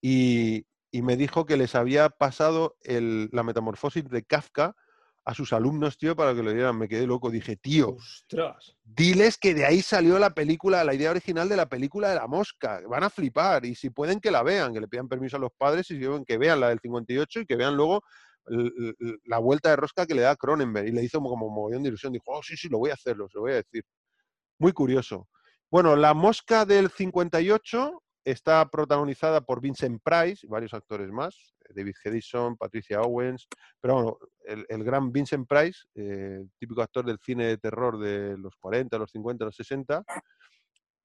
[0.00, 4.76] y, y me dijo que les había pasado el- la metamorfosis de Kafka
[5.24, 6.78] a sus alumnos, tío, para que lo dieran.
[6.78, 7.30] Me quedé loco.
[7.30, 8.76] Dije, tío, Ostras.
[8.84, 12.26] diles que de ahí salió la película, la idea original de la película de la
[12.26, 12.80] mosca.
[12.88, 13.64] Van a flipar.
[13.64, 16.38] Y si pueden, que la vean, que le pidan permiso a los padres y que
[16.38, 18.02] vean la del 58 y que vean luego
[19.24, 20.88] la vuelta de rosca que le da Cronenberg.
[20.88, 22.12] Y le hizo como mogollón de ilusión.
[22.12, 23.82] Dijo, oh, sí, sí, lo voy a hacerlo, se lo voy a decir.
[24.58, 25.28] Muy curioso.
[25.70, 31.94] Bueno, La Mosca del 58 está protagonizada por Vincent Price y varios actores más, David
[32.04, 33.46] Hedison, Patricia Owens,
[33.80, 38.36] pero bueno, el, el gran Vincent Price, eh, típico actor del cine de terror de
[38.38, 40.04] los 40, los 50, los 60,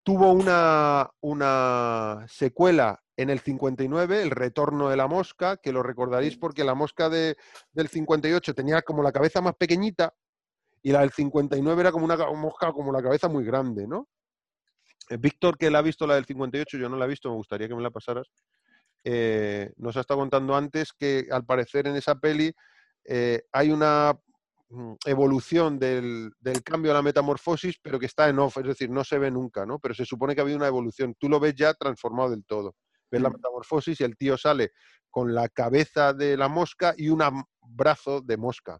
[0.03, 6.37] tuvo una, una secuela en el 59, El Retorno de la Mosca, que lo recordaréis
[6.37, 7.35] porque la mosca de,
[7.73, 10.13] del 58 tenía como la cabeza más pequeñita
[10.81, 14.07] y la del 59 era como una ca- mosca como la cabeza muy grande, ¿no?
[15.09, 17.35] Eh, Víctor, que la ha visto la del 58, yo no la he visto, me
[17.35, 18.27] gustaría que me la pasaras.
[19.03, 22.51] Eh, nos ha estado contando antes que al parecer en esa peli
[23.05, 24.13] eh, hay una
[24.69, 28.89] mm, evolución del, del cambio a la metamorfosis, pero que está en off, es decir,
[28.89, 29.79] no se ve nunca, ¿no?
[29.79, 31.15] Pero se supone que ha habido una evolución.
[31.17, 32.75] Tú lo ves ya transformado del todo.
[33.11, 33.33] Ves la Mm.
[33.33, 34.71] metamorfosis y el tío sale
[35.09, 37.21] con la cabeza de la mosca y un
[37.61, 38.79] brazo de mosca.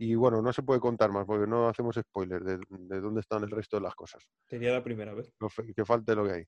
[0.00, 3.42] Y bueno, no se puede contar más porque no hacemos spoilers de, de dónde están
[3.42, 4.22] el resto de las cosas.
[4.46, 5.34] Sería la primera vez.
[5.74, 6.44] Que falte lo que hay.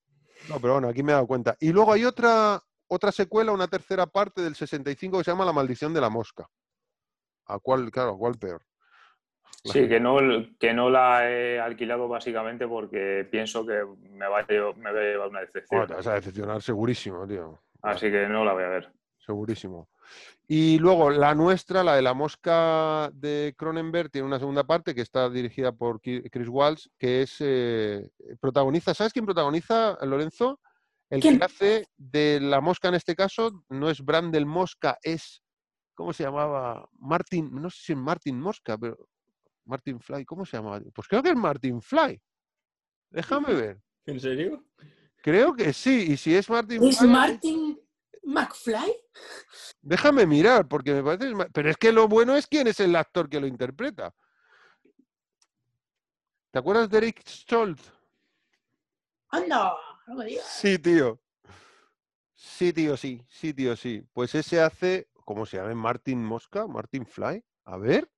[0.48, 1.56] No, pero bueno, aquí me he dado cuenta.
[1.60, 5.52] Y luego hay otra, otra secuela, una tercera parte del 65 que se llama La
[5.52, 6.46] maldición de la mosca.
[7.46, 8.62] ¿A cuál, claro, a cuál peor?
[9.64, 10.16] La Sí, gente- que no,
[10.58, 14.98] que no la he alquilado básicamente porque pienso que me va a llevar, me va
[14.98, 15.86] a llevar una Bueno, decepción.
[15.86, 17.60] te vas a decepcionar segurísimo, tío.
[17.82, 18.92] Así que no la voy a ver.
[19.18, 19.88] Segurísimo.
[20.47, 25.02] Y luego la nuestra, la de la mosca de Cronenberg, tiene una segunda parte que
[25.02, 30.58] está dirigida por Chris Walsh, que es eh, protagoniza, ¿sabes quién protagoniza, Lorenzo?
[31.08, 31.39] El ¿Quién?
[31.39, 35.42] que hace de la mosca en este caso, no es Brandel Mosca, es,
[35.94, 36.89] ¿cómo se llamaba?
[36.98, 39.08] Martin, no sé si es Martin Mosca, pero
[39.64, 40.80] Martin Fly, ¿cómo se llamaba?
[40.92, 42.20] Pues creo que es Martin Fly.
[43.10, 43.80] Déjame ver.
[44.06, 44.64] ¿En serio?
[45.22, 47.80] Creo que sí, y si es Martin ¿Es Fly, Martin
[48.23, 48.94] McFly?
[49.81, 51.34] Déjame mirar, porque me parece.
[51.52, 54.15] Pero es que lo bueno es quién es el actor que lo interpreta.
[56.50, 57.92] ¿Te acuerdas de Eric Stoltz?
[59.28, 59.74] Anda,
[60.07, 60.47] no me digas.
[60.47, 61.20] Sí, tío.
[62.34, 63.24] Sí, tío, sí.
[63.28, 64.02] Sí, tío, sí.
[64.12, 65.08] Pues ese hace.
[65.24, 65.73] ¿Cómo se llama?
[65.74, 67.44] Martin Mosca, Martin Fly.
[67.65, 68.10] A ver.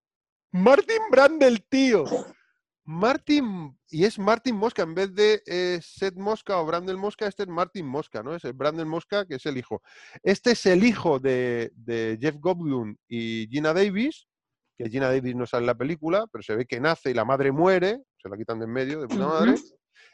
[0.50, 2.04] Martin Brandel, tío.
[2.84, 3.78] Martin.
[3.88, 4.82] Y es Martin Mosca.
[4.82, 8.34] En vez de eh, Seth Mosca o Brandel Mosca, este es Martin Mosca, ¿no?
[8.34, 9.82] Es el Brandel Mosca, que es el hijo.
[10.22, 14.26] Este es el hijo de, de Jeff Goldblum y Gina Davis.
[14.76, 17.24] Que Gina Davis no sale en la película, pero se ve que nace y la
[17.24, 18.00] madre muere.
[18.18, 19.54] Se la quitan de en medio de puta madre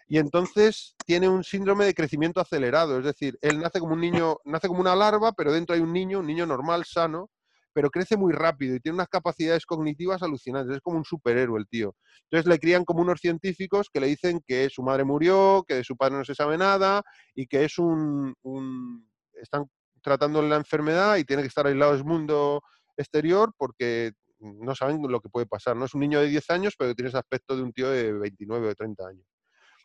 [0.09, 4.39] y entonces tiene un síndrome de crecimiento acelerado, es decir, él nace como un niño,
[4.45, 7.31] nace como una larva, pero dentro hay un niño, un niño normal, sano,
[7.79, 11.69] pero crece muy rápido y tiene unas capacidades cognitivas alucinantes, es como un superhéroe el
[11.69, 11.95] tío.
[12.25, 15.85] Entonces le crían como unos científicos que le dicen que su madre murió, que de
[15.85, 17.03] su padre no se sabe nada
[17.37, 19.09] y que es un, un-
[19.41, 19.67] están
[20.03, 22.63] tratándole la enfermedad y tiene que estar aislado del mundo
[22.97, 25.77] exterior porque no saben lo que puede pasar.
[25.77, 28.13] No es un niño de 10 años, pero tiene ese aspecto de un tío de
[28.13, 29.25] 29 o de 30 años.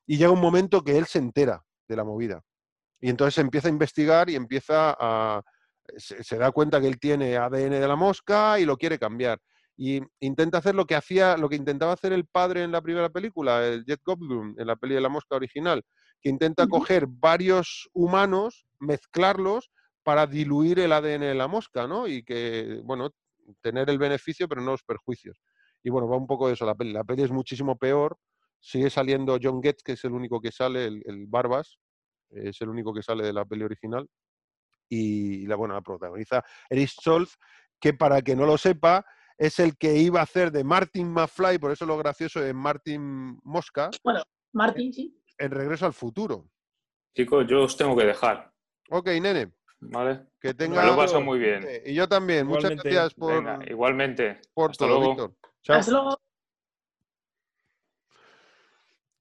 [0.08, 2.42] Y llega un momento que él se entera de la movida.
[3.00, 5.44] Y entonces empieza a investigar y empieza a...
[5.98, 9.40] Se, se da cuenta que él tiene ADN de la mosca y lo quiere cambiar.
[9.76, 13.10] Y intenta hacer lo que hacía, lo que intentaba hacer el padre en la primera
[13.10, 15.84] película, el Jet Goldblum, en la peli de la mosca original,
[16.22, 16.68] que intenta Ujú.
[16.68, 19.72] coger varios humanos, mezclarlos
[20.04, 22.08] para diluir el ADN de la mosca, ¿no?
[22.08, 23.10] Y que, bueno,
[23.62, 25.42] tener el beneficio pero no los perjuicios.
[25.84, 26.94] Y bueno, va un poco de eso la peli.
[26.94, 28.18] La peli es muchísimo peor,
[28.66, 31.80] Sigue saliendo John Getz, que es el único que sale, el, el Barbas,
[32.30, 34.08] es el único que sale de la peli original.
[34.90, 37.38] Y la, bueno, la protagoniza Eric Stoltz,
[37.80, 39.06] que para que no lo sepa,
[39.38, 43.38] es el que iba a hacer de Martin McFly, por eso lo gracioso es Martin
[43.44, 43.90] Mosca,
[44.54, 45.20] Martín, sí.
[45.40, 46.48] en Regreso al Futuro.
[47.16, 48.52] Chicos, yo os tengo que dejar,
[48.90, 50.28] Ok, nene, ¿vale?
[50.40, 50.86] que Me tenga...
[50.86, 51.66] lo paso muy bien.
[51.86, 54.42] Y yo también, muchas gracias por, Venga, igualmente.
[54.54, 55.10] por Hasta todo, luego.
[55.16, 55.36] Víctor.
[55.64, 55.76] Chao.
[55.78, 56.18] Hasta luego.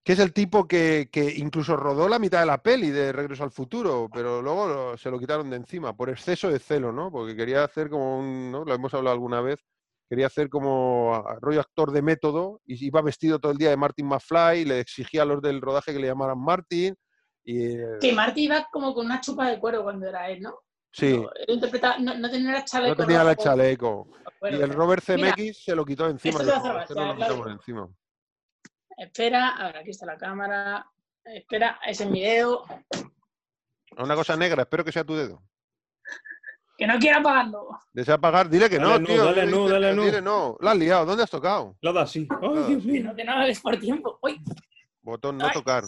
[0.04, 3.44] Que es el tipo que, que incluso rodó la mitad de la peli de Regreso
[3.44, 7.10] al Futuro, pero luego lo- se lo quitaron de encima por exceso de celo, ¿no?
[7.12, 8.64] Porque quería hacer como un, ¿no?
[8.64, 9.60] Lo hemos hablado alguna vez,
[10.10, 14.06] quería hacer como rollo actor de método y iba vestido todo el día de Martin
[14.08, 16.96] McFly, y le exigía a los del rodaje que le llamaran Martin
[17.44, 20.58] y eh, Que Marty iba como con una chupa de cuero cuando era él, ¿no?
[20.92, 21.60] sí, No, él
[22.04, 22.94] no, no tenía el chaleco.
[22.94, 24.08] no tenía rojo, chaleco.
[24.50, 26.40] Y el Robert Mira, Zemeckis se lo quitó encima.
[26.40, 27.44] esto y te va a dijo, hacer "Este no gracia, lo quitamos Claudio.
[27.46, 27.88] de encima.
[29.02, 30.86] Espera, a ver, aquí está la cámara.
[31.24, 32.64] Espera, ese es mi dedo.
[33.98, 35.42] Una cosa negra, espero que sea tu dedo.
[36.78, 37.68] Que no quiero apagarlo.
[37.92, 39.24] Desea pagar, dile que Dale no, no, tío.
[39.24, 40.02] dale no, dale no.
[40.04, 40.56] Dile no.
[40.60, 41.76] La has liado, ¿dónde has tocado?
[41.80, 42.26] La da así.
[42.30, 43.04] Ay, Nada, Dios mío.
[43.04, 44.18] no, que no hables por tiempo.
[44.22, 44.40] Uy,
[45.02, 45.52] Botón no Ay.
[45.52, 45.84] tocar.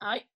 [0.00, 0.26] ay.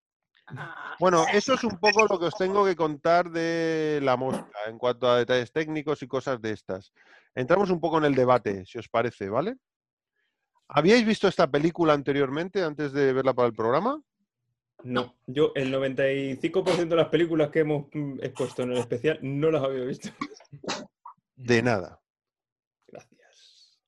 [0.49, 4.59] Ah, Bueno, eso es un poco lo que os tengo que contar de la mosca
[4.67, 6.93] en cuanto a detalles técnicos y cosas de estas.
[7.35, 9.57] Entramos un poco en el debate, si os parece, ¿vale?
[10.77, 14.03] ¿Habíais visto esta película anteriormente, antes de verla para el programa?
[14.83, 19.53] No, yo el 95% de las películas que hemos mm, expuesto en el especial no
[19.53, 20.09] las había visto.
[21.37, 22.01] De nada.
[22.89, 23.79] Gracias.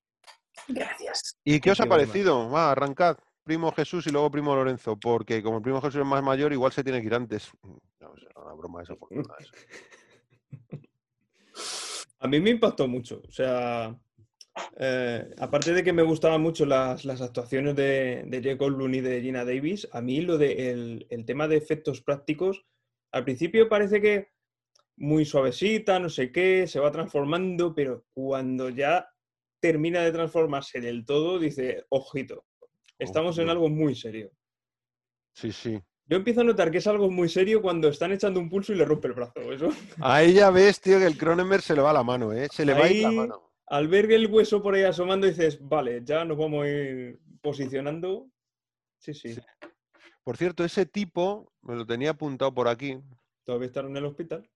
[0.68, 1.38] gracias.
[1.42, 2.48] ¿Y qué os ha parecido?
[2.50, 3.16] Va, arrancad.
[3.42, 6.70] Primo Jesús y luego Primo Lorenzo, porque como el Primo Jesús es más mayor, igual
[6.70, 7.50] se tiene que ir antes.
[8.00, 9.36] No, es una broma desafortunada.
[9.40, 9.52] eso.
[12.20, 13.22] A mí me impactó mucho.
[13.26, 13.96] O sea,
[14.78, 19.00] eh, aparte de que me gustaban mucho las, las actuaciones de, de Jake Goldblum y
[19.00, 22.64] de Gina Davis, a mí lo de el, el tema de efectos prácticos,
[23.12, 24.28] al principio parece que
[24.96, 29.08] muy suavecita, no sé qué, se va transformando, pero cuando ya
[29.60, 32.44] termina de transformarse del todo, dice, ojito,
[32.98, 34.30] estamos en algo muy serio.
[35.34, 35.78] Sí, sí.
[36.08, 38.76] Yo empiezo a notar que es algo muy serio cuando están echando un pulso y
[38.76, 39.40] le rompe el brazo.
[39.52, 39.70] Eso.
[40.00, 42.48] Ahí ya ves, tío, que el Cronenberg se le va la mano, ¿eh?
[42.52, 43.45] Se le va a ir la mano.
[43.68, 48.28] Al ver el hueso por ahí asomando, dices, vale, ya nos vamos a ir posicionando.
[48.98, 49.34] Sí, sí.
[49.34, 49.40] Sí.
[50.22, 53.00] Por cierto, ese tipo, me lo tenía apuntado por aquí,
[53.44, 54.48] Todavía están en el hospital.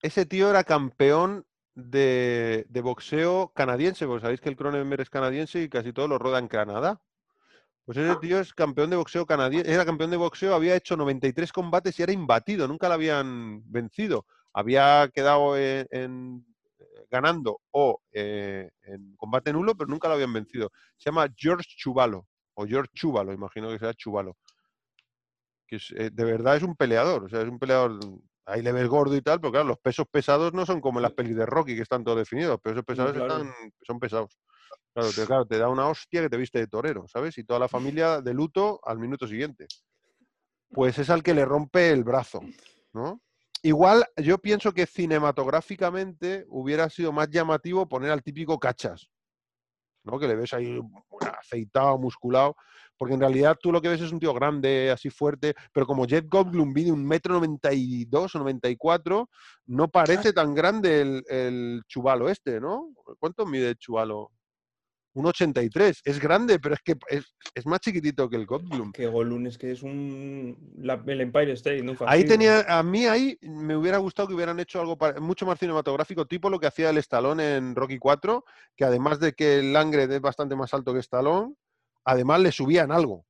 [0.00, 5.62] ese tío era campeón de, de boxeo canadiense, porque sabéis que el Cronenberg es canadiense
[5.62, 7.02] y casi todo lo roda en Canadá.
[7.84, 11.52] Pues ese tío es campeón de boxeo canadiense, era campeón de boxeo, había hecho 93
[11.52, 14.24] combates y era imbatido, nunca lo habían vencido.
[14.54, 16.46] Había quedado en, en-
[17.12, 20.72] ganando o eh, en combate nulo, pero nunca lo habían vencido.
[20.96, 24.36] Se llama George Chuvalo, o George Chuvalo, imagino que sea Chuvalo.
[25.66, 28.00] Que es, eh, de verdad es un peleador, o sea, es un peleador
[28.46, 31.04] ahí le ves gordo y tal, pero claro, los pesos pesados no son como en
[31.04, 32.52] las pelis de Rocky, que están todos definidos.
[32.52, 33.36] Los pesos pesados claro.
[33.36, 33.54] están,
[33.86, 34.38] son pesados.
[34.92, 37.38] Claro te, claro, te da una hostia que te viste de torero, ¿sabes?
[37.38, 39.66] Y toda la familia de luto al minuto siguiente.
[40.70, 42.40] Pues es al que le rompe el brazo,
[42.92, 43.20] ¿no?
[43.62, 49.08] Igual yo pienso que cinematográficamente hubiera sido más llamativo poner al típico cachas,
[50.04, 50.18] ¿no?
[50.18, 50.80] Que le ves ahí
[51.38, 52.56] aceitado, musculado,
[52.98, 56.06] porque en realidad tú lo que ves es un tío grande, así fuerte, pero como
[56.06, 59.30] Jet Goldblum mide un metro noventa y dos o 94,
[59.66, 62.92] no parece tan grande el, el chubalo este, ¿no?
[63.20, 64.32] ¿Cuánto mide el chubalo?
[65.14, 66.00] Un 83.
[66.04, 68.92] Es grande, pero es que es, es más chiquitito que el Goldblum.
[68.92, 70.56] Que Gollum es que es un.
[70.78, 71.94] la- el Empire State, ¿no?
[72.06, 76.26] Ahí tenía, a mí ahí me hubiera gustado que hubieran hecho algo mucho más cinematográfico,
[76.26, 78.44] tipo lo que hacía el Stallone en Rocky 4,
[78.76, 81.54] que además de que el Langred es bastante más alto que Stallone,
[82.04, 83.26] además le subían algo,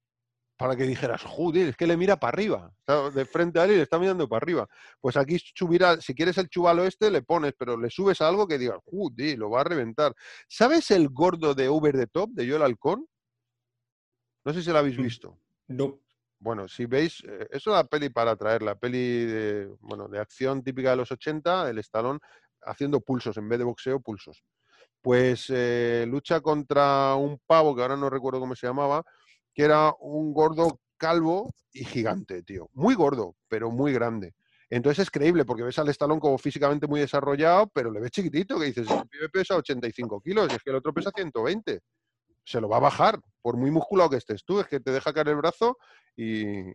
[0.56, 3.72] para que dijeras, joder, es que le mira para arriba, está de frente a él
[3.72, 4.68] y le está mirando para arriba.
[5.00, 8.58] Pues aquí subirá, si quieres el chubalo este, le pones, pero le subes algo que
[8.58, 10.14] digas, joder, lo va a reventar.
[10.48, 13.06] ¿Sabes el gordo de Over the Top, de Joel Halcón?
[14.44, 15.02] No sé si lo habéis Mm.
[15.02, 15.38] visto.
[15.68, 16.00] No.
[16.38, 20.62] Bueno, si veis, eh, es una peli para traer, la peli de, bueno, de acción
[20.62, 22.18] típica de los 80, el Stallone
[22.62, 24.44] haciendo pulsos, en vez de boxeo, pulsos.
[25.00, 29.04] Pues eh, lucha contra un pavo, que ahora no recuerdo cómo se llamaba,
[29.54, 32.68] que era un gordo calvo y gigante, tío.
[32.72, 34.34] Muy gordo, pero muy grande.
[34.72, 38.58] Entonces es creíble, porque ves al Stallone como físicamente muy desarrollado, pero le ves chiquitito,
[38.58, 41.80] que dices, el pibe pesa 85 kilos y es que el otro pesa 120.
[42.42, 45.12] Se lo va a bajar, por muy musculado que estés tú, es que te deja
[45.12, 45.76] caer el brazo
[46.16, 46.72] y,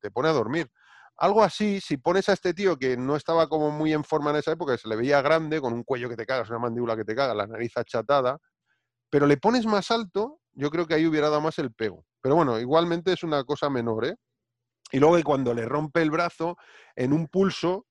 [0.00, 0.70] te pone a dormir.
[1.18, 4.36] Algo así, si pones a este tío que no estaba como muy en forma en
[4.36, 7.04] esa época, se le veía grande, con un cuello que te cagas, una mandíbula que
[7.04, 8.38] te caga, la nariz achatada,
[9.10, 12.04] pero le pones más alto, yo creo que ahí hubiera dado más el pego.
[12.20, 14.16] Pero bueno, igualmente es una cosa menor, ¿eh?
[14.92, 16.56] Y luego que cuando le rompe el brazo,
[16.96, 17.86] en un pulso,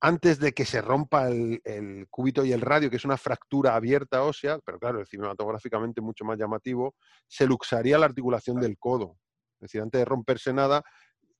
[0.00, 3.74] antes de que se rompa el, el cúbito y el radio, que es una fractura
[3.74, 6.94] abierta ósea, pero claro, cinematográficamente mucho más llamativo,
[7.26, 9.18] se luxaría la articulación del codo.
[9.56, 10.82] Es decir, antes de romperse nada,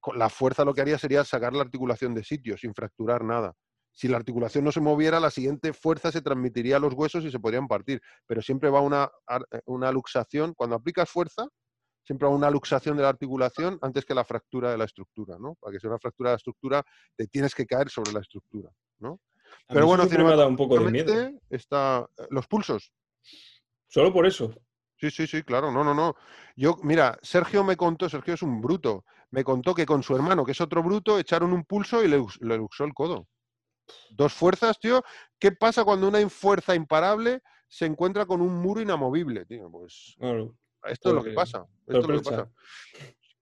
[0.00, 3.54] con la fuerza lo que haría sería sacar la articulación de sitio, sin fracturar nada.
[3.98, 7.32] Si la articulación no se moviera, la siguiente fuerza se transmitiría a los huesos y
[7.32, 8.00] se podrían partir.
[8.28, 10.54] Pero siempre va una, eh, una luxación.
[10.54, 11.48] Cuando aplicas fuerza,
[12.04, 15.56] siempre va una luxación de la articulación antes que la fractura de la estructura, ¿no?
[15.56, 16.84] Para que sea una fractura de la estructura,
[17.16, 18.70] te tienes que caer sobre la estructura,
[19.00, 19.18] ¿no?
[19.66, 21.12] A Pero bueno, dado un poco de miedo.
[21.50, 22.92] Está, eh, los pulsos.
[23.88, 24.54] Solo por eso.
[24.94, 26.14] Sí, sí, sí, claro, no, no, no.
[26.54, 30.44] Yo, mira, Sergio me contó, Sergio es un bruto, me contó que con su hermano,
[30.44, 33.26] que es otro bruto, echaron un pulso y le, le luxó el codo.
[34.10, 35.02] Dos fuerzas, tío.
[35.38, 39.70] ¿Qué pasa cuando una fuerza imparable se encuentra con un muro inamovible, tío?
[39.70, 41.66] Pues Claro, esto es lo que pasa.
[41.86, 42.50] Esto es lo que pasa.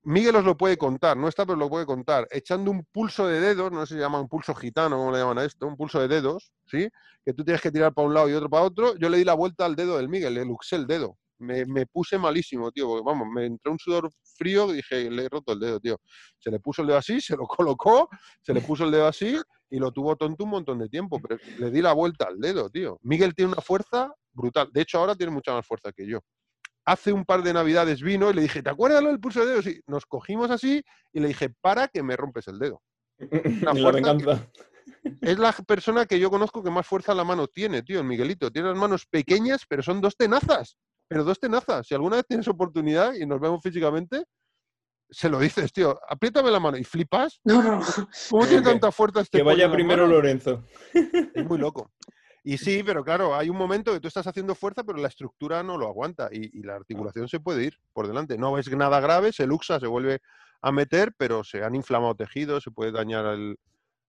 [0.02, 2.28] Miguel os lo puede contar, no está, pero lo puede contar.
[2.31, 5.18] Echando un pulso de dedos, no sé si se llama un pulso gitano, ¿cómo le
[5.18, 5.66] llaman a esto?
[5.66, 6.89] Un pulso de dedos, ¿sí?
[7.25, 8.97] Que tú tienes que tirar para un lado y otro para otro.
[8.99, 11.18] Yo le di la vuelta al dedo del Miguel, le luxé el dedo.
[11.39, 15.24] Me, me puse malísimo, tío, porque vamos, me entró un sudor frío y dije, le
[15.24, 16.00] he roto el dedo, tío.
[16.39, 18.08] Se le puso el dedo así, se lo colocó,
[18.42, 19.36] se le puso el dedo así
[19.68, 22.70] y lo tuvo tonto un montón de tiempo, pero le di la vuelta al dedo,
[22.70, 22.98] tío.
[23.02, 24.70] Miguel tiene una fuerza brutal.
[24.73, 26.20] De hecho, ahora tiene mucha más fuerza que yo
[26.86, 29.47] hace un par de navidades vino y le dije, ¿te acuerdas lo del pulso de
[29.47, 29.66] dedos?
[29.66, 30.82] Y nos cogimos así
[31.12, 32.81] y le dije, para que me rompes el dedo.
[33.18, 34.48] la fuerza.
[35.20, 38.06] Es la persona que yo conozco que más fuerza en la mano tiene, tío, el
[38.06, 38.50] Miguelito.
[38.50, 40.76] Tiene las manos pequeñas, pero son dos tenazas.
[41.09, 41.86] Pero dos tenazas.
[41.86, 44.25] Si alguna vez tienes oportunidad y nos vemos físicamente,
[45.10, 47.41] se lo dices, tío, apriétame la mano y flipas.
[47.44, 47.81] No, no.
[48.31, 50.07] ¿Cómo tiene tanta fuerza este Que vaya primero?
[50.07, 50.65] Lorenzo.
[50.93, 51.93] Es muy loco.
[52.43, 55.65] Y sí, pero claro, hay un momento que tú estás haciendo fuerza, pero la estructura
[55.65, 58.39] no lo aguanta y, y la articulación se puede ir por delante.
[58.39, 60.20] No es nada grave, se luxa, se vuelve
[60.62, 63.59] a meter, pero se han inflamado tejidos, se puede dañar el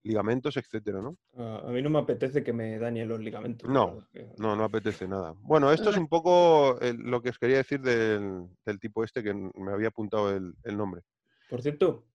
[0.08, 1.18] ligamentos, etcétera, ¿no?
[1.38, 3.69] A a mí no me apetece que me dañen los ligamentos.
[3.69, 5.34] No, No, no apetece nada.
[5.42, 9.22] Bueno, esto es un poco el- lo que os quería decir del, del tipo este
[9.24, 11.02] que me había apuntado el, el nombre.
[11.50, 12.06] Por cierto,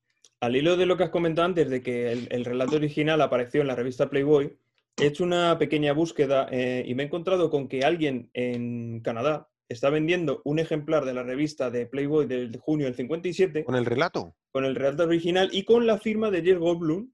[0.40, 3.60] al hilo de lo que has comentado antes, de que el, el relato original apareció
[3.60, 4.56] en la revista Playboy,
[5.00, 9.48] he hecho una pequeña búsqueda eh, y me he encontrado con que alguien en Canadá
[9.68, 13.86] está vendiendo un ejemplar de la revista de Playboy del junio del 57 Con el
[13.86, 14.34] relato.
[14.50, 17.10] con el relato original y con la firma de Jeff Goldblum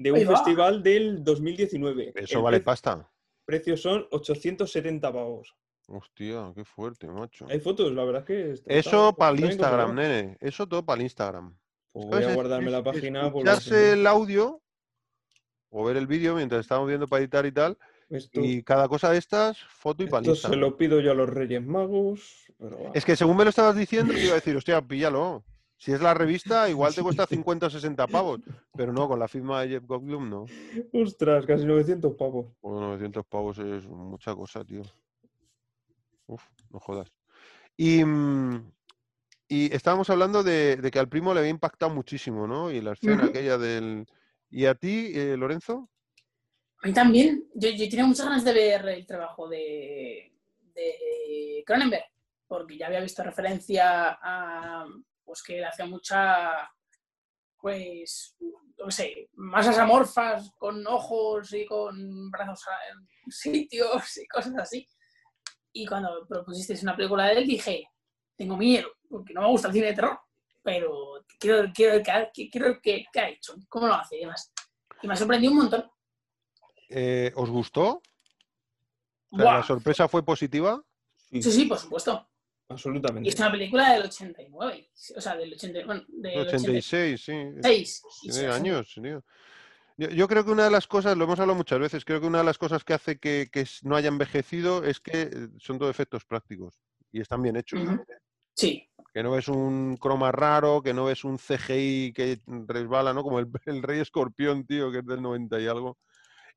[0.00, 2.12] de un festival del 2019.
[2.16, 3.08] Eso el vale pre- pasta.
[3.44, 5.54] precio son 870 pavos.
[5.88, 7.46] Hostia, qué fuerte, macho.
[7.50, 8.50] Hay fotos, la verdad es que...
[8.52, 10.36] está- Eso está- para el Instagram, nene.
[10.40, 11.56] Eso todo para el Instagram.
[11.92, 13.30] Pues voy a Es- guardarme la página.
[13.30, 14.62] por Escucharse que- el audio
[15.70, 17.76] o ver el vídeo mientras estamos viendo para editar y tal.
[18.08, 21.14] Esto, Y cada cosa de estas, foto y el esto se lo pido yo a
[21.14, 22.50] los Reyes Magos.
[22.58, 22.90] Pero.
[22.94, 25.44] Es que según me lo estabas diciendo, te iba a decir, hostia, píllalo.
[25.80, 28.40] Si es la revista, igual te cuesta 50 o 60 pavos.
[28.76, 30.44] Pero no, con la firma de Jeff Goldblum, no.
[30.92, 32.48] Ostras, casi 900 pavos.
[32.60, 34.82] Bueno, 900 pavos es mucha cosa, tío.
[36.26, 37.10] Uf, no jodas.
[37.78, 38.70] Y, mm,
[39.48, 42.70] y estábamos hablando de, de que al primo le había impactado muchísimo, ¿no?
[42.70, 44.04] Y la escena aquella del...
[44.50, 45.88] ¿Y a ti, eh, Lorenzo?
[46.82, 47.48] A mí también.
[47.54, 50.30] Yo, yo tenía muchas ganas de ver el trabajo de,
[50.74, 52.04] de Cronenberg,
[52.46, 54.84] porque ya había visto referencia a
[55.30, 56.68] pues que él hacía mucha,
[57.60, 58.34] pues,
[58.78, 64.88] no sé, masas amorfas con ojos y con brazos a- en sitios y cosas así.
[65.72, 67.88] Y cuando propusisteis una película de él dije,
[68.36, 70.18] tengo miedo, porque no me gusta el cine de terror,
[70.64, 74.52] pero quiero, quiero, quiero qué, qué ha hecho, cómo lo hace y demás.
[75.00, 75.88] Y me ha sorprendido un montón.
[76.88, 78.02] Eh, ¿Os gustó?
[79.30, 79.54] O sea, Buah.
[79.58, 80.82] ¿La sorpresa fue positiva?
[81.30, 82.28] Sí, sí, por supuesto.
[82.70, 83.28] Y absolutamente.
[83.28, 87.32] es una película del 89, o sea, del 80, bueno, del 86, sí.
[87.32, 88.02] 86.
[88.22, 89.24] Y Tiene se- años, tío.
[89.96, 92.28] Yo, yo creo que una de las cosas, lo hemos hablado muchas veces, creo que
[92.28, 95.78] una de las cosas que hace que, que no haya envejecido es que eh, son
[95.80, 96.80] todo efectos prácticos
[97.12, 97.80] y están bien hechos.
[98.54, 103.22] Sí, Que no ves un croma raro, que no ves un CGI que resbala, ¿no?
[103.24, 105.98] Como el, el Rey Escorpión, tío, que es del 90 y algo.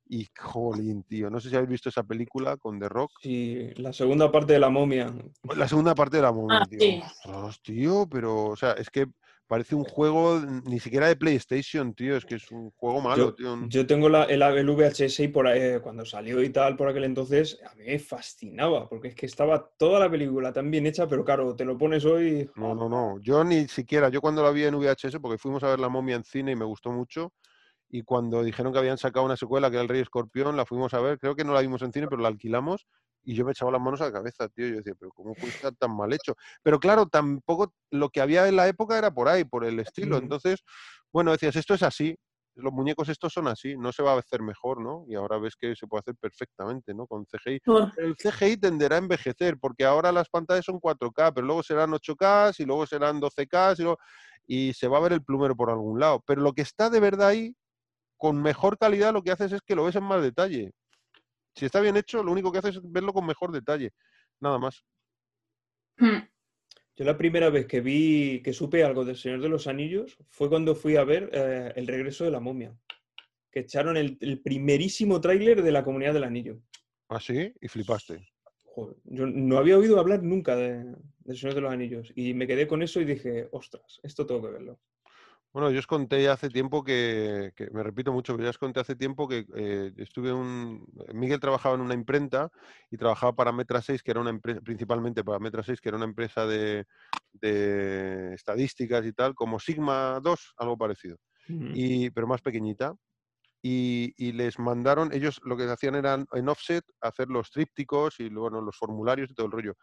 [0.05, 1.29] Y jolín, tío.
[1.29, 3.11] No sé si habéis visto esa película con The Rock.
[3.21, 5.13] Sí, la segunda parte de la momia.
[5.55, 6.79] La segunda parte de la momia, Ah, tío.
[6.79, 7.01] sí.
[7.25, 9.07] Ostras, tío, pero, o sea, es que
[9.47, 12.17] parece un juego ni siquiera de PlayStation, tío.
[12.17, 13.57] Es que es un juego malo, Yo, tío.
[13.69, 16.89] yo tengo la, el, el VHS y por ahí, eh, cuando salió y tal, por
[16.89, 20.85] aquel entonces, a mí me fascinaba, porque es que estaba toda la película tan bien
[20.85, 22.49] hecha, pero claro, te lo pones hoy.
[22.55, 23.19] No, no, no.
[23.21, 26.15] Yo ni siquiera, yo cuando la vi en VHS, porque fuimos a ver La momia
[26.15, 27.31] en cine y me gustó mucho,
[27.95, 30.93] y cuando dijeron que habían sacado una secuela que era El Rey Escorpión, la fuimos
[30.95, 32.87] a ver, creo que no la vimos en cine, pero la alquilamos,
[33.23, 34.67] Y yo me echaba las manos a la cabeza, tío.
[34.67, 36.35] Yo decía, pero ¿cómo puede estar tan mal hecho?
[36.63, 40.15] Pero claro, tampoco lo que había en la época era por ahí, por el estilo.
[40.17, 40.23] Ujú.
[40.25, 40.59] Entonces,
[41.13, 42.15] bueno, decías, esto es así.
[42.55, 45.05] Los muñecos estos son así, no se va a hacer mejor, ¿no?
[45.07, 47.07] Y ahora ves que se puede hacer perfectamente, ¿no?
[47.07, 47.59] Con CGI.
[47.97, 52.51] El CGI tenderá a envejecer, porque ahora las pantallas son 4K, pero luego serán 8K,
[52.59, 53.97] y luego serán 12K, y, luego-
[54.45, 56.21] y se va a ver el plumero por algún lado.
[56.27, 57.55] Pero lo que está de verdad ahí,
[58.23, 60.71] con mejor calidad, lo que haces es que lo ves en más detalle.
[61.57, 63.91] Si está bien hecho, lo único que haces es verlo con mejor detalle.
[64.39, 64.85] Nada más.
[65.97, 66.19] Hmm.
[66.95, 70.47] Yo la primera vez que vi, que supe algo del Señor de los Anillos fue
[70.47, 72.73] cuando fui a ver eh, El regreso de la momia,
[73.51, 76.61] que echaron el, el primerísimo tráiler de la Comunidad del Anillo.
[77.09, 78.25] Así, y flipaste.
[78.63, 80.95] Joder, yo no había oído hablar nunca de,
[81.25, 84.43] del Señor de los Anillos y me quedé con eso y dije, ostras, esto tengo
[84.43, 84.79] que verlo.
[85.53, 88.79] Bueno, yo os conté hace tiempo que, que- me repito mucho, pero ya os conté
[88.79, 90.83] hace tiempo que eh, estuve un...
[91.13, 92.49] Miguel trabajaba en una imprenta
[92.89, 95.97] y trabajaba para Metra 6, que era una empresa, principalmente para Metra 6, que era
[95.97, 96.85] una empresa de,
[97.33, 101.17] de estadísticas y tal, como Sigma 2, algo parecido,
[101.71, 102.95] y, pero más pequeñita.
[103.65, 108.27] Y, y les mandaron, ellos lo que hacían era en offset hacer los trípticos y
[108.29, 109.73] bueno, los formularios y todo el rollo.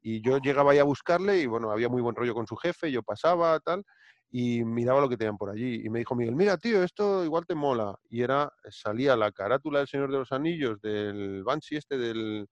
[0.00, 2.90] Y yo llegaba ahí a buscarle y bueno, había muy buen rollo con su jefe,
[2.90, 3.84] yo pasaba, tal,
[4.30, 5.82] y miraba lo que tenían por allí.
[5.84, 7.98] Y me dijo Miguel, mira, tío, esto igual te mola.
[8.10, 12.46] Y era, salía la carátula del Señor de los Anillos del Banshee este del,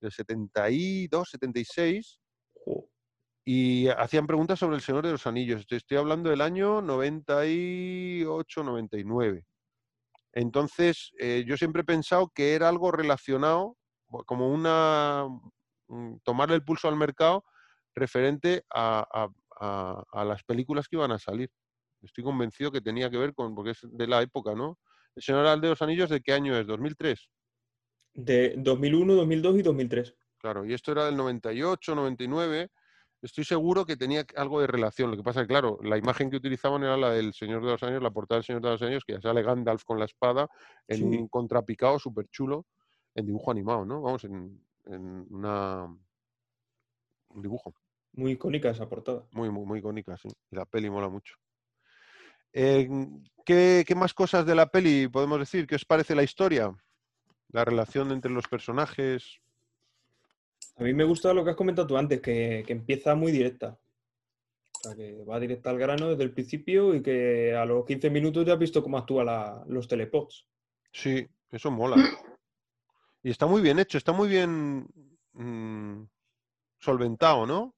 [0.00, 2.20] del 72, 76,
[2.64, 2.88] Jo,
[3.44, 5.66] y hacían preguntas sobre el Señor de los Anillos.
[5.66, 9.46] Te estoy hablando del año 98, 99.
[10.32, 13.76] Entonces, eh, yo siempre he pensado que era algo relacionado,
[14.26, 15.26] como una,
[15.88, 17.44] mm, tomarle el pulso al mercado
[17.94, 19.28] referente a, a-
[19.62, 21.48] a- a las películas que iban a salir.
[22.02, 24.78] Estoy convencido que tenía que ver con, porque es de la época, ¿no?
[25.14, 26.66] El Señor de los Anillos, ¿de qué año es?
[26.66, 27.30] ¿2003?
[28.14, 30.14] De 2001, 2002 y 2003.
[30.38, 32.70] Claro, y esto era del 98, 99.
[33.22, 35.10] Estoy seguro que tenía algo de relación.
[35.12, 37.70] Lo que pasa es que, claro, la imagen que utilizaban era la del Señor de
[37.70, 40.06] los Años, la portada del Señor de los Años, que ya sale Gandalf con la
[40.06, 40.48] espada
[40.88, 41.04] en Sí.
[41.04, 42.66] un contrapicado súper chulo,
[43.14, 44.02] en dibujo animado, ¿no?
[44.02, 45.84] Vamos, en, en una,
[47.28, 47.72] un dibujo
[48.14, 49.24] Muy icónica esa portada.
[49.32, 50.28] muy, muy, muy icónica, sí.
[50.50, 51.34] Y la peli mola mucho.
[52.52, 52.88] Eh,
[53.46, 55.66] ¿qué, qué más cosas de la peli podemos decir?
[55.66, 56.74] ¿Qué os parece la historia?
[57.48, 59.38] La relación entre los personajes.
[60.76, 63.78] A mí me gusta lo que has comentado tú antes, que, que empieza muy directa.
[64.74, 68.10] O sea, que va directa al grano desde el principio y que a los 15
[68.10, 70.46] minutos ya has visto cómo actúan la- los telepods.
[70.92, 71.96] Sí, eso mola.
[73.22, 74.86] Y está muy bien hecho, está muy bien
[75.34, 76.02] mm,
[76.78, 77.74] solventado, ¿no?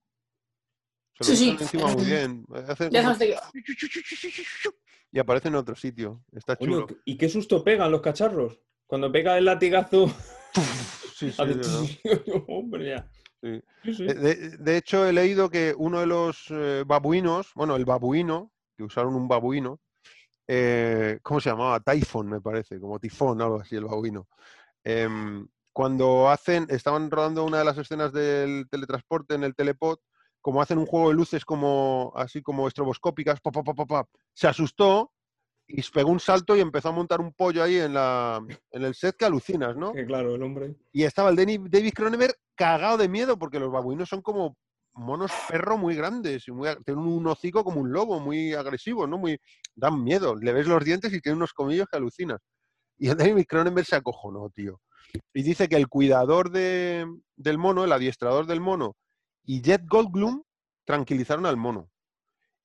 [1.21, 2.45] Sí, muy bien.
[2.45, 3.17] Como-.
[5.13, 6.25] Y aparece en otro sitio.
[6.33, 6.89] Está chulo.
[7.05, 8.59] ¿y qué susto pegan los cacharros?
[8.85, 10.13] Cuando pega el latigazo.
[11.17, 12.01] Sí, sí.
[12.49, 13.09] Hombre, ya.
[13.41, 13.63] Sí.
[14.03, 18.51] De, de- de hecho, he leído que uno de los eh, babuinos, bueno, el babuino,
[18.77, 19.81] que usaron un babuino,
[20.49, 21.79] eh, ¿cómo se llamaba?
[21.81, 24.27] Typhon, me parece, como tifón, algo así, el babuino.
[24.83, 29.99] Em, cuando hacen, estaban rodando una de las escenas del teletransporte en el telepod,
[30.45, 35.11] como hacen un juego de luces como así como estroboscópicas, pa, pa, pa, se asustó
[35.67, 38.95] y pegó un salto y empezó a montar un pollo ahí en, la, en el
[38.95, 39.95] set que alucinas, ¿no?
[39.95, 40.75] Que claro, el hombre.
[40.93, 44.55] Y estaba el Denny- David Cronenberg cagado de miedo porque los babuinos son como
[44.93, 49.17] monos perro muy grandes y muy, tienen un hocico como un lobo, muy agresivo, ¿no?
[49.17, 49.41] Muy,
[49.75, 50.37] dan miedo.
[50.37, 52.41] Le ves los dientes y tiene unos comillos que alucinas.
[52.99, 54.79] Y el David Cronenberg se acojonó, tío.
[55.33, 58.95] Y dice que el cuidador de- del mono, el adiestrador del mono,
[59.45, 60.43] y Jet Goldblum
[60.85, 61.91] tranquilizaron al mono.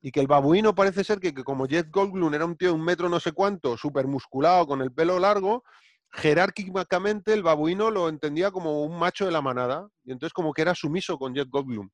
[0.02, 2.76] Y que el babuino parece ser que, que como Jet Goldblum era un tío de
[2.76, 5.64] un metro no sé cuánto, súper musculado, con el pelo largo,
[6.12, 9.88] jerárquicamente el babuino lo entendía como un macho de la manada.
[10.04, 11.90] Y entonces como que era sumiso con Jet Goldblum.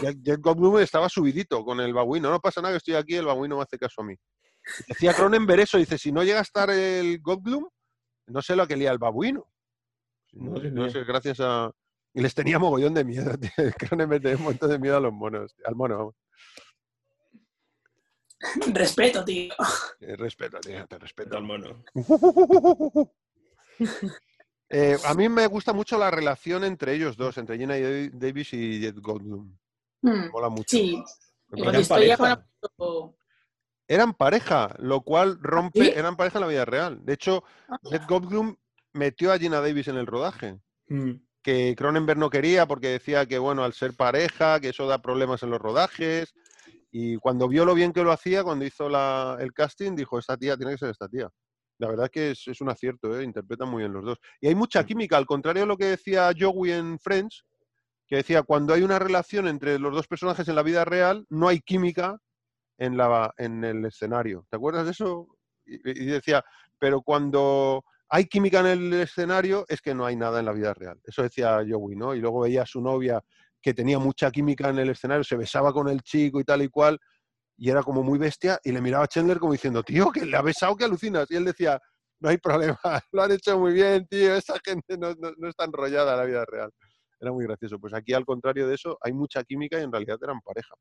[0.00, 2.30] Jet, Jet Goldblum estaba subidito con el babuino.
[2.30, 4.16] No pasa nada que estoy aquí, el babuino me hace caso a mí.
[4.88, 7.68] Decía Cronenberg eso, dice, si no llega a estar el Goldblum,
[8.28, 9.48] no sé lo que lía el babuino.
[10.32, 11.70] No, sé, gracias a...
[12.16, 13.36] Y les tenía mogollón de miedo.
[13.38, 13.50] tío.
[13.78, 16.14] Cronenberg tenía un montón de miedo a los monos, al mono, vamos.
[18.72, 19.52] Respeto, tío.
[20.00, 21.30] Eh, respeto, tío, te respeto.
[21.30, 21.84] Tal mono.
[24.68, 28.52] Eh, a mí me gusta mucho la relación entre ellos dos, entre Gina y Davis
[28.52, 29.56] y Jet Goldblum.
[30.02, 30.76] Hmm, Mola mucho.
[30.76, 31.00] Sí,
[31.78, 32.48] historia pareja?
[33.86, 35.92] Eran pareja, lo cual rompe, ¿Sí?
[35.94, 36.98] eran pareja en la vida real.
[37.04, 37.44] De hecho,
[37.84, 38.56] Jet Goldblum
[38.92, 41.12] metió a Gina Davis en el rodaje, Mm.
[41.46, 45.44] Que Cronenberg no quería porque decía que, bueno, al ser pareja, que eso da problemas
[45.44, 46.34] en los rodajes.
[46.90, 50.36] Y cuando vio lo bien que lo hacía, cuando hizo la- el casting, dijo, esta
[50.36, 51.30] tía tiene que ser esta tía.
[51.78, 53.22] La verdad que es, es un acierto, ¿eh?
[53.22, 54.18] interpretan muy bien los dos.
[54.40, 57.44] Y hay mucha química, al contrario de lo que decía Joey en Friends,
[58.08, 61.46] que decía, cuando hay una relación entre los dos personajes en la vida real, no
[61.46, 62.18] hay química
[62.76, 64.44] en, la, en el escenario.
[64.50, 65.28] ¿Te acuerdas de eso?
[65.64, 66.44] Y, y decía,
[66.80, 70.72] pero cuando hay química en el escenario es que no hay nada en la vida
[70.74, 71.00] real.
[71.04, 72.14] Eso decía Joey, ¿no?
[72.14, 73.22] Y luego veía a su novia
[73.60, 76.68] que tenía mucha química en el escenario, se besaba con el chico y tal y
[76.68, 76.98] cual,
[77.56, 80.36] y era como muy bestia, y le miraba a Chandler como diciendo, tío, que le
[80.36, 81.26] ha besado, que alucinas.
[81.30, 81.80] Y él decía,
[82.20, 82.78] no hay problema,
[83.12, 85.10] lo han hecho muy bien, tío, esa gente no,
[85.48, 86.70] está enrollada en la vida real.
[87.18, 87.78] Era muy gracioso.
[87.80, 90.74] Pues aquí, al contrario de eso, hay mucha química y en realidad eran pareja.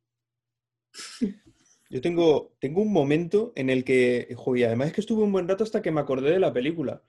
[1.90, 5.48] Yo tengo, tengo un momento en el que, joder, además es que estuve un buen
[5.48, 7.02] rato hasta que me acordé de la película.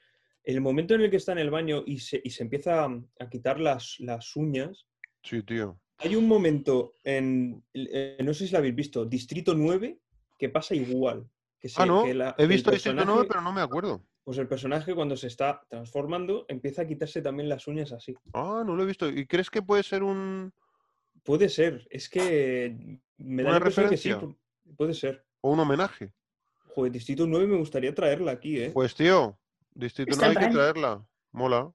[0.47, 3.29] El momento en el que está en el baño y se, y se empieza a,
[3.29, 4.87] quitar las, las uñas.
[5.25, 5.77] Sí, tío.
[5.99, 9.99] Hay un momento en, eh, no sé si lo habéis visto, Distrito 9,
[10.39, 11.29] que pasa igual.
[11.59, 14.03] Que se- Ah, no, que la- he visto Distrito 9, personaje- pero no me acuerdo.
[14.23, 18.15] Pues el personaje cuando se está transformando empieza a quitarse también las uñas así.
[18.33, 19.09] Ah, no lo he visto.
[19.09, 20.53] ¿Y crees que puede ser un...
[21.25, 22.77] Puede ser, es que
[23.19, 24.11] me da ¿Una la impresión que sí,
[24.77, 25.25] puede ser.
[25.41, 26.13] o un homenaje?
[26.73, 28.71] Joder, Distrito 9 me gustaría traerla aquí, ¿eh?
[28.73, 29.37] Pues tío,
[29.77, 31.07] Distrito Está 9 hay que traerla.
[31.33, 31.71] Mola.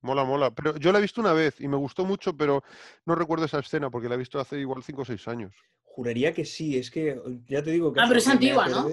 [0.00, 0.50] Mola, mola.
[0.54, 2.62] Pero yo la he visto una vez y me gustó mucho, pero
[3.06, 5.54] no recuerdo esa escena porque la he visto hace igual 5 o 6 años.
[5.82, 8.00] Juraría que sí, es que ya te digo que...
[8.00, 8.88] Ah, pero es antigua, ¿no?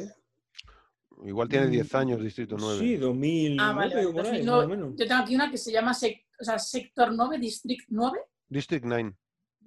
[1.25, 2.79] Igual tiene 10 Mm, años Distrito 9.
[2.79, 4.57] Sí, 2009 Ah, vale, vale, o por ahí, 2009.
[4.57, 4.99] más o menos.
[4.99, 8.85] Yo tengo aquí una que se llama sec- o sea, Sector 9, District 9, District
[8.85, 9.15] 9.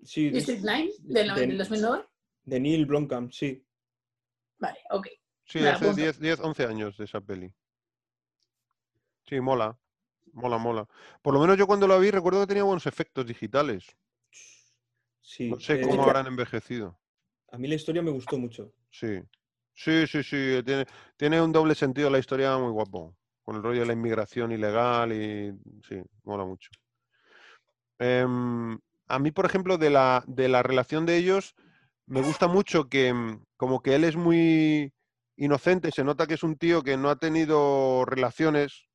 [0.04, 2.04] Sí, District 9 del, de- del 2009.
[2.44, 3.64] de Neil Blomkamp, sí.
[4.58, 5.08] Vale, ok.
[5.44, 5.96] Sí, hace apunto.
[5.96, 7.52] 10, 10, 11 años de esa peli.
[9.28, 9.78] Sí, mola.
[10.32, 10.88] Mola, mola.
[11.22, 13.96] Por lo menos yo cuando la vi recuerdo que tenía buenos efectos digitales.
[15.22, 16.98] Sí, No sé eh, cómo habrán envejecido.
[17.52, 18.74] a mí la historia me gustó mucho.
[18.90, 19.20] Sí.
[19.74, 20.62] Sí, sí, sí.
[20.64, 20.86] Tiene,
[21.16, 23.16] tiene un doble sentido la historia muy guapo.
[23.42, 25.52] Con el rollo de la inmigración ilegal y.
[25.88, 26.70] Sí, mola mucho.
[27.98, 28.78] Em,
[29.08, 31.54] a mí, por ejemplo, de la, de la relación de ellos,
[32.06, 34.92] me gusta mucho que, mm, como que él es muy
[35.36, 38.88] inocente, se nota que es un tío que no ha tenido relaciones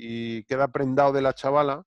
[0.00, 1.82] y queda prendado de la chavala.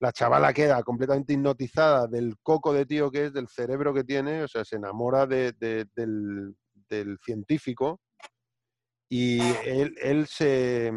[0.00, 4.44] La chavala queda completamente hipnotizada del coco de tío que es, del cerebro que tiene,
[4.44, 6.54] o sea, se enamora de- de- del,
[6.88, 8.00] del científico
[9.08, 10.92] y él, se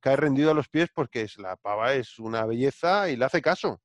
[0.00, 3.40] cae rendido a los pies porque es, la pava es una belleza y le hace
[3.40, 3.80] caso.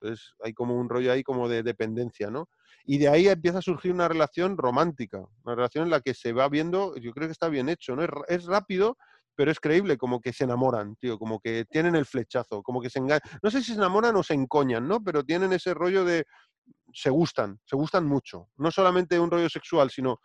[0.00, 2.48] Entonces hay como un rollo ahí como de dependencia, ¿no?
[2.84, 6.32] Y de ahí empieza a surgir una relación romántica, una relación en la que se
[6.32, 8.02] va viendo, yo creo que está bien hecho, ¿no?
[8.26, 8.96] Es rápido,
[9.36, 12.90] pero es creíble, como que se enamoran, tío, como que tienen el flechazo, como que
[12.90, 13.20] se engañan.
[13.42, 15.04] No sé si se enamoran o se encoñan, ¿no?
[15.04, 16.24] Pero tienen ese rollo de
[16.92, 18.48] se gustan, se gustan mucho.
[18.56, 20.20] No solamente un rollo sexual, sino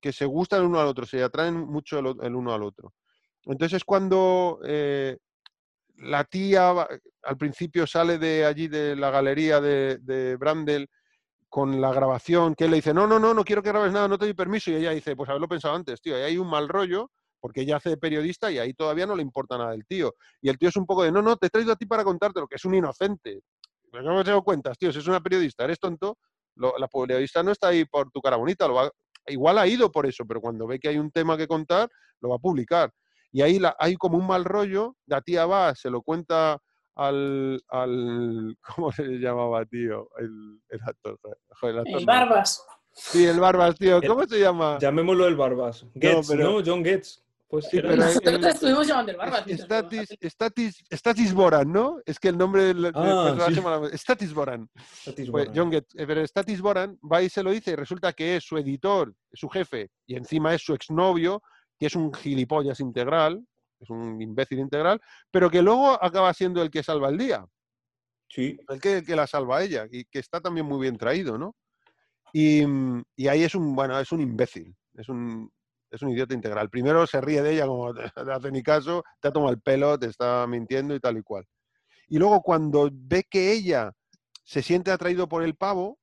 [0.00, 2.94] que se gustan el uno al otro, se atraen mucho el, el uno al otro.
[3.44, 5.18] Entonces es cuando eh,
[5.96, 6.70] la tía
[7.22, 10.88] al principio sale de allí de la galería de, de Brandel
[11.48, 14.08] con la grabación, que él le dice, no, no, no, no quiero que grabes nada,
[14.08, 14.70] no te doy permiso.
[14.70, 17.10] Y ella dice, pues haberlo pensado antes, tío, ahí hay un mal rollo,
[17.46, 20.16] porque ella hace de periodista y ahí todavía no le importa nada el tío.
[20.42, 22.02] Y el tío es un poco de, no, no, te he traído a ti para
[22.02, 23.38] contártelo, que es un inocente.
[23.92, 26.18] Pero no me tengo cuentas, tío, si es una periodista, eres tonto,
[26.56, 28.90] lo- la periodista no está ahí por tu cara bonita, lo va-
[29.28, 31.88] igual ha ido por eso, pero cuando ve que hay un tema que contar,
[32.20, 32.90] lo va a publicar.
[33.30, 36.58] Y ahí la- hay como un mal rollo, la tía va, se lo cuenta
[36.96, 40.08] al, al ¿cómo se llamaba, tío?
[40.18, 41.16] El, el actor,
[41.60, 42.12] joder, el actor El no.
[42.12, 42.66] Barbas.
[42.98, 44.78] Sí, el Barbas, tío, El- ¿cómo se llama?
[44.80, 45.86] Llamémoslo el Barbas.
[45.94, 46.36] Getz, ¿no?
[46.36, 47.22] pero- John Getz.
[47.48, 51.98] Pues Sí, pero Nosotros el- te estuvimos llamando el mientras Statis, Statis, Statis Boran, ¿no?
[52.04, 53.98] Es que el nombre del, Ah, personaje sí.
[53.98, 54.68] Statis Boran.
[55.30, 55.50] Pues.
[55.54, 58.44] John Getz, eh, pero Statis Boran va y se lo dice y resulta que es
[58.44, 61.40] su editor, su jefe, y encima es su exnovio,
[61.78, 63.46] que es un gilipollas integral,
[63.78, 65.00] es un imbécil integral,
[65.30, 67.46] pero que luego acaba siendo el que salva el día,
[68.28, 68.58] Sí.
[68.68, 71.38] el que, el que la salva a ella, y que está también muy bien traído,
[71.38, 71.54] ¿no?
[72.32, 72.62] Y,
[73.14, 75.48] y ahí es un, bueno, es un imbécil, es un,
[75.96, 76.70] es un idiota integral.
[76.70, 78.02] Primero se ríe de ella como te
[78.32, 81.44] hace ni caso, te ha tomado el pelo, te está mintiendo y tal y cual.
[82.08, 83.92] Y luego cuando ve que ella
[84.44, 85.98] se siente atraído por el pavo,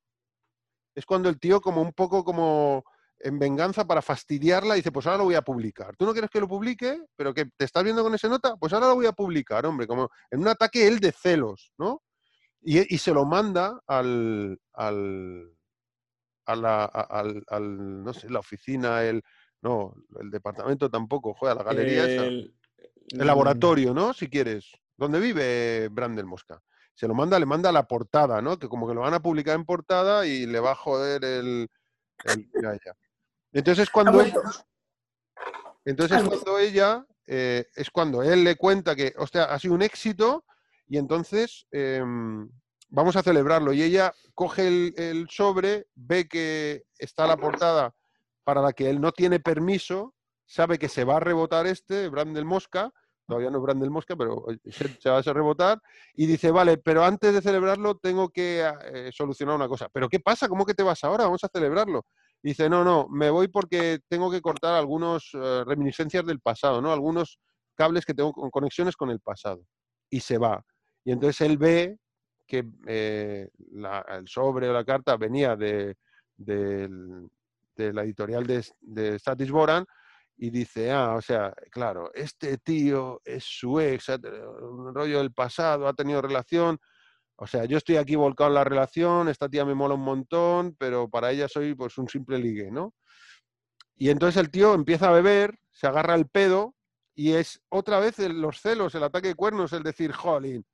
[0.96, 2.84] es cuando el tío como un poco como
[3.20, 5.96] en venganza para fastidiarla dice, pues ahora lo voy a publicar.
[5.96, 7.02] ¿Tú no quieres que lo publique?
[7.16, 8.58] ¿Pero que te estás viendo con ese nota?
[8.58, 12.04] Pues ahora lo voy a publicar, hombre, como en un ataque él de celos, ¿no?
[12.66, 14.92] Y, se lo manda al, a
[16.56, 19.22] la, al, al, no sé, la oficina, el,
[19.64, 22.25] no, el departamento tampoco, joder, a la galería esa.
[22.25, 22.53] El,
[23.09, 24.14] El laboratorio, ¿no?
[24.14, 24.72] Si quieres.
[24.98, 26.61] ¿Dónde vive Brandel Mosca?
[26.93, 28.59] Se lo manda, le manda la portada, ¿no?
[28.59, 31.69] Que como que lo van a publicar en portada y le va a joder el...
[32.25, 32.93] el ya, ya.
[33.53, 34.22] Entonces cuando,
[35.85, 40.43] entonces cuando ella eh, es cuando él le cuenta que, hostia, ha sido un éxito
[40.88, 42.50] y entonces em,
[42.90, 43.72] vamos a celebrarlo.
[43.72, 47.93] Y ella coge el, el sobre, ve que está la portada
[48.44, 50.14] para la que él no tiene permiso,
[50.46, 52.92] sabe que se va a rebotar este, Brandel Mosca,
[53.28, 55.82] todavía no es Brandel Mosca, pero eh, se, va a rebotar,
[56.14, 59.90] y dice, vale, pero antes de celebrarlo tengo que eh, solucionar una cosa.
[59.92, 60.48] ¿Pero qué pasa?
[60.48, 61.26] ¿Cómo que te vas ahora?
[61.26, 62.06] Vamos a celebrarlo.
[62.42, 65.30] Dice, no, no, me voy porque tengo que cortar algunas
[65.66, 66.92] reminiscencias del pasado, ¿no?
[66.92, 67.40] Algunos
[67.76, 69.64] cables que tengo con conexiones con el pasado.
[70.10, 70.62] Y se va.
[71.06, 71.98] Y entonces él ve
[72.46, 73.50] que eh,
[74.10, 75.96] el sobre o la carta venía de,
[76.36, 77.30] del-
[77.76, 79.85] de la editorial de, de Boran
[80.38, 85.88] y dice, ah, o sea, claro, este tío es su ex, un rollo del pasado,
[85.88, 86.80] ha tenido relación,
[87.35, 90.76] o sea, yo estoy aquí volcado en la relación, esta tía me mola un montón,
[90.77, 92.93] pero para ella soy pues un simple ligue, ¿no?
[93.95, 96.76] Y entonces el tío empieza a beber, se agarra el pedo
[97.16, 100.66] y es otra vez los celos, el ataque de cuernos, el decir, jolín,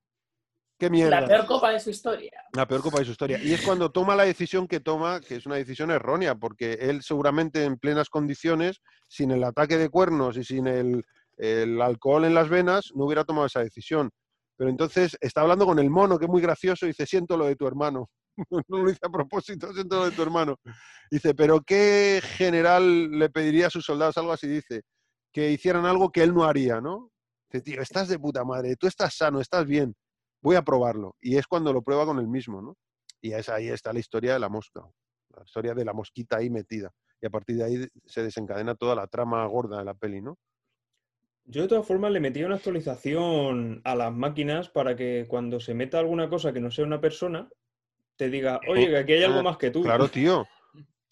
[0.80, 1.22] qué mierda.
[1.22, 2.32] La peor copa de su historia.
[2.54, 3.38] La peor copa de su historia.
[3.44, 7.04] Y es cuando toma la decisión que toma, que es una decisión errónea, porque él
[7.04, 11.04] seguramente en plenas condiciones, sin el ataque de cuernos y sin el,
[11.38, 14.10] el alcohol en las venas, no hubiera tomado esa decisión.
[14.58, 17.46] Pero entonces está hablando con el mono, que es muy gracioso, y dice, siento lo
[17.46, 18.10] de tu hermano.
[18.70, 20.56] No lo dice a propósito, siento lo de tu hermano.
[21.12, 24.18] Dice, pero ¿qué general le pediría a sus soldados?
[24.18, 24.84] Algo así dice,
[25.34, 27.12] que hicieran algo que él no haría, ¿no?
[27.50, 29.94] Dice, tío, estás de puta madre, tú estás sano, estás bien,
[30.42, 31.16] voy a probarlo.
[31.22, 32.78] Y es cuando lo prueba con el mismo, ¿no?
[33.22, 34.82] Y es, ahí está la historia de la mosca,
[35.36, 36.92] la historia de la mosquita ahí metida.
[37.22, 40.38] Y a partir de ahí se desencadena toda la trama gorda de la peli, ¿no?
[41.46, 45.74] Yo de todas formas le metí una actualización a las máquinas para que cuando se
[45.74, 47.50] meta alguna cosa que no sea una persona,
[48.18, 49.82] te diga, oye, que aquí hay algo Ah, más que tú.
[49.82, 50.46] Claro, tío.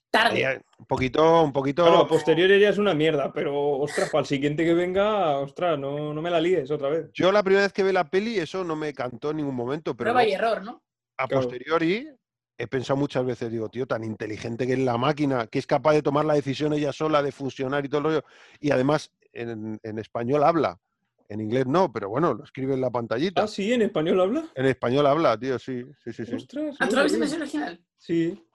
[0.09, 0.61] Tarde.
[0.79, 1.83] Un poquito, un poquito.
[1.83, 5.77] Claro, a posteriori ya es una mierda, pero ostras, para el siguiente que venga, ostras,
[5.77, 7.09] no, no me la líes otra vez.
[7.13, 9.95] Yo la primera vez que vi la peli, eso no me cantó en ningún momento,
[9.95, 10.83] pero Prueba y error, ¿no?
[11.17, 11.43] a Claro.
[11.43, 12.07] posteriori
[12.59, 15.93] he pensado muchas veces, digo, tío, tan inteligente que es la máquina, que es capaz
[15.93, 18.23] de tomar la decisión ella sola, de funcionar y todo el rollo.
[18.59, 20.79] Y además, en, en español habla.
[21.29, 23.43] En inglés no, pero bueno, lo escribe en la pantallita.
[23.43, 24.45] Ah, sí, en español habla.
[24.55, 26.35] En español habla, tío, sí, sí, sí, sí.
[26.35, 26.77] Ostras.
[26.79, 27.39] ¿Ah, no tú lo viste en sabía.
[27.39, 27.85] versión original?
[27.97, 28.46] Sí.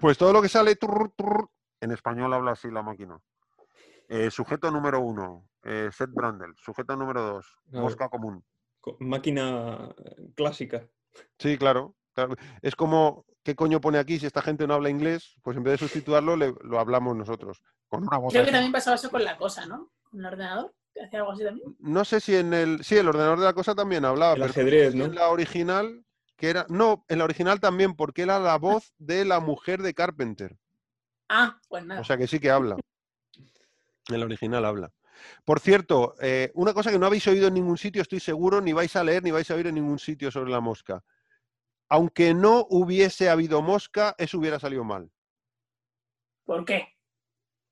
[0.00, 1.48] Pues todo lo que sale turr, turr,
[1.80, 3.18] en español habla así la máquina.
[4.08, 6.54] Eh, sujeto número uno, eh, Seth Brundle.
[6.56, 8.44] Sujeto número dos, mosca común.
[8.80, 10.86] co- Máquina eh, clásica.
[11.38, 11.94] Sí, claro.
[12.62, 15.34] Es como, ¿qué coño pone aquí si esta gente no habla inglés?
[15.42, 17.62] Pues en vez de sustituirlo, le- lo hablamos nosotros.
[17.88, 19.90] Con una voz Creo que también pasaba eso con la cosa, ¿no?
[20.10, 20.72] Con el ordenador.
[20.94, 21.76] que hacía algo así también.
[21.80, 22.82] No sé si en el.
[22.82, 24.32] Sí, el ordenador de la cosa también hablaba.
[24.32, 25.04] El pero ajedrez, ¿no?
[25.04, 26.05] En la original,
[26.36, 26.66] que era.
[26.68, 30.58] No, en la original también, porque era la voz de la mujer de Carpenter.
[31.28, 32.00] Ah, pues nada.
[32.00, 32.76] O sea que sí que habla.
[34.08, 34.92] En la original habla.
[35.44, 38.72] Por cierto, eh, una cosa que no habéis oído en ningún sitio, estoy seguro, ni
[38.72, 41.02] vais a leer ni vais a oír en ningún sitio sobre la mosca.
[41.88, 45.10] Aunque no hubiese habido mosca, eso hubiera salido mal.
[46.44, 46.96] ¿Por qué?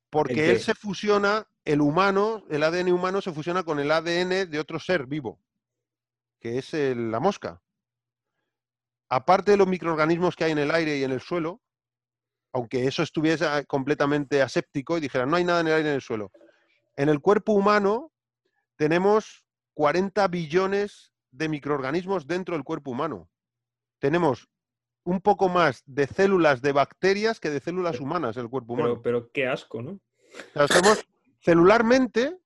[0.09, 4.59] Porque él se fusiona, el humano, el ADN humano se fusiona con el ADN de
[4.59, 5.39] otro ser vivo,
[6.39, 7.61] que es el- la mosca.
[9.15, 11.61] Aparte de los microorganismos que hay en el aire y en el suelo,
[12.51, 15.91] aunque eso estuviese ah, completamente aséptico y dijera, no hay nada en el aire y
[15.91, 16.33] en el suelo,
[16.97, 18.11] en el cuerpo humano
[18.75, 23.29] tenemos 40 billones de microorganismos dentro del cuerpo humano.
[23.99, 24.49] Tenemos
[25.05, 29.01] un poco más de células de bacterias que de células humanas en el cuerpo humano.
[29.01, 29.91] Pero, pero qué asco, ¿no?
[29.91, 31.05] O sea, somos
[31.39, 32.37] celularmente,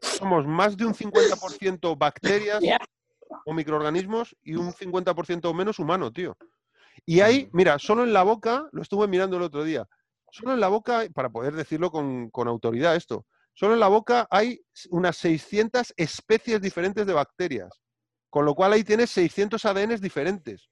[0.00, 2.62] somos más de un 50% bacterias.
[3.44, 6.36] o microorganismos y un 50% o menos humano, tío.
[7.04, 9.86] Y ahí, mira, solo en la boca, lo estuve mirando el otro día,
[10.30, 14.26] solo en la boca, para poder decirlo con, con autoridad esto, solo en la boca
[14.30, 17.80] hay unas 600 especies diferentes de bacterias,
[18.30, 20.70] con lo cual ahí tienes 600 ADNs diferentes.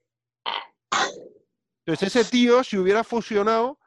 [1.85, 3.79] Entonces ese tío, si hubiera fusionado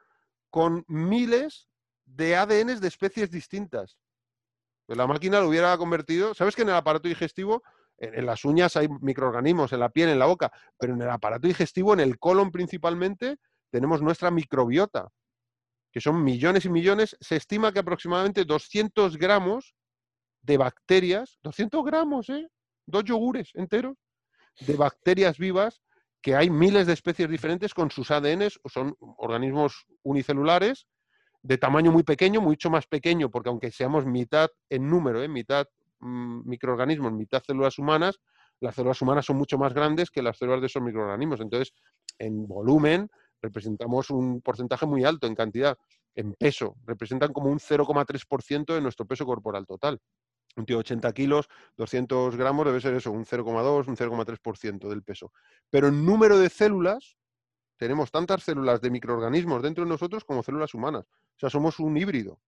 [0.50, 1.68] con miles
[2.04, 3.96] de ADNs de especies distintas,
[4.86, 7.62] pues la máquina lo hubiera convertido, ¿sabes que en el aparato digestivo,
[7.98, 11.46] en, las uñas hay microorganismos, en la piel, en la boca, pero en el aparato
[11.46, 13.36] digestivo, en el colon principalmente,
[13.70, 15.08] tenemos nuestra microbiota,
[15.92, 19.74] que son millones y millones, se estima que aproximadamente 200 gramos
[20.42, 22.48] de bacterias, 200 gramos, ¿eh?
[22.86, 23.96] Dos yogures enteros
[24.60, 25.80] de bacterias vivas,
[26.20, 30.86] que hay miles de especies diferentes con sus ADNs, son organismos unicelulares,
[31.42, 35.28] de tamaño muy pequeño, mucho más pequeño, porque aunque seamos mitad en número, ¿eh?
[35.28, 35.66] mitad
[36.04, 38.20] microorganismos, mitad células humanas,
[38.60, 41.40] las células humanas son mucho más grandes que las células de esos microorganismos.
[41.40, 41.74] Entonces,
[42.18, 43.10] en volumen,
[43.42, 45.76] representamos un porcentaje muy alto en cantidad.
[46.14, 50.00] En peso, representan como un 0,3% de nuestro peso corporal total.
[50.56, 55.02] Un tío de 80 kilos, 200 gramos debe ser eso, un 0,2, un 0,3% del
[55.02, 55.32] peso.
[55.68, 57.16] Pero en número de células,
[57.76, 61.04] tenemos tantas células de microorganismos dentro de nosotros como células humanas.
[61.04, 62.40] O sea, somos un híbrido.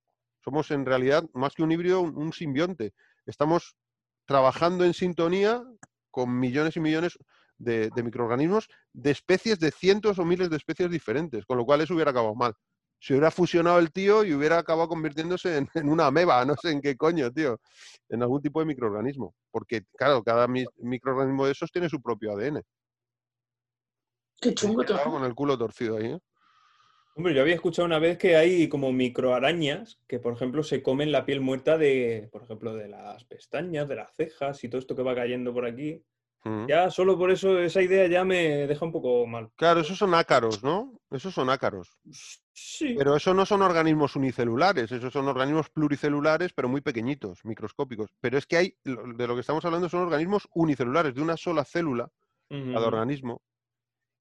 [0.44, 2.94] Somos en realidad, más que un híbrido, un simbionte.
[3.26, 3.76] Estamos
[4.24, 5.62] trabajando en sintonía
[6.10, 7.18] con millones y millones
[7.58, 11.80] de, de microorganismos de especies de cientos o miles de especies diferentes, con lo cual
[11.80, 12.54] eso hubiera acabado mal.
[12.98, 16.70] Se hubiera fusionado el tío y hubiera acabado convirtiéndose en, en una ameba, no sé
[16.70, 17.60] en qué coño, tío,
[18.08, 19.34] en algún tipo de microorganismo.
[19.50, 22.62] Porque, claro, cada mi- microorganismo de esos tiene su propio ADN.
[24.40, 25.02] Qué chungo todo.
[25.04, 26.18] con el culo torcido ahí, ¿eh?
[27.18, 31.10] Hombre, yo había escuchado una vez que hay como microarañas que, por ejemplo, se comen
[31.10, 34.94] la piel muerta de, por ejemplo, de las pestañas, de las cejas y todo esto
[34.94, 36.04] que va cayendo por aquí.
[36.44, 36.66] Mm.
[36.66, 39.48] Ya solo por eso esa idea ya me deja un poco mal.
[39.56, 41.00] Claro, esos son ácaros, ¿no?
[41.10, 41.96] Esos son ácaros.
[42.52, 42.94] Sí.
[42.98, 48.10] Pero eso no son organismos unicelulares, esos son organismos pluricelulares, pero muy pequeñitos, microscópicos.
[48.20, 51.64] Pero es que hay, de lo que estamos hablando son organismos unicelulares, de una sola
[51.64, 52.10] célula
[52.50, 52.74] Ujú.
[52.74, 53.40] cada organismo.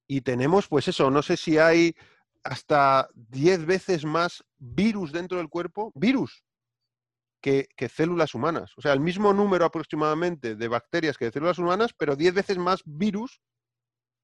[0.08, 1.94] Y tenemos, pues eso, no sé si hay
[2.46, 6.46] hasta 10 veces más virus dentro del cuerpo, virus,
[7.42, 8.72] que, células humanas.
[8.78, 12.58] O sea, el mismo número aproximadamente de bacterias que de células humanas, pero 10 veces
[12.60, 13.42] más virus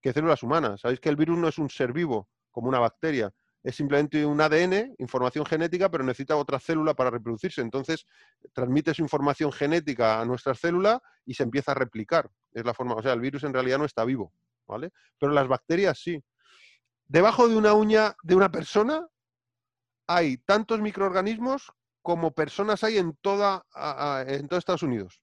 [0.01, 0.81] que células humanas.
[0.81, 3.33] Sabéis que el virus no es un ser vivo, como una bacteria.
[3.63, 7.61] Es simplemente un ADN, información genética, pero necesita otra célula para reproducirse.
[7.61, 8.05] Entonces,
[8.53, 12.29] transmite su información genética a nuestra célula y se empieza a replicar.
[12.53, 14.31] Es la forma, o sea, el virus en realidad no está vivo,
[14.67, 14.91] ¿vale?
[15.19, 16.23] Pero las bacterias sí.
[17.11, 19.05] Debajo de una uña de una persona
[20.07, 23.65] hay tantos microorganismos como personas hay en toda
[24.25, 25.21] en Estados Unidos.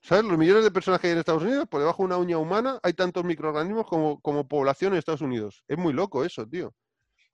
[0.00, 0.24] ¿Sabes?
[0.24, 2.80] Los millones de personas que hay en Estados Unidos, por debajo de una uña humana
[2.82, 5.62] hay tantos microorganismos como, como población en Estados Unidos.
[5.68, 6.74] Es muy loco eso, tío.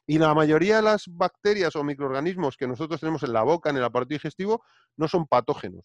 [0.05, 3.77] Y la mayoría de las bacterias o microorganismos que nosotros tenemos en la boca, en
[3.77, 4.65] el aparato digestivo,
[4.97, 5.85] no son patógenos.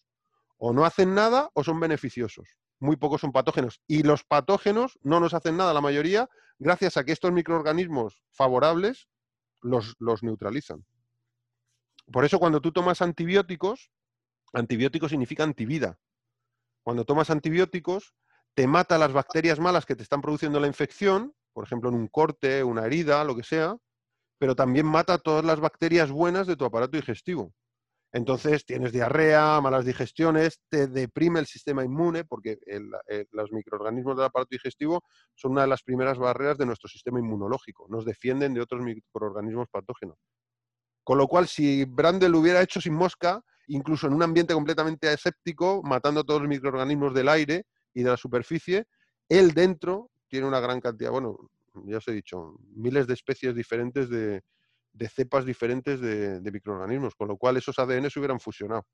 [0.56, 2.58] O no hacen nada o son beneficiosos.
[2.80, 3.80] Muy pocos son patógenos.
[3.86, 9.08] Y los patógenos no nos hacen nada, la mayoría, gracias a que estos microorganismos favorables
[9.60, 10.84] los, los neutralizan.
[12.12, 13.90] Por eso cuando tú tomas antibióticos,
[14.52, 15.98] antibiótico significa antivida.
[16.82, 18.14] Cuando tomas antibióticos,
[18.54, 22.08] te mata las bacterias malas que te están produciendo la infección, por ejemplo en un
[22.08, 23.76] corte, una herida, lo que sea,
[24.38, 27.52] pero también mata todas las bacterias buenas de tu aparato digestivo.
[28.10, 32.58] Entonces tienes diarrea, malas digestiones, te deprime el sistema inmune, porque
[33.32, 35.02] los microorganismos del aparato digestivo
[35.34, 37.86] son una de las primeras barreras de nuestro sistema inmunológico.
[37.90, 40.16] Nos defienden de otros microorganismos patógenos.
[41.04, 45.08] Con lo cual, si Brandel lo hubiera hecho sin mosca, incluso en un ambiente completamente
[45.08, 48.86] aséptico, matando a todos los microorganismos del aire y de la superficie,
[49.28, 51.36] él dentro tiene una gran cantidad, bueno,
[51.84, 54.42] ya os he dicho, miles de especies diferentes de,
[54.98, 58.84] de cepas diferentes de, de microorganismos, con lo cual esos ADN se hubieran fusionado.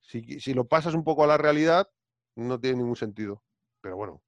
[0.00, 1.86] Si, si lo pasas un poco a la realidad,
[2.34, 3.42] no tiene ningún sentido.
[3.82, 4.22] Pero bueno,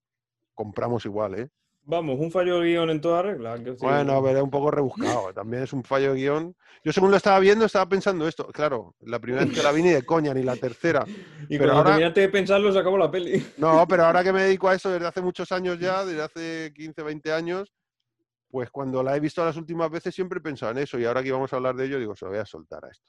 [0.54, 1.48] compramos igual, ¿eh?
[1.82, 3.56] Vamos, un fallo de guion en toda regla.
[3.56, 5.32] decir, Bueno, a ver, es un poco rebuscado.
[5.34, 6.54] También es un fallo de guion.
[6.84, 8.46] Yo según lo estaba viendo, estaba pensando esto.
[8.48, 11.04] Claro, la primera vez que la vi ni de coña, ni la tercera.
[11.48, 13.42] y pero cuando ahora- terminaste de pensarlo, se acabó la peli.
[13.56, 16.72] No, pero ahora que me dedico a eso desde hace muchos años ya, desde hace
[16.74, 17.72] 15, 20 años,
[18.50, 20.98] pues cuando la he visto las últimas veces siempre he pensado en eso.
[20.98, 22.88] Y ahora que íbamos a hablar de ello, digo, se lo voy a soltar a
[22.90, 23.06] esto.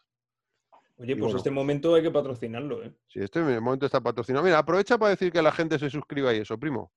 [0.97, 1.37] Oye, Y pues bueno.
[1.37, 2.93] este momento hay que patrocinarlo, ¿eh?
[3.07, 4.45] Si este momento está patrocinado.
[4.45, 6.91] Mira, aprovecha para decir que la gente se suscriba y eso, primo.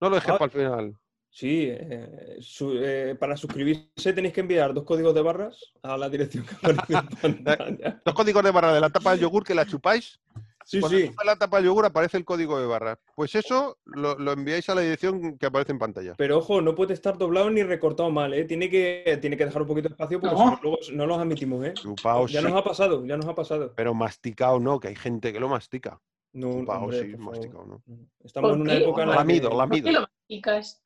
[0.00, 0.38] No lo dejes Ah.
[0.38, 0.96] para el final.
[1.30, 6.08] Sí, eh, su- eh, para suscribirse tenéis que enviar dos códigos de barras a la
[6.08, 8.02] dirección que aparece en pantalla.
[8.04, 10.20] Los códigos de barra de la tapa del yogur que la chupáis.
[10.68, 11.12] Sí, Cuando sí.
[11.24, 12.98] la tapa del yogur aparece el código de barra.
[13.14, 16.14] Pues eso lo, lo enviáis a la dirección que aparece en pantalla.
[16.18, 18.44] Pero ojo, no puede estar doblado ni recortado mal, ¿eh?
[18.46, 20.42] Tiene que, tiene que dejar un poquito de espacio porque No.
[20.42, 21.72] si no, luego no los admitimos, ¿eh?
[21.74, 23.72] Chupao Ya sí, nos ha pasado, ya nos ha pasado.
[23.76, 26.00] pero masticado no, que hay gente que lo mastica.
[26.32, 27.82] No, Chupao hombre, sí, masticado no.
[28.24, 28.82] Estamos en ¿Por una qué?
[28.82, 29.56] época en la Lamido, que...
[29.56, 29.84] lamido.
[29.84, 30.82] ¿Por qué lo masticas?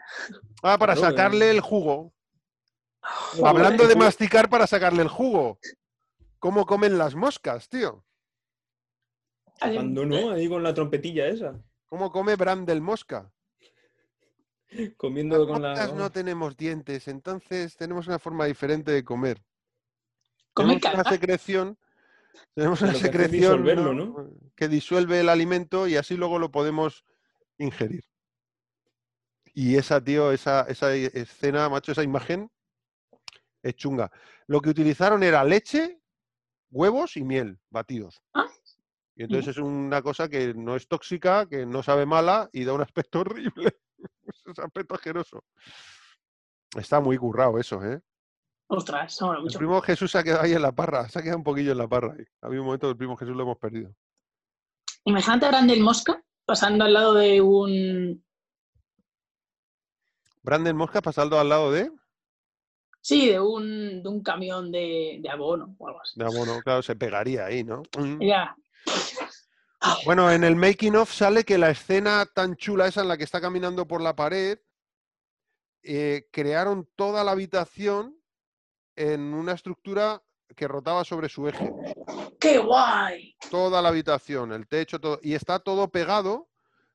[0.62, 1.50] Ah, para Claro, sacarle eh.
[1.52, 2.12] el jugo.
[3.42, 5.58] Hablando de masticar para sacarle el jugo.
[6.38, 8.04] ¿Cómo comen las moscas, tío?
[9.60, 11.60] Cuando no, ahí con la trompetilla esa.
[11.86, 13.30] ¿Cómo come Brandel mosca?
[14.96, 15.86] Comiendo Las con la...
[15.88, 19.42] no tenemos dientes, entonces tenemos una forma diferente de comer.
[20.52, 21.78] Come tenemos una secreción,
[22.54, 24.30] tenemos Que una que secreción disolverlo, ¿no?
[24.54, 27.04] que disuelve el alimento y así luego lo podemos
[27.58, 28.04] ingerir.
[29.52, 32.50] Y esa, tío, esa, esa escena, macho, esa imagen
[33.62, 34.10] es chunga.
[34.46, 36.00] Lo que utilizaron era leche,
[36.70, 38.22] huevos y miel batidos.
[38.32, 38.49] Ah.
[39.20, 42.72] Y entonces es una cosa que no es tóxica, que no sabe mala y da
[42.72, 43.76] un aspecto horrible.
[43.98, 45.44] es un aspecto asqueroso.
[46.74, 48.00] Está muy currado eso, ¿eh?
[48.68, 51.44] Ostras, El primo Jesús se ha quedado ahí en la parra, se ha quedado un
[51.44, 52.14] poquillo en la parra.
[52.18, 52.24] ahí.
[52.40, 53.94] Había un momento que el primo Jesús lo hemos perdido.
[55.04, 58.24] Imagínate a Brandel Mosca pasando al lado de un.
[60.42, 61.90] Brandon Mosca pasando al lado de,
[63.02, 66.18] Sí, de un, de un camión de, de abono o algo así.
[66.18, 67.82] de abono, claro, se pegaría ahí, ¿no?
[67.98, 68.22] Mm.
[68.26, 68.56] Ya.
[70.04, 73.24] Bueno, en el making of sale que la escena tan chula esa en la que
[73.24, 74.58] está caminando por la pared,
[75.82, 78.16] eh, crearon toda la habitación
[78.96, 80.22] en una estructura
[80.54, 81.72] que rotaba sobre su eje.
[82.38, 83.36] ¡Qué guay!
[83.50, 85.18] Toda la habitación, el techo, todo.
[85.22, 86.48] Y está todo pegado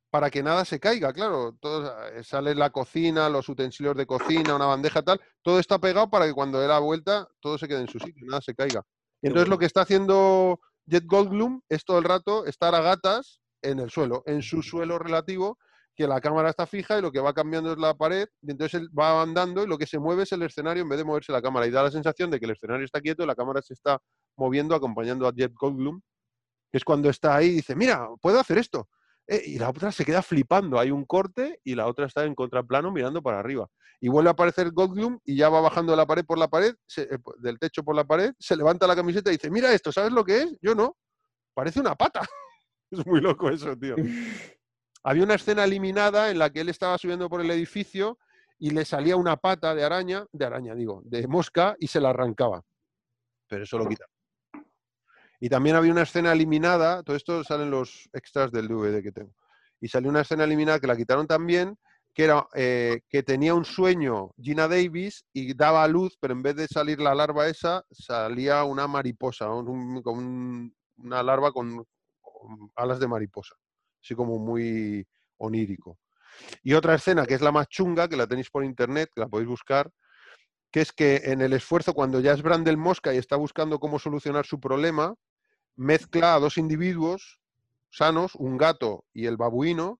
[0.10, 1.58] para que nada se caiga, claro.
[1.60, 5.20] Todo, eh, sale la cocina, los utensilios de cocina, una bandeja tal.
[5.42, 8.26] Todo está pegado para que cuando dé la vuelta todo se quede en su sitio,
[8.28, 8.84] nada se caiga.
[9.22, 13.42] Y entonces lo que está haciendo Jet Goldblum es todo el rato estar a gatas
[13.62, 15.58] en el suelo, en su suelo relativo,
[15.96, 18.82] que la cámara está fija y lo que va cambiando es la pared, y entonces
[18.82, 21.32] él va andando y lo que se mueve es el escenario en vez de moverse
[21.32, 21.66] la cámara.
[21.66, 24.00] Y da la sensación de que el escenario está quieto y la cámara se está
[24.36, 26.02] moviendo acompañando a Jet Goldblum,
[26.72, 28.90] que es cuando está ahí y dice, mira, puedo hacer esto.
[29.28, 32.36] Eh, y la otra se queda flipando, hay un corte y la otra está en
[32.36, 33.68] contraplano mirando para arriba.
[34.00, 36.76] Y vuelve a aparecer Goldblum y ya va bajando de la pared por la pared,
[36.86, 39.92] se- eh, del techo por la pared, se levanta la camiseta y dice, mira esto,
[39.92, 40.58] ¿sabes lo que es?
[40.62, 40.96] Yo no.
[41.56, 42.22] Parece una pata.
[42.92, 43.96] es muy loco eso, tío.
[45.04, 48.18] Había una escena eliminada en la que él estaba subiendo por el edificio
[48.60, 52.10] y le salía una pata de araña, de araña digo, de mosca y se la
[52.10, 52.64] arrancaba.
[53.48, 54.06] Pero eso lo quita.
[55.40, 59.34] Y también había una escena eliminada, todo esto salen los extras del DVD que tengo.
[59.82, 61.78] Y salió una escena eliminada que la quitaron también,
[62.14, 66.42] que era eh, que tenía un sueño Gina Davis y daba a luz, pero en
[66.42, 71.86] vez de salir la larva esa, salía una mariposa, una larva con,
[72.22, 73.56] con alas de mariposa,
[74.02, 75.06] así como muy
[75.38, 76.00] onírico.
[76.64, 79.28] Y otra escena que es la más chunga, que la tenéis por internet, que la
[79.28, 79.92] podéis buscar,
[80.72, 84.00] que es que en el esfuerzo, cuando ya es Brandel Mosca y está buscando cómo
[84.00, 85.16] solucionar su problema,
[85.76, 87.40] mezcla a dos individuos
[87.96, 90.00] sanos, un gato y el babuino,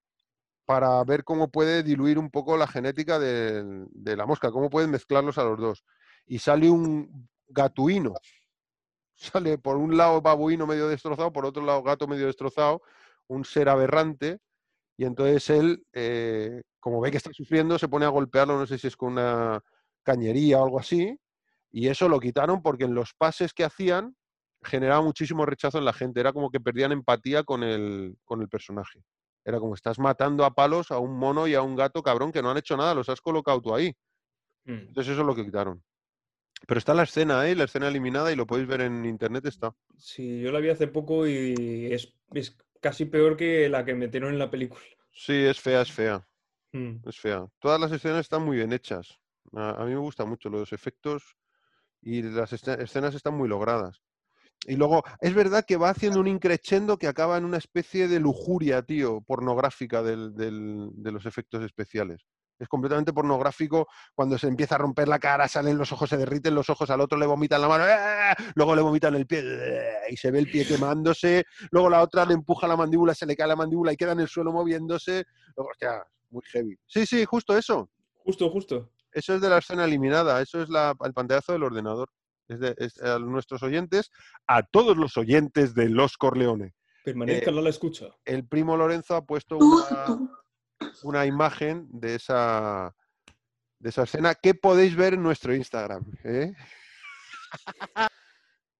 [0.66, 3.86] para ver cómo puede diluir un poco la genética de,
[4.16, 5.84] la mosca, cómo pueden mezclarlos a los dos.
[6.26, 8.14] Y sale un gatuino.
[9.18, 12.82] Sale por un lado babuino medio destrozado, por otro lado gato medio destrozado,
[13.28, 14.40] un ser aberrante.
[14.98, 18.76] Y entonces él, eh, como ve que está sufriendo, se pone a golpearlo, no sé
[18.76, 19.62] si es con una
[20.06, 21.18] cañería o algo así.
[21.70, 24.16] Y eso lo quitaron porque en los pases que hacían
[24.62, 26.20] generaba muchísimo rechazo en la gente.
[26.20, 29.02] Era como que perdían empatía con el, con el personaje.
[29.44, 32.40] Era como estás matando a palos a un mono y a un gato cabrón que
[32.42, 33.92] no han hecho nada, los has colocado tú ahí.
[34.64, 34.88] Mm.
[34.88, 35.82] Entonces eso es lo que quitaron.
[36.66, 37.54] Pero está la escena, ¿eh?
[37.54, 39.74] La escena eliminada y lo podéis ver en internet, está.
[39.98, 44.32] Sí, yo la vi hace poco y es, es casi peor que la que metieron
[44.32, 44.82] en la película.
[45.12, 46.26] Sí, es fea, es fea,
[46.72, 47.06] Mm.
[47.06, 47.46] es fea.
[47.60, 49.20] Todas las escenas están muy bien hechas.
[49.54, 51.36] A, mí me gusta mucho los efectos
[52.02, 54.02] y las esce- escenas están muy logradas.
[54.66, 58.20] Y luego, es verdad que va haciendo un increchendo que acaba en una especie de
[58.20, 62.26] lujuria, tío, pornográfica del- de los efectos especiales.
[62.58, 66.54] Es completamente pornográfico cuando se empieza a romper la cara, salen los ojos, se derriten
[66.54, 68.34] los ojos, al otro le vomitan la mano, ¡ah!
[68.54, 70.10] luego le vomitan el pie ¡ah!
[70.10, 73.36] y se ve el pie quemándose, luego la otra le empuja la mandíbula, se le
[73.36, 75.24] cae la mandíbula y queda en el suelo moviéndose.
[75.54, 76.74] Hostia, muy heavy.
[76.86, 77.90] Sí, sí, justo eso.
[78.24, 78.90] Justo, justo.
[79.16, 82.10] Eso es de la escena eliminada, eso es la- el pantallazo del ordenador.
[82.48, 84.10] Es de, es a nuestros oyentes,
[84.46, 86.74] a todos los oyentes de Los Corleone.
[87.02, 88.08] Permanezcan Eh, a la escucha.
[88.26, 89.58] El primo Lorenzo ha puesto
[91.02, 92.94] una, imagen de esa,
[93.78, 96.04] de esa escena que podéis ver en nuestro Instagram.
[96.22, 96.52] ¿eh?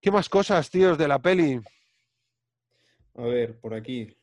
[0.03, 1.59] ¿Qué más cosas, tíos, de la peli?
[3.15, 4.15] A ver, por aquí.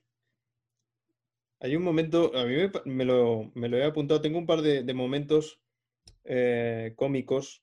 [1.59, 4.83] Hay un momento, a mí me, lo, me lo he apuntado, tengo un par de,
[4.83, 5.59] de momentos
[6.23, 7.61] eh, cómicos.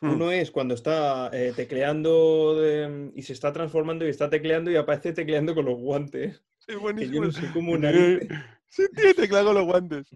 [0.00, 0.10] Hmm.
[0.12, 4.76] Uno es cuando está eh, tecleando de- y se está transformando y está tecleando y
[4.76, 6.42] aparece tecleando con los guantes.
[6.58, 8.28] Sí, Que yo no sé cómo narices.
[8.68, 8.82] Sí,
[9.16, 10.08] te clavo los guantes.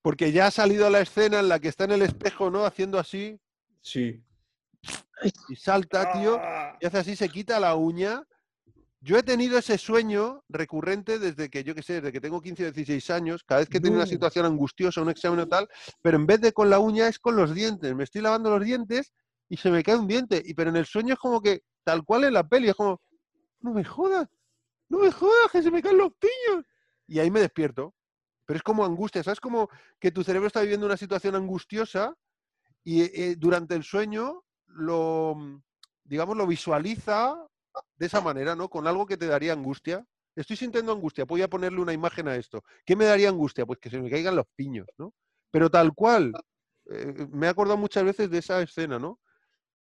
[0.00, 2.64] Porque ya ha salido la escena en la que está en el espejo, ¿no?
[2.64, 3.38] Haciendo así
[3.82, 4.22] Sí.
[5.48, 6.38] y salta, tío.
[6.40, 6.78] ¡Ah!
[6.80, 8.22] y hace así, se quita la uña.
[9.00, 12.64] Yo he tenido ese sueño recurrente desde que, yo qué sé, desde que tengo 15
[12.66, 15.68] o 16 años, cada vez que tengo una situación angustiosa, un examen o tal,
[16.02, 17.94] pero en vez de con la uña es con los dientes.
[17.94, 19.12] Me estoy lavando los dientes
[19.48, 20.42] y se me cae un diente.
[20.44, 23.00] Y pero en el sueño es como que, tal cual en la peli, es como,
[23.60, 24.26] no me jodas,
[24.88, 26.64] no me jodas, que se me caen los piños.
[27.06, 27.94] Y ahí me despierto.
[28.46, 29.40] Pero es como angustia, ¿sabes?
[29.40, 29.68] Como
[30.00, 32.16] que tu cerebro está viviendo una situación angustiosa
[32.82, 35.36] y eh, durante el sueño lo,
[36.04, 37.47] digamos, lo visualiza
[37.96, 38.68] de esa manera, ¿no?
[38.68, 40.04] Con algo que te daría angustia.
[40.36, 42.62] Estoy sintiendo angustia, voy a ponerle una imagen a esto.
[42.84, 43.66] ¿Qué me daría angustia?
[43.66, 45.12] Pues que se me caigan los piños, ¿no?
[45.50, 46.32] Pero tal cual.
[46.90, 49.20] eh, me he acordado muchas veces de esa escena, ¿no?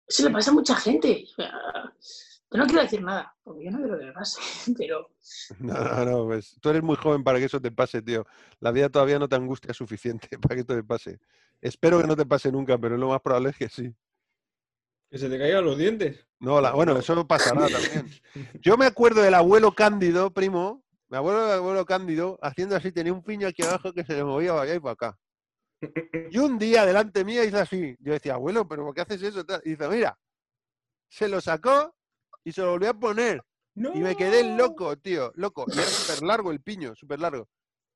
[0.07, 1.25] Eso le pasa a mucha gente.
[1.37, 4.39] Yo no quiero decir nada, porque yo no quiero que pase,
[4.77, 5.07] pero
[5.59, 8.25] No, no, no, pues tú eres muy joven para que eso te pase, tío.
[8.59, 11.19] La vida todavía no te angustia suficiente para que esto te pase.
[11.61, 13.91] Espero que no te pase nunca, pero lo más probable es que sí.
[15.13, 16.25] Que se te caigan los dientes.
[16.39, 18.09] No, la- bueno, eso pasará también.
[18.61, 20.83] Yo me acuerdo del abuelo Cándido, primo.
[21.07, 24.23] Mi abuelo, el abuelo Cándido, haciendo así, tenía un piño aquí abajo que se le
[24.23, 25.19] movía para allá y para acá.
[26.31, 27.95] Y un día delante mía hizo así.
[27.99, 29.45] Yo decía, abuelo, ¿pero por qué haces eso?
[29.63, 30.17] Y dice, mira,
[31.09, 31.93] se lo sacó
[32.43, 33.39] y se lo volvió a poner.
[33.75, 34.57] Y me quedé ¡No!
[34.57, 35.65] loco, tío, loco.
[35.67, 37.47] Y era súper largo el piño, súper largo.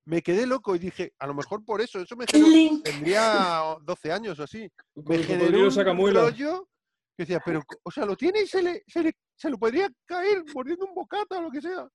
[0.05, 4.11] Me quedé loco y dije, a lo mejor por eso, eso me generó, tendría 12
[4.11, 4.71] años o así.
[4.93, 6.69] Me el generó un rollo
[7.17, 9.89] que decía, pero, o sea, lo tiene y se le, se le, se lo podría
[10.05, 11.87] caer mordiendo un bocata o lo que sea.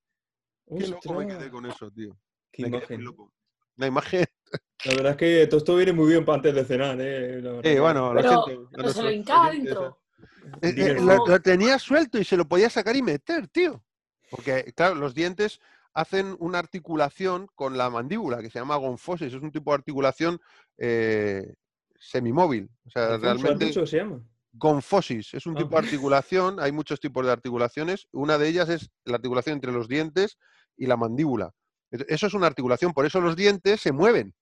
[0.77, 2.17] Qué loco me quedé con eso, tío.
[2.51, 3.05] Qué Me imagen.
[3.05, 3.33] loco.
[3.77, 4.27] La imagen,
[4.85, 7.41] La verdad es que todo esto viene muy bien para antes de cenar, ¿eh?
[7.41, 8.67] La verdad eh, bueno, lo Pero- siento.
[8.67, 9.55] a pero se lo hincaba.
[9.55, 13.83] Eh, eh, lo, lo tenía suelto y se lo podía sacar y meter, tío.
[14.31, 15.61] Porque, claro, los dientes
[15.95, 19.29] hacen una articulación con la mandíbula que se llama gonfosis.
[19.33, 20.41] Es un tipo de articulación
[20.79, 21.55] eh,
[21.99, 22.69] semimóvil.
[22.87, 24.21] O sea, Alfonso, ¿has realmente se llama?
[24.53, 26.61] Gonfosis es un tipo de articulación.
[26.61, 28.07] Hay muchos tipos de articulaciones.
[28.13, 30.39] Una de ellas es la articulación entre los dientes
[30.77, 31.53] y la mandíbula.
[31.91, 32.93] Eso es una articulación.
[32.93, 34.35] Por eso los dientes se mueven.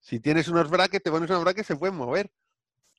[0.00, 2.30] Si tienes unos brackets, te pones unos brackets, se pueden mover.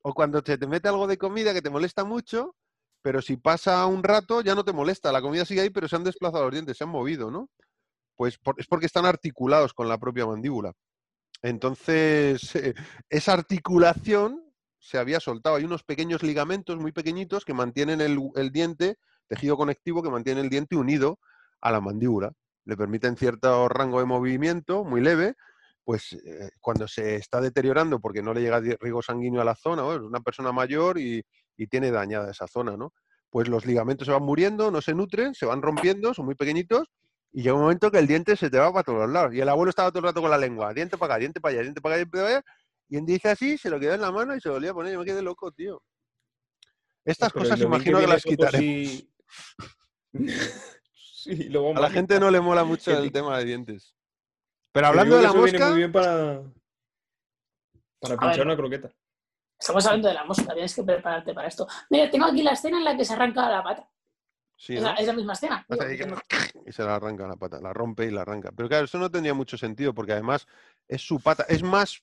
[0.02, 2.56] O cuando se te mete algo de comida que te molesta mucho,
[3.02, 5.12] pero si pasa un rato ya no te molesta.
[5.12, 7.50] La comida sigue ahí, pero se han desplazado los dientes, se han movido, ¿no?
[8.16, 10.74] Pues por- es porque están articulados con la propia mandíbula.
[11.42, 12.74] Entonces, eh,
[13.10, 14.45] esa articulación
[14.86, 15.56] se había soltado.
[15.56, 18.98] Hay unos pequeños ligamentos muy pequeñitos que mantienen el, el diente,
[19.28, 21.18] tejido conectivo, que mantiene el diente unido
[21.60, 22.32] a la mandíbula.
[22.66, 25.34] Le permiten cierto rango de movimiento muy leve,
[25.84, 29.84] pues eh, cuando se está deteriorando porque no le llega riego sanguíneo a la zona,
[29.84, 31.24] o es una persona mayor y,
[31.58, 32.94] y tiene dañada esa zona, ¿no?
[33.32, 36.92] Pues los ligamentos se van muriendo, no se nutren, se van rompiendo, son muy pequeñitos
[37.32, 39.34] y llega un momento que el diente se te va para todos los lados.
[39.34, 41.54] Y el abuelo estaba todo el rato con la lengua, diente para acá, diente para
[41.54, 42.42] allá, diente para allá.
[42.88, 44.74] Y él dice así, se lo quedó en la mano y se lo volvía a
[44.74, 44.94] poner.
[44.94, 45.82] Yo me quedé loco, tío.
[47.04, 49.10] Estas Pero cosas imagino que las si-
[50.94, 53.96] sí, lo vamos A la a gente no le mola mucho el tema de dientes.
[54.72, 56.42] Pero hablando de la eso viene mosca, muy bien para,
[58.00, 58.48] para pinchar ver.
[58.48, 58.92] una croqueta.
[59.58, 61.66] Estamos hablando de la mosca, tienes que prepararte para esto.
[61.90, 63.90] Mira, tengo aquí la escena en la que se arranca la pata.
[64.58, 64.90] sí, Es, ¿no?
[64.90, 65.66] la, es la misma escena.
[65.70, 66.18] Que- tengo-
[66.66, 68.52] y se la arranca la pata, la rompe y la arranca.
[68.52, 70.46] Pero claro, eso no tendría mucho sentido porque además
[70.88, 71.46] es su pata.
[71.48, 72.02] Es más,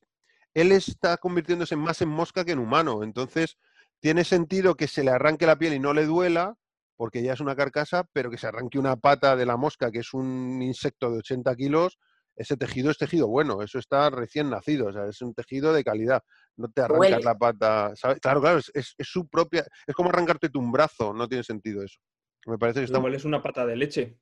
[0.55, 3.03] él está convirtiéndose más en mosca que en humano.
[3.03, 3.57] Entonces,
[4.01, 6.57] tiene sentido que se le arranque la piel y no le duela
[6.97, 10.01] porque ya es una carcasa, pero que se arranque una pata de la mosca, que
[10.01, 11.99] es un insecto de 80 kilos,
[12.37, 15.85] ese tejido es tejido bueno, eso está recién nacido, o sea, es un tejido de
[15.85, 16.23] calidad.
[16.57, 17.25] No te arrancas Huele.
[17.25, 17.93] la pata.
[17.97, 18.21] ¿sabes?
[18.21, 19.67] Claro, claro, es, es- es su propia.
[19.87, 21.99] Es como arrancarte tu un brazo, no tiene sentido eso.
[22.47, 24.19] Me parece que está Igual es una pata de leche.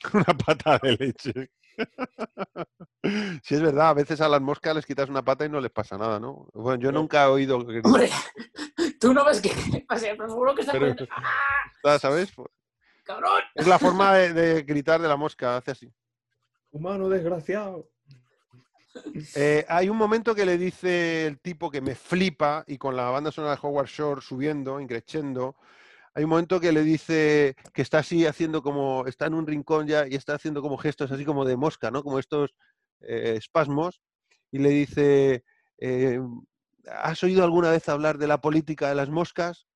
[0.14, 1.50] una pata de leche.
[3.42, 5.70] Sí, es verdad, a veces a las moscas les quitas una pata y no les
[5.70, 6.48] pasa nada, ¿no?
[6.54, 8.08] Bueno, yo nunca he oído que Hombre,
[9.00, 9.50] tú no ves que.
[9.50, 11.14] Sea, pero seguro que estás Pero- poniendo,
[11.84, 12.32] ¡Ah, ¿sabes?
[13.04, 13.42] cabrón!
[13.54, 15.92] Es la forma de, de gritar de la mosca, hace así.
[16.70, 17.90] Humano desgraciado.
[19.34, 23.10] Eh, hay un momento que le dice el tipo que me flipa y con la
[23.10, 25.56] banda sonora de Howard Shore subiendo, increciendo,
[26.14, 29.86] hay un momento que le dice que está así haciendo como, está en un rincón
[29.86, 32.04] ya y está haciendo como gestos así como de mosca, ¿no?
[32.04, 32.54] Como estos
[33.00, 34.00] eh, espasmos
[34.52, 35.44] y le dice,
[35.78, 36.20] eh,
[36.86, 39.66] ¿has oído alguna vez hablar de la política de las moscas,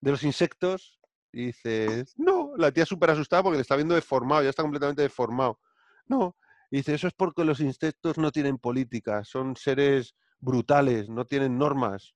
[0.00, 0.98] de los insectos?
[1.30, 5.02] Y dice, no, la tía súper asustada porque le está viendo deformado, ya está completamente
[5.02, 5.60] deformado.
[6.06, 6.36] No,
[6.70, 11.58] y dice, eso es porque los insectos no tienen política, son seres brutales, no tienen
[11.58, 12.14] normas.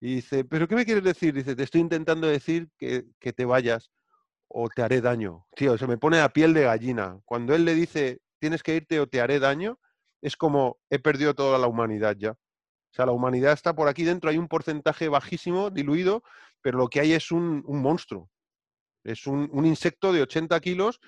[0.00, 1.34] Y dice, ¿pero qué me quieres decir?
[1.34, 3.90] Dice, te estoy intentando decir que, que te vayas
[4.48, 5.46] o te haré daño.
[5.56, 7.18] Tío, se me pone la piel de gallina.
[7.24, 9.78] Cuando él le dice, tienes que irte o te haré daño,
[10.22, 12.30] es como he perdido toda la humanidad ya.
[12.30, 16.22] O sea, la humanidad está por aquí dentro, hay un porcentaje bajísimo, diluido,
[16.62, 18.30] pero lo que hay es un, un monstruo.
[19.04, 21.00] Es un, un insecto de 80 kilos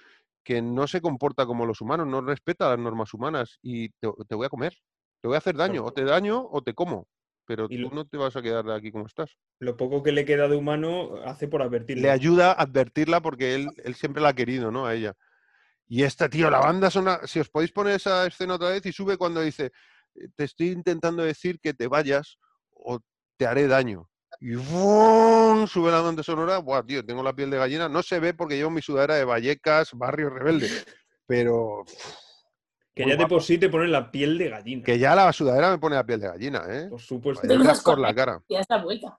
[0.45, 4.35] que no se comporta como los humanos, no respeta las normas humanas y te, te
[4.35, 4.75] voy a comer,
[5.21, 7.09] te voy a hacer daño, o te daño o te como,
[7.51, 9.37] pero Y tú no te vas a quedar aquí como estás.
[9.59, 12.03] Lo poco que le queda de humano hace por advertirle.
[12.05, 14.87] Le ayuda a advertirla porque él, él siempre la ha querido, ¿no?
[14.87, 15.17] A ella.
[15.89, 18.93] Y esta, tío, la banda sonora, si os podéis poner esa escena otra vez y
[18.93, 19.73] sube cuando dice,
[20.15, 22.39] "Eh, te estoy intentando decir que te vayas
[22.71, 23.01] o
[23.37, 24.09] te haré daño.
[24.39, 25.67] Y ¡bum!
[25.67, 27.89] sube la banda sonora, Buah, tío, tengo la piel de gallina.
[27.89, 30.69] No se ve porque llevo mi sudadera de Vallecas, Barrio Rebelde,
[31.27, 31.85] pero
[33.01, 34.85] que muy ya de por sí te pone la piel de gallina.
[34.85, 36.87] que ya la sudadera me pone la piel de gallina, ¿eh?
[36.89, 37.43] Por supuesto.
[37.47, 38.27] Vallecas unas por la cornetas.
[38.27, 38.45] cara.
[38.49, 39.19] Y ya está vuelta.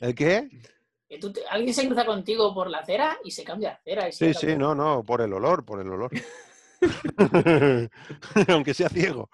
[0.00, 0.48] ¿El qué?
[1.08, 4.08] Que tú te- alguien se cruza contigo por la acera y se cambia de acera.
[4.08, 6.10] y se Sí, sí, no, no, por el olor, por el olor.
[8.48, 9.30] Aunque sea ciego.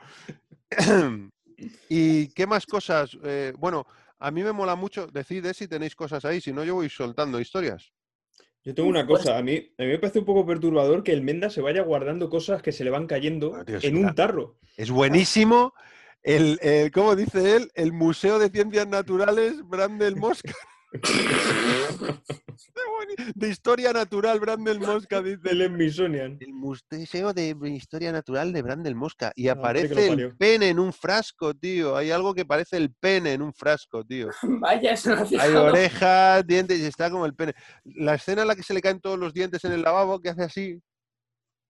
[1.89, 3.17] ¿Y qué más cosas?
[3.25, 3.87] Eh, bueno,
[4.19, 5.07] a mí me mola mucho.
[5.07, 7.93] Decid eh, si tenéis cosas ahí, si no, yo voy soltando historias.
[8.65, 11.13] Yo tengo una Pues- cosa, a mí, a mí me parece un poco perturbador que
[11.13, 14.57] el Menda se vaya guardando cosas que se le van cayendo es en un tarro.
[14.77, 15.75] Es buenísimo.
[16.23, 17.73] El, el- ¿cómo dice él?
[17.75, 20.53] El Museo de Ciencias Naturales Brandel Mosca.
[23.35, 25.41] De Historia Natural Brandel Mosca, dice.
[25.43, 26.39] Del Smithsonian.
[26.41, 29.33] El Museo de Historia Natural de Brandel Mosca.
[29.35, 31.97] Y aparece el pene en un frasco, tío.
[31.97, 34.29] Hay algo que parece el pene en un frasco, tío.
[34.43, 37.55] Vaya, eso no ha Hay orejas, dientes y está como el pene.
[37.85, 40.31] La escena en la que se le caen todos los dientes en el lavabo, que
[40.31, 40.81] hace así,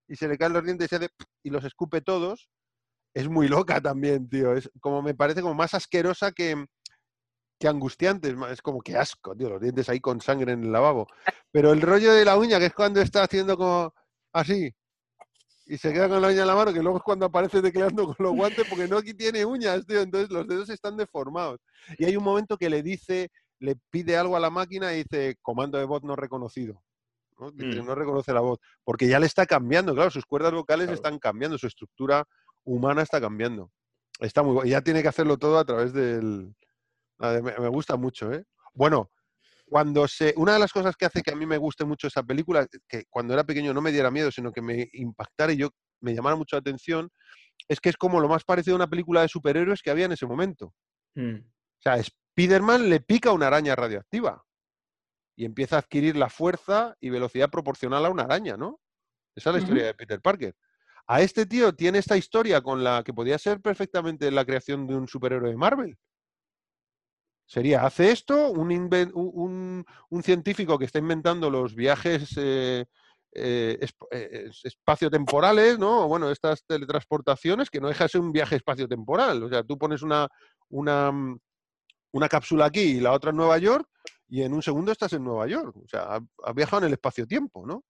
[0.08, 1.08] y se le caen los dientes y, hace
[1.42, 2.50] y los escupe todos,
[3.14, 4.54] es muy loca también, tío.
[4.54, 6.66] Es como me parece como más asquerosa que,
[7.62, 8.34] que angustiante.
[8.50, 11.06] Es, como que asco, tío, los dientes ahí con sangre en el lavabo.
[11.52, 13.94] Pero el rollo de la uña, que es cuando está haciendo como
[14.32, 14.74] así.
[15.66, 18.06] Y se queda con la uña en la mano, que luego es cuando aparece tecleando
[18.06, 20.00] con los guantes, porque no aquí tiene uñas, tío.
[20.00, 21.60] Entonces los dedos están deformados.
[21.98, 25.36] Y hay un momento que le dice, le pide algo a la máquina y dice,
[25.40, 26.82] comando de voz no reconocido.
[27.38, 27.52] ¿no?
[27.52, 27.86] Dice, Mm.
[27.86, 28.58] no reconoce la voz.
[28.82, 30.96] Porque ya le está cambiando, claro, sus cuerdas vocales Claro.
[30.96, 32.24] están cambiando, su estructura
[32.64, 33.70] humana está cambiando.
[34.18, 36.54] Está muy Ya tiene que hacerlo todo a través del.
[37.22, 38.44] Me, me gusta mucho, ¿eh?
[38.74, 39.10] Bueno,
[39.72, 40.34] cuando se.
[40.36, 43.04] Una de las cosas que hace que a mí me guste mucho esa película, que
[43.08, 45.70] cuando era pequeño no me diera miedo, sino que me impactara y yo
[46.00, 47.10] me llamara mucho la atención,
[47.68, 50.12] es que es como lo más parecido a una película de superhéroes que había en
[50.12, 50.74] ese momento.
[51.14, 51.36] Mm.
[51.36, 54.44] O sea, Spider-Man le pica una araña radioactiva
[55.36, 58.78] y empieza a adquirir la fuerza y velocidad proporcional a una araña, ¿no?
[59.34, 60.54] Esa es la historia de Peter Parker.
[61.06, 64.94] A este tío tiene esta historia con la que podía ser perfectamente la creación de
[64.96, 65.96] un superhéroe de Marvel.
[67.52, 69.84] Sería, hace esto, un,
[70.22, 72.86] científico que está inventando los viajes eh,
[73.34, 73.78] eh,
[74.10, 76.08] eh, es- espaciotemporales, ¿no?
[76.08, 79.42] Bueno, estas teletransportaciones, que no deja de ser un viaje espaciotemporal.
[79.42, 80.26] O sea, tú pones una,
[80.70, 81.12] una,
[82.12, 83.86] una cápsula aquí y la otra en Nueva York,
[84.28, 85.76] y en un segundo estás en Nueva York.
[85.76, 87.84] O sea, ha- has viajado en el espacio-tiempo, ¿no?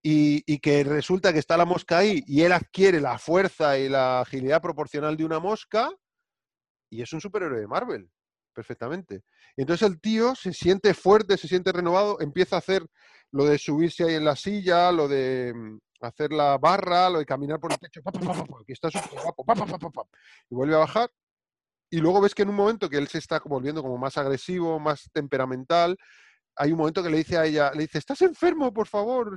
[0.00, 4.20] Y que resulta que está la mosca ahí y él adquiere la fuerza y la
[4.20, 5.90] agilidad proporcional de una mosca
[6.88, 8.08] y es un superhéroe de Marvel,
[8.56, 9.22] perfectamente.
[9.56, 12.84] Entonces el tío se siente fuerte, se siente renovado, empieza a hacer
[13.30, 17.26] lo de subirse ahí en la silla, lo de mm, hacer la barra, lo de
[17.26, 18.10] caminar por el techo, pa,
[18.66, 20.08] está súper guapo,
[20.50, 21.10] y vuelve a bajar.
[21.90, 24.80] Y luego ves que en un momento que él se está volviendo como más agresivo,
[24.80, 25.96] más temperamental,
[26.56, 29.36] hay un momento que le dice a ella, le dice, estás enfermo, por favor.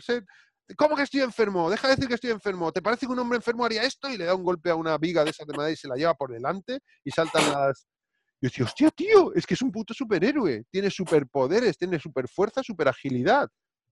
[0.78, 1.70] ¿Cómo que estoy enfermo?
[1.70, 2.72] Deja de decir que estoy enfermo.
[2.72, 4.10] ¿Te parece que un hombre enfermo haría esto?
[4.10, 5.96] Y le da un golpe a una viga de esa de madera y se la
[5.96, 7.88] lleva por delante y saltan las...
[8.42, 10.64] Y yo decía, hostia, tío, es que es un puto superhéroe.
[10.70, 13.50] Tiene superpoderes, tiene superfuerza, superagilidad.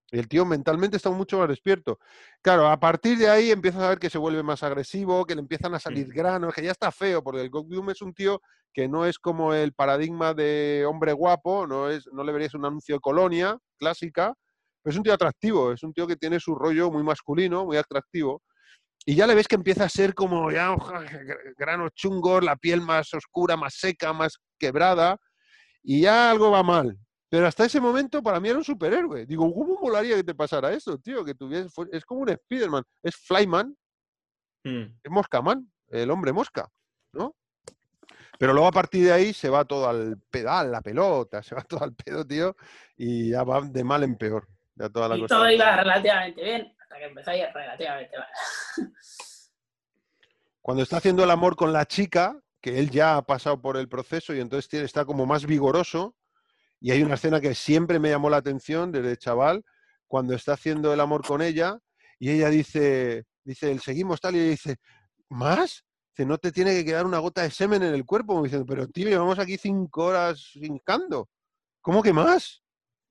[0.09, 1.99] Y el tío mentalmente está mucho más despierto.
[2.41, 5.41] Claro, a partir de ahí empiezas a ver que se vuelve más agresivo, que le
[5.41, 8.41] empiezan a salir granos, que ya está feo, porque el Goldblum es un tío
[8.73, 12.65] que no es como el paradigma de hombre guapo, no, es, no le verías un
[12.65, 14.33] anuncio de colonia clásica,
[14.81, 17.75] pero es un tío atractivo, es un tío que tiene su rollo muy masculino, muy
[17.75, 18.41] atractivo.
[19.09, 22.81] Y ya le ves que empieza a ser como ya gr- granos chungos, la piel
[22.81, 25.17] más oscura, más seca, más quebrada,
[25.81, 26.97] y ya algo va mal.
[27.29, 29.25] Pero hasta ese momento para mí era un superhéroe.
[29.25, 31.23] Digo, ¿cómo molaría que te pasara eso, tío?
[31.23, 33.73] Que tuviese, fue- es como un Spiderman, es Flyman,
[34.65, 34.81] Mm.
[35.03, 36.67] es Moscaman, el hombre mosca,
[37.13, 37.33] ¿no?
[38.37, 41.61] Pero luego a partir de ahí se va todo al pedal, la pelota, se va
[41.63, 42.57] todo al pedo, tío,
[42.97, 44.49] y ya va de mal en peor.
[44.75, 48.27] Ya toda la Y cosa todo iba relativamente bien, hasta que relativamente mal.
[50.61, 53.87] Cuando está haciendo el amor con la chica, que él ya ha pasado por el
[53.87, 56.15] proceso y entonces tiene, está como más vigoroso,
[56.79, 59.63] y hay una escena que siempre me llamó la atención desde chaval,
[60.07, 61.79] cuando está haciendo el amor con ella,
[62.19, 64.77] y ella dice, dice, el seguimos tal, y ella dice,
[65.29, 65.85] ¿más?
[66.15, 68.33] Dice, no te tiene que quedar una gota de semen en el cuerpo.
[68.33, 71.29] Como diciendo, pero tío, llevamos aquí cinco horas hincando.
[71.81, 72.63] ¿Cómo que más?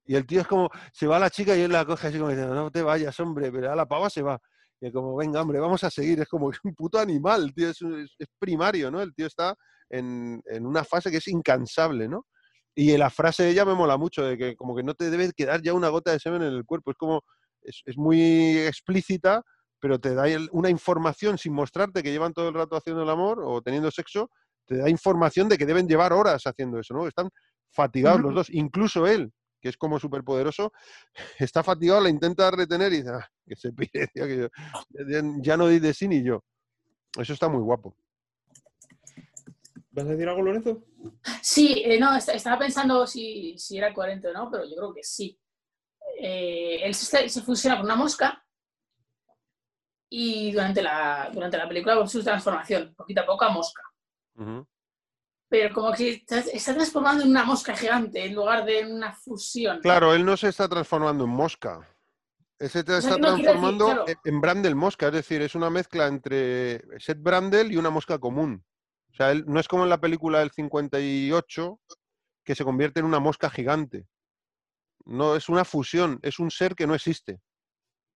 [0.06, 2.30] Y el tío es como, se va la chica y él la coge así como
[2.30, 4.38] diciendo, no te vayas, hombre, pero a la pava se va.
[4.80, 6.20] Y es como, venga, hombre, vamos a seguir.
[6.20, 9.00] Es como un puto animal, tío, es, es- es primario, ¿no?
[9.00, 9.54] El tío está
[9.90, 12.26] en, en una fase que es incansable, ¿no?
[12.74, 15.32] Y la frase de ella me mola mucho, de que como que no te debe
[15.34, 16.90] quedar ya una gota de semen en el cuerpo.
[16.90, 17.22] Es como,
[17.62, 19.42] es, es muy explícita,
[19.80, 23.08] pero te da el- una información sin mostrarte que llevan todo el rato haciendo el
[23.10, 24.30] amor o teniendo sexo,
[24.66, 27.06] te da información de que deben llevar horas haciendo eso, ¿no?
[27.08, 27.30] Están
[27.70, 29.32] fatigados los dos, incluso él,
[29.66, 30.72] que es como superpoderoso,
[31.40, 34.48] está fatigado, la intenta retener y dice, "Ah, que se pide, tío, que yo-
[35.42, 36.44] ya- no di de sí ni yo.
[37.18, 37.96] Eso está muy guapo.
[39.90, 40.84] ¿Vas a decir algo, Lorenzo?
[41.42, 44.94] Sí, eh, no, est- estaba pensando si, si era coherente o no, pero yo creo
[44.94, 45.36] que sí.
[46.20, 48.42] Eh, él se, se fusiona con una mosca
[50.08, 53.82] y durante la, durante la película con su transformación, poquito a poco a mosca.
[55.48, 59.80] Pero como que está, transformando en una mosca gigante en lugar de en una fusión.
[59.80, 61.78] Claro, él no se está transformando en mosca.
[62.58, 64.04] O sea, está no decir, transformando claro.
[64.24, 68.64] en Brandel mosca, es decir, es una mezcla entre Seth Brandel y una mosca común.
[69.12, 71.80] O sea, él no es como en la película del 58
[72.44, 74.06] que se convierte en una mosca gigante.
[75.04, 77.40] No, es una fusión, es un ser que no existe.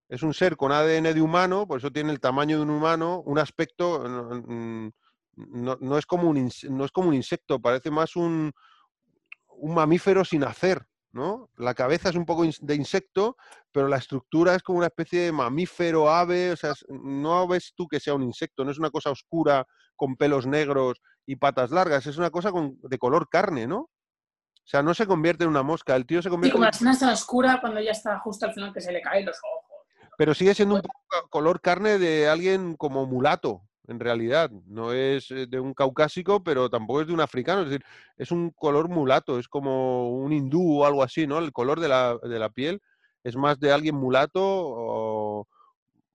[0.08, 3.22] Es un ser con ADN de humano, por eso tiene el tamaño de un humano,
[3.24, 4.04] un aspecto,
[5.36, 8.52] no, es, como un, no es como un insecto, parece más un,
[9.48, 11.50] un mamífero sin hacer, ¿no?
[11.56, 13.36] La cabeza es un poco de insecto,
[13.72, 17.88] pero la estructura es como una especie de mamífero, ave, o sea, no ves tú
[17.88, 22.06] que sea un insecto, no es una cosa oscura con pelos negros y patas largas,
[22.06, 23.78] es una cosa con- de color carne, ¿no?
[23.78, 26.66] O sea, no se convierte en una mosca, el tío se Y convierte como en
[26.66, 29.36] la escena está oscura cuando ya está justo al final que se le caen los
[29.38, 29.86] ojos.
[30.16, 34.50] pero sigue siendo un poco ca- color carne de alguien como mulato, en realidad.
[34.66, 37.62] No es eh, de un caucásico, pero tampoco es de un africano.
[37.62, 37.84] Es decir,
[38.16, 41.38] es un color mulato, es como un hindú o algo así, ¿no?
[41.38, 42.80] El color de la, de la piel
[43.24, 45.46] es más de alguien mulato o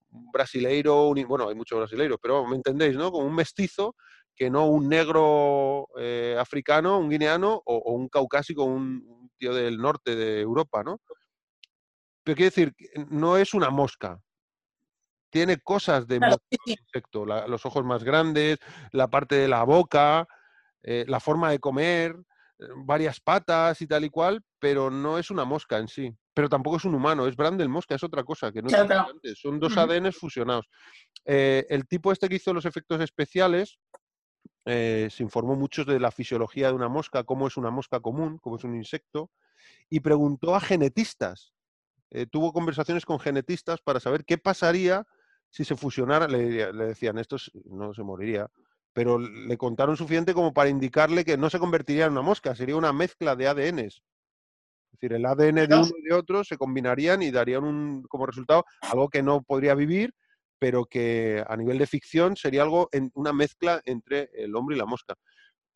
[0.10, 3.12] brasileiro, un- bueno, hay muchos brasileiros, pero me entendéis, ¿no?
[3.12, 3.96] Como un mestizo
[4.36, 9.78] que no un negro eh, africano, un guineano o, un caucásico, un, un tío del
[9.78, 11.00] norte de Europa, ¿no?
[12.24, 12.74] Pero quiero decir,
[13.10, 14.20] no es una mosca.
[15.36, 18.58] Tiene cosas de Claro, sí, insecto, la- los ojos más grandes,
[18.94, 20.26] la parte de la boca,
[20.82, 22.16] eh, la forma de comer,
[22.58, 26.10] eh, varias patas y tal y cual, pero no es una mosca en sí.
[26.34, 29.04] Pero tampoco es un humano, es Brandel mosca, es otra cosa que no Claro, existía
[29.04, 29.12] claro.
[29.14, 29.38] antes.
[29.38, 29.82] Son dos Ujú.
[29.82, 30.68] ADNs fusionados.
[31.26, 33.78] Eh, el tipo este que hizo los efectos especiales
[34.66, 38.58] se informó mucho de la fisiología de una mosca, cómo es una mosca común, cómo
[38.58, 39.32] es un insecto,
[39.90, 41.54] y preguntó a genetistas.
[42.12, 45.08] Eh, tuvo conversaciones con genetistas para saber qué pasaría
[45.56, 46.28] si se fusionara.
[46.28, 48.48] Le, le decían, esto es- no se moriría,
[48.94, 52.76] pero le contaron suficiente como para indicarle que no se convertiría en una mosca, sería
[52.76, 53.96] una mezcla de ADNs.
[54.92, 58.26] Es decir, el ADN de uno y de otro se combinarían y darían un, como
[58.26, 60.14] resultado algo que no podría vivir,
[60.60, 64.80] pero que a nivel de ficción sería algo en una mezcla entre el hombre y
[64.80, 65.16] la mosca.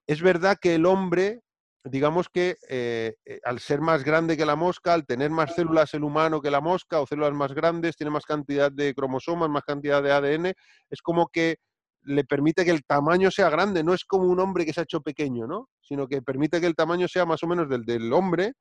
[0.08, 1.42] Es verdad que el hombre,
[1.84, 5.94] digamos que eh, eh, al ser más grande que la mosca, al tener más células
[5.94, 9.64] el humano que la mosca, o células más grandes, tiene más cantidad de cromosomas, más
[9.64, 10.54] cantidad de ADN,
[10.90, 11.58] es como que
[12.04, 14.84] le permite que el tamaño sea grande, no es como un hombre que se ha
[14.84, 15.70] hecho pequeño, ¿no?
[15.82, 18.54] Sino que permite que el tamaño sea más o menos del del hombre,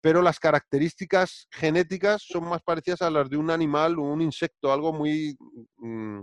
[0.00, 4.72] pero las características genéticas son más parecidas a las de un animal o un insecto,
[4.72, 5.36] algo muy
[5.78, 6.20] mm,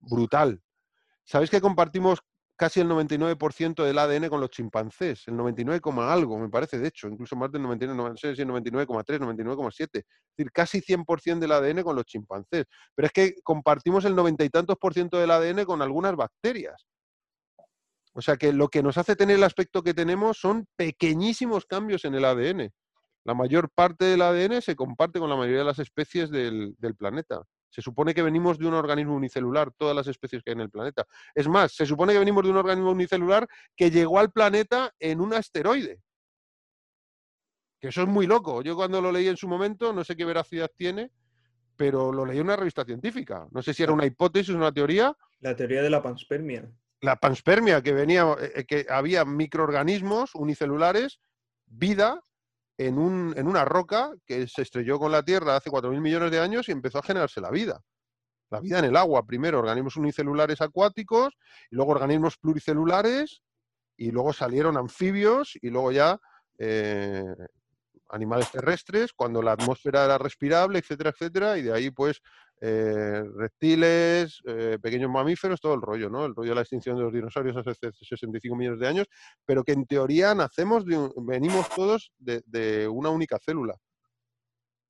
[0.00, 0.62] brutal.
[1.24, 2.20] ¿Sabéis que compartimos
[2.58, 5.26] casi el 99% del ADN con los chimpancés?
[5.28, 8.42] El 99, coma algo, me parece, de hecho, incluso más del 99, no sé si
[8.42, 9.88] el 99,3, 99,7.
[9.98, 10.04] Es
[10.36, 12.66] decir, casi 100% del ADN con los chimpancés.
[12.94, 16.84] Pero es que compartimos el 90 y tantos por ciento del ADN con algunas bacterias.
[18.12, 22.04] O sea que lo que nos hace tener el aspecto que tenemos son pequeñísimos cambios
[22.04, 22.70] en el ADN.
[23.24, 27.42] La mayor parte del ADN se comparte con la mayoría de las especies del planeta.
[27.70, 30.70] Se supone que venimos de un organismo unicelular, todas las especies que hay en el
[30.70, 31.06] planeta.
[31.34, 35.20] Es más, se supone que venimos de un organismo unicelular que llegó al planeta en
[35.20, 36.00] un asteroide.
[37.80, 38.62] Que eso es muy loco.
[38.62, 41.12] Yo cuando lo leí en su momento, no sé qué veracidad tiene,
[41.76, 43.46] pero lo leí en una revista científica.
[43.52, 46.68] No sé si era una hipótesis, una teoría, La teoría de la panspermia.
[47.00, 51.20] la panspermia, que venía, eh, que había microorganismos unicelulares,
[51.66, 52.24] vida,
[52.78, 56.40] en, un, en una roca que se estrelló con la Tierra hace 4.000 millones de
[56.40, 57.80] años y empezó a generarse la vida.
[58.50, 61.34] La vida en el agua, primero organismos unicelulares acuáticos,
[61.70, 63.42] y luego organismos pluricelulares,
[63.96, 66.18] y luego salieron anfibios, y luego ya
[66.58, 67.24] eh,
[68.10, 72.22] animales terrestres, cuando la atmósfera era respirable, etcétera, etcétera, y de ahí pues
[72.60, 76.24] eh, reptiles, eh, pequeños mamíferos, todo el rollo, ¿no?
[76.26, 79.06] El rollo de la extinción de los dinosaurios hace 65 millones de años,
[79.44, 83.76] pero que en teoría nacemos, de un- venimos todos de, una única célula,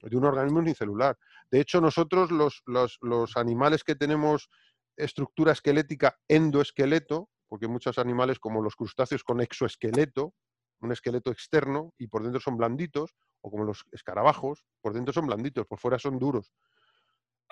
[0.03, 1.17] de un organismo unicelular.
[1.51, 2.99] De hecho, nosotros los, los-
[3.37, 4.49] animales que tenemos
[4.97, 10.35] estructura esquelética endoesqueleto, porque muchos animales como los crustáceos con exoesqueleto,
[10.81, 15.27] un esqueleto externo y por dentro son blanditos, o como los escarabajos, por dentro son
[15.27, 16.53] blanditos, por fuera son duros.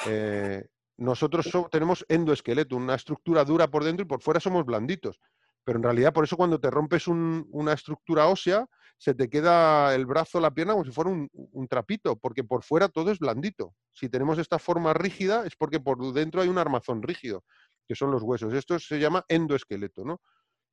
[0.04, 0.66] Eh,
[0.98, 5.20] nosotros so- tenemos endoesqueleto, una estructura dura por dentro y por fuera somos blanditos.
[5.64, 8.66] Pero en realidad, por eso cuando te rompes un- una estructura ósea,
[8.98, 12.62] se te queda el brazo, la pierna como si fuera un, un trapito, porque por
[12.62, 13.74] fuera todo es blandito.
[13.92, 17.44] Si tenemos esta forma rígida es porque por dentro hay un armazón rígido,
[17.86, 18.54] que son los huesos.
[18.54, 20.20] Esto se llama endoesqueleto, ¿no?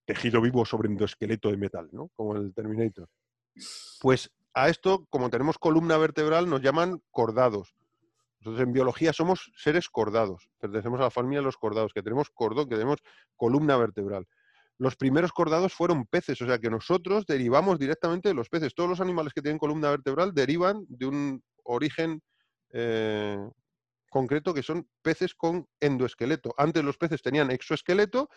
[0.06, 2.10] tejido vivo sobre endoesqueleto de metal, ¿no?
[2.14, 3.08] Como el Terminator.
[4.02, 7.74] Pues a esto, como tenemos columna vertebral, nos llaman cordados.
[8.44, 12.30] Nosotros en biología somos seres cordados, pertenecemos a la familia de los cordados, que tenemos
[12.30, 13.00] cordón, que tenemos
[13.38, 14.28] columna vertebral.
[14.78, 18.76] Los primeros cordados fueron peces, o sea que nosotros derivamos directamente de los peces.
[18.76, 22.22] Todos los animales que tienen columna vertebral derivan de un origen
[22.72, 23.38] eh,
[24.10, 26.54] concreto que son peces con endoesqueleto.
[26.58, 28.30] Antes los peces tenían exoesqueleto,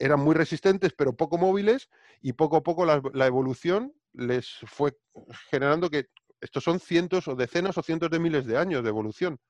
[0.00, 1.88] eran muy resistentes pero poco móviles
[2.20, 4.96] y poco a poco la, la evolución les fue
[5.48, 6.08] generando que
[6.44, 9.40] estos son cientos o decenas o cientos de miles de años de evolución.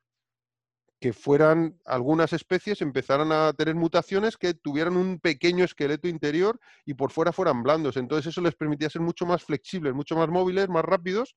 [1.01, 6.95] Que fueran algunas especies empezaran a tener mutaciones que tuvieran un pequeño esqueleto interior y
[6.95, 7.97] por fuera fueran blandos.
[7.97, 11.35] Entonces eso les permitía ser mucho más flexibles, mucho más móviles, más rápidos,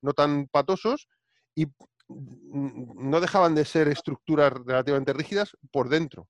[0.00, 1.08] no tan patosos
[1.56, 1.66] y
[2.08, 6.28] no dejaban de ser estructuras relativamente rígidas por dentro.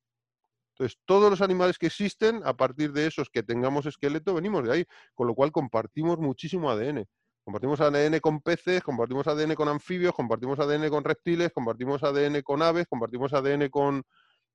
[0.72, 4.72] Entonces, todos los animales que existen, a partir de esos que tengamos esqueleto, venimos de
[4.72, 4.84] ahí,
[5.14, 7.06] con lo cual compartimos muchísimo ADN.
[7.50, 12.62] Compartimos ADN con peces, compartimos ADN con anfibios, compartimos ADN con reptiles, compartimos ADN con
[12.62, 14.04] aves, compartimos ADN con,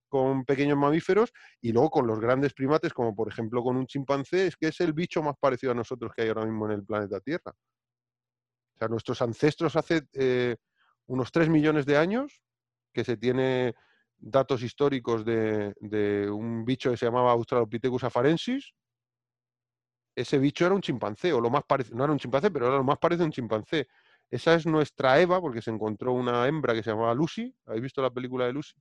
[0.07, 4.47] con pequeños mamíferos y luego con los grandes primates, como por ejemplo con un chimpancé,
[4.47, 6.85] es que es el bicho más parecido a nosotros que hay ahora mismo en el
[6.85, 7.51] planeta Tierra.
[7.51, 10.55] O sea, nuestros ancestros hace eh,
[11.07, 12.41] unos 3 millones de años,
[12.93, 13.75] que se tiene
[14.15, 18.73] datos históricos de, de un bicho que se llamaba Australopithecus afarensis,
[20.15, 22.77] ese bicho era un chimpancé, o lo más parecido, no era un chimpancé, pero era
[22.77, 23.87] lo más parecido a un chimpancé.
[24.31, 27.53] Esa es nuestra Eva, porque se encontró una hembra que se llamaba Lucy.
[27.65, 28.75] ¿Habéis visto la película de Lucy?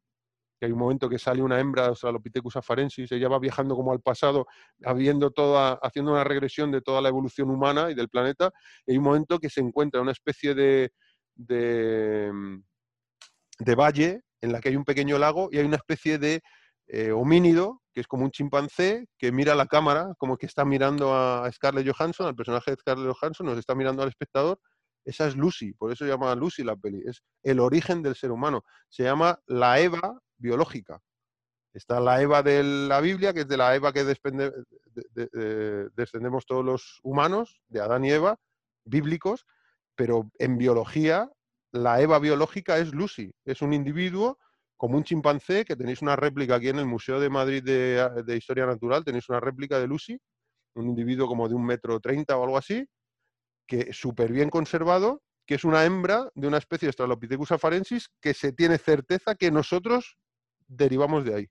[0.58, 3.92] Que hay un momento que sale una hembra de Australopithecus afarensis, ella va viajando como
[3.92, 4.46] al pasado,
[4.84, 8.50] habiendo toda, haciendo una regresión de toda la evolución humana y del planeta.
[8.86, 10.92] Y hay un momento que se encuentra una especie de,
[11.34, 12.32] de,
[13.58, 16.42] de valle en la que hay un pequeño lago y hay una especie de
[16.86, 21.14] eh, homínido, que es como un chimpancé, que mira la cámara, como que está mirando
[21.14, 24.58] a Scarlett Johansson, al personaje de Scarlett Johansson, nos está mirando al espectador.
[25.04, 27.02] Esa es Lucy, por eso se llama Lucy la peli.
[27.06, 28.64] Es el origen del ser humano.
[28.88, 31.00] Se llama la Eva biológica.
[31.74, 34.04] Está la Eva de la Biblia, que es de la Eva que
[35.96, 38.38] descendemos todos los humanos, de Adán y Eva,
[38.84, 39.44] bíblicos,
[39.96, 41.30] pero en biología,
[41.72, 43.32] la Eva biológica es Lucy.
[43.44, 44.38] Es un individuo
[44.76, 48.36] como un chimpancé, que tenéis una réplica aquí en el Museo de Madrid de, de
[48.36, 50.20] Historia Natural, tenéis una réplica de Lucy,
[50.74, 52.86] un individuo como de un metro treinta o algo así,
[53.66, 58.34] que súper bien conservado, que es una hembra de una especie de Australopithecus afarensis que
[58.34, 60.16] se tiene certeza que nosotros
[60.66, 61.50] derivamos de ahí.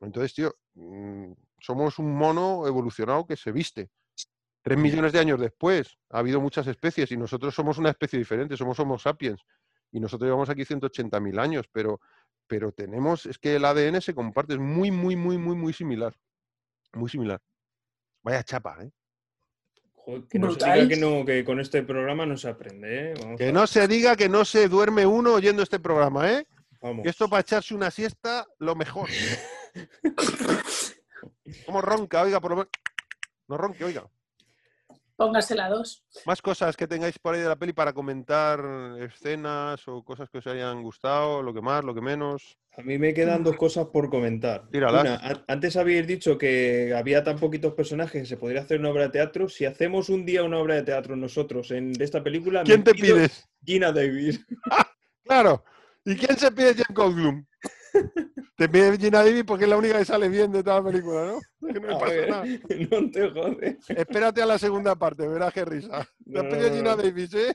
[0.00, 3.90] Entonces, tío, mm, somos un mono evolucionado que se viste.
[4.62, 8.56] Tres millones de años después ha habido muchas especies y nosotros somos una especie diferente,
[8.56, 9.40] somos Homo sapiens.
[9.92, 12.00] Y nosotros llevamos aquí 180.000 años, pero,
[12.46, 16.14] pero tenemos, es que el ADN se comparte, es muy, muy, muy, muy, muy similar.
[16.94, 17.40] Muy similar.
[18.22, 18.90] Vaya chapa, ¿eh?
[19.94, 23.14] Joder, que no se diga que, no, que con este programa no se aprende, ¿eh?
[23.20, 26.46] Vamos Que a- no se diga que no se duerme uno oyendo este programa, ¿eh?
[26.80, 27.02] vamos.
[27.04, 29.08] Que esto para echarse una siesta, lo mejor.
[31.66, 32.70] Como ronca, oiga, por lo menos.
[33.48, 34.04] No ronque, oiga.
[35.16, 36.04] Póngase la dos.
[36.26, 38.60] Más cosas que tengáis por ahí de la peli para comentar,
[39.00, 42.56] escenas o cosas que os hayan gustado, lo que más, lo que menos.
[42.76, 44.68] A mí me quedan dos cosas por comentar.
[44.70, 45.02] Tíralas.
[45.02, 48.88] Una, an- antes habéis dicho que había tan poquitos personajes que se podría hacer una
[48.90, 49.48] obra de teatro.
[49.48, 52.82] Si hacemos un día una obra de teatro nosotros en de esta película, me ¿Quién
[52.82, 53.46] te pides?
[53.64, 54.40] Gina Davis.
[55.24, 55.64] Claro.
[56.04, 57.46] ¿Y quién se pide Jeff Goldblum?
[58.56, 61.26] Te pide Gina Davis porque es la única que sale bien de toda la película,
[61.26, 61.40] ¿no?
[61.72, 62.44] Que no le A pasa ver, nada.
[62.90, 63.76] no te jodes.
[63.90, 66.08] Espérate a la segunda parte, verás qué risa.
[66.30, 66.96] Te has No, pedido no, Gina.
[66.96, 67.54] Davis, ¿eh?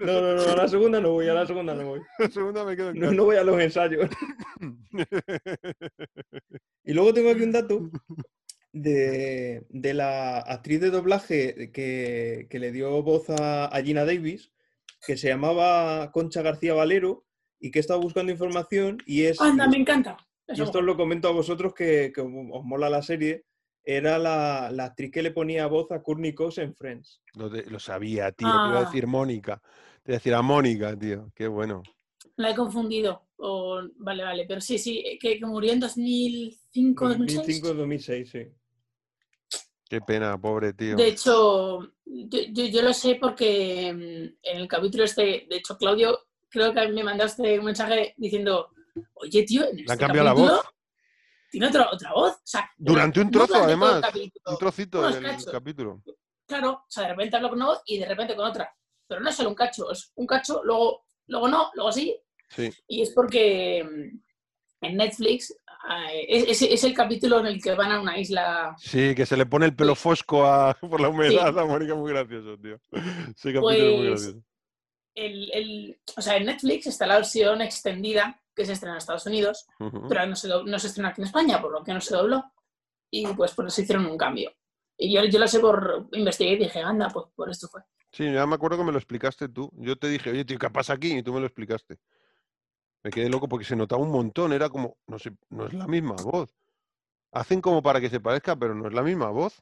[0.00, 2.00] No, no, no, a la segunda no voy, a la segunda no voy.
[2.18, 4.08] La segunda me quedo en No, no voy a los ensayos.
[6.84, 7.90] Y luego tengo aquí un dato
[8.72, 14.52] de, de la actriz de doblaje que, que le dio voz a, a Gina Davis,
[15.06, 17.27] que se llamaba Concha García Valero
[17.60, 20.16] y que estaba buscando información y es, Anda, me encanta.
[20.48, 23.44] y esto os lo comento a vosotros que, que os mola la serie,
[23.84, 27.22] era la, la actriz que le ponía voz a Courtney Cox en Friends.
[27.34, 28.48] Lo, de- lo sabía, tío.
[28.48, 28.84] Te iba a Ah.
[28.84, 29.62] decir Mónica.
[30.02, 31.30] Te iba a decir a Mónica, tío.
[31.34, 31.82] Qué bueno.
[32.36, 33.28] La he confundido.
[33.96, 34.44] Vale, vale.
[34.46, 37.62] Pero sí, sí, que, que murió en 2005, 2006.
[37.62, 38.46] 2005-2006, sí.
[39.88, 40.96] Qué pena, pobre tío.
[40.96, 45.78] De hecho, yo, yo- yo lo sé porque mm, en el capítulo este, de hecho,
[45.78, 46.18] Claudio,
[46.50, 48.70] creo que me mandaste un mensaje diciendo,
[49.14, 50.60] oye, tío, en Le este han cambiado la voz.
[51.50, 52.32] tiene otra, otra voz.
[52.34, 54.02] O sea, Durante un trozo, además.
[54.46, 55.46] Un trocito del cachos.
[55.52, 56.02] capítulo.
[56.46, 58.72] Claro, o sea, de repente hablo con una voz y de repente con otra.
[59.06, 62.16] Pero no es solo un cacho, es un cacho, luego, luego no, luego sí.
[62.50, 62.70] Sí.
[62.86, 67.74] Y es porque mm, en Netflix eh, es, es- es el capítulo en el que
[67.74, 68.74] van a una isla.
[68.78, 70.00] Sí, que se le pone el pelo Sí.
[70.02, 72.78] fosco a- por la humedad a Mónica, muy gracioso, tío.
[72.92, 74.44] Ese capítulo es muy Pues, gracioso.
[75.18, 79.26] El, el- o sea, en Netflix está la versión extendida que se estrena en Estados
[79.26, 79.66] Unidos,
[80.08, 82.44] pero no se, no se estrena aquí en España, por lo que no se dobló.
[83.10, 84.52] Y pues por eso hicieron un cambio.
[84.96, 87.82] Y yo, yo lo sé por investigué y dije, anda, pues por esto fue.
[88.10, 89.70] Sí, ya me acuerdo que me lo explicaste tú.
[89.74, 91.18] Yo te dije, oye, tío, ¿qué pasa aquí?
[91.18, 91.98] Y tú me lo explicaste.
[93.04, 94.52] Me quedé loco porque se notaba un montón.
[94.52, 96.54] Era como, no sé, no es la misma voz.
[97.32, 99.60] Hacen como para que se parezca, pero no es la misma voz.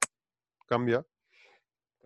[0.67, 1.05] Cambia.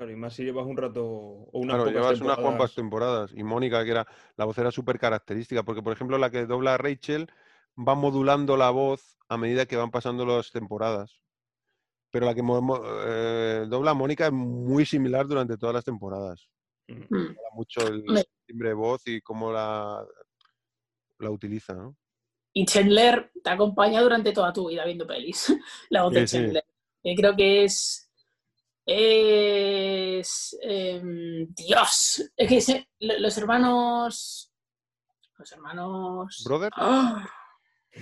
[0.00, 3.32] Claro, y más si llevas un rato o unas Claro, pocas llevas unas cuantas temporadas.
[3.36, 6.72] Y Mónica, que era, la voz era súper característica, porque por ejemplo la que dobla
[6.72, 7.30] a Rachel
[7.76, 11.20] va modulando la voz a medida que van pasando las temporadas.
[12.10, 16.48] Pero la que eh, dobla a Mónica es muy similar durante todas las temporadas.
[16.88, 17.14] Mm.
[17.14, 17.36] Mm.
[17.52, 18.02] Mucho el
[18.46, 20.02] timbre de voz y cómo la,
[21.18, 21.94] la utiliza, ¿no?
[22.54, 25.54] Y Chandler te acompaña durante toda tu vida viendo pelis.
[25.90, 26.42] La voz de Sí, sí.
[26.42, 26.64] Chandler.
[27.02, 28.09] Que creo que es.
[28.92, 30.56] Es.
[30.62, 32.30] em, Dios.
[32.36, 34.52] Es que se- lo- los hermanos.
[35.38, 36.42] Los hermanos.
[36.44, 36.70] ¿Brother?
[36.76, 37.28] ¡Ah!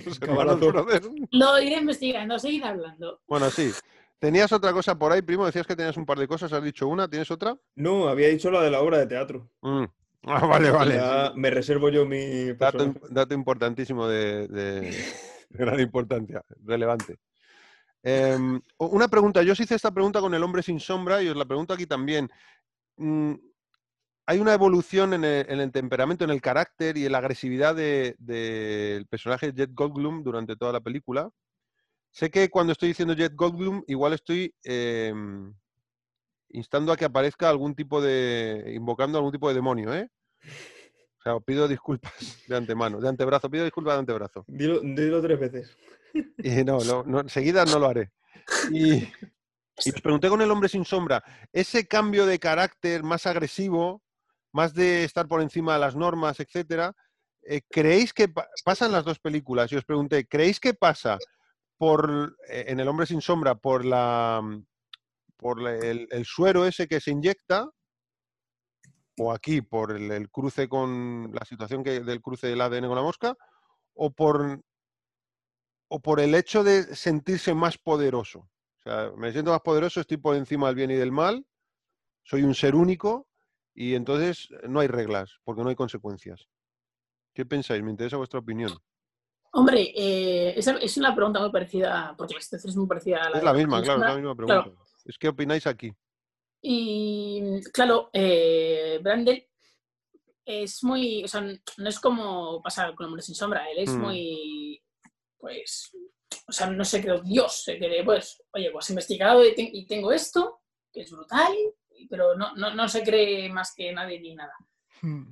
[0.05, 1.09] Los hermanos Brothers.
[1.31, 3.21] Lo iré investigando, seguid hablando.
[3.27, 3.71] Bueno, sí.
[4.19, 5.47] Tenías otra cosa por ahí, primo.
[5.47, 6.53] Decías que tenías un par de cosas.
[6.53, 7.09] ¿Has dicho una?
[7.09, 7.57] ¿Tienes otra?
[7.77, 9.49] No, había dicho la de la obra de teatro.
[9.63, 9.85] Mm.
[10.25, 10.95] Ah, vale, vale.
[10.97, 14.81] Ya me reservo yo mi Dato, importantísimo de, de-
[15.51, 17.19] de gran importancia, relevante.
[18.03, 21.37] Em, una pregunta, yo os hice esta pregunta con el hombre sin sombra y os
[21.37, 22.31] la pregunto aquí también.
[22.97, 23.35] Mm,
[24.27, 27.75] hay una evolución en el, en el temperamento, en el carácter y en la agresividad
[27.75, 31.31] de- del personaje Jet Goldblum durante toda la película.
[32.11, 35.55] Sé que cuando estoy diciendo Jet Goldblum, igual estoy em,
[36.51, 38.73] instando a que aparezca algún tipo de.
[38.75, 40.11] invocando algún tipo de demonio, ¿eh?
[41.29, 42.13] O sea, os pido disculpas
[42.49, 44.45] de antemano, de antebrazo, pido disculpas de antebrazo.
[44.49, 45.77] Dilo, dilo tres veces.
[46.43, 48.13] Y no, no, no, enseguida no lo haré.
[48.73, 54.03] Y, y os pregunté con el hombre sin sombra, ese cambio de carácter más agresivo,
[54.53, 56.95] más de estar por encima de las normas, etcétera,
[57.43, 59.71] eh, ¿creéis que pa- pasan las dos películas?
[59.71, 61.19] Y os pregunté, ¿creéis que pasa
[61.77, 64.41] por eh, en el hombre sin sombra por la
[65.37, 67.69] por la- el, el suero ese que se inyecta?
[69.19, 72.97] O aquí por el, el cruce con la situación que, del cruce del ADN con
[72.97, 73.37] la mosca,
[73.95, 74.61] o por
[75.89, 78.41] o por el hecho de sentirse más poderoso.
[78.41, 81.45] O sea, me siento más poderoso, estoy por encima del bien y del mal,
[82.23, 83.27] soy un ser único
[83.75, 86.47] y entonces no hay reglas, porque no hay consecuencias.
[87.33, 87.83] ¿Qué pensáis?
[87.83, 88.73] Me interesa vuestra opinión.
[89.53, 93.31] Hombre, eh, esa es una pregunta muy parecida, porque la situación es muy parecida a
[93.31, 94.63] la Es la la misma, claro, es la misma claro.
[94.63, 94.85] pregunta.
[95.07, 95.95] Es qué opináis aquí.
[96.61, 99.47] Y claro, eh, Brandel
[100.45, 104.01] es muy, o sea, no es como pasa con Hombre sin Sombra, él es Mm.
[104.01, 104.83] muy,
[105.39, 105.91] pues,
[106.47, 109.71] o sea, no se cree Dios, se cree, pues, oye, pues he investigado y, te-
[109.73, 110.63] y tengo esto,
[110.93, 111.53] que es brutal,
[111.97, 114.55] y- pero no, no, no se cree más que nadie ni nada.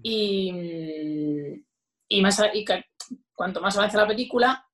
[0.03, 1.65] Y, mm,
[2.09, 2.65] y, más, a- y
[3.35, 4.65] cuanto más avanza la película,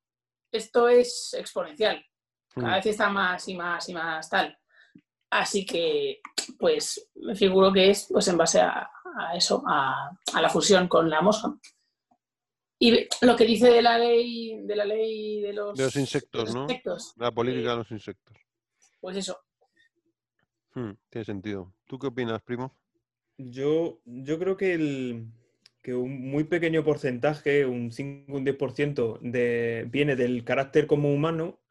[0.51, 2.05] esto es exponencial.
[2.55, 2.75] Cada Mm.
[2.75, 4.59] vez está más y más y más tal.
[5.33, 6.21] Así que,
[6.59, 10.89] pues, me figuro que es pues en base a, a eso, a, a la fusión
[10.89, 11.57] con la mosca.
[12.79, 16.53] Y lo que dice de la ley de la ley de los, De los insectos,
[16.53, 17.25] de los ¿no?
[17.25, 18.37] La política de los insectos.
[19.01, 19.39] pues eso.
[20.75, 21.73] Hmm, tiene sentido.
[21.87, 22.77] ¿Tú qué opinas, primo?
[23.39, 25.29] Yo, yo creo que, el,
[25.81, 31.62] que un muy pequeño porcentaje, un 5 un 10%, de, viene del carácter como humano,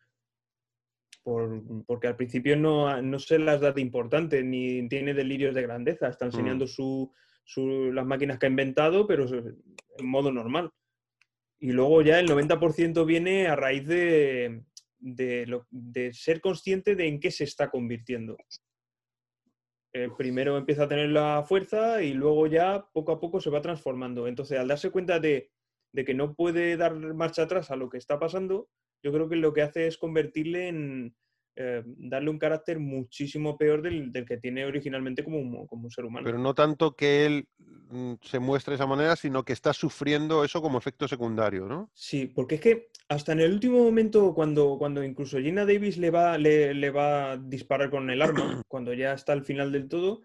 [1.23, 5.61] por- porque al principio no, no se las da de importante, ni tiene delirios de
[5.61, 7.11] grandeza, está enseñando su,
[7.43, 10.71] su- las máquinas que ha inventado, pero en modo normal.
[11.59, 14.63] Y luego ya el 90% viene a raíz de,
[14.99, 18.35] de, lo- de ser consciente de en qué se está convirtiendo.
[19.93, 23.61] Eh, primero empieza a tener la fuerza y luego ya poco a poco se va
[23.61, 24.27] transformando.
[24.27, 25.51] Entonces, al darse cuenta de,
[25.93, 28.69] de que no puede dar marcha atrás a lo que está pasando,
[29.01, 31.15] yo creo que lo que hace es convertirle en
[31.57, 35.91] eh, darle un carácter muchísimo peor del, del que tiene originalmente como un, como un
[35.91, 36.23] ser humano.
[36.23, 37.45] Pero no tanto que él
[37.89, 41.91] mm, se muestre de esa manera, sino que está sufriendo eso como efecto secundario, ¿no?
[41.93, 46.09] Sí, porque es que hasta en el último momento, cuando, cuando incluso Gina Davis le
[46.09, 48.31] va, le, le va a disparar con el arma,
[48.69, 50.21] cuando ya está al final del todo,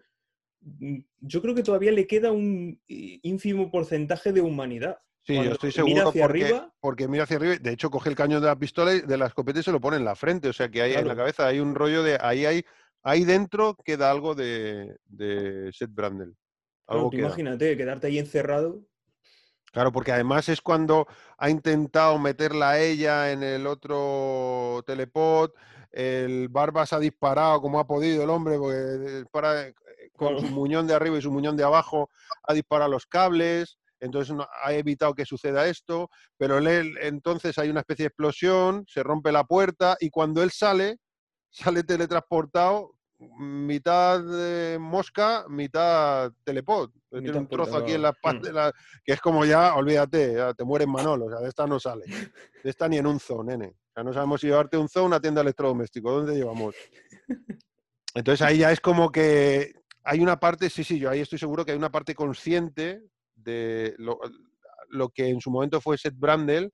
[0.61, 4.99] mm, yo creo que todavía le queda un ínfimo porcentaje de humanidad.
[5.27, 7.55] Sí, yo estoy mira seguro hacia porque, arriba- porque mira hacia arriba.
[7.59, 9.81] De hecho, coge el cañón de la pistola y de la escopeta y se lo
[9.81, 10.47] pone en la frente.
[10.47, 12.17] O sea que ahí en la cabeza hay un rollo de.
[12.21, 12.63] Ahí hay.
[13.03, 16.33] Ahí dentro queda algo de, de Seth Brandel.
[16.87, 18.81] Algo imagínate, quedarte ahí encerrado.
[19.73, 21.07] Claro, porque además es cuando
[21.37, 25.51] ha intentado meterla a ella en el otro telepod,
[25.91, 29.73] el Barbas ha disparado como ha podido el hombre, porque para,
[30.15, 32.09] con su muñón de arriba y su muñón de abajo
[32.43, 37.69] ha disparado los cables, entonces no- ha evitado que suceda esto, pero él- entonces hay
[37.69, 40.97] una especie de explosión, se rompe la puerta y cuando él sale,
[41.49, 46.91] sale teletransportado, mitad de mosca, mitad telepod.
[47.09, 48.15] Tiene Mitad un trozo aquí en la Mm.
[48.21, 48.71] parte, la-
[49.03, 52.05] que es como ya, olvídate, ya te mueres Manolo, o sea, de esta no sale.
[52.63, 53.67] De esta ni en un zoo, nene.
[53.69, 56.11] O sea, no sabemos si llevarte un zoo o una tienda de electrodoméstico.
[56.11, 56.75] ¿Dónde llevamos?
[58.13, 61.65] Entonces ahí ya es como que hay una parte, sí, sí, yo ahí estoy seguro
[61.65, 63.01] que hay una parte consciente
[63.47, 64.19] de lo,
[64.89, 66.71] lo que en su momento fue Seth Brandel,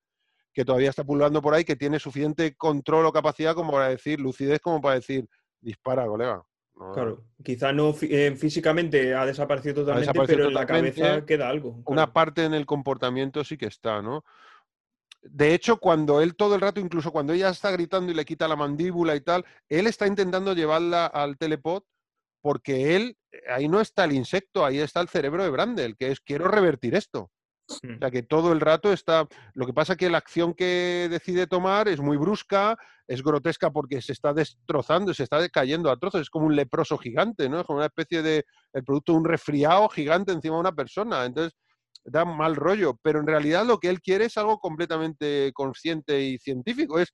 [0.53, 4.19] que todavía está pululando por ahí, que tiene suficiente control o capacidad como para decir,
[4.19, 5.27] lucidez como para decir,
[5.61, 6.43] dispara, colega.
[6.76, 11.50] No- Claro, quizá no eh, físicamente ha desaparecido totalmente, desaparecido pero en la cabeza queda
[11.50, 11.82] algo.
[11.85, 14.24] Una parte en el comportamiento sí que está, ¿no?
[15.22, 18.48] De hecho, cuando él todo el rato, incluso cuando ella está gritando y le quita
[18.48, 21.84] la mandíbula y tal, él está intentando llevarla al telepod
[22.44, 23.18] porque él,
[23.50, 26.94] ahí no está el insecto, ahí está el cerebro de Brandel, que es quiero revertir
[26.94, 27.32] esto.
[27.82, 27.96] Mm.
[27.96, 29.26] O sea, que todo el rato está...
[29.54, 33.72] Lo que pasa es que la acción que decide tomar es muy brusca, es grotesca
[33.72, 37.62] porque se está destrozando, se está cayendo a trozos, es como un leproso gigante, ¿no?
[37.62, 38.44] Es como una especie de...
[38.74, 41.24] el producto de un resfriado gigante encima de una persona.
[41.24, 41.54] Entonces,
[42.04, 46.38] da mal rollo, pero en realidad lo que él quiere es algo completamente consciente y
[46.40, 47.14] científico, es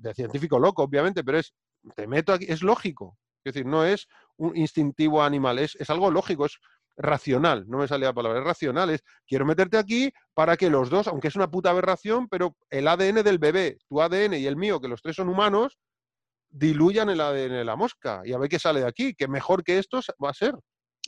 [0.00, 1.54] de científico loco, obviamente, pero es,
[1.94, 6.10] te meto aquí, es lógico, es decir, no es un instintivo animal, es, es algo
[6.10, 6.58] lógico, es
[6.96, 10.90] racional, no me sale la palabra, es racional, es quiero meterte aquí para que los
[10.90, 14.56] dos, aunque es una puta aberración, pero el ADN del bebé, tu ADN y el
[14.56, 15.78] mío, que los tres son humanos,
[16.50, 19.62] diluyan el ADN de la mosca y a ver qué sale de aquí, que mejor
[19.64, 20.54] que esto va a ser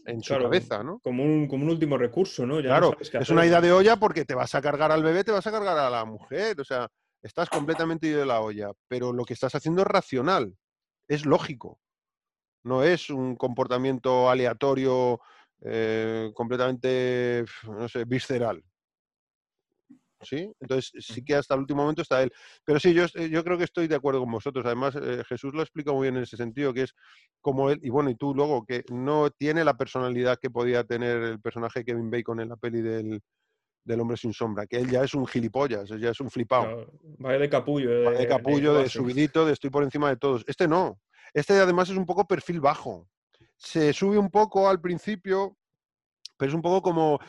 [0.06, 0.98] en su cabeza, ¿no?
[1.00, 2.56] Como un, como un último recurso, ¿no?
[2.60, 3.34] Ya no Claro, sabes qué es hacer.
[3.34, 5.76] una idea de olla porque te vas a cargar al bebé, te vas a cargar
[5.78, 6.88] a la mujer, o sea,
[7.22, 10.56] estás completamente ido de la olla, pero lo que estás haciendo es racional,
[11.08, 11.78] es lógico,
[12.64, 15.20] no es un comportamiento aleatorio,
[15.64, 18.62] eh, completamente, no sé, visceral.
[20.20, 20.52] ¿Sí?
[20.60, 22.32] Entonces sí que hasta el último momento está él.
[22.64, 24.64] Pero sí, yo, eh, yo creo que estoy de acuerdo con vosotros.
[24.64, 26.94] Además, eh, Jesús lo explica muy bien en ese sentido, que es
[27.40, 31.22] como él, y bueno, y tú luego, que no tiene la personalidad que podía tener
[31.22, 33.20] el personaje de Kevin Bacon en la peli del,
[33.84, 36.64] del Hombre sin Sombra, que él ya es un gilipollas, ya es un flipado.
[36.64, 38.04] Claro, vaya de capullo.
[38.04, 38.98] Va de capullo, de base.
[38.98, 40.44] subidito, de estoy por encima de todos.
[40.46, 41.00] Este no.
[41.34, 43.08] Este además es un poco perfil bajo.
[43.56, 45.56] Se sube un poco al principio,
[46.36, 47.20] pero es un poco como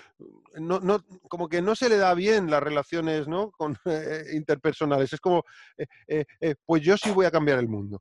[0.60, 3.52] no, no, como que no se le da bien las relaciones ¿no?
[3.52, 5.14] con, eh, interpersonales.
[5.14, 5.44] Es como,
[6.08, 8.00] eh, eh, pues yo sí voy a cambiar el mundo.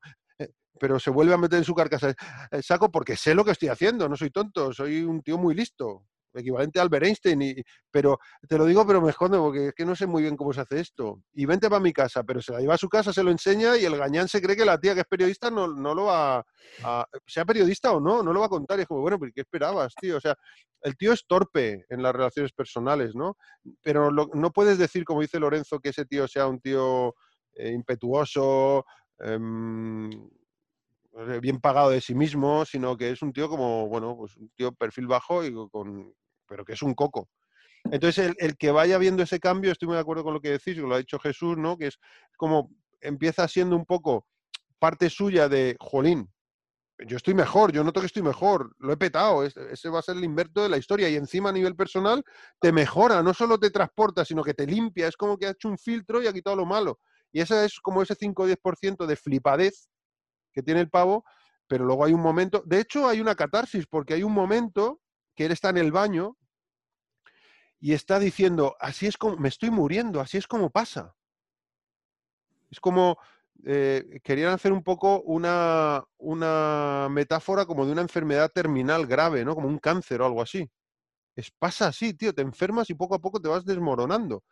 [0.79, 2.13] Pero se vuelve a meter en su carcasa.
[2.61, 6.07] Saco porque sé lo que estoy haciendo, no soy tonto, soy un tío muy listo,
[6.33, 7.55] equivalente a Albert Einstein, y,
[7.91, 10.53] pero te lo digo, pero me escondo porque es que no sé muy bien cómo
[10.53, 11.21] se hace esto.
[11.33, 13.77] Y vente para mi casa, pero se la lleva a su casa, se lo enseña
[13.77, 16.43] y el gañán se cree que la tía que es periodista no, no lo va
[16.83, 18.79] a, sea periodista o no, no lo va a contar.
[18.79, 20.17] Y es como, bueno, pero ¿qué esperabas, tío?
[20.17, 20.35] O sea,
[20.81, 23.37] el tío es torpe en las relaciones personales, ¿no?
[23.81, 27.15] Pero lo- no puedes decir, como dice Lorenzo, que ese tío sea un tío
[27.55, 28.85] eh, impetuoso,
[29.19, 30.09] em,
[31.41, 34.71] bien pagado de sí mismo, sino que es un tío como, bueno, pues un tío
[34.73, 36.11] perfil bajo y con,
[36.53, 37.29] pero que es un coco.
[37.85, 40.51] Entonces, el, el que vaya viendo ese cambio, estoy muy de acuerdo con lo que
[40.51, 41.79] decís, lo ha dicho Jesús, ¿no?
[41.79, 41.97] Que es
[42.37, 42.69] como
[43.01, 44.27] empieza siendo un poco
[44.77, 46.31] parte suya de, jolín,
[47.07, 50.03] yo estoy mejor, yo noto que estoy mejor, lo he petado, es- ese va a
[50.03, 52.23] ser el invierto de la historia y encima a nivel personal
[52.59, 55.69] te mejora, no solo te transporta, sino que te limpia, es como que ha hecho
[55.69, 56.99] un filtro y ha quitado lo malo.
[57.31, 59.89] Y ese es como ese 5 o 10% de flipadez
[60.53, 61.25] que tiene el pavo,
[61.67, 65.01] pero luego hay un momento, de hecho hay una catarsis, porque hay un momento
[65.35, 66.37] que él está en el baño
[67.83, 71.13] y está diciendo, así es como, me estoy muriendo, así es como pasa.
[72.71, 73.17] Es como,
[73.65, 79.53] eh, querían hacer un poco una, una metáfora como de una enfermedad terminal grave, ¿no?
[79.53, 80.71] Como un cáncer o algo así.
[81.35, 84.45] Es, pasa así, tío, te enfermas y poco a poco te vas desmoronando.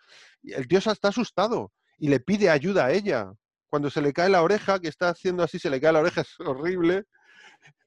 [0.43, 3.31] Y el tío está asustado y le pide ayuda a ella.
[3.69, 6.19] Cuando se le cae la oreja, que está haciendo así, se le cae la oreja,
[6.27, 7.05] es horrible.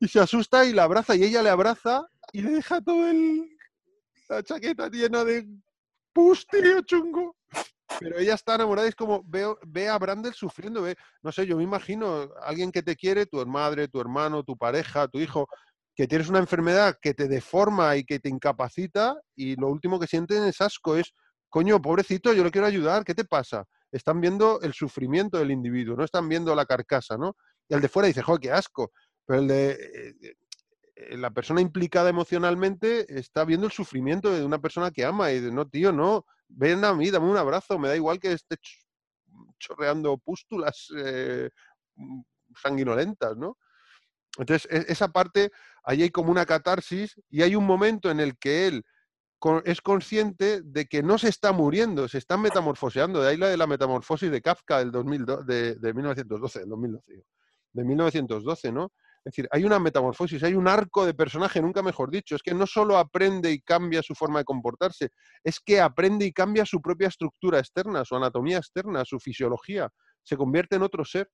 [0.00, 3.54] Y se asusta y la abraza y ella le abraza y le deja todo el,
[4.28, 5.46] la chaqueta llena de
[6.12, 7.36] pus, tío, chungo.
[8.00, 11.46] Pero ella está enamorada y es como, veo, ve a Brandel sufriendo, ve, no sé,
[11.46, 15.46] yo me imagino alguien que te quiere, tu madre, tu hermano, tu pareja, tu hijo,
[15.94, 20.06] que tienes una enfermedad que te deforma y que te incapacita y lo último que
[20.06, 21.12] sienten es asco, es,
[21.48, 23.64] coño, pobrecito, yo le quiero ayudar, ¿qué te pasa?
[23.92, 27.36] Están viendo el sufrimiento del individuo, no están viendo la carcasa, ¿no?
[27.68, 28.90] Y el de fuera dice, joder, qué asco.
[29.24, 30.34] Pero el de, eh,
[30.96, 35.50] la persona implicada emocionalmente está viendo el sufrimiento de una persona que ama y de,
[35.50, 38.84] no, tío, no, ven a mí, dame un abrazo, me da igual que esté ch-
[39.58, 41.50] chorreando pústulas eh,
[41.96, 42.20] mm,
[42.62, 43.58] sanguinolentas, ¿no?
[44.38, 45.50] Entonces, e- esa parte,
[45.84, 48.84] ahí hay como una catarsis y hay un momento en el que él
[49.64, 53.20] es consciente de que no se está muriendo, se está metamorfoseando.
[53.20, 57.04] De ahí la de la metamorfosis de Kafka del 2002, de, de 1912, del 2012,
[57.12, 57.24] digo,
[57.74, 58.92] de 1912, ¿no?
[59.24, 62.36] Es decir, hay una metamorfosis, hay un arco de personaje, nunca mejor dicho.
[62.36, 65.08] Es que no solo aprende y cambia su forma de comportarse,
[65.42, 69.88] es que aprende y cambia su propia estructura externa, su anatomía externa, su fisiología.
[70.22, 71.30] Se convierte en otro ser.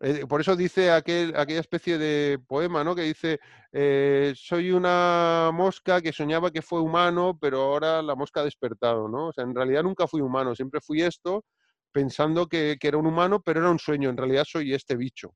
[0.00, 2.96] Eh, por eso dice aquel, aquella especie de poema, ¿no?
[2.96, 3.38] Que dice,
[3.72, 9.08] eh, soy una mosca que soñaba que fue humano, pero ahora la mosca ha despertado,
[9.08, 9.28] ¿no?
[9.28, 11.44] O sea, en realidad nunca fui humano, siempre fui esto,
[11.92, 15.32] pensando que, que era un humano, pero era un sueño, en realidad soy este bicho.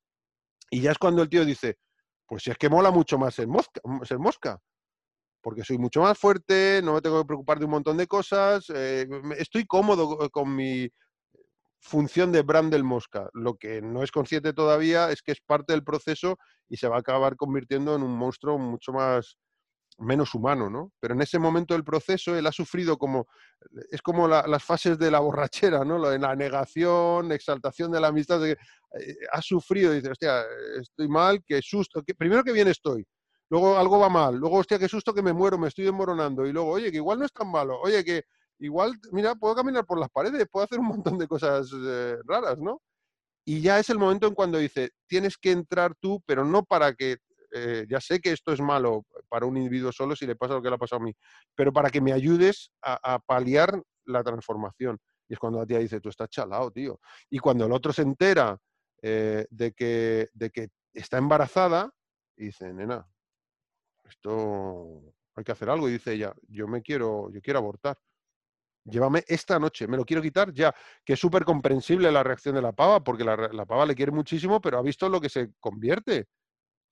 [0.71, 1.77] Y ya es cuando el tío dice,
[2.27, 4.61] pues si es que mola mucho más ser mosca, ser mosca
[5.41, 8.67] porque soy mucho más fuerte, no me tengo que preocupar de un montón de cosas,
[8.75, 9.07] eh,
[9.39, 10.91] estoy cómodo con mi
[11.81, 13.29] función de Brandel Mosca.
[13.33, 16.37] Lo que no es consciente todavía es que es parte del proceso
[16.69, 19.39] y se va a acabar convirtiendo en un monstruo mucho más
[19.99, 20.93] menos humano, ¿no?
[21.01, 23.27] Pero en ese momento del proceso él ha sufrido como
[23.91, 26.01] es como la- las fases de la borrachera, ¿no?
[26.09, 30.43] De la negación, exaltación de la amistad, de eh, ha sufrido, dice, hostia,
[30.81, 33.07] estoy mal, qué susto, primero que bien estoy,
[33.51, 36.53] luego algo va mal, luego, hostia, qué susto que me muero, me estoy desmoronando, y
[36.53, 38.23] luego, oye, que igual no es tan malo, oye, que
[38.61, 42.59] igual, mira, puedo caminar por las paredes, puedo hacer un montón de cosas eh, raras,
[42.61, 42.81] ¿no?
[43.45, 46.95] Y ya es el momento en cuando dice, tienes que entrar tú, pero no para
[46.95, 47.17] que,
[47.53, 50.63] eh, ya sé que esto es malo para un individuo solo si le pasa lo
[50.63, 51.15] que le ha pasado a mí,
[51.55, 54.99] pero para que me ayudes a, paliar la transformación.
[55.29, 57.01] Y es cuando la tía dice, tú estás chalado, tío.
[57.31, 58.59] Y cuando el otro se entera
[59.03, 61.91] eh, de, que, de que está embarazada,
[62.37, 63.07] dice, nena,
[64.05, 65.89] esto hay que hacer algo.
[65.89, 67.99] Y dice ella, yo me quiero, yo quiero abortar.
[68.85, 70.75] Llévame esta noche, me lo quiero quitar ya.
[71.05, 74.61] Que es súper comprensible la reacción de la pava, porque la, pava le quiere muchísimo,
[74.61, 76.27] pero ha visto lo que se convierte.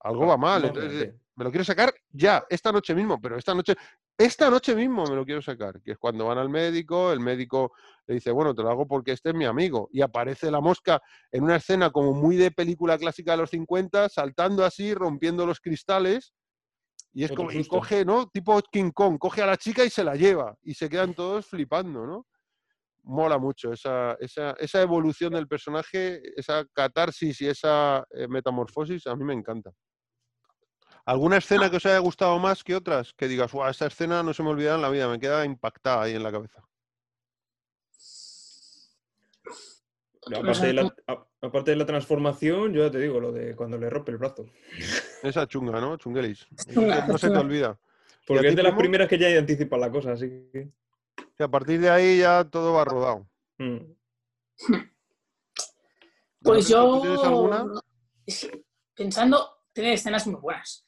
[0.07, 0.65] Algo va mal.
[0.65, 3.75] Entonces, eh, me lo quiero sacar ya, esta noche mismo, pero esta noche,
[4.17, 7.73] esta noche mismo me lo quiero sacar, que es cuando van al médico, el médico
[8.07, 10.99] le dice, bueno, te lo hago porque este es mi amigo, y aparece la mosca
[11.31, 15.59] en una escena como muy de película clásica de los 50, saltando así, rompiendo los
[15.59, 16.33] cristales,
[17.13, 18.27] y es como, y coge, ¿no?
[18.27, 21.45] Tipo King Kong, coge a la chica y se la lleva, y se quedan todos
[21.45, 22.25] flipando, ¿no?
[23.03, 29.15] Mola mucho esa, esa, esa evolución del personaje, esa catarsis y esa eh, metamorfosis, a
[29.15, 29.71] mí me encanta.
[31.07, 33.13] ¿Alguna escena que os haya gustado más que otras?
[33.13, 36.01] Que digas, "Buah, esta escena no se me olvidará en la vida, me queda impactada
[36.03, 36.61] ahí en la cabeza.
[40.35, 40.93] Aparte de, la,
[41.41, 44.47] aparte de la transformación, yo ya te digo, lo de cuando le rompe el brazo.
[45.23, 45.95] Esa chunga, ¿no?
[45.95, 46.45] Chunguelis.
[47.07, 47.79] No se te olvida.
[48.27, 50.69] Porque es de las primeras que ya anticipa la cosa, así que.
[51.39, 53.25] Y a partir de ahí ya todo va rodado.
[53.59, 53.77] mm.
[56.41, 57.65] Pues yo, ¿tú tienes alguna?
[58.93, 60.86] pensando, tiene escenas muy buenas.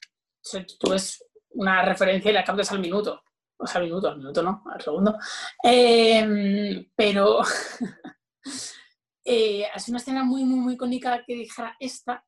[0.79, 3.21] Tú ves una referencia y la captas al minuto.
[3.57, 5.17] O sea, al minuto, al minuto no, al segundo.
[5.63, 7.41] Eh, pero
[9.25, 12.23] eh, una escena muy, muy, muy icónica que dijera esta.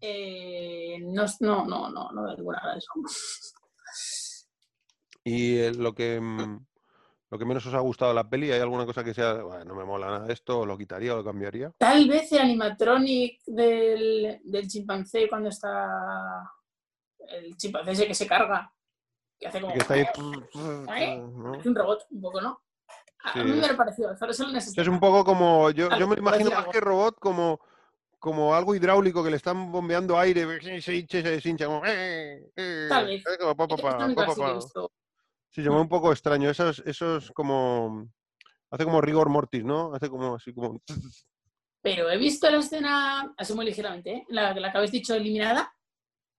[0.00, 2.90] eh, no, no, no, no, no ninguna de eso.
[5.24, 6.66] Y eh, lo que, mm,
[7.30, 9.64] lo que menos os ha gustado de la peli, ¿hay alguna cosa que sea, "Buah,
[9.64, 11.72] no me mola nada esto, o lo quitaría o lo cambiaría?
[11.78, 16.50] Tal vez el animatronic del, del chimpancé cuando está
[17.28, 18.72] el chimpancé ese que se carga,
[19.38, 20.02] que hace como Que está ahí...
[21.58, 22.62] es un robot un poco, ¿no?
[23.24, 26.22] A, mí me lo pareció, solo ese Es un poco como, yo, yo me lo
[26.22, 27.60] imagino más que robot como,
[28.18, 31.84] como algo hidráulico que le están bombeando aire, se, hincha, se deshincha, como...
[31.84, 33.24] eh, eh, Tal vez.
[35.50, 36.50] Sí, se mueve un poco extraño.
[36.50, 38.08] Eso es, eso es como...
[38.70, 39.94] Hace como rigor mortis, ¿no?
[39.94, 40.80] Hace como así como...
[41.80, 44.24] Pero he visto la escena, así muy ligeramente, ¿eh?
[44.28, 45.72] la, la que habéis dicho eliminada,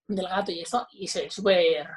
[0.09, 1.87] del gato y eso, y se ve súper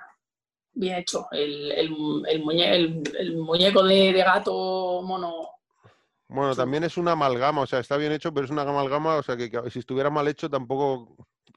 [0.74, 1.26] bien hecho.
[1.31, 5.49] El, el, el, muñe- el- muñeco de, de gato mono.
[6.28, 9.23] Bueno, también es una amalgama, o sea, está bien hecho, pero es una amalgama, o
[9.23, 11.16] sea, que, que si estuviera mal hecho tampoco,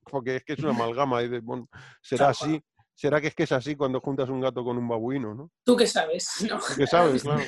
[0.09, 1.69] porque es que es una amalgama, y de- bueno,
[2.01, 2.61] será así,
[2.93, 5.51] será que es que es así cuando juntas un gato con un babuino, ¿no?
[5.64, 6.30] ¿Tú qué sabes?
[6.50, 6.58] ¿No?
[6.58, 7.24] ¿Tú ¿Qué sabes?
[7.24, 7.43] Claro.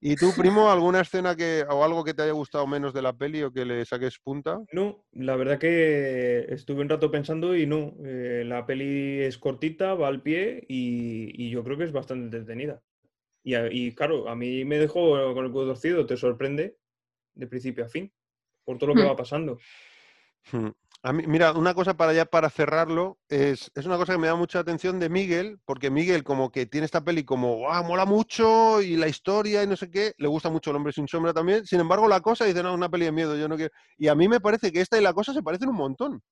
[0.00, 3.12] ¿Y tú, primo, alguna escena que, o algo que te haya gustado menos de la
[3.12, 4.60] peli o que le saques punta?
[4.72, 7.94] No, la verdad que estuve un rato pensando y no.
[8.04, 12.24] eh, la peli es cortita, va al pie y, y yo creo que es bastante
[12.38, 12.82] entretenida.
[13.42, 16.76] Y, y claro, a mí me dejó con el culo torcido, te sorprende
[17.34, 18.12] de principio a fin,
[18.64, 19.06] por todo lo que Hmm.
[19.08, 19.58] va pasando.
[21.06, 24.26] A mí, mira, una cosa para ya para cerrarlo, es, es una cosa que me
[24.26, 28.06] da mucha atención de Miguel, porque Miguel como que tiene esta peli como, ah, mola
[28.06, 31.34] mucho y la historia y no sé qué, le gusta mucho El hombre sin sombra
[31.34, 33.70] también, sin embargo la cosa dice, no, una peli de miedo, yo no quiero.
[33.98, 36.22] Y a mí me parece que esta y la cosa se parecen un montón.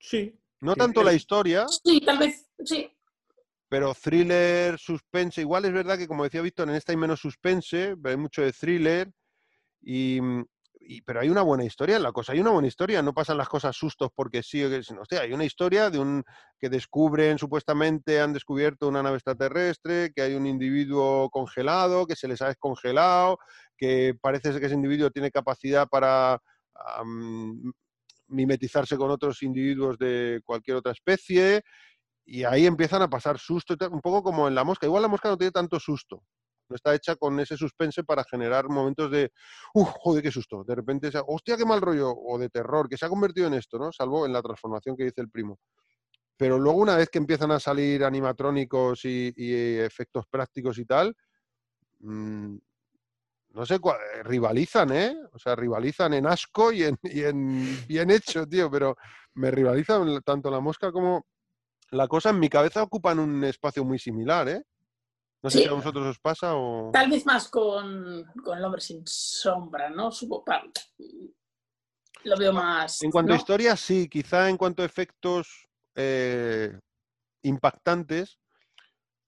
[0.00, 0.36] Sí.
[0.60, 2.90] No Sí, tanto la es- historia, Sí, tal vez, sí.
[3.68, 7.94] pero thriller, suspense, igual es verdad que como decía Víctor, en esta hay menos suspense,
[8.02, 9.08] pero hay mucho de thriller,
[9.82, 10.44] y, mm,
[10.88, 13.36] y- pero hay una buena historia en la cosa, hay una buena historia, no pasan
[13.38, 16.24] las cosas sustos porque sí, o que- hostia, hay una historia de un
[16.58, 22.28] que descubren, supuestamente han descubierto una nave extraterrestre, que hay un individuo congelado, que se
[22.28, 23.38] les ha descongelado,
[23.76, 26.40] que parece que ese individuo tiene capacidad para
[28.28, 31.62] mimetizarse con otros individuos de cualquier otra especie,
[32.26, 34.86] y ahí empiezan a pasar susto, un poco como en la mosca.
[34.86, 36.22] Igual la mosca no tiene tanto susto.
[36.68, 39.32] No está hecha con ese suspense para generar momentos de,
[39.74, 40.64] uff, joder, qué susto.
[40.64, 43.54] De repente, sea, hostia, qué mal rollo, o de terror, que se ha convertido en
[43.54, 43.92] esto, ¿no?
[43.92, 45.58] Salvo en la transformación que dice el primo.
[46.36, 51.14] Pero luego, una vez que empiezan a salir animatrónicos y, efectos prácticos y tal,
[52.00, 52.56] mm,
[53.50, 55.16] no sé, eh, rivalizan, ¿eh?
[55.32, 56.98] O sea, rivalizan en asco y en
[57.88, 58.96] bien hecho, tío, pero
[59.34, 61.24] me rivalizan tanto la mosca como
[61.90, 62.30] la cosa.
[62.30, 64.62] En mi cabeza ocupan un espacio muy similar, ¿eh?
[65.42, 65.64] No sé Sí.
[65.64, 66.90] si a vosotros os pasa o...
[66.92, 70.10] Tal vez más con, con el hombre sin sombra, ¿no?
[70.10, 70.44] Supo-
[72.24, 73.02] Lo veo más.
[73.02, 76.76] En cuanto a historia, sí, quizá en cuanto a efectos eh,
[77.42, 78.40] impactantes,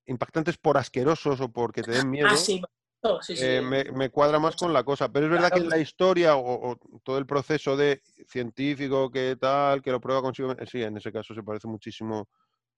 [0.06, 2.60] impactantes por asquerosos o porque te den miedo, Ah, sí.
[3.02, 3.42] oh, sí, sí.
[3.44, 5.12] eh, me, me cuadra más con la cosa.
[5.12, 5.76] Pero es verdad que en Claro.
[5.76, 10.52] la historia o, o todo el proceso de científico que tal, que lo prueba consigo,
[10.66, 12.28] sí, en ese caso se parece muchísimo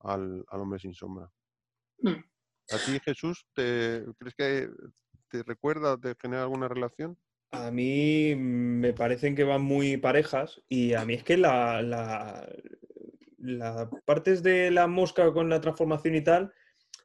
[0.01, 1.31] al, al hombre sin sombra.
[2.01, 2.23] Mm.
[2.71, 4.69] ¿A ti, Jesús, te, crees que
[5.31, 7.19] te recuerda, te genera alguna relación?
[7.51, 12.49] A mí me parecen que van muy parejas y a mí es que la, la,
[14.07, 16.53] partes de la mosca con la transformación y tal,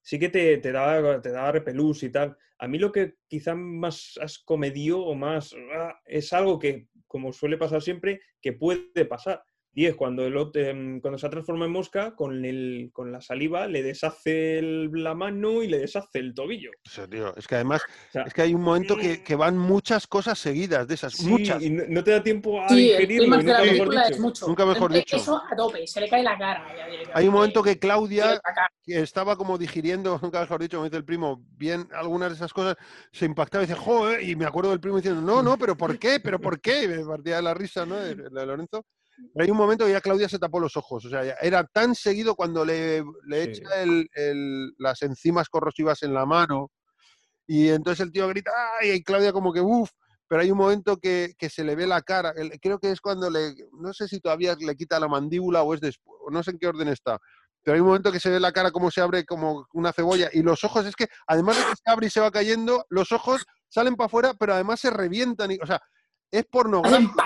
[0.02, 2.38] sí que te, te da, te da repelús y tal.
[2.60, 6.88] A mí lo que quizá más asco me dio o más ah, es algo que,
[7.08, 9.44] como suele pasar siempre, que puede pasar.
[9.80, 13.68] Y es cuando, el, em, cuando se transforma en mosca, con, el, con la saliva
[13.68, 16.72] le deshace el- la mano y le deshace el tobillo.
[16.84, 19.36] O sea, tío, es que además, O sea, es que hay un momento que, que
[19.36, 21.62] van muchas cosas seguidas de esas, Sí, muchas.
[21.62, 24.22] y no, no te da tiempo a Sí, el digerirlo, nunca mejor película es dicho.
[24.24, 24.48] mucho.
[24.48, 25.16] Nunca mejor dicho.
[25.18, 26.76] Eso a tope, se le cae la cara.
[26.76, 27.12] ya.
[27.14, 28.42] Hay un momento que Claudia,
[28.84, 32.52] que estaba como digiriendo, nunca mejor dicho, como dice el primo, bien algunas de esas
[32.52, 32.78] cosas,
[33.12, 36.00] se impactaba y dice, joder, y me acuerdo del primo diciendo, no, no, pero ¿por
[36.00, 36.20] qué?
[36.20, 36.86] ¿Pero por qué?
[36.86, 37.98] Y me partía de la risa, ¿no?
[37.98, 38.84] De, de Lorenzo.
[39.34, 41.64] Pero hay un momento que ya Claudia se tapó los ojos, o sea, ya era
[41.66, 43.50] tan seguido cuando le, le Sí.
[43.62, 46.72] echa el- el- las enzimas corrosivas en la mano
[47.48, 48.92] y entonces el tío grita, ¡ay!
[48.92, 49.90] Y Claudia como que, uff,
[50.28, 53.30] pero hay un momento que, que se le ve la cara, creo que es cuando
[53.30, 56.60] le, no sé si todavía le quita la mandíbula o es después, no sé en
[56.60, 57.18] qué orden está,
[57.64, 60.30] pero hay un momento que se ve la cara como se abre como una cebolla
[60.34, 63.12] y los ojos, es que además de que se abre y se va cayendo, los
[63.14, 65.82] ojos salen para afuera, pero además se revientan, y, o sea,
[66.32, 67.24] es pornográfico.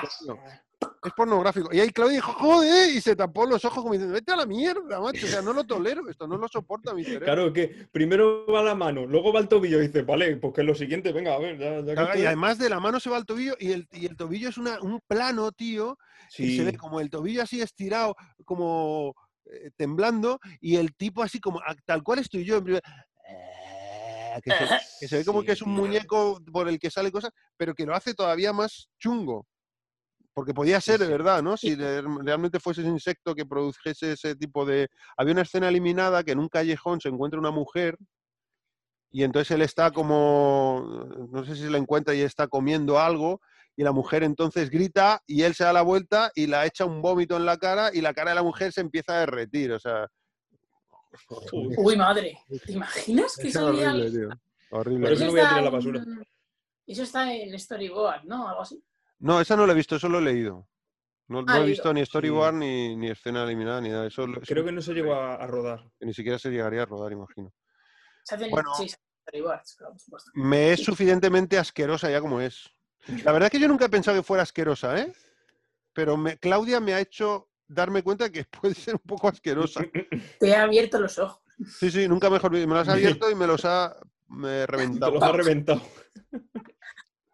[1.04, 1.70] Es pornográfico.
[1.74, 4.46] Y ahí Claudia dijo, joder, y se tapó los ojos como diciendo, vete a la
[4.46, 5.26] mierda, macho.
[5.26, 7.26] O sea, no lo tolero, esto no lo soporta mi cerebro.
[7.26, 10.62] Claro que primero va la mano, luego va el tobillo y dice, vale, pues que
[10.62, 12.26] es lo siguiente, venga, a ver, ya, ya Claro, y estoy".
[12.26, 14.80] además de la mano se va al tobillo y el, y el tobillo es una-
[14.82, 15.98] un plano, tío,
[16.38, 19.16] y se ve como el tobillo así estirado, como
[19.52, 22.84] eh, temblando, y el tipo así como, tal cual estoy yo, en primer-
[23.28, 24.66] eh, que, se,
[25.00, 27.74] que se ve como Sí, que es un muñeco por el que sale cosas, pero
[27.74, 29.48] que lo hace todavía más chungo.
[30.34, 31.58] Porque podía ser de verdad, ¿no?
[31.58, 34.88] Si realmente fuese ese insecto que produjese ese tipo de...
[35.18, 37.98] Había una escena eliminada que en un callejón se encuentra una mujer
[39.12, 43.42] y entonces él está como, no sé si se la encuentra y está comiendo algo
[43.76, 47.02] y la mujer entonces grita y él se da la vuelta y la echa un
[47.02, 49.80] vómito en la cara y la cara de la mujer se empieza a derretir, o
[49.80, 50.08] sea...
[51.52, 52.38] Uy, madre.
[52.66, 54.30] ¿Te imaginas que Es salía horrible, tío.
[54.72, 55.04] Horrible.
[55.08, 56.00] Por eso Eso lo voy a está tirar la basura.
[56.04, 56.24] en-
[56.88, 58.48] Eso está en Storyboard, ¿no?
[58.48, 58.82] Algo así.
[59.22, 60.68] No, esa no la he visto, eso lo he leído.
[61.28, 64.08] No, no Ah, he visto ni storyboard ni, ni escena eliminada ni nada.
[64.08, 65.90] Eso Creo que no se llegó a, a rodar.
[66.00, 67.54] que ni siquiera se llegaría a rodar, imagino.
[68.24, 68.74] Se hacen Bueno.
[68.76, 70.32] sí, se hacen Storyboards, claro, por supuesto.
[70.34, 72.70] Me es suficientemente asquerosa ya como es.
[73.24, 75.14] La verdad es que yo nunca he pensado que fuera asquerosa, ¿eh?
[75.94, 79.82] Pero me- Claudia me ha hecho darme cuenta que puede ser un poco asquerosa.
[80.40, 81.42] Te ha abierto los ojos.
[81.80, 82.52] Sí, sí, nunca mejor.
[82.52, 83.96] Me los ha abierto y me los ha
[84.28, 85.12] me, Te reventado.
[85.14, 85.82] los ha reventado.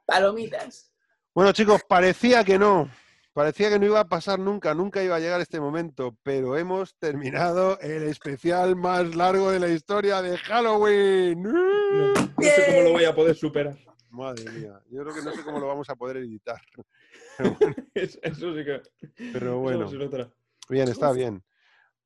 [0.05, 0.91] Palomitas.
[1.37, 2.89] Bueno, chicos, parecía que no.
[3.31, 6.95] Parecía que no iba a pasar nunca, nunca iba a llegar este momento, pero hemos
[6.95, 11.43] terminado el especial más largo de la historia de Halloween.
[11.43, 13.77] No, no sé cómo lo voy a poder superar.
[14.09, 14.81] Madre mía.
[14.89, 16.59] Yo creo que no sé cómo lo vamos a poder editar.
[17.93, 18.81] Eso, eso sí que.
[19.31, 19.87] Pero bueno,
[20.69, 21.43] bien, está bien.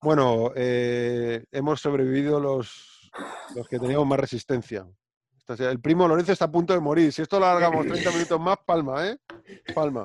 [0.01, 3.09] Bueno, eh, hemos sobrevivido los,
[3.55, 4.85] los que teníamos más resistencia.
[5.57, 7.11] Sea- El primo Lorenzo está a punto de morir.
[7.13, 9.17] Si esto lo alargamos 30 minutos más, palma, ¿eh?
[9.73, 10.03] Palma.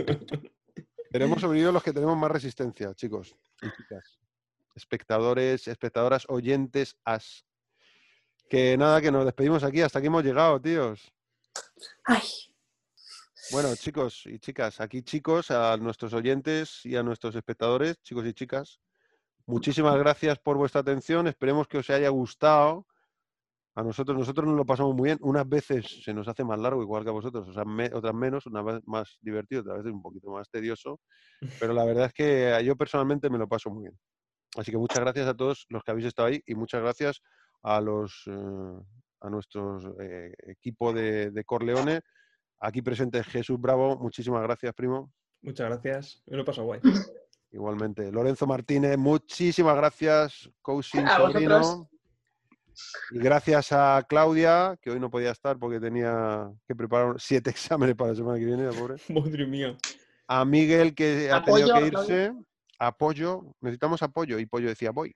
[1.11, 4.19] Pero hemos sobrevivido los que tenemos más resistencia, chicos y chicas.
[4.75, 7.45] Espectadores, espectadoras, oyentes, as.
[8.49, 9.81] Que nada, que nos despedimos aquí.
[9.81, 11.11] Hasta aquí hemos llegado, tíos.
[12.05, 12.23] Ay,
[13.51, 18.35] Bueno, chicos y chicas, aquí chicos, a nuestros oyentes y a nuestros espectadores, chicos y
[18.35, 18.81] chicas,
[19.47, 21.27] muchísimas gracias por vuestra atención.
[21.29, 22.87] Esperemos que os haya gustado.
[23.77, 25.19] A nosotros, nosotros nos lo pasamos muy bien.
[25.21, 28.15] Unas veces se nos hace más largo, igual que a vosotros, o sea, me- otras
[28.15, 30.99] menos, unas veces más divertido, otras veces un poquito más tedioso.
[31.61, 33.99] Pero la verdad es que yo personalmente me lo paso muy bien.
[34.57, 37.21] Así que muchas gracias a todos los que habéis estado ahí y muchas gracias
[37.63, 38.81] a los eh,
[39.21, 39.79] a nuestro
[40.49, 42.01] equipo de, de Corleone.
[42.61, 45.13] Aquí presente Jesús Bravo, muchísimas gracias, primo.
[45.43, 46.23] Muchas gracias.
[46.27, 46.81] Me lo he pasado guay.
[47.51, 48.11] Igualmente.
[48.11, 50.51] Lorenzo Martínez, muchísimas gracias.
[50.63, 51.91] Coaching A sobrino.
[53.11, 57.95] Y gracias a Claudia, que hoy no podía estar porque tenía que preparar siete exámenes
[57.95, 58.97] para la semana que viene, la pobre.
[59.09, 59.77] Madre mía.
[60.29, 62.25] A Miguel, que ha Apoyo, tenido que Claudia.
[62.25, 62.33] irse.
[62.79, 64.39] Apoyo, necesitamos apoyo.
[64.39, 65.15] Y Pollo decía, voy.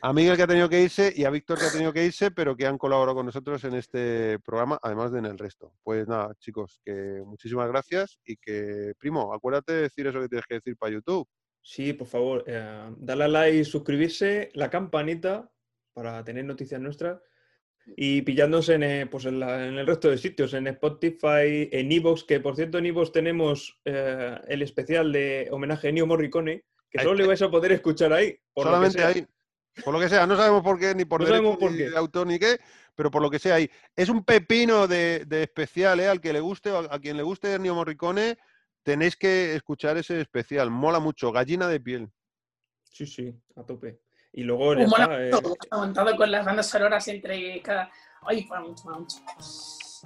[0.00, 2.30] A Miguel, que ha tenido que irse, y a Víctor, que ha tenido que irse,
[2.30, 5.72] pero que han colaborado con nosotros en este programa, además de en el resto.
[5.82, 10.46] Pues nada, chicos, que muchísimas gracias y que, primo, acuérdate de decir eso que tienes
[10.46, 11.26] que decir para YouTube.
[11.60, 15.50] Sí, por favor, eh, darle a like, suscribirse, la campanita
[15.98, 17.20] para tener noticias nuestras
[17.96, 21.90] y pillándose en, eh, pues en, la- en el resto de sitios, en Spotify, en
[21.90, 26.64] Evox, que por cierto en Evox tenemos eh, el especial de homenaje a Ennio Morricone,
[26.88, 28.38] que Ahí solo le vais a poder escuchar ahí.
[28.54, 29.26] por Solamente ahí.
[29.84, 31.78] Por lo que sea, no sabemos por qué, ni por No derecho sabemos por ni
[31.78, 31.90] qué.
[31.90, 32.58] de autor ni qué,
[32.94, 33.68] pero por lo que sea ahí.
[33.96, 36.06] Es un pepino de, de especial, ¿eh?
[36.06, 38.38] Al que le guste, a, a quien le guste Ennio Morricone,
[38.84, 40.70] tenéis que escuchar ese especial.
[40.70, 42.08] Mola mucho, gallina de piel.
[42.84, 43.98] Sí, sí, a tope.
[44.32, 45.30] Y luego ya está, eh,
[45.72, 47.90] montado con las bandas sonoras entre cada.
[48.22, 48.46] Ay.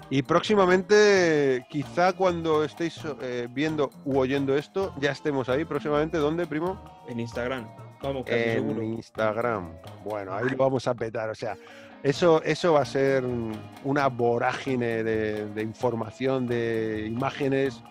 [0.09, 5.65] Y próximamente, quizá cuando estéis eh, viendo u oyendo esto, ya estemos ahí.
[5.65, 6.83] Próximamente, ¿dónde, primo?
[7.09, 7.69] en Instagram.
[8.03, 8.83] Vamos, casi En seguro.
[8.83, 9.73] Instagram.
[10.05, 11.31] Bueno, ahí lo vamos a petar.
[11.31, 11.57] O sea,
[12.03, 13.25] eso, eso va a ser
[13.85, 17.83] una vorágine de, de información, de imágenes,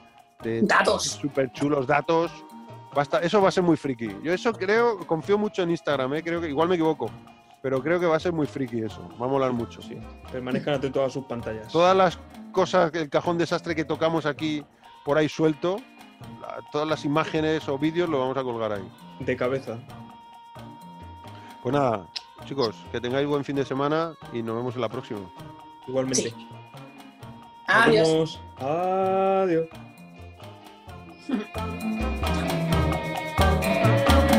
[0.43, 1.03] de Datos.
[1.03, 2.31] súper chulos datos.
[2.95, 4.09] Va a estar- eso va a ser muy friki.
[4.23, 6.23] Yo eso creo, confío mucho en Instagram, ¿eh?
[6.23, 7.09] creo que igual me equivoco,
[7.61, 9.07] pero creo que va a ser muy friki eso.
[9.21, 9.81] Va a molar mucho.
[9.81, 9.97] Sí,
[10.31, 11.71] permanezcan atentos a sus pantallas.
[11.71, 12.19] Todas las
[12.51, 14.63] cosas, el cajón desastre que tocamos aquí
[15.05, 15.77] por ahí suelto,
[16.41, 18.91] la- todas las imágenes o vídeos lo vamos a colgar ahí.
[19.21, 19.77] De cabeza.
[21.63, 22.07] Pues nada,
[22.45, 25.19] chicos, que tengáis buen fin de semana y nos vemos en la próxima.
[25.87, 26.29] Igualmente.
[26.31, 26.47] Sí.
[27.67, 28.41] Adiós.
[28.57, 29.67] Adiós.
[33.83, 34.30] Thank you.